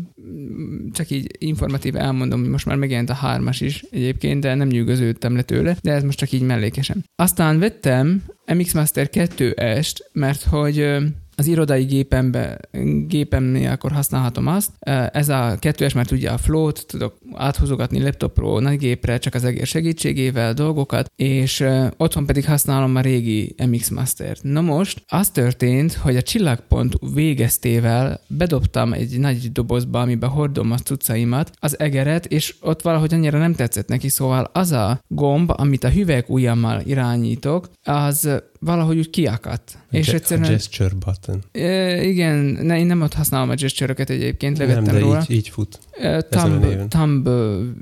Csak 0.93 1.09
így 1.09 1.32
informatív 1.38 1.95
elmondom, 1.95 2.39
hogy 2.39 2.49
most 2.49 2.65
már 2.65 2.75
megjelent 2.75 3.09
a 3.09 3.13
hármas 3.13 3.61
is 3.61 3.84
egyébként, 3.91 4.41
de 4.41 4.53
nem 4.55 4.67
nyűgöződtem 4.67 5.36
le 5.36 5.41
tőle, 5.41 5.78
de 5.82 5.91
ez 5.91 6.03
most 6.03 6.17
csak 6.17 6.32
így 6.32 6.41
mellékesen. 6.41 7.03
Aztán 7.15 7.59
vettem 7.59 8.23
MX 8.53 8.73
Master 8.73 9.09
2-est, 9.13 9.95
mert 10.11 10.43
hogy 10.43 10.88
az 11.39 11.47
irodai 11.47 11.83
gépembe, 11.83 12.59
gépemnél 13.07 13.69
akkor 13.69 13.91
használhatom 13.91 14.47
azt. 14.47 14.69
Ez 15.11 15.29
a 15.29 15.55
kettőes, 15.59 15.93
mert 15.93 16.11
ugye 16.11 16.29
a 16.29 16.38
float, 16.38 16.85
tudok 16.88 17.17
áthúzogatni 17.33 18.01
laptopról 18.01 18.61
nagy 18.61 18.77
gépre, 18.77 19.17
csak 19.17 19.33
az 19.33 19.43
egér 19.43 19.65
segítségével 19.65 20.53
dolgokat, 20.53 21.11
és 21.15 21.65
otthon 21.97 22.25
pedig 22.25 22.45
használom 22.45 22.95
a 22.95 23.01
régi 23.01 23.55
MX 23.67 23.89
Master-t. 23.89 24.43
Na 24.43 24.61
most, 24.61 25.03
az 25.07 25.29
történt, 25.29 25.93
hogy 25.93 26.15
a 26.15 26.21
csillagpont 26.21 26.93
végeztével 27.13 28.19
bedobtam 28.27 28.93
egy 28.93 29.19
nagy 29.19 29.51
dobozba, 29.51 30.01
amiben 30.01 30.29
hordom 30.29 30.71
a 30.71 30.77
cuccaimat, 30.77 31.51
az 31.59 31.79
egeret, 31.79 32.25
és 32.25 32.55
ott 32.61 32.81
valahogy 32.81 33.13
annyira 33.13 33.38
nem 33.38 33.53
tetszett 33.53 33.88
neki, 33.88 34.09
szóval 34.09 34.49
az 34.53 34.71
a 34.71 34.99
gomb, 35.07 35.51
amit 35.55 35.83
a 35.83 35.89
hüvelyk 35.89 36.29
ujjammal 36.29 36.81
irányítok, 36.85 37.69
az 37.83 38.29
valahogy 38.59 38.97
úgy 38.97 39.09
kiakadt. 39.09 39.77
És 39.91 40.09
a 40.09 40.13
egyszerűen... 40.13 40.49
gesture 40.49 40.93
button. 41.05 41.43
E, 41.51 42.03
igen, 42.03 42.35
ne, 42.37 42.79
én 42.79 42.85
nem 42.85 43.01
ott 43.01 43.13
használom 43.13 43.49
a 43.49 43.55
gesture 43.55 43.93
egyébként, 43.93 44.57
levettem 44.57 44.83
nem, 44.83 44.93
de 44.93 44.99
róla. 44.99 45.25
így, 45.27 45.35
így 45.35 45.49
fut. 45.49 45.79
Thumb, 46.29 46.87
thumb, 46.87 47.29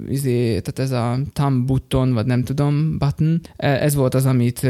izé, 0.10 0.60
tehát 0.60 0.80
ez 0.80 0.92
a 0.92 1.18
thumb 1.34 1.66
button, 1.66 2.14
vagy 2.14 2.26
nem 2.26 2.44
tudom, 2.44 2.98
button, 2.98 3.42
ez 3.58 3.96
volt 3.96 4.14
az, 4.14 4.26
amit 4.26 4.68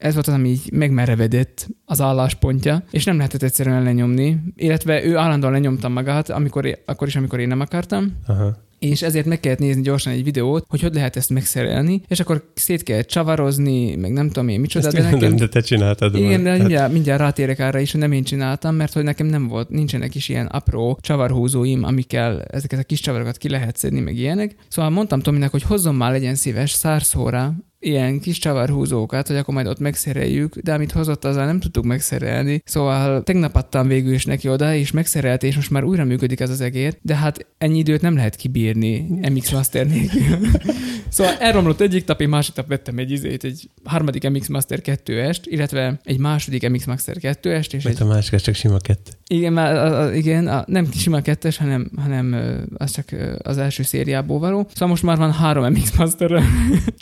ez 0.00 0.14
volt 0.14 0.26
az, 0.26 0.34
ami 0.34 0.48
így 0.48 0.70
megmerevedett 0.72 1.68
az 1.84 2.00
álláspontja, 2.00 2.82
és 2.90 3.04
nem 3.04 3.16
lehetett 3.16 3.42
egyszerűen 3.42 3.82
lenyomni, 3.82 4.40
illetve 4.56 5.04
ő 5.04 5.16
állandóan 5.16 5.52
lenyomta 5.52 5.88
magát, 5.88 6.30
amikor, 6.30 6.78
akkor 6.84 7.06
is, 7.08 7.16
amikor 7.16 7.40
én 7.40 7.48
nem 7.48 7.60
akartam, 7.60 8.16
Aha. 8.26 8.56
és 8.78 9.02
ezért 9.02 9.26
meg 9.26 9.40
kellett 9.40 9.58
nézni 9.58 9.82
gyorsan 9.82 10.12
egy 10.12 10.24
videót, 10.24 10.64
hogy 10.68 10.80
hogy 10.80 10.94
lehet 10.94 11.16
ezt 11.16 11.30
megszerelni, 11.30 12.02
és 12.08 12.20
akkor 12.20 12.50
szét 12.54 12.82
kellett 12.82 13.06
csavarozni, 13.06 13.96
meg 13.96 14.12
nem 14.12 14.26
tudom 14.26 14.48
én 14.48 14.60
micsoda, 14.60 14.86
Ezt 14.86 14.96
de 14.96 15.02
nem, 15.02 15.10
nekem... 15.10 15.36
de 15.36 15.48
te 15.48 15.60
csináltad 15.60 16.14
Igen, 16.14 16.28
már. 16.28 16.42
de 16.42 16.50
Hát, 16.50 16.58
mindjárt, 16.58 16.92
mindjárt 16.92 17.20
rátérek 17.20 17.58
arra 17.58 17.78
is, 17.78 17.92
hogy 17.92 18.00
nem 18.00 18.12
én 18.12 18.24
csináltam, 18.24 18.74
mert 18.74 18.92
hogy 18.92 19.04
nekem 19.04 19.26
nem 19.26 19.48
volt, 19.48 19.68
nincsenek 19.68 20.14
is 20.14 20.28
ilyen 20.28 20.46
apró 20.46 20.98
csavarhúzóim, 21.00 21.84
amikkel 21.84 22.42
ezeket 22.42 22.69
a 22.78 22.82
kis 22.82 23.00
csavarokat 23.00 23.36
ki 23.36 23.48
lehet 23.48 23.76
szedni, 23.76 24.00
meg 24.00 24.16
ilyenek. 24.16 24.54
Szóval 24.68 24.90
mondtam 24.90 25.20
Tominek, 25.20 25.50
hogy 25.50 25.62
hozzon 25.62 25.94
már 25.94 26.10
legyen 26.10 26.34
szíves 26.34 26.70
szárszóra 26.70 27.54
ilyen 27.80 28.20
kis 28.20 28.38
csavarhúzókat, 28.38 29.26
hogy 29.26 29.36
akkor 29.36 29.54
majd 29.54 29.66
ott 29.66 29.78
megszereljük, 29.78 30.56
de 30.56 30.72
amit 30.72 30.92
hozott, 30.92 31.24
azzal 31.24 31.44
nem 31.44 31.60
tudtuk 31.60 31.84
megszerelni. 31.84 32.62
Szóval 32.64 33.22
tegnap 33.22 33.56
adtam 33.56 33.88
végül 33.88 34.12
is 34.12 34.24
neki 34.24 34.48
oda, 34.48 34.74
és 34.74 34.90
megszerelte, 34.90 35.46
és 35.46 35.54
most 35.54 35.70
már 35.70 35.84
újra 35.84 36.04
működik 36.04 36.40
ez 36.40 36.50
az 36.50 36.60
egér, 36.60 36.96
de 37.02 37.14
hát 37.14 37.46
ennyi 37.58 37.78
időt 37.78 38.00
nem 38.00 38.14
lehet 38.16 38.36
kibírni 38.36 39.06
MX 39.30 39.50
Master 39.50 39.86
nélkül. 39.86 40.38
szóval 41.08 41.32
elromlott 41.38 41.80
egyik 41.80 42.06
nap, 42.06 42.20
én 42.20 42.28
másik 42.28 42.54
nap 42.54 42.66
vettem 42.66 42.98
egy 42.98 43.10
izét, 43.10 43.44
egy 43.44 43.68
harmadik 43.84 44.30
MX 44.30 44.48
Master 44.48 44.80
2-est, 44.84 45.40
illetve 45.44 46.00
egy 46.04 46.18
második 46.18 46.68
MX 46.68 46.84
Master 46.84 47.16
2-est, 47.20 47.72
és 47.72 47.84
egy 47.84 48.02
a 48.02 48.04
másik 48.04 48.38
csak 48.38 48.54
sima 48.54 48.78
kettő. 48.78 49.10
igen, 49.26 49.52
már 49.52 49.76
a, 49.76 50.00
a, 50.00 50.14
igen, 50.14 50.46
a, 50.46 50.64
nem 50.66 50.92
sima 50.92 51.20
kettes, 51.20 51.56
hanem, 51.56 51.90
hanem 51.96 52.36
az 52.76 52.90
csak 52.90 53.04
az 53.42 53.58
első 53.58 53.82
szériából 53.82 54.38
való. 54.38 54.66
Szóval 54.72 54.88
most 54.88 55.02
már 55.02 55.16
van 55.16 55.32
három 55.32 55.72
MX 55.72 55.96
Master. 55.96 56.30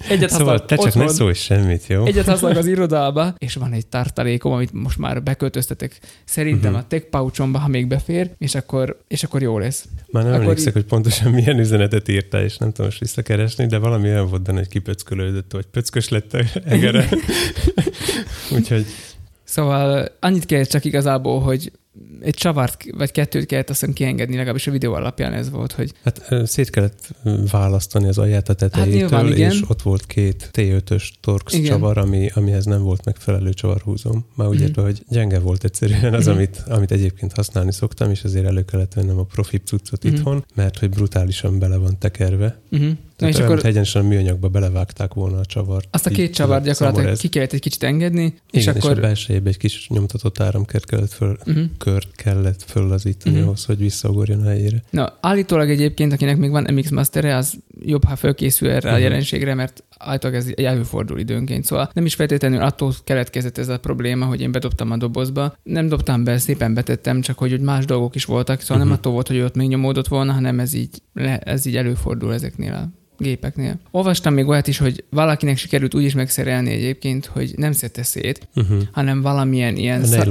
Egyet 0.09 0.31
Szóval 0.31 0.65
te 0.69 0.77
csak 0.77 0.95
ne 0.95 1.09
szólj 1.09 1.33
semmit, 1.35 1.87
jó? 1.87 2.05
Egyet 2.05 2.27
használok 2.33 2.57
az 2.59 2.67
irodába, 2.67 3.35
és 3.39 3.55
van 3.55 3.73
egy 3.73 3.87
tartalékom, 3.87 4.53
amit 4.53 4.73
most 4.73 4.99
már 4.99 5.23
beköltöztetek 5.23 5.99
szerintem 6.25 6.71
Mhm. 6.73 6.81
a 6.81 6.85
tech 6.89 7.05
pouchomba, 7.11 7.59
ha 7.59 7.69
még 7.69 7.87
befér, 7.87 8.31
és 8.39 8.55
akkor, 8.55 8.99
és 9.09 9.23
akkor 9.23 9.43
jó 9.43 9.59
lesz. 9.59 9.85
Már 10.11 10.23
nem 10.23 10.33
Akkor 10.33 10.45
emlékszek, 10.45 10.67
így- 10.69 10.73
hogy 10.73 10.85
pontosan 10.85 11.33
milyen 11.33 11.59
üzenetet 11.59 12.09
írtál, 12.09 12.43
és 12.45 12.57
nem 12.57 12.69
tudom 12.69 12.87
most 12.87 13.01
visszakeresni, 13.01 13.67
de 13.67 13.79
valami 13.79 14.09
olyan 14.09 14.29
volt 14.29 14.43
benne, 14.43 14.59
hogy 14.59 14.69
kipöckölődött, 14.69 15.53
vagy 15.53 15.67
pöckös 15.67 16.09
lett 16.09 16.33
a 16.35 16.39
egere. 16.65 17.09
Úgyhogy 18.55 18.87
Szóval 19.45 20.09
annyit 20.21 20.47
kell 20.47 20.65
csak 20.65 20.85
igazából, 20.85 21.41
hogy 21.41 21.73
egy 22.21 22.35
csavart 22.35 22.85
vagy 22.97 23.11
kettőt 23.11 23.47
kellett 23.47 23.71
azt 23.71 23.81
hiszem 23.81 23.95
kiengedni, 23.95 24.35
legalábbis 24.37 24.67
a 24.67 24.71
videó 24.71 24.93
alapján 24.93 25.33
ez 25.33 25.51
volt, 25.51 25.73
hogy 25.73 25.93
hát 26.05 26.35
szét 26.47 26.71
kellett 26.71 27.09
választani 27.51 28.09
az 28.09 28.19
alját 28.19 28.49
a 28.49 28.55
tetejétől, 28.55 28.99
nyilván, 28.99 29.27
igen. 29.27 29.51
és 29.51 29.63
ott 29.69 29.83
volt 29.83 30.07
két 30.07 30.51
T5-ös 30.53 31.09
Torx 31.21 31.53
Igen. 31.55 31.67
csavar, 31.67 31.99
ami, 31.99 32.31
amihez 32.35 32.65
nem 32.65 32.83
volt 32.83 33.05
megfelelő 33.05 33.53
csavarhúzóm. 33.53 34.25
Már 34.35 34.49
úgy 34.49 34.55
Mhm. 34.55 34.63
értve, 34.65 34.83
hogy 34.83 35.03
gyenge 35.09 35.39
volt 35.39 35.65
egyszerűen 35.65 36.15
az, 36.15 36.27
Mhm. 36.27 36.35
amit, 36.35 36.63
amit 36.69 36.91
egyébként 36.91 37.33
használni 37.33 37.73
szoktam, 37.73 38.11
és 38.11 38.25
azért 38.25 38.47
elő 38.47 38.65
kellett 38.65 38.95
vennem 38.95 39.19
a 39.19 39.25
profi 39.25 39.57
cuccot 39.59 40.05
Mhm. 40.05 40.15
itthon, 40.15 40.45
mert 40.55 40.79
hogy 40.79 40.89
brutálisan 40.91 41.59
bele 41.59 41.77
van 41.77 41.99
tekerve. 41.99 42.61
Na 42.71 42.79
Tehát 43.17 43.35
és 43.35 43.41
olyan, 43.41 43.53
akkor 43.53 43.67
egyenesen 43.67 44.05
a 44.05 44.09
műanyagba 44.09 44.49
belevágták 44.49 45.15
volna 45.15 45.39
a 45.39 45.45
csavart. 45.45 45.89
azt 45.91 46.07
a 46.07 46.11
két 46.11 46.35
csavart 46.35 46.65
gyakorlatilag 46.65 47.17
ki 47.17 47.29
kellett 47.29 47.53
egy 47.53 47.61
kicsit 47.61 47.83
engedni, 47.83 48.35
és 48.51 48.63
Igen, 48.63 48.75
és 48.77 48.83
akkor... 48.83 48.99
a 48.99 49.01
belsejébe 49.01 49.49
egy 49.49 49.57
kis 49.57 49.89
nyomtatott 49.89 50.41
áramkört 50.41 50.85
kellett 50.85 51.13
föl, 51.13 51.37
uh-huh. 51.47 51.65
Kört 51.91 52.15
kellett 52.17 52.63
föllazítani 52.63 53.37
Mhm. 53.37 53.45
ahhoz, 53.45 53.65
hogy 53.65 53.79
visszaugorjon 53.79 54.41
a 54.41 54.49
helyére. 54.49 54.83
Na, 54.91 55.13
állítólag 55.21 55.71
egyébként, 55.71 56.13
akinek 56.13 56.37
még 56.37 56.51
van 56.51 56.67
MX 56.75 56.91
Master-e, 56.91 57.37
az 57.37 57.55
jobb, 57.81 58.05
ha 58.05 58.17
fölkészül 58.17 58.71
erre 58.71 58.89
a 58.89 58.93
Mhm. 58.93 59.03
jelenségre, 59.03 59.55
mert 59.55 59.85
állítólag 59.99 60.37
ez 60.37 60.47
előfordul 60.57 61.19
időnként. 61.19 61.65
Szóval 61.65 61.91
nem 61.93 62.05
is 62.05 62.15
feltétlenül 62.15 62.61
attól 62.63 62.93
keletkezett 63.05 63.59
ez 63.59 63.69
a 63.69 63.79
probléma, 63.79 64.25
hogy 64.25 64.41
én 64.41 64.53
bedobtam 64.53 64.91
a 64.91 64.97
dobozba. 64.97 65.57
Nem 65.63 65.89
dobtam 65.89 66.25
be, 66.25 66.39
szépen 66.39 66.75
betettem, 66.75 67.21
csak 67.21 67.39
hogy, 67.39 67.51
hogy 67.51 67.61
más 67.61 67.85
dolgok 67.85 68.15
is 68.15 68.25
voltak, 68.25 68.61
szóval 68.61 68.77
nem 68.79 68.87
Mhm. 68.87 68.97
attól 68.97 69.13
volt, 69.13 69.29
hogy 69.29 69.41
ott 69.41 69.55
még 69.55 69.69
nyomódott 69.69 70.09
volna, 70.09 70.33
hanem 70.33 70.61
ez 70.61 70.75
így, 70.75 71.03
ez 71.41 71.67
így 71.67 71.77
előfordul 71.77 72.33
ezeknél 72.35 72.73
a 72.73 72.89
gépeknél. 73.19 73.79
Olvastam 73.91 74.35
még 74.35 74.47
olyat 74.49 74.67
is, 74.67 74.79
hogy 74.79 75.05
valakinek 75.11 75.57
sikerült 75.57 75.95
úgy 75.95 76.03
is 76.03 76.15
megszerelni 76.15 76.71
egyébként, 76.71 77.27
hogy 77.27 77.53
nem 77.57 77.73
szedte 77.73 78.03
szét, 78.03 78.49
Uh-huh. 78.55 78.79
hanem 78.93 79.23
valamilyen 79.23 79.77
ilyen 79.77 80.03
A 80.03 80.05
szá- 80.05 80.25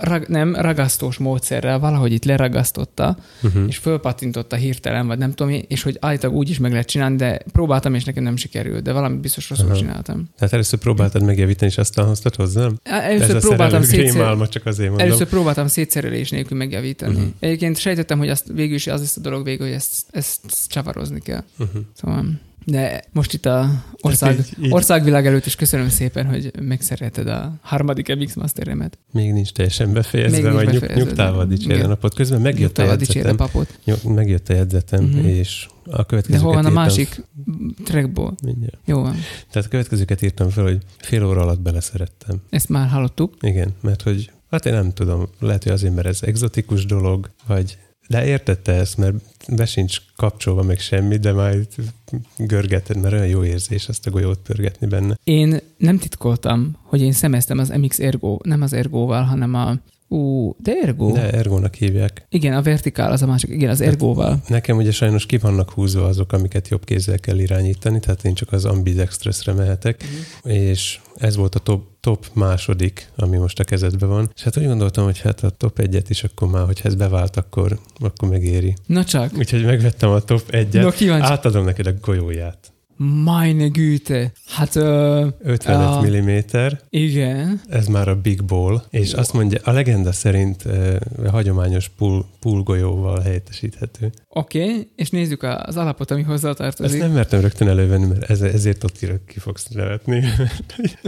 rag- 0.00 0.28
nem, 0.28 0.54
ragasztós 0.56 1.16
módszerrel 1.18 1.78
valahogy 1.78 2.12
itt 2.12 2.24
leragasztotta, 2.24 3.16
Uh-huh. 3.42 3.62
és 3.68 3.76
fölpattintotta 3.76 4.56
hirtelen, 4.56 5.06
vagy 5.06 5.18
nem 5.18 5.32
tudom, 5.32 5.60
és 5.68 5.82
hogy 5.82 5.96
állítólag 6.00 6.36
úgy 6.36 6.50
is 6.50 6.58
meg 6.58 6.70
lehet 6.70 6.86
csinálni, 6.86 7.16
de 7.16 7.40
próbáltam, 7.52 7.94
és 7.94 8.04
nekem 8.04 8.22
nem 8.22 8.36
sikerült, 8.36 8.82
de 8.82 8.92
valami 8.92 9.16
biztos 9.16 9.48
rosszul 9.50 9.66
Aha. 9.66 9.76
csináltam. 9.76 10.28
Tehát 10.38 10.52
először 10.52 10.78
próbáltad 10.78 11.22
megjavítani, 11.22 11.70
és 11.70 11.78
aztán 11.78 12.06
hoztad 12.06 12.34
hozzám? 12.34 12.78
Először 12.82 13.36
Ez 13.36 13.44
a 13.44 13.48
próbáltam 13.48 13.82
szétszer... 13.82 14.48
csak 14.48 14.66
azért 14.66 14.88
mondom. 14.88 15.06
Először 15.06 15.26
próbáltam 15.26 15.66
szétszerelés 15.66 16.30
nélkül 16.30 16.56
megjavítani. 16.58 17.14
Uh-huh. 17.14 17.30
Egyébként 17.40 17.78
sejtettem, 17.78 18.18
hogy 18.18 18.28
azt 18.28 18.44
végül 18.54 18.74
is 18.74 18.86
az 18.86 19.00
lesz 19.00 19.16
a 19.16 19.20
dolog 19.20 19.44
végül, 19.44 19.66
hogy 19.66 19.74
ezt, 19.74 19.92
ezt 20.10 20.40
csavarozni 20.68 21.20
kell. 21.20 21.42
Uh-huh. 21.58 21.82
Szóval, 21.94 22.21
de 22.64 23.02
most 23.12 23.32
itt 23.32 23.46
a 23.46 23.70
ország, 24.00 24.38
így- 24.38 24.64
így- 24.64 24.72
országvilág 24.72 25.26
előtt 25.26 25.46
is 25.46 25.56
köszönöm 25.56 25.88
szépen, 25.88 26.26
hogy 26.26 26.50
megszerelted 26.60 27.26
a 27.26 27.52
harmadik 27.60 28.16
MX 28.16 28.34
Masteremet. 28.34 28.98
Még 29.12 29.32
nincs 29.32 29.52
teljesen 29.52 29.92
befejezve, 29.92 30.36
Még 30.36 30.44
nincs 30.58 30.70
nyug, 30.72 30.80
befejezve, 30.80 31.04
nyugtával 31.04 31.44
de- 31.46 31.54
dicsérje 31.54 31.74
igen. 31.74 31.86
a 31.86 31.88
napot. 31.88 32.14
Közben 32.14 32.40
megjött 32.40 32.78
a 32.78 32.82
Nyugtával 32.82 32.92
jegyzetem, 32.92 33.36
papot. 33.36 33.78
nyug- 33.84 34.04
megjött 34.04 34.48
a 34.48 34.54
jegyzetem, 34.54 35.04
Mhm. 35.04 35.24
és 35.26 35.66
a 35.84 35.96
De 35.96 36.02
következőket 36.02 36.40
hol 36.42 36.54
van 36.54 36.64
a 36.64 36.68
írtam 36.68 36.82
másik 36.82 37.22
trackból? 37.84 38.34
Mindjárt. 38.44 38.78
Jó 38.84 39.00
van. 39.00 39.16
Tehát 39.50 39.66
a 39.66 39.70
következőket 39.70 40.22
írtam 40.22 40.48
fel, 40.48 40.64
hogy 40.64 40.78
fél 40.98 41.24
óra 41.24 41.40
alatt 41.40 41.60
beleszerettem. 41.60 42.36
Ezt 42.50 42.68
már 42.68 42.88
hallottuk. 42.88 43.34
Igen, 43.40 43.70
mert 43.80 44.02
hogy, 44.02 44.30
hát 44.50 44.66
én 44.66 44.72
nem 44.72 44.92
tudom, 44.92 45.28
lehet, 45.40 45.62
hogy 45.62 45.72
azért, 45.72 45.94
mert 45.94 46.06
ez 46.06 46.18
egzotikus 46.22 46.86
dolog, 46.86 47.30
vagy 47.46 47.78
de 48.08 48.26
értette 48.26 48.72
ezt, 48.72 48.96
mert 48.96 49.14
be 49.48 49.66
sincs 49.66 49.96
kapcsolva 50.16 50.62
meg 50.62 50.80
semmi, 50.80 51.16
de 51.16 51.32
már 51.32 51.56
görgeted, 52.36 53.00
mert 53.00 53.14
olyan 53.14 53.26
jó 53.26 53.44
érzés 53.44 53.88
ezt 53.88 54.06
a 54.06 54.10
golyót 54.10 54.38
pörgetni 54.38 54.86
benne. 54.86 55.18
Én 55.24 55.60
nem 55.76 55.98
titkoltam, 55.98 56.76
hogy 56.82 57.00
én 57.00 57.12
szemeztem 57.12 57.58
az 57.58 57.68
MX 57.68 57.98
Ergo, 57.98 58.38
nem 58.42 58.62
az 58.62 58.72
Ergóval, 58.72 59.22
hanem 59.22 59.54
a 59.54 59.76
Ú, 60.12 60.54
de 60.58 60.72
Ergo. 60.82 61.12
De 61.12 61.30
Ergónak 61.30 61.74
hívják. 61.74 62.26
Igen, 62.28 62.54
a 62.54 62.62
vertikál 62.62 63.12
az 63.12 63.22
a 63.22 63.26
másik. 63.26 63.50
Igen, 63.50 63.70
az 63.70 63.80
Ergóval. 63.80 64.42
Nekem 64.48 64.76
ugye 64.76 64.90
sajnos 64.90 65.26
ki 65.26 65.36
vannak 65.38 65.70
húzva 65.70 66.04
azok, 66.06 66.32
amiket 66.32 66.68
jobb 66.68 66.84
kézzel 66.84 67.18
kell 67.18 67.38
irányítani, 67.38 68.00
tehát 68.00 68.24
én 68.24 68.34
csak 68.34 68.52
az 68.52 68.64
ambidextressre 68.64 69.52
mehetek, 69.52 70.02
Mhm. 70.02 70.52
és 70.54 71.00
ez 71.14 71.36
volt 71.36 71.54
a 71.54 71.58
top, 71.58 71.82
top 72.00 72.26
második, 72.32 73.08
ami 73.16 73.36
most 73.36 73.58
a 73.60 73.64
kezedben 73.64 74.08
van. 74.08 74.30
És 74.36 74.42
hát 74.42 74.56
úgy 74.58 74.66
gondoltam, 74.66 75.04
hogy 75.04 75.20
hát 75.20 75.42
a 75.44 75.50
top 75.50 75.78
egyet 75.78 76.10
is 76.10 76.24
akkor 76.24 76.48
már, 76.48 76.64
hogyha 76.66 76.88
ez 76.88 76.94
bevált, 76.94 77.36
akkor, 77.36 77.78
akkor 77.98 78.28
megéri. 78.28 78.74
Na 78.86 79.04
csak. 79.04 79.32
Úgyhogy 79.38 79.64
megvettem 79.64 80.10
a 80.10 80.20
top 80.20 80.42
egyet, 80.50 80.82
No, 80.82 80.90
kíváncsi. 80.90 81.30
átadom 81.30 81.64
neked 81.64 81.86
a 81.86 81.92
golyóját. 82.00 82.71
Meine 83.02 83.68
Güte. 83.68 84.32
Hát, 84.46 84.76
ö, 84.76 85.26
55 85.42 86.54
Ah. 86.54 86.70
mm, 86.70 86.78
igen. 86.88 87.60
ez 87.68 87.86
már 87.86 88.08
a 88.08 88.20
Big 88.20 88.44
Ball, 88.44 88.82
és 88.90 89.12
azt 89.12 89.32
mondja, 89.32 89.60
a 89.64 89.70
legenda 89.70 90.12
szerint 90.12 90.66
eh, 90.66 90.96
hagyományos 91.30 91.88
pool, 91.88 92.26
pool 92.40 92.62
golyóval 92.62 93.20
helyettesíthető. 93.20 94.12
Oké, 94.28 94.62
okay. 94.62 94.90
és 94.96 95.10
nézzük 95.10 95.42
az 95.42 95.76
alapot, 95.76 96.10
ami 96.10 96.22
hozzá 96.22 96.54
Ezt 96.58 96.98
nem 96.98 97.12
mertem 97.12 97.40
rögtön 97.40 97.68
elővenni, 97.68 98.06
mert 98.06 98.30
ez, 98.30 98.40
ezért 98.40 98.84
ott 98.84 98.98
ki 99.26 99.38
fogsz 99.38 99.66
nevetni. 99.68 100.24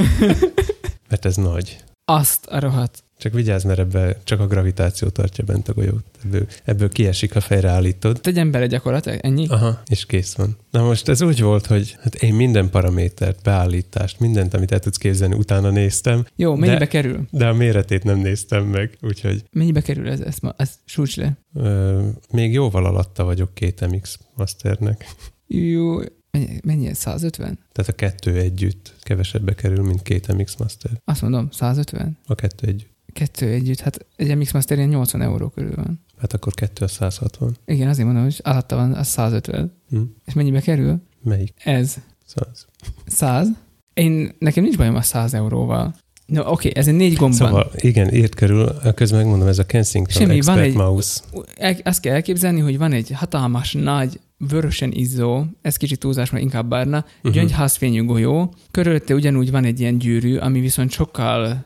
mert 1.08 1.24
ez 1.24 1.36
nagy. 1.36 1.76
Azt 2.04 2.46
a 2.46 2.60
rohadt. 2.60 3.03
Csak 3.18 3.32
vigyázz, 3.32 3.64
mert 3.64 3.78
ebbe 3.78 4.16
csak 4.24 4.40
a 4.40 4.46
gravitáció 4.46 5.08
tartja 5.08 5.44
bent 5.44 5.68
a 5.68 5.72
golyót. 5.72 6.04
Ebből, 6.24 6.46
ebből 6.64 6.88
kiesik, 6.88 7.32
ha 7.32 7.40
fejre 7.40 7.68
állítod. 7.68 8.20
Tegyen 8.20 8.50
bele 8.50 8.66
gyakorlatilag, 8.66 9.18
ennyi? 9.22 9.46
Aha, 9.48 9.82
és 9.86 10.06
kész 10.06 10.34
van. 10.34 10.56
Na 10.70 10.82
most 10.82 11.08
ez 11.08 11.22
úgy 11.22 11.40
volt, 11.40 11.66
hogy 11.66 11.96
hát 12.02 12.14
én 12.14 12.34
minden 12.34 12.70
paramétert, 12.70 13.42
beállítást, 13.42 14.20
mindent, 14.20 14.54
amit 14.54 14.72
el 14.72 14.78
tudsz 14.78 14.96
képzelni, 14.96 15.34
utána 15.34 15.70
néztem, 15.70 16.26
Jó, 16.36 16.54
mennyibe 16.54 16.78
De- 16.78 16.86
kerül? 16.86 17.26
de 17.30 17.46
a 17.48 17.52
méretét 17.54 18.04
nem 18.04 18.18
néztem 18.18 18.64
meg, 18.64 18.96
úgyhogy 19.00 19.44
Mennyibe 19.52 19.80
kerül 19.80 20.08
ez? 20.08 20.20
Ezt, 20.20 20.42
ma, 20.42 20.54
ezt 20.56 20.74
súcs 20.84 21.16
le. 21.16 21.38
ö, 21.54 22.02
még 22.32 22.52
jóval 22.52 22.84
alatta 22.86 23.24
vagyok 23.24 23.54
két 23.54 23.90
MX 23.90 24.18
Masternek. 24.34 25.06
Jó, 25.46 25.96
mennyi, 26.30 26.60
mennyi 26.64 26.86
ez? 26.86 26.98
150? 26.98 27.58
Tehát 27.72 27.90
a 27.90 27.94
kettő 27.94 28.36
együtt 28.38 28.94
kevesebbe 29.00 29.54
kerül, 29.54 29.84
mint 29.84 30.02
két 30.02 30.32
MX 30.36 30.56
Master. 30.56 30.90
Azt 31.04 31.22
mondom, 31.22 31.48
150? 31.50 32.18
A 32.26 32.34
kettő 32.34 32.66
együtt. 32.66 32.92
Kettő 33.14 33.48
együtt, 33.48 33.80
hát 33.80 34.06
egy 34.16 34.36
MX 34.36 34.52
Master 34.52 34.76
ilyen 34.76 34.88
80 34.88 35.22
euró 35.22 35.48
körül 35.48 35.74
van. 35.74 36.00
Hát 36.18 36.32
akkor 36.32 36.54
kettő 36.54 36.84
a 36.84 36.88
160. 36.88 37.56
Igen, 37.66 37.88
azért 37.88 38.06
mondom, 38.06 38.24
hogy 38.24 38.40
alatta 38.42 38.76
van, 38.76 38.92
az 38.92 39.06
150. 39.06 39.72
Hm? 39.88 40.00
És 40.24 40.32
mennyibe 40.32 40.60
kerül? 40.60 41.00
Melyik? 41.22 41.52
Ez. 41.64 41.96
100. 42.26 42.66
100? 43.06 43.48
Én, 43.94 44.34
nekem 44.38 44.62
nincs 44.62 44.76
bajom 44.76 44.94
a 44.94 45.02
100 45.02 45.34
euróval. 45.34 45.94
No, 46.26 46.40
oké, 46.40 46.50
okay, 46.50 46.72
ez 46.74 46.88
egy 46.88 46.94
négy 46.94 47.14
gomb. 47.14 47.32
Szóval 47.32 47.70
igen, 47.76 48.14
írt 48.14 48.34
körül, 48.34 48.74
közben 48.94 49.20
megmondom, 49.20 49.48
ez 49.48 49.58
a 49.58 49.64
Kensington 49.66 50.14
Semmi, 50.22 50.36
Expert 50.36 50.56
van 50.58 50.66
egy- 50.66 50.74
Mouse. 50.74 51.20
El, 51.56 51.76
azt 51.84 52.00
kell 52.00 52.14
elképzelni, 52.14 52.60
hogy 52.60 52.78
van 52.78 52.92
egy 52.92 53.10
hatalmas, 53.10 53.72
nagy, 53.72 54.20
vörösen 54.38 54.92
izzó, 54.92 55.44
ez 55.62 55.76
kicsit 55.76 55.98
túlzás, 55.98 56.30
mert 56.30 56.44
inkább 56.44 56.68
barna, 56.68 56.96
Mhm. 56.98 57.06
uh-huh. 57.16 57.32
gyöngyházfényű 57.32 58.04
golyó, 58.04 58.54
körülötte 58.70 59.14
ugyanúgy 59.14 59.50
van 59.50 59.64
egy 59.64 59.80
ilyen 59.80 59.98
gyűrű, 59.98 60.36
ami 60.36 60.60
viszont 60.60 60.90
sokkal... 60.90 61.64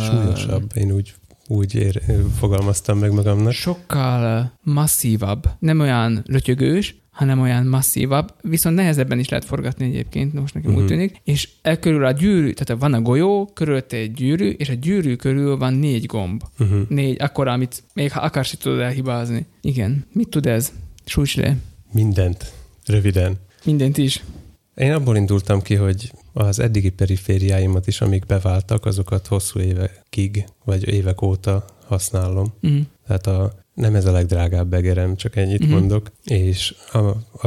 Súlyosabb, 0.00 0.70
én 0.74 0.92
úgy, 0.92 1.14
úgy 1.46 1.74
ér, 1.74 2.02
fogalmaztam 2.38 2.98
meg 2.98 3.12
magamnak. 3.12 3.52
Sokkal 3.52 4.52
masszívabb. 4.62 5.48
Nem 5.58 5.80
olyan 5.80 6.22
lötyögős, 6.26 7.00
hanem 7.10 7.40
olyan 7.40 7.66
masszívabb, 7.66 8.34
viszont 8.40 8.76
nehezebben 8.76 9.18
is 9.18 9.28
lehet 9.28 9.44
forgatni 9.44 9.84
egyébként, 9.86 10.32
most 10.32 10.54
nekem 10.54 10.70
uh-huh. 10.70 10.84
úgy 10.84 10.90
Mhm. 10.90 11.00
tűnik. 11.00 11.20
És 11.24 11.48
e 11.62 11.78
körül 11.78 12.04
a 12.04 12.10
gyűrű, 12.12 12.52
tehát 12.52 12.82
van 12.82 12.94
a 12.94 13.00
golyó, 13.00 13.50
körülötte 13.54 13.96
egy 13.96 14.12
gyűrű, 14.12 14.48
és 14.50 14.68
a 14.68 14.74
gyűrű 14.74 15.16
körül 15.16 15.56
van 15.56 15.74
négy 15.74 16.06
gomb. 16.06 16.42
Uh-huh. 16.58 16.80
Négy, 16.88 17.22
akkor, 17.22 17.48
amit 17.48 17.82
még 17.94 18.12
ha 18.12 18.20
akarsz, 18.20 18.56
tudod 18.56 18.80
elhibázni. 18.80 19.46
Igen. 19.60 20.06
Mit 20.12 20.28
tud 20.28 20.46
ez? 20.46 20.72
Sújts 21.04 21.36
le. 21.36 21.56
Mindent. 21.92 22.52
Röviden. 22.86 23.36
Mindent 23.64 23.98
is. 23.98 24.22
Én 24.74 24.92
abból 24.92 25.16
indultam 25.16 25.62
ki, 25.62 25.74
hogy 25.74 26.12
az 26.32 26.58
eddigi 26.58 26.90
perifériáimat 26.90 27.86
is, 27.86 28.00
amik 28.00 28.26
beváltak, 28.26 28.86
azokat 28.86 29.26
hosszú 29.26 29.60
évekig, 29.60 30.44
vagy 30.64 30.88
évek 30.88 31.22
óta 31.22 31.64
használom. 31.86 32.52
Mm. 32.66 32.80
Tehát 33.06 33.26
a, 33.26 33.52
nem 33.74 33.94
ez 33.94 34.04
a 34.04 34.12
legdrágább 34.12 34.68
begerem, 34.68 35.16
csak 35.16 35.36
ennyit 35.36 35.60
uh-huh. 35.60 35.78
mondok. 35.78 36.12
És 36.24 36.74
a, 36.92 36.98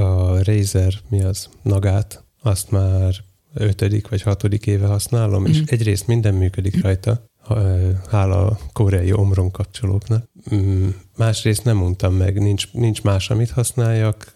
a 0.01 0.37
Razer, 0.43 0.93
mi 1.09 1.21
az, 1.21 1.49
Nagát, 1.61 2.23
azt 2.41 2.71
már 2.71 3.15
ötödik 3.53 4.07
vagy 4.09 4.21
hatodik 4.21 4.67
éve 4.67 4.85
használom, 4.87 5.41
uh-huh. 5.41 5.49
és 5.49 5.61
Mhm. 5.61 5.73
egyrészt 5.73 6.07
minden 6.07 6.33
működik 6.33 6.81
rajta, 6.81 7.25
ha- 7.39 7.61
hála 8.09 8.45
a 8.47 8.57
koreai 8.73 9.11
omron 9.13 9.51
kapcsolóknak. 9.51 10.29
Mm, 10.55 10.87
Másrészt 11.17 11.63
nem 11.63 11.77
mondtam 11.77 12.13
meg, 12.13 12.39
nincs, 12.39 12.71
nincs 12.73 13.01
más, 13.01 13.29
amit 13.29 13.49
használjak, 13.49 14.33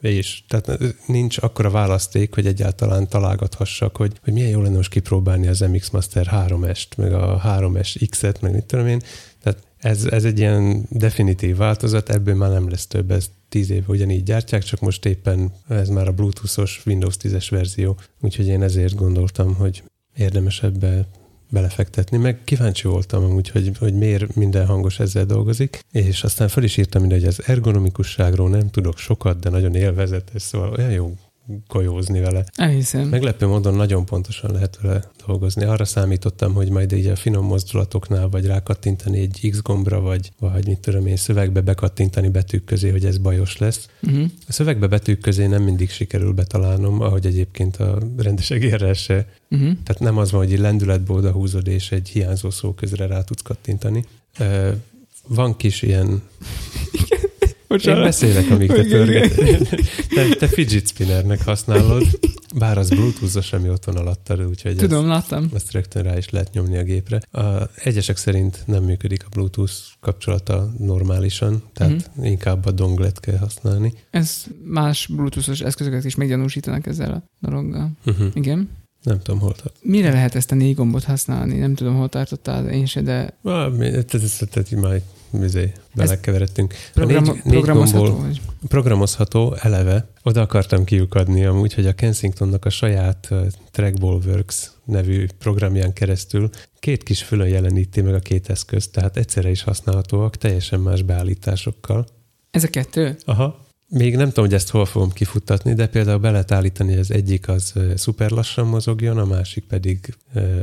és 0.00 0.42
tehát 0.48 0.80
nincs 1.06 1.38
akkora 1.38 1.70
választék, 1.70 2.34
hogy 2.34 2.46
egyáltalán 2.46 3.08
találgathassak, 3.08 3.96
hogy, 3.96 4.12
hogy 4.24 4.32
milyen 4.32 4.50
jó 4.50 4.60
lenne 4.60 4.76
most 4.76 4.90
kipróbálni 4.90 5.46
az 5.46 5.60
MX 5.60 5.90
Master 5.90 6.28
3S-t, 6.32 6.96
meg 6.96 7.12
a 7.12 7.40
3S 7.44 8.06
X-et, 8.10 8.40
meg 8.40 8.52
mit 8.52 8.64
tudom 8.64 8.86
én. 8.86 9.02
Tehát 9.42 9.62
ez, 9.78 10.04
ez 10.04 10.24
egy 10.24 10.38
ilyen 10.38 10.86
definitív 10.90 11.56
változat, 11.56 12.10
ebből 12.10 12.34
már 12.34 12.50
nem 12.50 12.68
lesz 12.68 12.86
több, 12.86 13.10
ez 13.10 13.30
tíz 13.48 13.70
éve 13.70 13.84
ugyanígy 13.88 14.22
gyártják, 14.22 14.62
csak 14.62 14.80
most 14.80 15.04
éppen 15.04 15.52
ez 15.68 15.88
már 15.88 16.08
a 16.08 16.12
Bluetooth-os 16.12 16.82
Windows 16.86 17.14
10-es 17.22 17.46
verzió, 17.50 17.96
úgyhogy 18.20 18.46
én 18.46 18.62
ezért 18.62 18.94
gondoltam, 18.94 19.54
hogy 19.54 19.82
érdemes 20.16 20.62
ebbe 20.62 21.06
belefektetni, 21.48 22.16
meg 22.16 22.38
kíváncsi 22.44 22.88
voltam 22.88 23.24
amúgy, 23.24 23.48
hogy, 23.48 23.70
hogy 23.78 23.94
miért 23.94 24.34
minden 24.34 24.66
hangos 24.66 25.00
ezzel 25.00 25.24
dolgozik, 25.24 25.84
és 25.92 26.24
aztán 26.24 26.48
fel 26.48 26.62
is 26.62 26.76
írtam 26.76 27.04
ide, 27.04 27.14
hogy 27.14 27.24
az 27.26 27.42
ergonomikusságról 27.46 28.48
nem 28.48 28.70
tudok 28.70 28.98
sokat, 28.98 29.40
de 29.40 29.50
nagyon 29.50 29.74
élvezetes, 29.74 30.42
szóval 30.42 30.74
olyan 30.76 30.90
jó 30.90 31.14
golyózni 31.68 32.20
vele. 32.20 32.44
Elhiszem. 32.54 33.08
Meglepő 33.08 33.46
módon 33.46 33.74
nagyon 33.74 34.04
pontosan 34.04 34.52
lehet 34.52 34.78
vele 34.80 35.10
dolgozni. 35.26 35.64
Arra 35.64 35.84
számítottam, 35.84 36.54
hogy 36.54 36.70
majd 36.70 36.92
így 36.92 37.06
a 37.06 37.16
finom 37.16 37.46
mozdulatoknál, 37.46 38.28
vagy 38.28 38.46
rákattintani 38.46 39.18
egy 39.18 39.48
X 39.50 39.62
gombra, 39.62 40.00
vagy, 40.00 40.30
vagy 40.38 40.66
mit 40.66 40.78
tudom 40.78 41.06
én, 41.06 41.16
szövegbe 41.16 41.60
bekattintani 41.60 42.28
betűk 42.28 42.64
közé, 42.64 42.90
hogy 42.90 43.04
ez 43.04 43.18
bajos 43.18 43.56
lesz. 43.58 43.88
Uh-huh. 44.02 44.30
A 44.48 44.52
szövegbe 44.52 44.86
betűk 44.86 45.20
közé 45.20 45.46
nem 45.46 45.62
mindig 45.62 45.90
sikerül 45.90 46.32
betalálnom, 46.32 47.00
ahogy 47.00 47.26
egyébként 47.26 47.76
a 47.76 47.98
rendes 48.16 48.50
egérrel 48.50 48.94
se. 48.94 49.28
Uh-huh. 49.50 49.72
Tehát 49.84 49.98
nem 50.00 50.18
az 50.18 50.30
van, 50.30 50.42
hogy 50.42 50.52
egy 50.52 50.58
lendületből 50.58 51.16
oda 51.16 51.30
húzod, 51.30 51.66
és 51.66 51.92
egy 51.92 52.08
hiányzó 52.08 52.50
szó 52.50 52.74
közre 52.74 53.06
rá 53.06 53.22
tudsz 53.22 53.42
kattintani. 53.42 54.04
Van 55.28 55.56
kis 55.56 55.82
ilyen... 55.82 56.22
Én 57.68 57.94
beszélek, 58.02 58.50
amíg 58.50 58.68
te 58.68 58.82
Igen, 58.84 59.08
igen. 59.08 59.28
pörget. 59.28 59.68
Te, 60.14 60.28
te 60.38 60.46
fidget 60.48 60.88
spinnernek 60.88 61.44
használod, 61.44 62.02
bár 62.56 62.78
az 62.78 62.88
bluetooth-os, 62.88 63.52
ami 63.52 63.68
ott 63.68 63.84
van 63.84 63.96
alattad, 63.96 64.40
úgyhogy 64.44 64.70
ez, 64.72 64.78
Tudom, 64.78 65.06
láttam. 65.06 65.50
ezt 65.54 65.72
rögtön 65.72 66.02
rá 66.02 66.16
is 66.16 66.28
lehet 66.30 66.52
nyomni 66.52 66.76
a 66.76 66.82
gépre. 66.82 67.16
A 67.30 67.70
egyesek 67.74 68.16
szerint 68.16 68.62
nem 68.66 68.82
működik 68.84 69.24
a 69.24 69.28
Bluetooth 69.28 69.72
kapcsolata 70.00 70.72
normálisan, 70.78 71.62
tehát 71.74 71.92
Mhm. 71.92 72.02
uh-huh. 72.08 72.26
inkább 72.26 72.66
a 72.66 72.70
donglet 72.70 73.20
kell 73.20 73.38
használni. 73.38 73.92
Ez 74.10 74.44
más 74.64 75.06
bluetoothos 75.06 75.60
eszközöket 75.60 76.04
is 76.04 76.14
meggyanúsítanak 76.14 76.86
ezzel 76.86 77.10
a 77.12 77.22
dologgal. 77.48 77.90
Uh-huh. 78.06 78.26
Igen. 78.34 78.68
Nem 79.02 79.20
tudom, 79.22 79.40
hol 79.40 79.54
tart. 79.54 79.74
Mire 79.82 80.10
lehet 80.12 80.34
ezt 80.34 80.52
a 80.52 80.54
négy 80.54 80.74
gombot 80.74 81.04
használni? 81.04 81.58
Nem 81.58 81.74
tudom, 81.74 81.94
hol 81.96 82.08
tartottál, 82.08 82.68
én 82.68 82.86
se, 82.86 83.00
de 83.02 83.36
Tehát 83.42 84.14
ez- 84.14 84.42
tehát 84.50 84.72
így 84.72 84.78
már 84.78 85.00
izé, 85.42 85.72
belekeveredtünk. 85.94 86.72
A 86.72 86.76
program, 86.94 87.22
négy- 87.24 87.44
négy 87.44 87.52
programozható 87.52 88.02
gombból- 88.04 88.26
vagy? 88.26 88.40
Programozható 88.68 89.54
eleve. 89.60 90.08
Oda 90.22 90.40
akartam 90.40 90.84
kiukadni 90.84 91.44
amúgy, 91.44 91.74
hogy 91.74 91.86
a 91.86 91.92
Kensingtonnak 91.92 92.64
a 92.64 92.70
saját 92.70 93.28
Trackball 93.70 94.20
Works 94.26 94.70
nevű 94.84 95.26
programján 95.38 95.92
keresztül 95.92 96.50
két 96.78 97.02
kis 97.02 97.22
fülön 97.22 97.48
jeleníti 97.48 98.00
meg 98.00 98.14
a 98.14 98.18
két 98.18 98.48
eszközt, 98.50 98.92
tehát 98.92 99.16
egyszerre 99.16 99.50
is 99.50 99.62
használhatóak, 99.62 100.36
teljesen 100.36 100.80
más 100.80 101.02
beállításokkal. 101.02 102.06
Ez 102.50 102.64
a 102.64 102.68
kettő? 102.68 103.16
Aha. 103.24 103.65
Még 103.88 104.16
nem 104.16 104.28
tudom, 104.28 104.44
hogy 104.44 104.54
ezt 104.54 104.70
hol 104.70 104.86
fogom 104.86 105.12
kifuttatni, 105.12 105.74
de 105.74 105.86
például 105.86 106.18
be 106.18 106.30
lehet 106.30 106.52
állítani, 106.52 106.90
hogy 106.90 106.98
az 106.98 107.10
egyik 107.10 107.48
az 107.48 107.72
szuper 107.96 108.30
lassan 108.30 108.66
mozogjon, 108.66 109.18
a 109.18 109.24
másik 109.24 109.64
pedig 109.64 110.14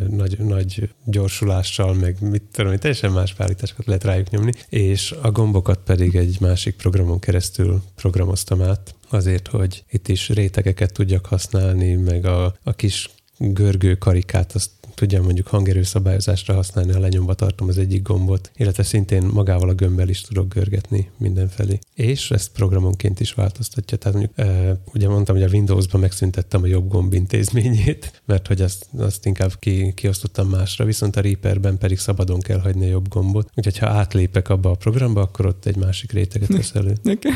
nagy, 0.09 0.39
nagy 0.39 0.89
gyorsulással, 1.05 1.93
meg 1.93 2.17
mit 2.21 2.43
tudom, 2.51 2.77
teljesen 2.77 3.11
más 3.11 3.35
beállításokat 3.35 3.85
lehet 3.85 4.03
rájuk 4.03 4.29
nyomni, 4.29 4.51
és 4.69 5.15
a 5.21 5.31
gombokat 5.31 5.79
pedig 5.85 6.15
egy 6.15 6.37
másik 6.39 6.75
programon 6.75 7.19
keresztül 7.19 7.81
programoztam 7.95 8.61
át, 8.61 8.95
azért, 9.09 9.47
hogy 9.47 9.83
itt 9.89 10.07
is 10.07 10.29
rétegeket 10.29 10.93
tudjak 10.93 11.25
használni, 11.25 11.93
meg 11.95 12.25
a, 12.25 12.55
a 12.63 12.73
kis 12.73 13.09
görgő 13.37 13.95
karikát 13.95 14.51
azt 14.51 14.71
tudjam 14.95 15.23
mondjuk 15.23 15.47
hangerőszabályozásra 15.47 16.53
használni, 16.53 16.91
ha 16.91 16.99
lenyomva 16.99 17.33
tartom 17.33 17.67
az 17.67 17.77
egyik 17.77 18.01
gombot, 18.01 18.51
illetve 18.55 18.83
szintén 18.83 19.23
magával 19.23 19.69
a 19.69 19.73
gömbbel 19.73 20.09
is 20.09 20.21
tudok 20.21 20.53
görgetni 20.53 21.09
mindenfelé. 21.17 21.79
És 21.93 22.31
ezt 22.31 22.51
programonként 22.51 23.19
is 23.19 23.33
változtatja. 23.33 23.97
Tehát 23.97 24.17
mondjuk, 24.17 24.37
e, 24.47 24.77
ugye 24.93 25.07
mondtam, 25.07 25.35
hogy 25.35 25.43
a 25.43 25.49
Windows-ban 25.51 26.01
megszüntettem 26.01 26.63
a 26.63 26.67
jobb 26.67 26.87
gomb 26.87 27.13
intézményét, 27.13 28.11
mert 28.25 28.47
hogy 28.47 28.61
azt, 28.61 28.87
azt 28.97 29.25
inkább 29.25 29.51
ki, 29.59 29.93
kiosztottam 29.95 30.49
másra, 30.49 30.85
viszont 30.85 31.15
a 31.15 31.21
Reaperben 31.21 31.77
pedig 31.77 31.97
szabadon 31.97 32.39
kell 32.39 32.59
hagyni 32.59 32.85
a 32.85 32.89
jobb 32.89 33.07
gombot. 33.07 33.49
Úgyhogy 33.55 33.77
ha 33.77 33.87
átlépek 33.87 34.49
abba 34.49 34.69
a 34.69 34.75
programba, 34.75 35.21
akkor 35.21 35.45
ott 35.45 35.65
egy 35.65 35.77
másik 35.77 36.11
réteget 36.11 36.47
vesz 36.47 36.75
elő. 36.75 36.93
Nekem, 37.01 37.33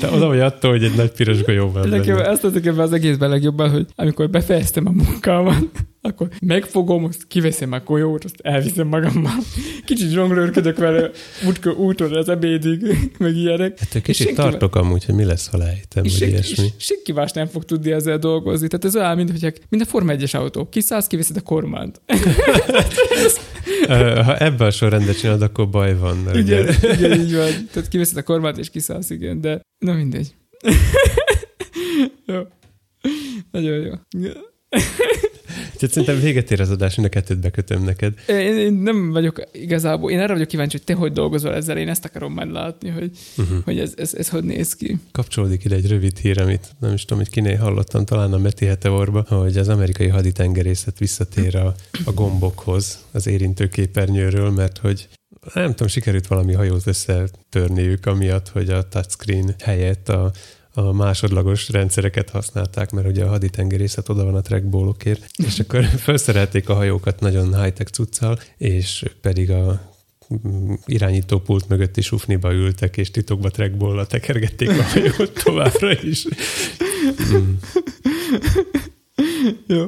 Te 0.00 0.10
oda 0.10 0.26
vagy 0.26 0.40
attól, 0.40 0.70
hogy 0.70 0.84
egy 0.84 0.96
nagy 0.96 1.10
piros 1.10 1.42
golyó 1.42 1.70
van 1.70 1.88
nekem 1.88 2.18
ezt 2.18 2.44
ebben 2.44 2.78
az 2.78 2.92
egészben 2.92 3.30
legjobban, 3.30 3.70
hogy 3.70 3.86
amikor 3.94 4.30
befejeztem 4.30 4.86
a 4.86 4.90
munkámat, 4.90 5.68
akkor 6.04 6.28
megfogom, 6.46 7.04
azt 7.04 7.26
kiveszem 7.26 7.72
a 7.72 7.80
golyót, 7.80 8.24
azt 8.24 8.34
elviszem 8.42 8.86
magammal. 8.88 9.32
Kicsit 9.86 10.10
zsonglőrködök 10.10 10.76
vele 10.78 11.10
útkö, 11.46 11.70
úton 11.70 12.14
az 12.16 12.28
ebédig, 12.28 12.80
meg 13.18 13.36
ilyenek. 13.36 13.80
Ettől 13.80 14.02
kicsit 14.02 14.26
senki- 14.26 14.40
tartok 14.42 14.76
amúgy, 14.76 15.04
hogy 15.04 15.14
mi 15.14 15.24
lesz, 15.24 15.46
ha 15.48 15.56
lejtem, 15.56 16.04
És 16.04 16.10
vagy 16.10 16.18
senki, 16.20 16.32
ilyesmi. 16.34 16.64
és 16.78 16.84
senki 16.84 17.12
más 17.12 17.32
nem 17.32 17.46
fog 17.46 17.64
tudni 17.64 17.90
ezzel 17.92 18.18
dolgozni. 18.18 18.66
Tehát 18.68 18.84
ez 18.84 18.96
olyan, 18.96 19.16
mint, 19.16 19.30
hogy 19.40 19.60
mint 19.68 19.82
a 19.82 19.86
Forma 19.86 20.12
1-es 20.16 20.34
autó. 20.36 20.68
Kiszállsz, 20.68 21.06
kiveszed 21.06 21.36
a 21.36 21.40
kormányt. 21.40 22.00
Ha 23.86 24.36
ebben 24.36 24.66
a 24.66 24.70
sorrendet 24.70 25.18
csinálod, 25.18 25.42
akkor 25.42 25.68
baj 25.68 25.96
van. 25.98 26.16
Mert 26.16 26.36
Igen, 26.36 26.62
ugye- 26.62 26.94
igen, 26.96 27.20
így 27.20 27.34
van. 27.34 27.50
Tehát 27.72 27.88
kiveszed 27.88 28.16
a 28.16 28.22
kormányt, 28.22 28.58
és 28.58 28.70
kiszállsz, 28.70 29.10
igen, 29.10 29.40
de 29.40 29.60
na 29.78 29.92
mindegy. 29.92 30.34
jó. 32.26 32.40
Nagyon 33.50 33.80
jó. 33.80 33.92
Úgyhogy 35.82 36.04
szerintem 36.04 36.24
véget 36.24 36.50
ér 36.50 36.60
az 36.60 36.70
adás, 36.70 36.94
mind 36.94 37.08
a 37.08 37.10
kettőt 37.10 37.38
bekötöm 37.38 37.84
neked. 37.84 38.14
Én, 38.28 38.56
én, 38.56 38.72
nem 38.72 39.10
vagyok 39.10 39.42
igazából, 39.52 40.10
én 40.10 40.18
arra 40.18 40.32
vagyok 40.32 40.48
kíváncsi, 40.48 40.76
hogy 40.76 40.86
te 40.86 40.94
hogy 40.94 41.12
dolgozol 41.12 41.54
ezzel, 41.54 41.76
én 41.76 41.88
ezt 41.88 42.04
akarom 42.04 42.32
majd 42.32 42.52
látni, 42.52 42.88
hogy, 42.88 43.10
Uh-huh. 43.36 43.64
hogy 43.64 43.78
ez, 43.78 43.92
ez, 43.96 44.14
ez 44.14 44.28
hogy 44.28 44.44
néz 44.44 44.74
ki. 44.74 44.98
Kapcsolódik 45.12 45.64
ide 45.64 45.74
egy 45.74 45.88
rövid 45.88 46.18
hír, 46.18 46.40
amit 46.40 46.68
nem 46.80 46.92
is 46.92 47.04
tudom, 47.04 47.22
hogy 47.22 47.32
kinél 47.32 47.56
hallottam, 47.56 48.04
talán 48.04 48.32
a 48.32 48.38
Meti 48.38 48.64
Heteorba, 48.64 49.24
hogy 49.28 49.56
az 49.56 49.68
amerikai 49.68 50.08
haditengerészet 50.08 50.98
visszatér 50.98 51.56
a, 51.56 51.74
a 52.04 52.12
gombokhoz 52.12 52.98
az 53.12 53.26
érintő 53.26 53.68
képernyőről, 53.68 54.50
mert 54.50 54.78
hogy 54.78 55.08
nem 55.54 55.70
tudom, 55.70 55.88
sikerült 55.88 56.26
valami 56.26 56.52
hajót 56.52 56.86
összetörniük, 56.86 58.06
amiatt, 58.06 58.48
hogy 58.48 58.70
a 58.70 58.88
touchscreen 58.88 59.54
helyett 59.58 60.08
a, 60.08 60.32
a 60.74 60.92
másodlagos 60.92 61.68
rendszereket 61.68 62.30
használták, 62.30 62.90
mert 62.90 63.06
ugye 63.06 63.24
a 63.24 63.28
haditengerészet 63.28 64.08
oda 64.08 64.24
van 64.24 64.34
a 64.34 64.40
trackballokért, 64.40 65.26
és 65.46 65.58
akkor 65.58 65.84
felszerelték 66.06 66.68
a 66.68 66.74
hajókat 66.74 67.20
nagyon 67.20 67.62
high-tech 67.62 67.92
cuccal, 67.92 68.38
és 68.56 69.04
pedig 69.20 69.50
a 69.50 69.90
irányítópult 70.86 71.68
mögötti 71.68 72.00
sufniba 72.00 72.52
ültek, 72.52 72.96
és 72.96 73.10
titokba 73.10 73.50
trackball 73.50 74.06
tekergették 74.06 74.68
a 74.68 74.82
hajót 74.82 75.42
továbbra 75.44 76.00
is. 76.00 76.26
Mm. 77.32 77.52
Jó. 79.66 79.84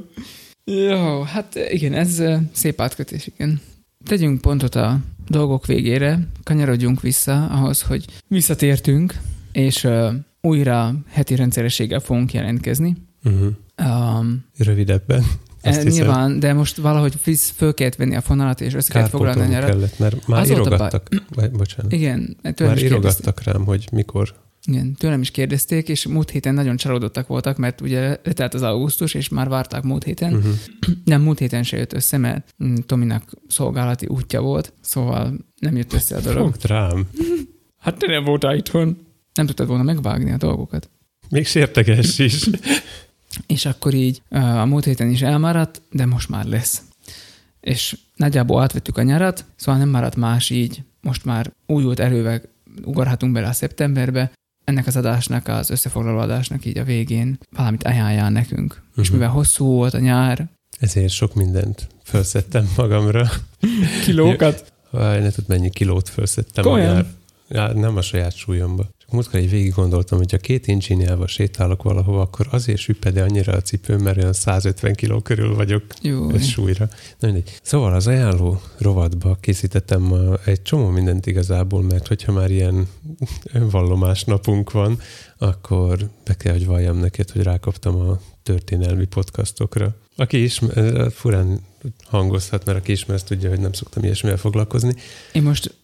Jó, 0.64 1.22
hát 1.22 1.54
igen, 1.68 1.92
ez 1.92 2.22
szép 2.52 2.80
átkötés, 2.80 3.26
igen. 3.26 3.60
Tegyünk 4.04 4.40
pontot 4.40 4.74
a 4.74 4.98
dolgok 5.28 5.66
végére, 5.66 6.28
kanyarodjunk 6.42 7.00
vissza 7.00 7.46
ahhoz, 7.46 7.82
hogy 7.82 8.04
visszatértünk, 8.28 9.14
és 9.52 9.88
újra 10.44 10.94
heti 11.08 11.34
rendszerességgel 11.34 12.00
fogunk 12.00 12.32
jelentkezni. 12.32 12.96
Uh-huh. 13.24 13.52
Um, 14.18 14.44
Rövidebben. 14.58 15.24
Azt 15.62 15.78
e, 15.78 15.82
hiszem, 15.82 16.04
nyilván, 16.04 16.40
de 16.40 16.52
most 16.52 16.76
valahogy 16.76 17.14
föl 17.54 17.74
kellett 17.74 17.94
venni 17.94 18.16
a 18.16 18.20
fonalat, 18.20 18.60
és 18.60 18.74
össze 18.74 18.92
kellett 18.92 19.10
foglalni 19.10 19.40
a 19.40 19.46
nyarat. 19.46 19.68
kellett, 19.68 19.98
mert 19.98 20.26
már 20.26 20.40
Az 20.40 20.48
volt 20.48 20.60
a 20.60 20.66
írogattak. 20.66 21.08
Vagy, 21.34 21.50
bocsánat. 21.50 21.92
Igen, 21.92 22.36
tőlem 22.40 22.72
Már 22.72 22.82
is, 22.82 22.88
kérdezték, 22.88 22.90
írogattak 22.90 23.42
rám, 23.42 23.64
hogy 23.64 23.88
mikor. 23.92 24.34
igen, 24.66 24.94
tőlem 24.94 25.20
is 25.20 25.30
kérdezték, 25.30 25.88
és 25.88 26.06
múlt 26.06 26.30
héten 26.30 26.54
nagyon 26.54 26.76
csalódottak 26.76 27.26
voltak, 27.26 27.56
mert 27.56 27.80
ugye 27.80 28.16
letelt 28.24 28.54
az 28.54 28.62
augusztus, 28.62 29.14
és 29.14 29.28
már 29.28 29.48
várták 29.48 29.82
múlt 29.82 30.04
héten. 30.04 30.32
Uh-huh. 30.34 30.52
Nem, 31.04 31.22
múlt 31.22 31.38
héten 31.38 31.62
se 31.62 31.76
jött 31.76 31.92
össze, 31.92 32.18
mert 32.18 32.54
mm, 32.64 32.74
Tominak 32.86 33.22
szolgálati 33.48 34.06
útja 34.06 34.40
volt, 34.40 34.72
szóval 34.80 35.34
nem 35.60 35.76
jött 35.76 35.92
össze 35.92 36.16
a 36.16 36.20
dolog. 36.20 36.50
Fogd 36.50 36.66
rám. 36.66 37.06
Hát 37.78 37.98
te 37.98 38.06
nem 38.06 38.24
voltál 38.24 38.56
itthon. 38.56 39.03
Nem 39.34 39.46
tudtad 39.46 39.66
volna 39.66 39.82
megvágni 39.82 40.30
a 40.32 40.36
dolgokat. 40.36 40.90
Még 41.28 41.46
sérteges 41.46 42.18
is. 42.18 42.44
És 43.46 43.66
akkor 43.66 43.94
így 43.94 44.22
a 44.30 44.64
múlt 44.64 44.84
héten 44.84 45.10
is 45.10 45.22
elmaradt, 45.22 45.82
de 45.90 46.06
most 46.06 46.28
már 46.28 46.44
lesz. 46.44 46.82
És 47.60 47.96
nagyjából 48.16 48.62
átvettük 48.62 48.98
a 48.98 49.02
nyarat, 49.02 49.44
szóval 49.56 49.80
nem 49.80 49.88
maradt 49.88 50.16
más 50.16 50.50
így. 50.50 50.82
Most 51.00 51.24
már 51.24 51.52
újult 51.66 52.00
erővel 52.00 52.42
ugorhatunk 52.84 53.32
bele 53.32 53.48
a 53.48 53.52
szeptemberbe. 53.52 54.32
Ennek 54.64 54.86
az 54.86 54.96
adásnak, 54.96 55.48
az 55.48 55.70
összefoglaló 55.70 56.18
adásnak 56.18 56.64
így 56.64 56.78
a 56.78 56.84
végén 56.84 57.38
valamit 57.56 57.82
ajánljál 57.82 58.30
nekünk. 58.30 58.72
Uh-huh. 58.72 59.02
És 59.02 59.08
Mhm. 59.08 59.16
mivel 59.18 59.32
hosszú 59.32 59.64
volt 59.66 59.94
a 59.94 59.98
nyár, 59.98 60.48
Ezért 60.80 61.12
sok 61.12 61.34
mindent 61.34 61.86
felszettem 62.02 62.72
magamra. 62.76 63.30
kilókat, 64.04 64.72
Vaj, 64.90 65.20
ne 65.20 65.30
tud 65.30 65.44
mennyi 65.48 65.70
kilót 65.70 66.08
felszettem. 66.08 66.64
a 66.64 66.66
Komolyan? 66.68 66.94
nyár- 66.94 67.06
Ja, 67.48 67.72
nem 67.72 67.96
a 67.96 68.02
saját 68.02 68.36
súlyomba. 68.36 68.88
Csak 68.98 69.10
múltkor 69.10 69.40
így 69.40 69.50
végig 69.50 69.72
gondoltam, 69.72 70.18
hogy 70.18 70.30
ha 70.30 70.36
két 70.36 70.66
incsinyával 70.66 71.26
sétálok 71.26 71.82
valahova, 71.82 72.20
akkor 72.20 72.46
azért 72.50 72.78
süppede 72.78 73.22
annyira 73.22 73.52
a 73.52 73.60
cipőm, 73.60 74.02
mert 74.02 74.16
olyan 74.16 74.32
150 74.32 74.94
kiló 74.94 75.20
körül 75.20 75.54
vagyok 75.54 75.84
jó, 76.02 76.38
súlyra. 76.38 76.88
Na 77.18 77.26
mindegy. 77.26 77.58
Szóval 77.62 77.94
az 77.94 78.06
ajánló 78.06 78.60
rovatba 78.78 79.36
készítettem 79.40 80.14
egy 80.44 80.62
csomó 80.62 80.88
mindent 80.88 81.26
igazából, 81.26 81.82
mert 81.82 82.06
hogyha 82.06 82.32
már 82.32 82.50
ilyen 82.50 82.88
önvallomás 83.52 84.24
napunk 84.24 84.70
van, 84.72 84.98
akkor 85.38 85.98
be 86.24 86.34
kell, 86.34 86.52
hogy 86.52 86.66
valljam 86.66 86.98
neked, 86.98 87.30
hogy 87.30 87.42
rákaptam 87.42 87.96
a 87.96 88.20
történelmi 88.42 89.04
podcastokra. 89.04 89.96
Aki 90.16 90.42
is 90.42 90.60
furán 91.10 91.60
hangozhat, 92.04 92.64
mert 92.64 92.78
aki 92.78 92.92
ismer, 92.92 93.22
tudja, 93.22 93.48
hogy 93.48 93.60
nem 93.60 93.72
szoktam 93.72 94.04
ilyesmivel 94.04 94.36
foglalkozni. 94.36 94.94
Én 95.32 95.42
most 95.42 95.74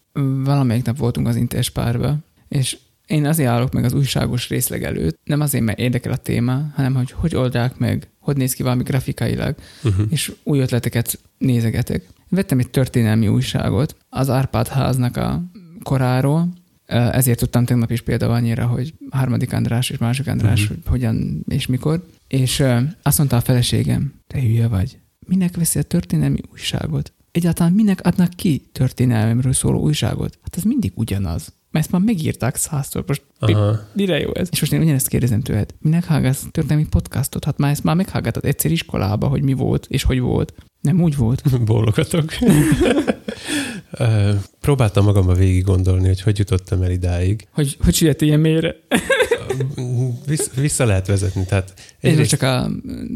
valamelyik 0.43 0.85
nap 0.85 0.97
voltunk 0.97 1.27
az 1.27 1.35
Interspárba, 1.35 2.17
és 2.47 2.77
én 3.07 3.25
azért 3.25 3.49
állok 3.49 3.73
meg 3.73 3.83
az 3.83 3.93
újságos 3.93 4.49
részleg 4.49 4.83
előtt, 4.83 5.19
nem 5.23 5.41
azért, 5.41 5.63
mert 5.63 5.79
érdekel 5.79 6.11
a 6.11 6.15
téma, 6.17 6.71
hanem 6.75 6.93
hogy 6.95 7.11
hogy 7.11 7.35
oldják 7.35 7.77
meg, 7.77 8.09
hogy 8.19 8.37
néz 8.37 8.53
ki 8.53 8.63
valami 8.63 8.83
grafikailag, 8.83 9.55
Uh-huh. 9.83 10.05
és 10.09 10.31
új 10.43 10.59
ötleteket 10.59 11.19
nézegetek. 11.37 12.07
Vettem 12.29 12.59
egy 12.59 12.69
történelmi 12.69 13.27
újságot 13.27 13.95
az 14.09 14.29
Árpád 14.29 14.67
háznak 14.67 15.17
a 15.17 15.43
koráról, 15.83 16.53
ezért 16.85 17.39
tudtam 17.39 17.65
tegnap 17.65 17.91
is 17.91 18.01
például 18.01 18.31
annyira, 18.31 18.65
hogy 18.65 18.93
harmadik 19.09 19.53
András 19.53 19.89
és 19.89 19.97
másik 19.97 20.27
András, 20.27 20.61
Mhm. 20.63 20.69
hogy 20.73 20.81
hogyan 20.85 21.43
és 21.47 21.65
mikor. 21.65 22.05
És 22.27 22.63
azt 23.01 23.17
mondta 23.17 23.35
a 23.35 23.41
feleségem, 23.41 24.13
te 24.27 24.39
hülye 24.41 24.67
vagy, 24.67 24.97
minek 25.27 25.55
veszi 25.55 25.79
a 25.79 25.83
történelmi 25.83 26.39
újságot? 26.51 27.13
Egyáltalán 27.31 27.73
minek 27.73 28.01
adnak 28.05 28.29
ki 28.29 28.69
történelmemről 28.71 29.53
szóló 29.53 29.79
újságot? 29.79 30.39
Hát 30.41 30.57
ez 30.57 30.63
mindig 30.63 30.91
ugyanaz. 30.95 31.53
Mert 31.71 31.85
ezt 31.85 31.93
már 31.93 32.01
megírták 32.01 32.55
százszor, 32.55 33.03
most 33.07 33.23
Aha. 33.39 33.79
mire 33.93 34.19
jó 34.19 34.33
ez? 34.33 34.47
És 34.51 34.59
most 34.59 34.73
én 34.73 34.81
ugyanezt 34.81 35.07
kérdezem 35.07 35.41
tőled. 35.41 35.75
Minek 35.79 36.05
hallgatsz 36.05 36.45
történelmi 36.51 36.87
podcastot? 36.87 37.45
Hát 37.45 37.57
már 37.57 37.71
ezt 37.71 37.83
már 37.83 37.95
meghallgattad 37.95 38.45
egyszer 38.45 38.71
iskolába, 38.71 39.27
hogy 39.27 39.41
mi 39.41 39.53
volt, 39.53 39.85
és 39.89 40.03
hogy 40.03 40.19
volt. 40.19 40.53
Nem 40.81 41.01
úgy 41.01 41.15
volt. 41.15 41.41
Bólogatok. 41.65 42.33
Próbáltam 44.61 45.05
magamba 45.05 45.33
végig 45.33 45.63
gondolni, 45.63 46.07
hogy 46.07 46.21
hogy 46.21 46.37
jutottam 46.37 46.81
el 46.81 46.91
idáig. 46.91 47.47
Hogy, 47.51 47.77
hogy 47.83 47.93
süllyedt 47.93 48.21
ilyen 48.21 48.39
mélyre. 48.39 48.75
Vissz, 50.25 50.49
vissza 50.55 50.85
lehet 50.85 51.07
vezetni, 51.07 51.45
tehát 51.45 51.73
egyrészt 51.99 52.29
csak 52.29 52.41
a 52.41 52.69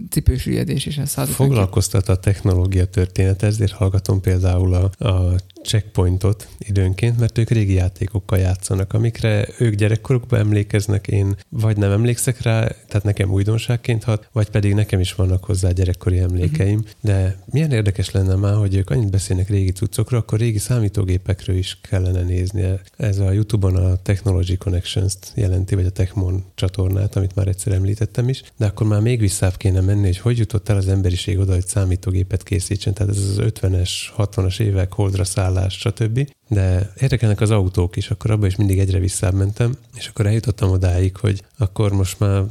cipősüllyedés 0.09 0.85
és 0.85 0.97
a 0.97 1.05
150 1.05 1.47
foglalkoztat 1.47 2.09
a 2.09 2.15
technológia 2.15 2.85
történet, 2.85 3.43
ezért 3.43 3.71
hallgatom 3.71 4.21
például 4.21 4.73
a, 4.73 5.05
a 5.07 5.35
checkpointot 5.63 6.47
időnként, 6.59 7.19
mert 7.19 7.37
ők 7.37 7.49
régi 7.49 7.73
játékokkal 7.73 8.39
játszanak, 8.39 8.93
amikre 8.93 9.47
ők 9.59 9.73
gyerekkorukban 9.73 10.39
emlékeznek, 10.39 11.07
én 11.07 11.35
vagy 11.49 11.77
nem 11.77 11.91
emlékszek 11.91 12.41
rá, 12.41 12.59
tehát 12.61 13.03
nekem 13.03 13.31
újdonságként 13.31 14.03
hat, 14.03 14.29
vagy 14.31 14.49
pedig 14.49 14.73
nekem 14.73 14.99
is 14.99 15.13
vannak 15.13 15.43
hozzá 15.43 15.71
gyerekkori 15.71 16.19
emlékeim, 16.19 16.83
de 17.01 17.43
milyen 17.55 17.71
érdekes 17.71 18.11
lenne 18.11 18.35
már, 18.35 18.55
hogy 18.55 18.75
ők 18.75 18.89
annyit 18.89 19.09
beszélnek 19.09 19.49
régi 19.49 19.71
cuccokról, 19.71 20.19
akkor 20.19 20.39
régi 20.39 20.57
számítógépekről 20.57 21.55
is 21.55 21.77
kellene 21.81 22.21
néznie. 22.21 22.81
Ez 22.97 23.19
a 23.19 23.31
YouTube-on 23.31 23.75
a 23.75 23.95
Technology 24.01 24.57
Connections-t 24.57 25.31
jelenti, 25.35 25.75
vagy 25.75 25.85
a 25.85 25.89
Techmon 25.89 26.43
csatornát, 26.55 27.15
amit 27.15 27.35
már 27.35 27.47
egyszer 27.47 27.73
említettem 27.73 28.29
is, 28.29 28.43
de 28.57 28.65
akkor 28.65 28.87
már 28.87 29.01
még 29.01 29.19
visszább 29.19 29.57
kéne 29.57 29.81
menni, 29.81 30.05
hogy 30.05 30.17
hogy 30.17 30.37
jutott 30.37 30.69
el 30.69 30.77
az 30.77 30.87
emberiség 30.87 31.39
oda, 31.39 31.53
hogy 31.53 31.67
számítógépet 31.67 32.43
készítsen. 32.43 32.93
Tehát 32.93 33.15
ez 33.15 33.21
az 33.21 33.37
50-es, 33.39 33.89
60-as 34.17 34.59
évek 34.59 34.93
holdra 34.93 35.23
szállás, 35.23 35.73
stb. 35.79 36.29
De 36.49 36.91
érdekelnek 36.99 37.41
az 37.41 37.51
autók 37.51 37.95
is, 37.95 38.09
akkor 38.09 38.31
abban 38.31 38.47
is 38.47 38.55
mindig 38.55 38.79
egyre 38.79 38.99
visszább 38.99 39.33
mentem, 39.33 39.77
és 39.97 40.07
akkor 40.07 40.25
eljutottam 40.25 40.69
odáig, 40.69 41.17
hogy 41.17 41.43
akkor 41.57 41.91
most 41.91 42.19
már 42.19 42.43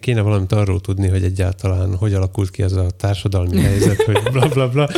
kéne 0.00 0.20
valamit 0.20 0.52
arról 0.52 0.80
tudni, 0.80 1.08
hogy 1.08 1.24
egyáltalán 1.24 1.96
hogy 1.96 2.14
alakult 2.14 2.50
ki 2.50 2.62
az 2.62 2.72
a 2.72 2.90
társadalmi 2.90 3.60
helyzet, 3.60 4.02
hogy 4.02 4.22
bla 4.32 4.48
bla 4.48 4.68
bla. 4.68 4.88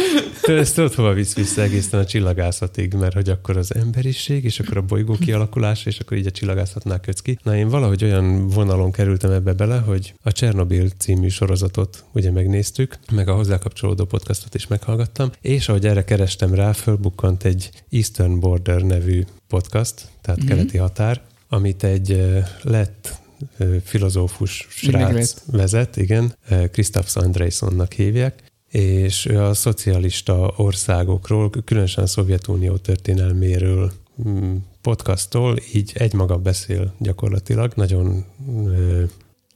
Ezt 0.43 0.75
tudod, 0.75 0.95
hova 0.95 1.13
visz 1.13 1.35
vissza 1.35 1.63
egészen 1.63 2.01
a 2.01 2.05
csillagászatig, 2.05 2.95
mert 2.95 3.15
hogy 3.15 3.29
akkor 3.29 3.57
az 3.57 3.75
emberiség, 3.75 4.45
és 4.45 4.61
akkor 4.61 4.77
a 4.77 4.83
bolygó 4.83 5.17
kialakulása, 5.21 5.89
és 5.89 5.99
akkor 5.99 6.17
így 6.17 6.27
a 6.27 6.31
csillagászatnál 6.31 7.01
kötsz 7.01 7.21
ki. 7.21 7.39
Na 7.43 7.57
én 7.57 7.69
valahogy 7.69 8.05
olyan 8.05 8.49
vonalon 8.49 8.93
kerültem 8.93 9.31
ebbe 9.31 9.53
bele, 9.53 9.79
hogy 9.79 10.15
a 10.23 10.33
Csernobil 10.33 10.89
című 10.99 11.29
sorozatot 11.29 12.05
ugye 12.13 12.31
megnéztük, 12.31 12.99
meg 13.13 13.29
a 13.29 13.35
hozzá 13.35 13.59
kapcsolódó 13.59 14.05
podcastot 14.05 14.55
is 14.55 14.67
meghallgattam, 14.67 15.31
és 15.41 15.69
ahogy 15.69 15.87
erre 15.87 16.05
kerestem 16.05 16.55
rá, 16.55 16.73
fölbukkant 16.73 17.45
egy 17.45 17.71
Eastern 17.91 18.41
Border 18.41 18.83
nevű 18.83 19.25
podcast, 19.49 20.09
tehát 20.21 20.41
mm-hmm. 20.41 20.49
keleti 20.49 20.77
határ, 20.77 21.21
amit 21.49 21.85
egy 21.85 22.23
lett 22.63 23.20
filozófus 23.85 24.67
srác 24.71 25.35
vezet, 25.47 25.97
igen, 25.97 26.37
Kristaps 26.73 27.17
Andrésonnak 27.17 27.93
hívják, 27.93 28.43
és 28.71 29.27
ő 29.27 29.41
a 29.43 29.55
szocialista 29.55 30.53
országokról, 30.57 31.51
különösen 31.65 32.05
a 32.05 32.07
Szovjetunió 32.07 32.77
történelméről 32.77 33.93
mm, 34.29 34.57
podcastol, 34.81 35.57
így 35.73 35.93
egymaga 35.95 36.39
beszél 36.39 36.95
gyakorlatilag, 36.99 37.73
nagyon 37.75 38.25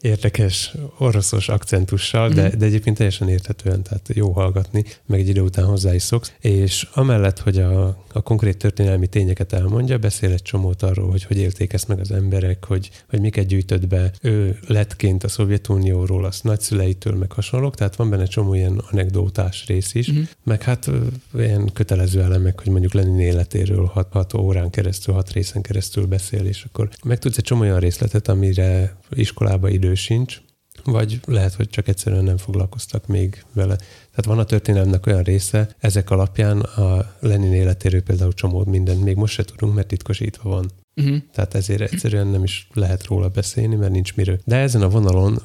érdekes 0.04 0.74
oroszos 0.98 1.48
akcentussal, 1.48 2.28
de, 2.28 2.48
mhm. 2.48 2.58
de 2.58 2.64
egyébként 2.64 2.96
teljesen 2.96 3.28
érthetően, 3.28 3.82
tehát 3.82 4.08
jó 4.14 4.30
hallgatni, 4.30 4.84
meg 5.06 5.20
egy 5.20 5.28
idő 5.28 5.40
után 5.40 5.64
hozzá 5.64 5.94
is 5.94 6.02
szoksz. 6.02 6.32
És 6.40 6.88
amellett, 6.94 7.38
hogy 7.38 7.58
a, 7.58 7.86
a 8.12 8.22
konkrét 8.22 8.56
történelmi 8.56 9.06
tényeket 9.06 9.52
elmondja, 9.52 9.98
beszél 9.98 10.32
egy 10.32 10.42
csomót 10.42 10.82
arról, 10.82 11.10
hogy 11.10 11.24
hogy 11.24 11.36
élték 11.36 11.72
ezt 11.72 11.88
meg 11.88 12.00
az 12.00 12.10
emberek, 12.10 12.64
hogy, 12.64 12.90
hogy 13.08 13.20
miket 13.20 13.46
gyűjtött 13.46 13.86
be 13.86 14.10
ő 14.20 14.58
lettként 14.66 15.24
a 15.24 15.28
Szovjetunióról, 15.28 16.24
az 16.24 16.40
nagyszüleitől, 16.40 17.14
meg 17.14 17.32
hasonlók, 17.32 17.74
tehát 17.74 17.96
van 17.96 18.10
benne 18.10 18.24
csomó 18.24 18.54
ilyen 18.54 18.82
anekdótás 18.90 19.66
rész 19.66 19.94
is, 19.94 20.08
uh-huh. 20.08 20.24
meg 20.44 20.62
hát 20.62 20.90
ilyen 21.34 21.70
kötelező 21.72 22.22
elemek, 22.22 22.60
hogy 22.60 22.72
mondjuk 22.72 22.92
Lenin 22.92 23.20
életéről 23.20 23.84
hat, 23.84 24.08
hat 24.10 24.34
órán 24.34 24.70
keresztül, 24.70 25.14
hat 25.14 25.32
részen 25.32 25.62
keresztül 25.62 26.06
beszél, 26.06 26.44
és 26.44 26.64
akkor 26.68 26.88
megtudsz 27.04 27.36
egy 27.36 27.44
csomó 27.44 27.60
olyan 27.60 27.78
részletet, 27.78 28.28
amire 28.28 28.96
iskolába 29.10 29.68
idő 29.68 29.93
sincs, 29.94 30.40
vagy 30.84 31.20
lehet, 31.26 31.54
hogy 31.54 31.68
csak 31.68 31.88
egyszerűen 31.88 32.24
nem 32.24 32.36
foglalkoztak 32.36 33.06
még 33.06 33.44
vele. 33.52 33.76
Tehát 33.76 34.24
van 34.24 34.38
a 34.38 34.44
történelemnek 34.44 35.06
olyan 35.06 35.22
része, 35.22 35.74
ezek 35.78 36.10
alapján 36.10 36.60
a 36.60 37.14
Lenin 37.20 37.52
életéről 37.52 38.02
például 38.02 38.32
csomó 38.32 38.64
mindent 38.64 39.04
még 39.04 39.16
most 39.16 39.34
se 39.34 39.42
tudunk, 39.42 39.74
mert 39.74 39.86
titkosítva 39.86 40.50
van. 40.50 40.70
Uh-huh. 40.96 41.16
Tehát 41.32 41.54
ezért 41.54 41.80
egyszerűen 41.80 42.26
nem 42.26 42.42
is 42.42 42.68
lehet 42.72 43.06
róla 43.06 43.28
beszélni, 43.28 43.74
mert 43.74 43.92
nincs 43.92 44.14
miről. 44.14 44.40
De 44.44 44.56
ezen 44.56 44.82
a 44.82 44.88
vonalon 44.88 45.42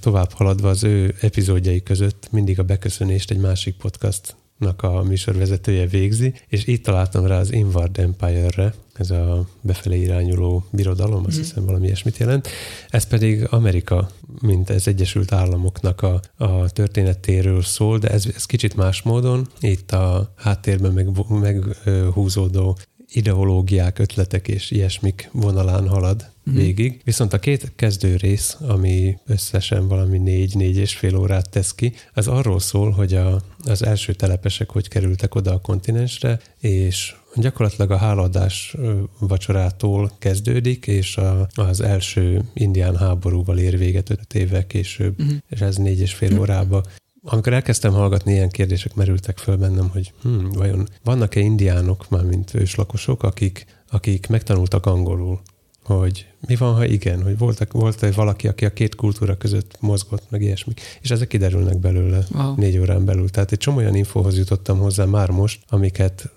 tovább 0.00 0.32
haladva 0.32 0.68
az 0.68 0.84
ő 0.84 1.14
epizódjai 1.20 1.82
között 1.82 2.28
mindig 2.30 2.58
a 2.58 2.62
beköszönést 2.62 3.30
egy 3.30 3.40
másik 3.40 3.76
podcast 3.76 4.36
a 4.76 5.02
műsorvezetője 5.02 5.86
végzi, 5.86 6.34
és 6.48 6.66
itt 6.66 6.84
találtam 6.84 7.26
rá 7.26 7.38
az 7.38 7.52
Inward 7.52 7.98
Empire-re, 7.98 8.74
ez 8.94 9.10
a 9.10 9.46
befelé 9.60 10.00
irányuló 10.00 10.64
birodalom, 10.70 11.24
azt 11.26 11.36
mm. 11.36 11.40
hiszem 11.40 11.64
valami 11.64 11.86
ilyesmit 11.86 12.16
jelent. 12.16 12.48
Ez 12.88 13.04
pedig 13.04 13.46
Amerika, 13.50 14.10
mint 14.40 14.70
ez 14.70 14.86
Egyesült 14.86 15.32
Államoknak 15.32 16.02
a, 16.02 16.20
a 16.36 16.70
történetéről 16.70 17.62
szól, 17.62 17.98
de 17.98 18.08
ez, 18.08 18.26
ez 18.34 18.44
kicsit 18.44 18.76
más 18.76 19.02
módon. 19.02 19.48
Itt 19.60 19.92
a 19.92 20.32
háttérben 20.36 20.92
meg, 20.92 21.08
meghúzódó 21.28 22.78
ideológiák, 23.08 23.98
ötletek 23.98 24.48
és 24.48 24.70
ilyesmik 24.70 25.28
vonalán 25.32 25.88
halad 25.88 26.34
mm. 26.50 26.54
végig. 26.54 27.00
Viszont 27.04 27.32
a 27.32 27.38
két 27.38 27.72
kezdő 27.76 28.16
rész, 28.16 28.56
ami 28.60 29.18
összesen 29.26 29.88
valami 29.88 30.18
négy-négy 30.18 30.76
és 30.76 30.96
fél 30.96 31.16
órát 31.16 31.50
tesz 31.50 31.74
ki, 31.74 31.92
az 32.14 32.28
arról 32.28 32.60
szól, 32.60 32.90
hogy 32.90 33.14
a, 33.14 33.40
az 33.64 33.84
első 33.84 34.12
telepesek 34.12 34.70
hogy 34.70 34.88
kerültek 34.88 35.34
oda 35.34 35.52
a 35.52 35.60
kontinensre, 35.60 36.40
és 36.60 37.14
gyakorlatilag 37.34 37.90
a 37.90 37.96
háladás 37.96 38.76
vacsorától 39.18 40.10
kezdődik, 40.18 40.86
és 40.86 41.16
a, 41.16 41.48
az 41.54 41.80
első 41.80 42.42
indián 42.54 42.96
háborúval 42.96 43.58
ér 43.58 43.78
véget 43.78 44.10
öt 44.10 44.34
évvel 44.34 44.66
később, 44.66 45.20
uh-huh. 45.20 45.36
és 45.48 45.60
ez 45.60 45.76
négy 45.76 46.00
és 46.00 46.14
fél 46.14 46.40
órába 46.40 46.82
amikor 47.28 47.52
elkezdtem 47.52 47.92
hallgatni, 47.92 48.32
ilyen 48.32 48.48
kérdések 48.48 48.94
merültek 48.94 49.38
föl 49.38 49.56
bennem, 49.56 49.88
hogy 49.88 50.12
hm, 50.22 50.48
vajon 50.48 50.88
vannak-e 51.04 51.40
indiánok, 51.40 52.08
már 52.08 52.24
mint 52.24 52.54
őslakosok, 52.54 53.22
akik, 53.22 53.66
akik 53.90 54.26
megtanultak 54.26 54.86
angolul, 54.86 55.40
hogy 55.86 56.26
mi 56.46 56.56
van, 56.56 56.74
ha 56.74 56.84
igen, 56.84 57.22
hogy 57.22 57.38
voltak, 57.38 57.72
volt 57.72 58.02
-e 58.02 58.10
valaki, 58.10 58.48
aki 58.48 58.64
a 58.64 58.72
két 58.72 58.94
kultúra 58.94 59.36
között 59.36 59.76
mozgott, 59.80 60.30
meg 60.30 60.42
ilyesmi. 60.42 60.72
És 61.00 61.10
ezek 61.10 61.28
kiderülnek 61.28 61.78
belőle 61.78 62.26
wow. 62.30 62.54
négy 62.56 62.78
órán 62.78 63.04
belül. 63.04 63.30
Tehát 63.30 63.52
egy 63.52 63.58
csomó 63.58 63.76
olyan 63.76 63.94
infóhoz 63.94 64.38
jutottam 64.38 64.78
hozzá 64.78 65.04
már 65.04 65.30
most, 65.30 65.62
amiket 65.68 66.30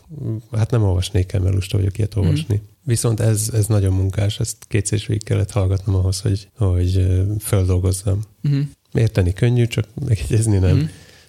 hát 0.52 0.72
nem 0.72 0.84
olvasnék 0.84 1.32
el, 1.34 1.40
mert 1.40 1.54
lusta 1.54 1.78
vagyok 1.78 1.98
ilyet 1.98 2.16
olvasni. 2.16 2.56
Mm. 2.56 2.68
Viszont 2.84 3.20
ez, 3.20 3.50
ez 3.54 3.66
nagyon 3.66 3.94
munkás, 3.94 4.40
ezt 4.40 4.58
kétszer 4.68 4.98
is 4.98 5.06
végig 5.06 5.24
kellett 5.24 5.52
hallgatnom 5.52 5.96
ahhoz, 5.96 6.22
hogy, 6.22 6.50
hogy 6.58 7.08
földolgozzam. 7.40 8.22
Mm. 8.50 8.62
Érteni 8.94 9.34
könnyű, 9.34 9.68
csak 9.68 9.86
megjegyezni 10.06 10.58
nem. 10.58 10.78
Mm. 10.78 10.84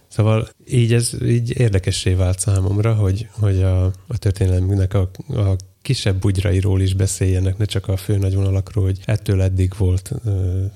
Szóval 0.09 0.49
így 0.69 0.93
ez 0.93 1.13
így 1.23 1.59
érdekessé 1.59 2.13
vált 2.13 2.39
számomra, 2.39 2.95
hogy, 2.95 3.29
hogy 3.31 3.63
a, 3.63 3.85
a 3.85 4.19
történelmünknek 4.19 4.95
a, 4.95 5.11
a 5.29 5.57
kisebb 5.91 6.21
bugyrairól 6.21 6.81
is 6.81 6.95
beszéljenek, 6.95 7.59
ne 7.59 7.65
csak 7.65 7.89
a 7.89 7.97
fő 7.97 8.17
nagyvonalakról, 8.17 8.85
hogy 8.85 8.99
ettől 9.05 9.43
eddig 9.43 9.73
volt, 9.79 10.13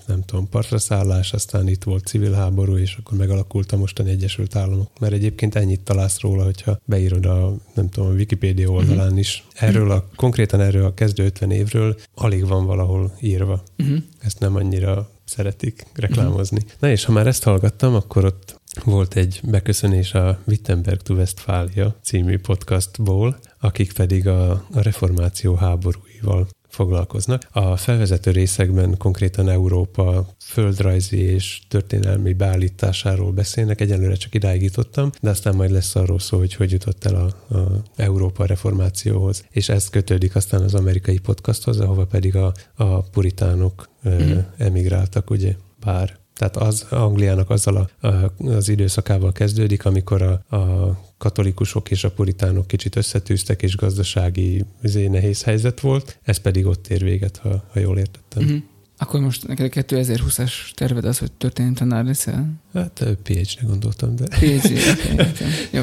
nem 0.06 0.22
tudom, 0.26 0.48
partraszállás, 0.48 1.32
aztán 1.32 1.68
itt 1.68 1.82
volt 1.82 2.06
civil 2.06 2.32
háború, 2.32 2.76
és 2.76 2.96
akkor 2.96 3.18
megalakult 3.18 3.72
a 3.72 3.76
mostani 3.76 4.10
Egyesült 4.10 4.56
Államok. 4.56 4.90
Mert 5.00 5.12
egyébként 5.12 5.54
ennyit 5.54 5.80
találsz 5.80 6.20
róla, 6.20 6.44
hogyha 6.44 6.80
beírod 6.84 7.26
a, 7.26 7.56
nem 7.74 7.88
tudom, 7.88 8.08
a 8.08 8.12
Wikipedia 8.14 8.68
oldalán 8.68 9.18
is. 9.18 9.44
Erről 9.52 9.90
a, 9.90 10.08
konkrétan 10.16 10.60
erről 10.60 10.84
a 10.84 10.94
kezdő 10.94 11.24
50 11.24 11.50
évről 11.50 11.96
alig 12.14 12.46
van 12.46 12.66
valahol 12.66 13.16
írva. 13.20 13.62
Uh-huh. 13.78 13.98
Ezt 14.20 14.38
nem 14.38 14.56
annyira 14.56 15.10
szeretik 15.24 15.86
reklámozni. 15.94 16.56
Uh-huh. 16.56 16.72
Na 16.78 16.90
és 16.90 17.04
ha 17.04 17.12
már 17.12 17.26
ezt 17.26 17.42
hallgattam, 17.42 17.94
akkor 17.94 18.24
ott 18.24 18.60
volt 18.84 19.16
egy 19.16 19.40
beköszönés 19.44 20.14
a 20.14 20.38
Wittenberg 20.46 21.00
to 21.00 21.14
Westfália 21.14 21.96
című 22.02 22.38
podcastból, 22.38 23.38
akik 23.64 23.92
pedig 23.92 24.28
a, 24.28 24.50
a 24.50 24.80
reformáció 24.82 25.54
háborúival 25.54 26.48
foglalkoznak. 26.68 27.48
A 27.52 27.76
felvezető 27.76 28.30
részekben 28.30 28.96
konkrétan 28.98 29.48
Európa 29.48 30.26
földrajzi 30.38 31.18
és 31.18 31.60
történelmi 31.68 32.32
beállításáról 32.32 33.32
beszélnek, 33.32 33.80
egyelőre 33.80 34.14
csak 34.14 34.34
idáig 34.34 34.62
jutottam, 34.62 35.10
de 35.20 35.30
aztán 35.30 35.54
majd 35.54 35.70
lesz 35.70 35.94
arról 35.94 36.18
szó, 36.18 36.38
hogy 36.38 36.54
hogy 36.54 36.70
jutott 36.72 37.04
el 37.04 37.14
a, 37.14 37.54
a 37.54 37.82
Európa 37.96 38.46
reformációhoz, 38.46 39.44
és 39.50 39.68
ez 39.68 39.88
kötődik 39.88 40.36
aztán 40.36 40.62
az 40.62 40.74
amerikai 40.74 41.18
podcasthoz, 41.18 41.80
ahova 41.80 42.06
pedig 42.06 42.36
a, 42.36 42.52
a 42.74 43.02
puritánok 43.02 43.88
mm. 44.08 44.38
emigráltak, 44.56 45.30
ugye, 45.30 45.54
bár 45.84 46.22
tehát 46.44 46.68
az 46.68 46.86
Angliának 46.90 47.50
azzal 47.50 47.76
a, 47.76 48.06
a, 48.06 48.32
az 48.38 48.68
időszakával 48.68 49.32
kezdődik, 49.32 49.84
amikor 49.84 50.22
a, 50.22 50.56
a 50.56 50.96
katolikusok 51.18 51.90
és 51.90 52.04
a 52.04 52.10
puritánok 52.10 52.66
kicsit 52.66 52.96
összetűztek, 52.96 53.62
és 53.62 53.76
gazdasági 53.76 54.64
izé, 54.82 55.06
nehéz 55.06 55.42
helyzet 55.42 55.80
volt, 55.80 56.18
ez 56.22 56.36
pedig 56.36 56.66
ott 56.66 56.88
ér 56.88 57.02
véget, 57.02 57.36
ha, 57.36 57.64
ha 57.72 57.80
jól 57.80 57.98
értettem. 57.98 58.42
Uh-huh. 58.42 58.62
Akkor 58.98 59.20
most 59.20 59.46
neked 59.46 59.66
a 59.66 59.80
2020-as 59.80 60.52
terved 60.74 61.04
az, 61.04 61.18
hogy 61.18 61.32
történt 61.32 61.78
tanár 61.78 62.04
leszel? 62.04 62.52
Hát 62.72 63.04
PhD 63.22 63.66
gondoltam, 63.66 64.16
de... 64.16 64.24
PhD, 64.24 64.78
okay, 65.12 65.26
Jó. 65.72 65.82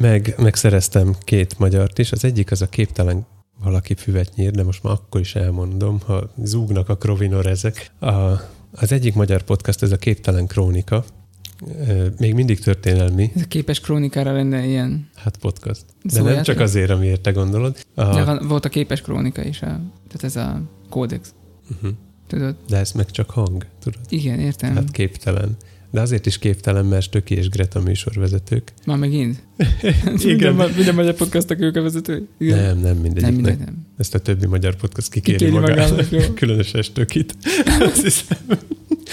Meg, 0.00 0.34
megszereztem 0.38 1.14
két 1.20 1.58
magyart 1.58 1.98
is. 1.98 2.12
Az 2.12 2.24
egyik 2.24 2.50
az 2.50 2.62
a 2.62 2.66
képtelen 2.66 3.26
valaki 3.62 3.94
füvet 3.94 4.34
nyír, 4.34 4.50
de 4.50 4.62
most 4.62 4.82
már 4.82 4.92
akkor 4.92 5.20
is 5.20 5.34
elmondom, 5.34 6.00
ha 6.06 6.30
zúgnak 6.42 6.88
a 6.88 6.96
krovinor 6.96 7.46
ezek. 7.46 7.90
A 8.00 8.54
az 8.80 8.92
egyik 8.92 9.14
magyar 9.14 9.42
podcast, 9.42 9.82
ez 9.82 9.92
a 9.92 9.96
Képtelen 9.96 10.46
Krónika, 10.46 11.04
még 12.18 12.34
mindig 12.34 12.60
történelmi. 12.60 13.30
Ez 13.34 13.42
a 13.42 13.46
képes 13.46 13.80
krónikára 13.80 14.32
lenne 14.32 14.64
ilyen? 14.64 15.08
Hát 15.14 15.36
podcast. 15.36 15.84
De 16.02 16.12
szóval 16.12 16.32
nem 16.32 16.42
csak 16.42 16.60
azért, 16.60 16.90
amiért 16.90 17.20
te 17.20 17.30
gondolod. 17.30 17.76
A... 17.94 18.04
De 18.04 18.38
volt 18.38 18.64
a 18.64 18.68
képes 18.68 19.00
krónika 19.00 19.44
is, 19.44 19.62
a, 19.62 19.66
tehát 20.08 20.22
ez 20.22 20.36
a 20.36 20.62
kódex. 20.88 21.34
Uh-huh. 21.70 21.90
Tudod? 22.26 22.56
De 22.68 22.76
ez 22.76 22.92
meg 22.92 23.10
csak 23.10 23.30
hang, 23.30 23.66
tudod? 23.80 24.00
Igen, 24.08 24.40
értem. 24.40 24.74
Hát 24.74 24.90
képtelen. 24.90 25.56
De 25.90 26.00
azért 26.00 26.26
is 26.26 26.38
képtelen, 26.38 26.84
mert 26.84 27.02
Stöki 27.02 27.34
és 27.34 27.48
Greta 27.48 27.80
műsorvezetők. 27.80 28.72
Már 28.86 28.96
megint? 28.96 29.42
Igen. 30.24 30.54
minden, 30.54 30.70
minden 30.76 30.94
magyar 30.94 31.14
podcastok 31.14 31.60
ők 31.60 31.76
a 31.76 31.82
vezetői? 31.82 32.28
Igen. 32.38 32.58
Nem, 32.58 32.78
nem 32.78 32.96
mindegyik. 32.96 33.22
Nem, 33.22 33.34
mindegy, 33.34 33.58
nem. 33.58 33.86
Ezt 33.98 34.14
a 34.14 34.18
többi 34.18 34.46
magyar 34.46 34.74
podcast 34.74 35.10
kikéri, 35.10 35.36
kikéri 35.36 35.58
magának. 35.58 36.10
magának 36.10 36.34
Különösen 36.34 36.82
Stökit. 36.82 37.34
Azt 37.80 38.02
hiszem. 38.02 38.38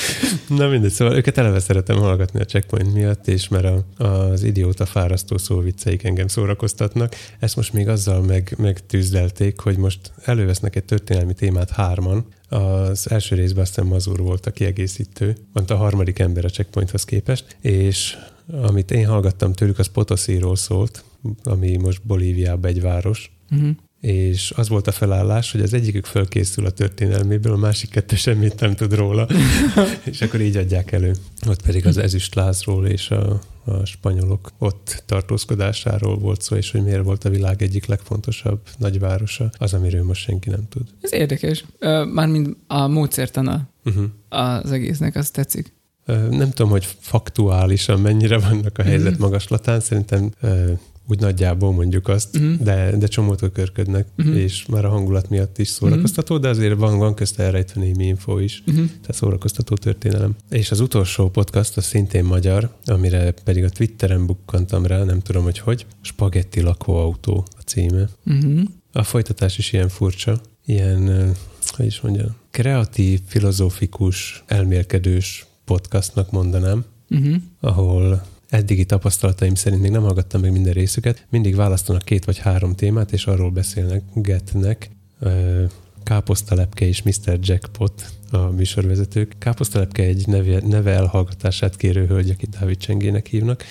Na 0.58 0.68
mindegy, 0.68 0.92
szóval 0.92 1.16
őket 1.16 1.38
eleve 1.38 1.60
szeretem 1.60 1.98
hallgatni 1.98 2.40
a 2.40 2.46
checkpoint 2.46 2.94
miatt, 2.94 3.28
és 3.28 3.48
mert 3.48 3.66
a, 3.66 4.04
az 4.04 4.44
idióta 4.44 4.86
fárasztó 4.86 5.38
szóvicceik 5.38 6.04
engem 6.04 6.28
szórakoztatnak. 6.28 7.16
Ezt 7.40 7.56
most 7.56 7.74
még 7.74 7.88
azzal 7.88 8.22
meg, 8.22 8.54
megtűzdelték, 8.58 9.60
hogy 9.60 9.78
most 9.78 10.12
elővesznek 10.26 10.76
egy 10.76 10.84
történelmi 10.84 11.34
témát 11.34 11.70
hárman. 11.70 12.26
Az 12.50 13.12
első 13.12 13.36
részben 13.36 13.64
aztán 13.64 13.86
Mazur 13.86 14.20
volt 14.20 14.46
a 14.46 14.52
kiegészítő, 14.52 15.36
mondta 15.54 15.74
a 15.74 15.78
harmadik 15.78 16.20
ember 16.20 16.46
a 16.46 16.50
checkpointhoz 16.50 17.04
képest, 17.06 17.58
és 17.62 18.18
amit 18.62 18.92
én 18.92 19.08
hallgattam 19.08 19.54
tőlük, 19.54 19.80
az 19.80 19.88
Potosíról 19.88 20.56
szólt, 20.56 21.04
ami 21.44 21.78
most 21.78 22.02
Bolíviában 22.04 22.72
egy 22.72 22.82
város, 22.82 23.32
uh-huh 23.52 23.70
és 24.04 24.52
az 24.56 24.70
volt 24.70 24.88
a 24.88 24.92
felállás, 24.92 25.52
hogy 25.52 25.62
az 25.62 25.74
egyikük 25.74 26.06
fölkészül 26.06 26.66
a 26.66 26.70
történelméből, 26.70 27.54
a 27.54 27.58
másik 27.58 27.90
kettő 27.90 28.16
semmit 28.16 28.60
nem 28.60 28.76
tud 28.76 28.94
róla, 28.96 29.28
és 30.12 30.22
akkor 30.22 30.42
így 30.42 30.56
adják 30.56 30.92
elő. 30.92 31.16
Ott 31.48 31.62
pedig 31.62 31.86
az 31.86 31.98
ezüst 31.98 32.36
lázról 32.36 32.88
és 32.88 33.10
a, 33.10 33.42
a 33.66 33.86
spanyolok 33.86 34.52
ott 34.58 35.04
tartózkodásáról 35.06 36.18
volt 36.18 36.42
szó, 36.42 36.56
és 36.56 36.72
hogy 36.72 36.84
miért 36.84 37.04
volt 37.04 37.24
a 37.24 37.30
világ 37.30 37.62
egyik 37.62 37.86
legfontosabb 37.86 38.60
nagyvárosa, 38.78 39.52
az, 39.58 39.74
amiről 39.74 40.04
most 40.04 40.22
senki 40.22 40.50
nem 40.50 40.68
tud. 40.70 40.88
Ez 41.02 41.14
érdekes. 41.14 41.66
Mármint 42.14 42.58
a 42.68 42.88
módszertana 42.88 43.70
uh-huh. 43.86 44.06
az 44.30 44.72
egésznek, 44.72 45.16
az 45.16 45.30
tetszik. 45.30 45.74
Nem 46.30 46.50
tudom, 46.50 46.70
hogy 46.70 46.88
faktuálisan 47.00 48.02
mennyire 48.02 48.40
vannak 48.40 48.78
a 48.78 48.84
helyzet 48.84 49.12
uh-huh. 49.12 49.22
magaslatán, 49.22 49.80
szerintem 49.80 50.32
úgy 51.08 51.20
nagyjából 51.20 51.72
mondjuk 51.72 52.08
azt, 52.08 52.38
uh-huh. 52.38 52.56
de, 52.56 52.98
de 52.98 53.08
csomót 53.08 53.52
körködnek, 53.54 54.08
uh-huh. 54.18 54.36
és 54.36 54.66
már 54.66 54.86
a 54.86 54.90
hangulat 54.90 55.30
miatt 55.30 55.58
is 55.58 55.68
szórakoztató, 55.68 56.36
uh-huh. 56.36 56.52
de 56.52 56.58
azért 56.58 56.78
van, 56.78 56.98
van 56.98 57.14
közte 57.14 57.44
elrejtve 57.44 57.82
némi 57.82 58.06
info 58.06 58.40
is, 58.40 58.64
uh-huh. 58.68 58.86
tehát 58.86 59.14
szórakoztató 59.14 59.76
történelem. 59.76 60.36
És 60.50 60.72
az 60.72 60.80
utolsó 60.80 61.30
podcast, 61.30 61.78
az 61.78 61.86
szintén 61.86 62.24
magyar, 62.24 62.76
amire 62.86 63.32
pedig 63.32 63.64
a 63.64 63.70
Twitteren 63.70 64.26
bukkantam 64.26 64.86
rá, 64.86 65.04
nem 65.04 65.20
tudom, 65.20 65.44
hogy 65.44 65.60
hogy, 65.60 65.86
Spagetti 66.02 66.62
lakóautó 66.62 67.46
a 67.58 67.62
címe. 67.66 68.10
Uh-huh. 68.26 68.62
A 68.92 69.04
folytatás 69.04 69.58
is 69.58 69.74
ilyen 69.74 69.90
furcsa, 69.90 70.42
ilyen, 70.66 71.32
hogy 71.66 71.86
is 71.86 72.02
mondjam, 72.02 72.36
kreatív, 72.52 73.20
filozófikus, 73.26 74.44
elmélkedős 74.48 75.46
podcastnak 75.66 76.32
mondanám, 76.32 76.86
uh-huh. 77.10 77.36
ahol 77.60 78.24
eddigi 78.54 78.86
tapasztalataim 78.86 79.56
szerint 79.56 79.82
még 79.82 79.92
nem 79.92 80.02
hallgattam 80.02 80.42
meg 80.42 80.52
minden 80.52 80.74
részüket, 80.74 81.26
mindig 81.30 81.56
választanak 81.56 82.04
két 82.04 82.26
vagy 82.26 82.38
három 82.38 82.76
témát, 82.76 83.12
és 83.12 83.26
arról 83.26 83.52
beszélnek, 83.52 84.04
getnek, 84.14 84.90
Káposztalepke 86.04 86.86
és 86.86 87.04
Mr. 87.04 87.40
Jackpot 87.42 88.12
a 88.32 88.38
műsorvezetők. 88.38 89.36
Káposztalepke 89.40 90.04
egy 90.04 90.28
neve, 90.28 90.62
neve 90.66 90.92
elhallgatását 90.92 91.76
kérő 91.76 92.06
hölgy, 92.06 92.30
aki 92.30 92.46
Dávid 92.46 92.78
Csengének 92.78 93.28
hívnak. 93.28 93.64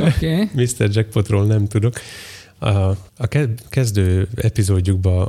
Okay. 0.00 0.48
Mr. 0.64 0.88
Jackpotról 0.92 1.46
nem 1.46 1.66
tudok. 1.66 1.94
A, 2.58 2.68
a 3.16 3.28
kezdő 3.68 4.28
epizódjukban 4.34 5.28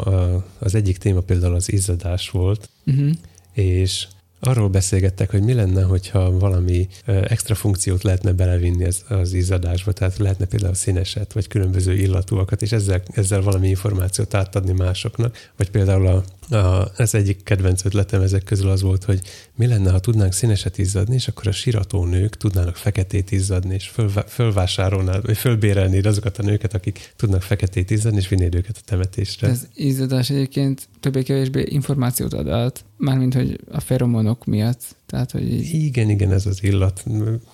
az 0.60 0.76
egyik 0.76 0.98
téma 0.98 1.20
például 1.20 1.56
az 1.56 1.72
izzadás 1.72 2.30
volt, 2.30 2.70
uh-huh. 2.86 3.12
és 3.54 4.08
arról 4.42 4.70
beszélgettek, 4.70 5.32
hogy 5.32 5.42
mi 5.42 5.54
lenne, 5.54 5.84
hogyha 5.84 6.40
valami 6.40 6.88
extra 7.06 7.56
funkciót 7.56 8.04
lehetne 8.04 8.32
belevinni 8.32 8.86
az, 8.86 9.04
az 9.08 9.34
izzadásba, 9.34 9.92
tehát 9.92 10.18
lehetne 10.18 10.46
például 10.46 10.74
színeset, 10.74 11.34
vagy 11.34 11.48
különböző 11.48 11.94
illatúakat, 11.94 12.62
és 12.62 12.72
ezzel, 12.72 13.02
ezzel 13.14 13.42
valami 13.42 13.68
információt 13.68 14.34
átadni 14.34 14.72
másoknak, 14.72 15.52
vagy 15.58 15.70
például 15.70 16.08
a 16.08 16.24
a, 16.52 16.92
ez 16.98 17.14
egyik 17.14 17.44
kedvenc 17.44 17.86
ötletem 17.86 18.22
ezek 18.22 18.44
közül 18.44 18.70
az 18.70 18.82
volt, 18.82 19.04
hogy 19.04 19.22
mi 19.56 19.68
lenne, 19.68 19.92
ha 19.92 20.00
tudnánk 20.00 20.34
színeset 20.34 20.78
izzadni, 20.78 21.16
és 21.16 21.28
akkor 21.28 21.48
a 21.48 21.52
sirató 21.52 22.06
nők 22.06 22.38
tudnának 22.38 22.76
feketét 22.76 23.32
izzadni, 23.32 23.74
és 23.74 23.88
föl, 23.88 24.10
fölvásárolnád, 24.10 25.26
vagy 25.26 25.38
fölbérelnéd 25.38 26.06
azokat 26.06 26.38
a 26.38 26.44
nőket, 26.44 26.74
akik 26.74 27.14
tudnak 27.16 27.42
feketét 27.42 27.90
izzadni, 27.90 28.18
és 28.18 28.28
vinnéd 28.28 28.56
őket 28.56 28.78
a 28.78 28.86
temetésre. 28.86 29.48
Ez 29.48 29.68
izzadás 29.76 30.30
egyébként 30.30 30.88
többé-kevésbé 31.00 31.64
információt 31.68 32.34
ad 32.34 32.50
át, 32.50 32.86
mármint, 32.98 33.34
hogy 33.34 33.60
a 33.72 33.80
feromonok 33.80 34.46
miatt. 34.46 34.96
Tehát, 35.06 35.32
hogy 35.32 35.54
így... 35.54 35.74
Igen, 35.74 36.10
igen, 36.10 36.32
ez 36.32 36.46
az 36.46 36.64
illat, 36.64 37.04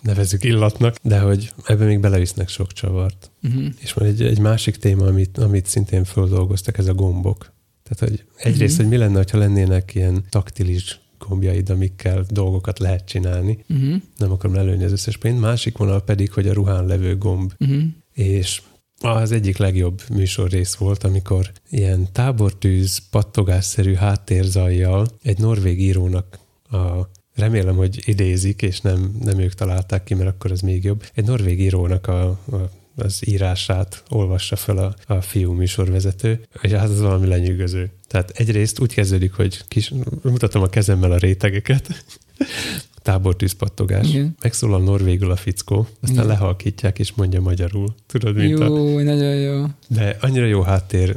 nevezük 0.01 0.43
illatnak, 0.43 0.95
de 1.01 1.19
hogy 1.19 1.51
ebben 1.65 1.87
még 1.87 1.99
belevisznek 1.99 2.49
sok 2.49 2.73
csavart. 2.73 3.31
Uh-huh. 3.43 3.65
És 3.79 3.93
van 3.93 4.07
egy, 4.07 4.21
egy 4.21 4.39
másik 4.39 4.75
téma, 4.75 5.05
amit, 5.05 5.37
amit 5.37 5.65
szintén 5.65 6.03
földolgoztak, 6.03 6.77
ez 6.77 6.87
a 6.87 6.93
gombok. 6.93 7.55
Tehát, 7.88 7.99
hogy 7.99 8.26
egyrészt, 8.38 8.80
uh-huh. 8.80 8.89
hogy 8.89 8.99
mi 8.99 9.05
lenne, 9.05 9.26
ha 9.31 9.38
lennének 9.38 9.95
ilyen 9.95 10.23
taktilis 10.30 10.99
gombjaid, 11.19 11.69
amikkel 11.69 12.26
dolgokat 12.30 12.80
lehet 12.80 13.05
csinálni. 13.05 13.65
Uh-huh. 13.69 14.01
Nem 14.18 14.31
akarom 14.31 14.55
lelőni 14.55 14.84
az 14.84 14.91
összes 14.91 15.18
pénzt. 15.18 15.41
Másik 15.41 15.77
vonal 15.77 16.03
pedig, 16.03 16.31
hogy 16.31 16.47
a 16.47 16.53
ruhán 16.53 16.85
levő 16.85 17.18
gomb. 17.18 17.53
Uh-huh. 17.59 17.84
És 18.14 18.61
az 18.99 19.31
egyik 19.31 19.57
legjobb 19.57 20.01
műsorrész 20.09 20.76
volt, 20.76 21.03
amikor 21.03 21.51
ilyen 21.69 22.11
tábortűz, 22.11 22.97
pattogásszerű 23.09 23.93
háttérzajjal 23.93 25.07
egy 25.23 25.38
norvég 25.38 25.81
írónak 25.81 26.39
a 26.69 27.09
remélem, 27.35 27.76
hogy 27.76 28.01
idézik, 28.05 28.61
és 28.61 28.81
nem, 28.81 29.15
nem 29.23 29.39
ők 29.39 29.53
találták 29.53 30.03
ki, 30.03 30.14
mert 30.14 30.30
akkor 30.30 30.51
az 30.51 30.61
még 30.61 30.84
jobb. 30.84 31.03
Egy 31.14 31.26
norvég 31.26 31.61
írónak 31.61 32.07
a, 32.07 32.27
a 32.27 32.69
az 32.97 33.27
írását 33.27 34.03
olvassa 34.09 34.55
fel 34.55 34.77
a, 34.77 34.95
a 35.13 35.21
fiú 35.21 35.51
műsorvezető, 35.51 36.47
és 36.61 36.71
hát 36.71 36.89
az 36.89 37.01
valami 37.01 37.27
lenyűgöző. 37.27 37.91
Tehát 38.07 38.29
egyrészt 38.29 38.79
úgy 38.79 38.93
kezdődik, 38.93 39.33
hogy 39.33 39.67
kis, 39.67 39.93
mutatom 40.21 40.61
a 40.61 40.67
kezemmel 40.67 41.11
a 41.11 41.17
rétegeket, 41.17 42.05
tábortűzpattogás. 43.07 44.09
Igen. 44.09 44.35
Megszólal 44.41 44.81
norvégül 44.81 45.31
a 45.31 45.35
fickó, 45.35 45.87
aztán 46.01 46.17
Igen. 46.17 46.27
lehalkítják 46.27 46.99
és 46.99 47.13
mondja 47.13 47.41
magyarul. 47.41 47.95
Tudod, 48.05 48.35
mint 48.35 48.59
jó, 48.59 48.95
a... 48.97 49.01
nagyon 49.01 49.35
jó. 49.35 49.65
De 49.87 50.17
annyira 50.21 50.45
jó 50.45 50.61
háttér 50.61 51.15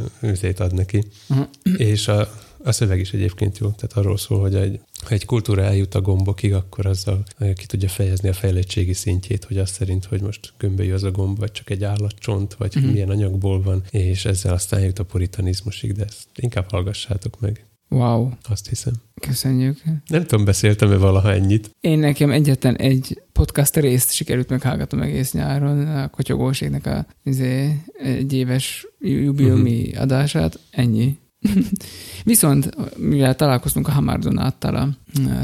ad 0.57 0.75
neki. 0.75 1.03
Uh-huh. 1.29 1.47
És 1.77 2.09
a, 2.09 2.31
a 2.65 2.73
szöveg 2.73 2.99
is 2.99 3.13
egyébként 3.13 3.59
jó, 3.59 3.69
tehát 3.69 3.93
arról 3.97 4.19
szól, 4.19 4.41
hogy 4.41 4.55
egy, 4.55 4.81
ha 5.07 5.15
egy 5.15 5.25
kultúra 5.25 5.63
eljut 5.63 5.95
a 5.95 6.01
gombokig, 6.01 6.55
akkor 6.55 6.87
azzal 6.87 7.25
ki 7.55 7.67
tudja 7.67 7.89
fejezni 7.89 8.29
a 8.29 8.33
fejlettségi 8.33 8.93
szintjét, 8.93 9.45
hogy 9.45 9.59
azt 9.59 9.75
szerint, 9.75 10.05
hogy 10.05 10.21
most 10.21 10.53
gömbölyű 10.59 10.93
az 10.93 11.03
a 11.03 11.11
gomb, 11.11 11.39
vagy 11.39 11.53
csak 11.53 11.71
egy 11.71 11.85
állatcsont, 11.85 12.55
vagy 12.55 12.77
uh-huh. 12.77 12.93
milyen 12.93 13.09
anyagból 13.09 13.63
van, 13.63 13.83
és 13.91 14.25
ezzel 14.25 14.53
aztán 14.53 14.81
jut 14.81 14.99
a 14.99 15.05
puritanizmusig, 15.05 15.93
de 15.93 16.05
ezt 16.05 16.27
inkább 16.37 16.71
hallgassátok 16.71 17.41
meg. 17.41 17.65
Wow. 17.89 18.31
Azt 18.49 18.69
hiszem. 18.69 18.93
Köszönjük. 19.21 19.83
Nem 20.07 20.27
tudom, 20.27 20.45
beszéltem-e 20.45 20.97
valaha 20.97 21.33
ennyit. 21.33 21.71
Én 21.81 21.99
nekem 21.99 22.31
egyetlen 22.31 22.77
egy 22.77 23.23
podcast 23.33 23.77
részt 23.77 24.13
sikerült 24.13 24.49
meghallgatnom 24.49 25.03
egész 25.03 25.33
nyáron, 25.33 25.87
a 25.87 26.09
Kotyogóségnek 26.09 26.87
a 26.87 27.07
izé, 27.25 27.83
egy 28.03 28.33
éves 28.33 28.87
jubileumi 28.99 29.81
uh-huh. 29.81 30.03
adását. 30.03 30.59
Ennyi. 30.71 31.19
Viszont, 32.25 32.71
mivel 32.97 33.35
találkoztunk 33.35 33.89
a 33.89 33.93
Hamardonáttal 33.93 34.75
a 34.75 34.89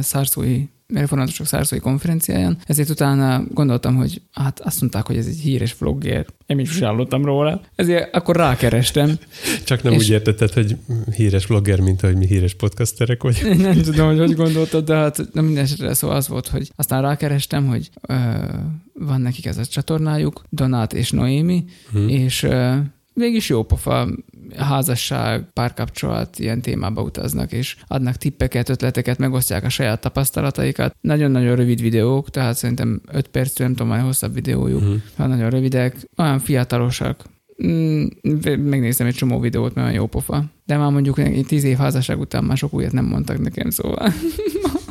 szárszói 0.00 0.64
reformátusok 0.94 1.46
szárszói 1.46 1.78
konferenciáján, 1.78 2.58
ezért 2.66 2.88
utána 2.88 3.44
gondoltam, 3.50 3.96
hogy 3.96 4.22
hát 4.32 4.60
azt 4.60 4.80
mondták, 4.80 5.06
hogy 5.06 5.16
ez 5.16 5.26
egy 5.26 5.38
híres 5.38 5.76
vlogger. 5.78 6.26
Én 6.46 6.58
is 6.58 6.78
hallottam 6.78 7.24
róla. 7.24 7.60
Ezért 7.74 8.14
akkor 8.14 8.36
rákerestem. 8.36 9.18
Csak 9.64 9.82
nem 9.82 9.92
és... 9.92 9.98
úgy 9.98 10.10
értetted, 10.10 10.52
hogy 10.52 10.76
híres 11.14 11.46
vlogger, 11.46 11.80
mint 11.80 12.02
ahogy 12.02 12.16
mi 12.16 12.26
híres 12.26 12.54
podcasterek 12.54 13.22
vagy. 13.22 13.56
Nem 13.58 13.82
tudom, 13.82 14.06
hogy 14.06 14.18
hogy 14.18 14.34
gondoltad, 14.34 14.84
de 14.84 14.94
hát 14.94 15.28
nem 15.32 15.44
minden 15.44 15.64
esetre 15.64 15.94
szó 15.94 16.08
az 16.08 16.28
volt, 16.28 16.48
hogy 16.48 16.70
aztán 16.76 17.02
rákerestem, 17.02 17.66
hogy 17.66 17.90
ö, 18.08 18.14
van 18.92 19.20
nekik 19.20 19.46
ez 19.46 19.58
a 19.58 19.64
csatornájuk, 19.64 20.44
Donát 20.50 20.92
és 20.92 21.10
Noémi, 21.10 21.64
hmm. 21.90 22.08
és 22.08 22.42
ö, 22.42 22.76
mégis 23.16 23.48
jó 23.48 23.62
pofa 23.62 24.08
házasság, 24.56 25.52
párkapcsolat 25.52 26.38
ilyen 26.38 26.60
témába 26.60 27.02
utaznak, 27.02 27.52
és 27.52 27.76
adnak 27.86 28.16
tippeket, 28.16 28.68
ötleteket, 28.68 29.18
megosztják 29.18 29.64
a 29.64 29.68
saját 29.68 30.00
tapasztalataikat. 30.00 30.96
Nagyon-nagyon 31.00 31.56
rövid 31.56 31.80
videók, 31.80 32.30
tehát 32.30 32.56
szerintem 32.56 33.00
5 33.12 33.28
perc, 33.28 33.58
nem 33.58 33.70
tudom, 33.70 33.86
majd 33.88 34.02
hosszabb 34.02 34.34
videójuk, 34.34 34.80
uh-huh. 34.80 35.00
ha 35.16 35.26
nagyon 35.26 35.50
rövidek, 35.50 35.96
olyan 36.16 36.38
fiatalosak, 36.38 37.24
Mm, 37.64 38.06
megnéztem 38.58 39.06
egy 39.06 39.14
csomó 39.14 39.40
videót, 39.40 39.74
mert 39.74 39.86
olyan 39.86 40.00
jó 40.00 40.06
pofa. 40.06 40.44
De 40.64 40.76
már 40.76 40.90
mondjuk 40.90 41.18
egy 41.18 41.46
tíz 41.46 41.64
év 41.64 41.76
házasság 41.76 42.20
után 42.20 42.44
már 42.44 42.56
sok 42.56 42.74
újat 42.74 42.92
nem 42.92 43.04
mondtak 43.04 43.38
nekem, 43.38 43.70
szóval. 43.70 44.12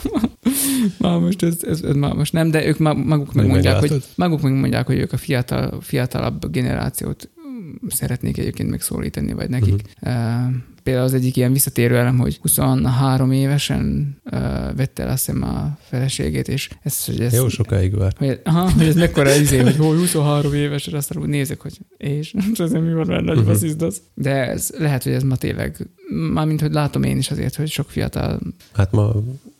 már 0.99 1.19
most 1.19 1.43
ez, 1.43 1.57
ez, 1.63 1.81
ez, 1.81 1.95
már 1.95 2.13
most 2.13 2.33
nem, 2.33 2.51
de 2.51 2.65
ők 2.65 2.77
maguk 2.77 3.33
megmondják, 3.33 3.79
hogy, 3.79 4.03
maguk 4.15 4.41
megmondják, 4.41 4.85
hogy 4.85 4.97
ők 4.97 5.13
a 5.13 5.17
fiatal, 5.17 5.81
fiatalabb 5.81 6.51
generációt 6.51 7.29
szeretnék 7.87 8.37
egyébként 8.37 8.69
megszólítani, 8.69 9.33
vagy 9.33 9.49
nekik. 9.49 9.81
Uh-huh. 10.01 10.53
Például 10.83 11.05
az 11.05 11.13
egyik 11.13 11.37
ilyen 11.37 11.51
visszatérő 11.51 11.97
elem, 11.97 12.17
hogy 12.17 12.37
23 12.41 13.31
évesen 13.31 14.15
uh, 14.23 14.31
vette 14.75 15.03
el 15.03 15.09
azt 15.09 15.25
hiszem 15.25 15.43
a 15.43 15.77
feleségét, 15.81 16.47
és 16.47 16.69
ez, 16.83 17.05
hogy 17.05 17.19
ez... 17.19 17.33
Jó 17.33 17.47
sokáig 17.47 17.97
vár. 17.97 18.13
Hogy, 18.17 18.39
aha, 18.43 18.71
hogy 18.71 18.87
ez 18.87 18.95
mekkora 18.95 19.35
izé, 19.35 19.57
hogy 19.57 19.75
hol 19.75 19.95
23 19.95 20.53
éves, 20.53 20.87
és 20.87 20.93
aztán 20.93 21.21
úgy 21.21 21.27
nézek, 21.27 21.61
hogy 21.61 21.77
és 21.97 22.33
ez 22.57 22.71
mi 22.71 22.93
van 22.93 23.07
benne, 23.07 23.21
nagy 23.33 23.37
uh-huh. 23.37 23.91
De 24.13 24.49
ez, 24.49 24.69
lehet, 24.77 25.03
hogy 25.03 25.13
ez 25.13 25.23
ma 25.23 25.35
tényleg 25.35 25.87
mármint, 26.33 26.61
hogy 26.61 26.71
látom 26.71 27.03
én 27.03 27.17
is 27.17 27.31
azért, 27.31 27.55
hogy 27.55 27.69
sok 27.69 27.89
fiatal... 27.89 28.39
Hát 28.73 28.91
ma 28.91 29.13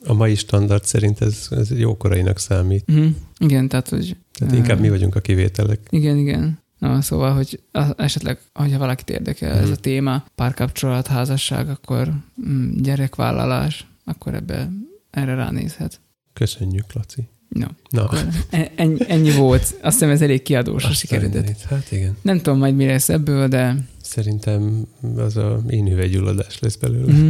a 0.05 0.13
mai 0.13 0.35
standard 0.35 0.83
szerint 0.83 1.21
ez, 1.21 1.47
ez 1.49 1.71
jókorainak 1.77 2.39
számít. 2.39 2.83
Uh-huh. 2.87 3.07
Igen, 3.37 3.67
tehát, 3.67 3.89
hogy... 3.89 4.15
Tehát 4.39 4.55
inkább 4.55 4.79
mi 4.79 4.89
vagyunk 4.89 5.15
a 5.15 5.19
kivételek. 5.19 5.79
Igen, 5.89 6.17
igen. 6.17 6.63
Na, 6.85 7.01
szóval, 7.01 7.33
hogy 7.33 7.59
esetleg, 7.97 8.39
hogyha 8.53 8.77
valakit 8.77 9.09
érdekel 9.09 9.49
uh-huh. 9.49 9.63
ez 9.63 9.69
a 9.69 9.75
téma, 9.75 10.25
párkapcsolat, 10.35 11.07
házasság, 11.07 11.69
akkor 11.69 12.13
mm, 12.47 12.81
gyerekvállalás, 12.81 13.87
akkor 14.05 14.33
ebbe 14.33 14.69
erre 15.09 15.35
ránézhet. 15.35 15.99
Köszönjük, 16.33 16.93
Laci. 16.93 17.23
No. 17.49 17.67
no. 17.89 18.05
E- 18.49 18.71
ennyi, 18.75 18.97
ennyi 19.07 19.31
volt. 19.31 19.61
Azt 19.61 19.93
hiszem 19.93 20.09
ez 20.09 20.21
elég 20.21 20.41
kiadósra 20.41 20.93
sikerült. 20.93 21.61
Hát 21.61 21.91
igen. 21.91 22.17
Nem 22.21 22.37
tudom 22.37 22.57
majd 22.57 22.75
mi 22.75 22.85
lesz 22.85 23.09
ebből, 23.09 23.47
de... 23.47 23.75
Szerintem 24.01 24.87
az 25.17 25.37
a 25.37 25.61
én 25.69 25.87
üvegyulladás 25.87 26.59
lesz 26.59 26.75
belőle. 26.75 27.13
Mm-hmm. 27.13 27.29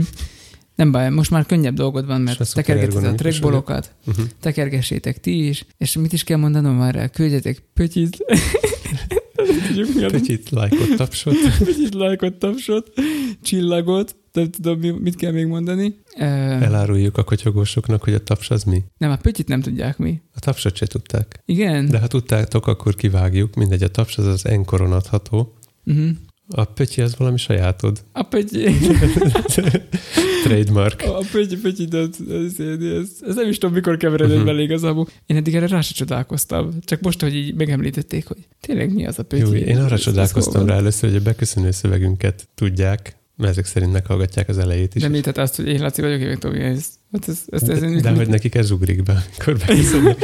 Nem 0.75 0.91
baj, 0.91 1.09
most 1.09 1.31
már 1.31 1.45
könnyebb 1.45 1.75
dolgod 1.75 2.05
van, 2.05 2.21
mert 2.21 2.53
tekergeted 2.53 3.03
a 3.03 3.15
trackbolokat, 3.15 3.91
uh-huh. 4.05 4.25
tekergessétek 4.39 5.19
ti 5.19 5.47
is, 5.47 5.65
és 5.77 5.95
mit 5.95 6.13
is 6.13 6.23
kell 6.23 6.37
mondanom 6.37 6.75
már 6.75 7.09
Küldjetek 7.09 7.63
pötyit. 7.73 8.17
Pötyit, 10.07 10.49
lájkot, 10.49 10.95
tapsot. 10.95 11.33
Pötyit, 11.65 11.93
lájkot, 11.93 12.33
tapsot, 12.33 12.91
csillagot, 13.41 14.15
nem 14.31 14.51
tudom, 14.51 14.79
mit 14.79 15.15
kell 15.15 15.31
még 15.31 15.45
mondani. 15.45 15.95
Eláruljuk 16.17 17.17
a 17.17 17.23
kotyogósoknak, 17.23 18.03
hogy 18.03 18.13
a 18.13 18.23
taps 18.23 18.49
az 18.49 18.63
mi? 18.63 18.83
Nem, 18.97 19.11
a 19.11 19.17
pötyit 19.17 19.47
nem 19.47 19.61
tudják 19.61 19.97
mi. 19.97 20.21
A 20.33 20.39
tapsot 20.39 20.75
se 20.75 20.85
tudták. 20.85 21.41
Igen? 21.45 21.87
De 21.87 21.99
ha 21.99 22.07
tudtátok, 22.07 22.67
akkor 22.67 22.95
kivágjuk. 22.95 23.55
Mindegy, 23.55 23.83
a 23.83 23.87
taps 23.87 24.17
az 24.17 24.25
az 24.25 24.45
enkoron 24.45 24.91
adható. 24.91 25.53
Uh-huh. 25.85 26.09
A 26.49 26.63
pötyi 26.63 27.01
az 27.01 27.15
valami 27.17 27.37
sajátod. 27.37 28.03
A 28.11 28.23
pötyi. 28.23 28.65
Trademark. 30.43 31.01
A 31.01 31.23
pötyi, 31.31 31.57
pötyi, 31.57 31.85
de 31.85 31.97
ez, 31.97 32.07
ez, 32.29 32.59
ez, 32.59 33.09
ez, 33.27 33.35
nem 33.35 33.49
is 33.49 33.57
tudom, 33.57 33.75
mikor 33.75 33.97
keveredett 33.97 34.31
uh-huh. 34.31 34.45
bele 34.45 34.61
igazából. 34.61 35.07
Én 35.25 35.37
eddig 35.37 35.55
erre 35.55 35.67
rá 35.67 35.81
se 35.81 35.93
csodálkoztam. 35.93 36.73
Csak 36.83 37.01
most, 37.01 37.21
hogy 37.21 37.35
így 37.35 37.55
megemlítették, 37.55 38.27
hogy 38.27 38.37
tényleg 38.59 38.93
mi 38.93 39.05
az 39.05 39.19
a 39.19 39.23
pötyi. 39.23 39.41
Jó, 39.41 39.53
én 39.53 39.77
arra 39.77 39.97
csodálkoztam 39.97 40.65
rá 40.65 40.75
először, 40.75 41.09
hogy 41.09 41.19
a 41.19 41.23
beköszönő 41.23 41.71
szövegünket 41.71 42.47
tudják, 42.55 43.17
mert 43.37 43.51
ezek 43.51 43.65
szerint 43.65 43.91
meghallgatják 43.91 44.49
az 44.49 44.57
elejét 44.57 44.95
is. 44.95 45.01
De 45.01 45.07
mit, 45.07 45.25
hát 45.25 45.37
azt, 45.37 45.55
hogy 45.55 45.67
én 45.67 45.81
Laci 45.81 46.01
vagyok, 46.01 46.21
én 46.21 46.39
Tomi, 46.39 46.59
ez, 46.59 46.87
hát 47.11 47.27
ez, 47.27 47.41
ez, 47.47 47.69
ez, 47.69 47.79
de, 47.79 47.99
de 48.01 48.11
hogy 48.11 48.27
nekik 48.27 48.55
ez 48.55 48.71
ugrik 48.71 49.03
be, 49.03 49.23
amikor 49.27 49.57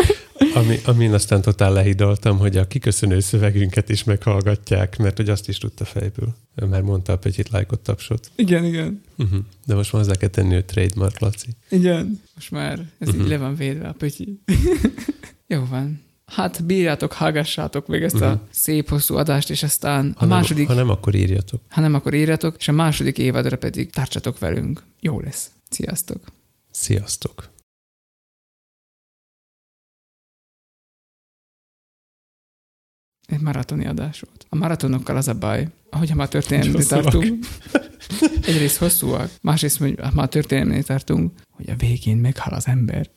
Ami, 0.54 0.80
amin 0.86 1.14
aztán 1.14 1.42
totál 1.42 1.74
lehidaltam, 1.74 2.38
hogy 2.38 2.58
a 2.58 2.68
kiköszönő 2.68 3.20
szövegünket 3.20 3.90
is 3.90 4.04
meghallgatják, 4.04 4.98
mert 4.98 5.18
hogy 5.18 5.30
azt 5.30 5.50
is 5.50 5.58
tudta 5.58 5.86
fejből. 5.86 6.36
Ő 6.56 6.66
már 6.66 6.82
mondta 6.82 7.14
a 7.14 7.18
pötyit, 7.18 7.50
lájkot, 7.50 7.80
tapsot. 7.80 8.32
Igen, 8.36 8.66
igen. 8.66 9.02
Uh-huh. 9.18 9.40
De 9.66 9.76
most 9.76 9.94
már 9.94 10.02
hozzá 10.02 10.16
kell 10.16 10.30
tenni, 10.30 10.54
hogy 10.54 10.66
trademark, 10.66 11.20
Laci. 11.20 11.50
Igen, 11.70 12.22
most 12.36 12.52
már 12.52 12.80
ez 13.00 13.08
uh-huh. 13.08 13.24
így 13.24 13.30
le 13.30 13.38
van 13.38 13.56
védve 13.56 13.88
a 13.88 13.94
pötyi. 13.94 14.40
Jó 15.48 15.66
van. 15.70 16.02
Hát 16.26 16.66
bírjátok, 16.66 17.14
hallgassátok 17.14 17.88
még 17.88 18.04
ezt 18.04 18.16
uh-huh. 18.16 18.30
a 18.30 18.34
mhm. 18.34 18.44
szép 18.50 18.90
hosszú 18.90 19.16
adást, 19.16 19.50
és 19.50 19.64
aztán 19.64 20.14
ha 20.18 20.26
a 20.26 20.28
második... 20.28 20.68
Nem, 20.68 20.76
ha 20.76 20.82
nem, 20.84 20.92
akkor 20.92 21.16
írjatok. 21.16 21.62
Ha 21.70 21.82
nem, 21.82 21.94
akkor 21.94 22.14
írjatok, 22.14 22.56
és 22.58 22.68
a 22.68 22.72
második 22.72 23.18
évadra 23.18 23.58
pedig 23.58 23.90
tartsatok 23.90 24.40
velünk. 24.40 24.84
Jó 25.00 25.20
lesz. 25.20 25.52
Sziasztok! 25.70 26.20
Sziasztok! 26.72 27.51
Egy 33.32 33.40
maratoni 33.42 33.86
adás 33.88 34.20
volt. 34.20 34.46
A 34.50 34.56
maratonokkal 34.56 35.16
az 35.18 35.28
a 35.28 35.34
baj, 35.34 35.68
ahogy 35.90 36.16
már 36.16 36.28
történelmi 36.28 36.86
tartunk, 36.86 37.46
egyrészt 38.48 38.78
hosszúak, 38.78 39.30
másrészt, 39.42 39.78
hogy 39.78 40.00
már 40.14 40.30
történelmi 40.30 40.84
tartunk, 40.84 41.32
hogy 41.50 41.70
a 41.70 41.76
végén 41.78 42.18
meghal 42.18 42.54
az 42.54 42.68
ember. 42.68 43.10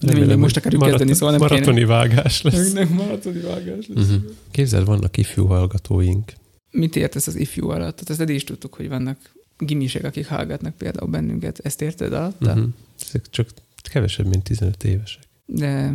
Remélem, 0.00 0.28
De 0.28 0.36
most 0.36 0.56
akarjuk 0.56 0.80
marat- 0.80 0.96
kezdeni, 0.96 1.18
szóval 1.18 1.36
nem 1.36 1.48
Maratoni 1.48 1.76
kéne. 1.76 1.86
vágás 1.86 2.42
lesz. 2.42 2.72
Nem, 2.72 2.88
maratoni 2.88 3.40
vágás 3.40 3.86
lesz. 3.88 4.06
Uh-huh. 4.08 4.22
Képzeld, 4.50 4.86
vannak 4.86 5.16
ifjú 5.16 5.46
hallgatóink. 5.46 6.32
Mit 6.70 6.96
értesz 6.96 7.26
az 7.26 7.36
ifjú 7.36 7.68
alatt? 7.68 7.94
Tehát 7.94 8.10
ezt 8.10 8.20
eddig 8.20 8.34
is 8.34 8.44
tudtuk, 8.44 8.74
hogy 8.74 8.88
vannak 8.88 9.18
gimisek, 9.58 10.04
akik 10.04 10.26
hallgatnak 10.26 10.74
például 10.76 11.10
bennünket. 11.10 11.58
Ezt 11.58 11.82
érted 11.82 12.12
alatt? 12.12 12.42
Uh-huh. 12.42 12.64
Ezek 13.06 13.30
csak 13.30 13.48
kevesebb, 13.92 14.26
mint 14.26 14.44
15 14.44 14.84
évesek. 14.84 15.22
De 15.46 15.94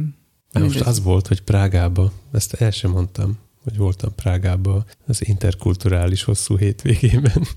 mert 0.53 0.65
most 0.65 0.81
az 0.81 1.03
volt, 1.03 1.27
hogy 1.27 1.41
Prágába, 1.41 2.11
ezt 2.31 2.53
el 2.53 2.71
sem 2.71 2.91
mondtam, 2.91 3.37
hogy 3.63 3.77
voltam 3.77 4.15
Prágába 4.15 4.85
az 5.07 5.27
interkulturális 5.27 6.23
hosszú 6.23 6.57
hétvégében, 6.57 7.47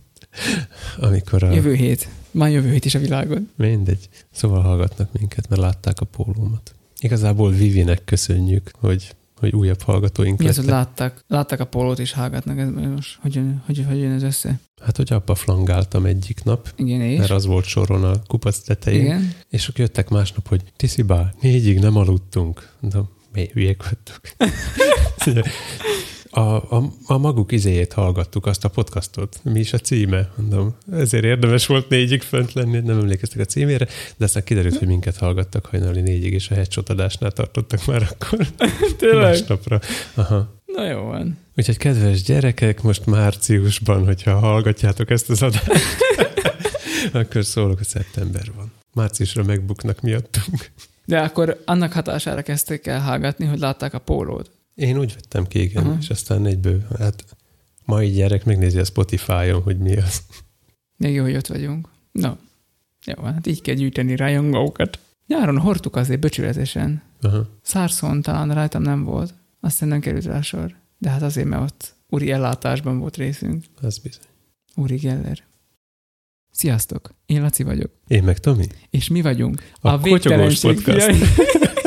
amikor 1.11 1.43
a... 1.43 1.53
Jövő 1.53 1.75
hét. 1.75 2.09
Már 2.31 2.51
jövő 2.51 2.71
hét 2.71 2.85
is 2.85 2.95
a 2.95 2.99
világon. 2.99 3.51
Mindegy. 3.57 4.09
Szóval 4.31 4.62
hallgatnak 4.62 5.12
minket, 5.12 5.49
mert 5.49 5.61
látták 5.61 6.01
a 6.01 6.05
pólómat. 6.05 6.75
Igazából 6.99 7.51
Vivinek 7.51 8.05
köszönjük, 8.05 8.71
hogy 8.81 9.15
hogy 9.45 9.55
újabb 9.55 9.83
hallgatóink 9.83 10.39
Mi 10.39 10.49
az, 10.49 10.57
hogy 10.57 10.65
látták, 10.65 11.25
látták 11.27 11.61
a 11.61 11.65
pólót 11.65 11.99
és 11.99 12.12
hallgatnak, 12.12 12.59
ez 12.59 12.69
most 12.95 13.19
hogy, 13.21 13.35
jön, 13.35 13.62
hogy, 13.66 13.85
hogy 13.89 13.99
jön 13.99 14.12
ez 14.12 14.23
össze? 14.23 14.59
Hát, 14.83 14.97
hogy 14.97 15.12
abba 15.12 15.35
flangáltam 15.35 16.05
egyik 16.05 16.45
nap, 16.45 16.73
Igen, 16.77 17.01
és? 17.01 17.19
mert 17.19 17.31
az 17.31 17.47
volt 17.47 17.65
soron 17.65 18.05
a 18.05 18.23
kupac 18.27 18.59
tetején, 18.59 19.05
Igen. 19.05 19.35
és 19.49 19.69
akkor 19.69 19.81
jöttek 19.81 20.09
másnap, 20.09 20.49
hogy 20.49 20.62
Tiszibá, 20.77 21.33
négyig 21.41 21.79
nem 21.79 21.97
aludtunk. 21.97 22.69
Mondom, 22.81 23.09
mi 23.33 23.49
hülyék 23.53 23.83
vagytok. 23.83 24.21
a, 26.35 26.77
a, 26.77 26.93
a 27.06 27.19
maguk 27.19 27.52
izéjét 27.52 27.93
hallgattuk, 27.93 28.47
azt 28.47 28.65
a 28.65 28.69
podcastot. 28.69 29.40
Mi 29.43 29.61
is 29.61 29.73
a 29.73 29.78
címe? 29.78 30.31
Mondom, 30.36 30.74
ezért 30.93 31.24
érdemes 31.24 31.66
volt 31.66 31.89
négyig 31.89 32.23
fönt 32.23 32.52
lenni, 32.52 32.78
nem 32.78 32.98
emlékeztek 32.98 33.40
a 33.40 33.44
címére, 33.44 33.86
de 34.16 34.24
aztán 34.24 34.44
kiderült, 34.44 34.78
hogy 34.78 34.89
minket 34.89 35.16
hallgattak 35.16 35.66
hajnali 35.66 36.01
négyig, 36.01 36.32
és 36.32 36.51
a 36.51 36.55
headshot 36.55 36.89
adásnál 36.89 37.32
tartottak 37.32 37.86
már 37.86 38.09
akkor. 38.11 38.47
Tényleg? 38.98 39.23
Másnapra. 39.23 39.81
Aha. 40.15 40.52
Na 40.66 40.86
jó 40.86 41.01
van. 41.02 41.39
Úgyhogy 41.56 41.77
kedves 41.77 42.23
gyerekek, 42.23 42.82
most 42.82 43.06
márciusban, 43.06 44.05
hogyha 44.05 44.39
hallgatjátok 44.39 45.11
ezt 45.11 45.31
az 45.31 45.43
adást, 45.43 45.70
akkor 47.12 47.44
szólok, 47.44 47.77
hogy 47.77 47.86
szeptember 47.86 48.52
van. 48.56 48.73
Márciusra 48.93 49.43
megbuknak 49.43 50.01
miattunk. 50.01 50.70
De 51.05 51.20
akkor 51.20 51.62
annak 51.65 51.93
hatására 51.93 52.43
kezdték 52.43 52.86
el 52.86 53.01
hallgatni, 53.01 53.47
hogy 53.47 53.59
látták 53.59 53.94
a 53.94 53.98
pólót. 53.98 54.51
Én 54.75 54.99
úgy 54.99 55.15
vettem 55.15 55.47
ki, 55.47 55.63
igen, 55.63 55.83
uh-huh. 55.83 55.99
és 56.01 56.11
aztán 56.11 56.47
egyből, 56.47 56.87
hát 56.99 57.25
mai 57.85 58.11
gyerek 58.11 58.45
megnézi 58.45 58.79
a 58.79 58.85
Spotify-on, 58.85 59.63
hogy 59.63 59.79
mi 59.79 59.97
az. 59.97 60.23
Még 60.97 61.15
jó, 61.15 61.23
hogy 61.23 61.37
ott 61.37 61.47
vagyunk. 61.47 61.89
No. 62.13 62.33
Jó, 63.05 63.23
hát 63.23 63.47
így 63.47 63.63
kell 63.63 63.75
gyűjteni 63.75 64.17
rajongókat. 64.17 64.99
Nyáron 65.27 65.59
hordtuk 65.59 65.97
azért 65.97 66.21
böcsületesen. 66.21 67.03
Uh-huh. 67.23 67.47
Szárszon 67.63 68.23
talán 68.23 68.55
rajtam 68.55 68.83
nem 68.83 69.05
volt. 69.05 69.35
Aztán 69.61 69.89
nem 69.89 70.01
került 70.01 70.25
rá 70.25 70.41
sor. 70.41 70.75
De 70.99 71.11
hát 71.11 71.23
azért, 71.23 71.49
mert 71.49 71.63
ott 71.63 71.95
úri 72.09 72.31
ellátásban 72.31 72.99
volt 72.99 73.17
részünk. 73.17 73.65
Ez 73.83 73.99
bizony. 73.99 74.23
Úri 74.75 74.97
Geller. 74.97 75.43
Sziasztok! 76.51 77.15
Én 77.27 77.43
Laci 77.43 77.63
vagyok. 77.63 77.91
Én 78.07 78.23
meg 78.23 78.39
Tomi. 78.39 78.67
És 78.91 79.09
mi 79.09 79.23
vagyunk 79.23 79.63
a, 79.81 79.89
a 79.89 79.99
Kotyogós 79.99 80.61
Podcast. 80.61 81.11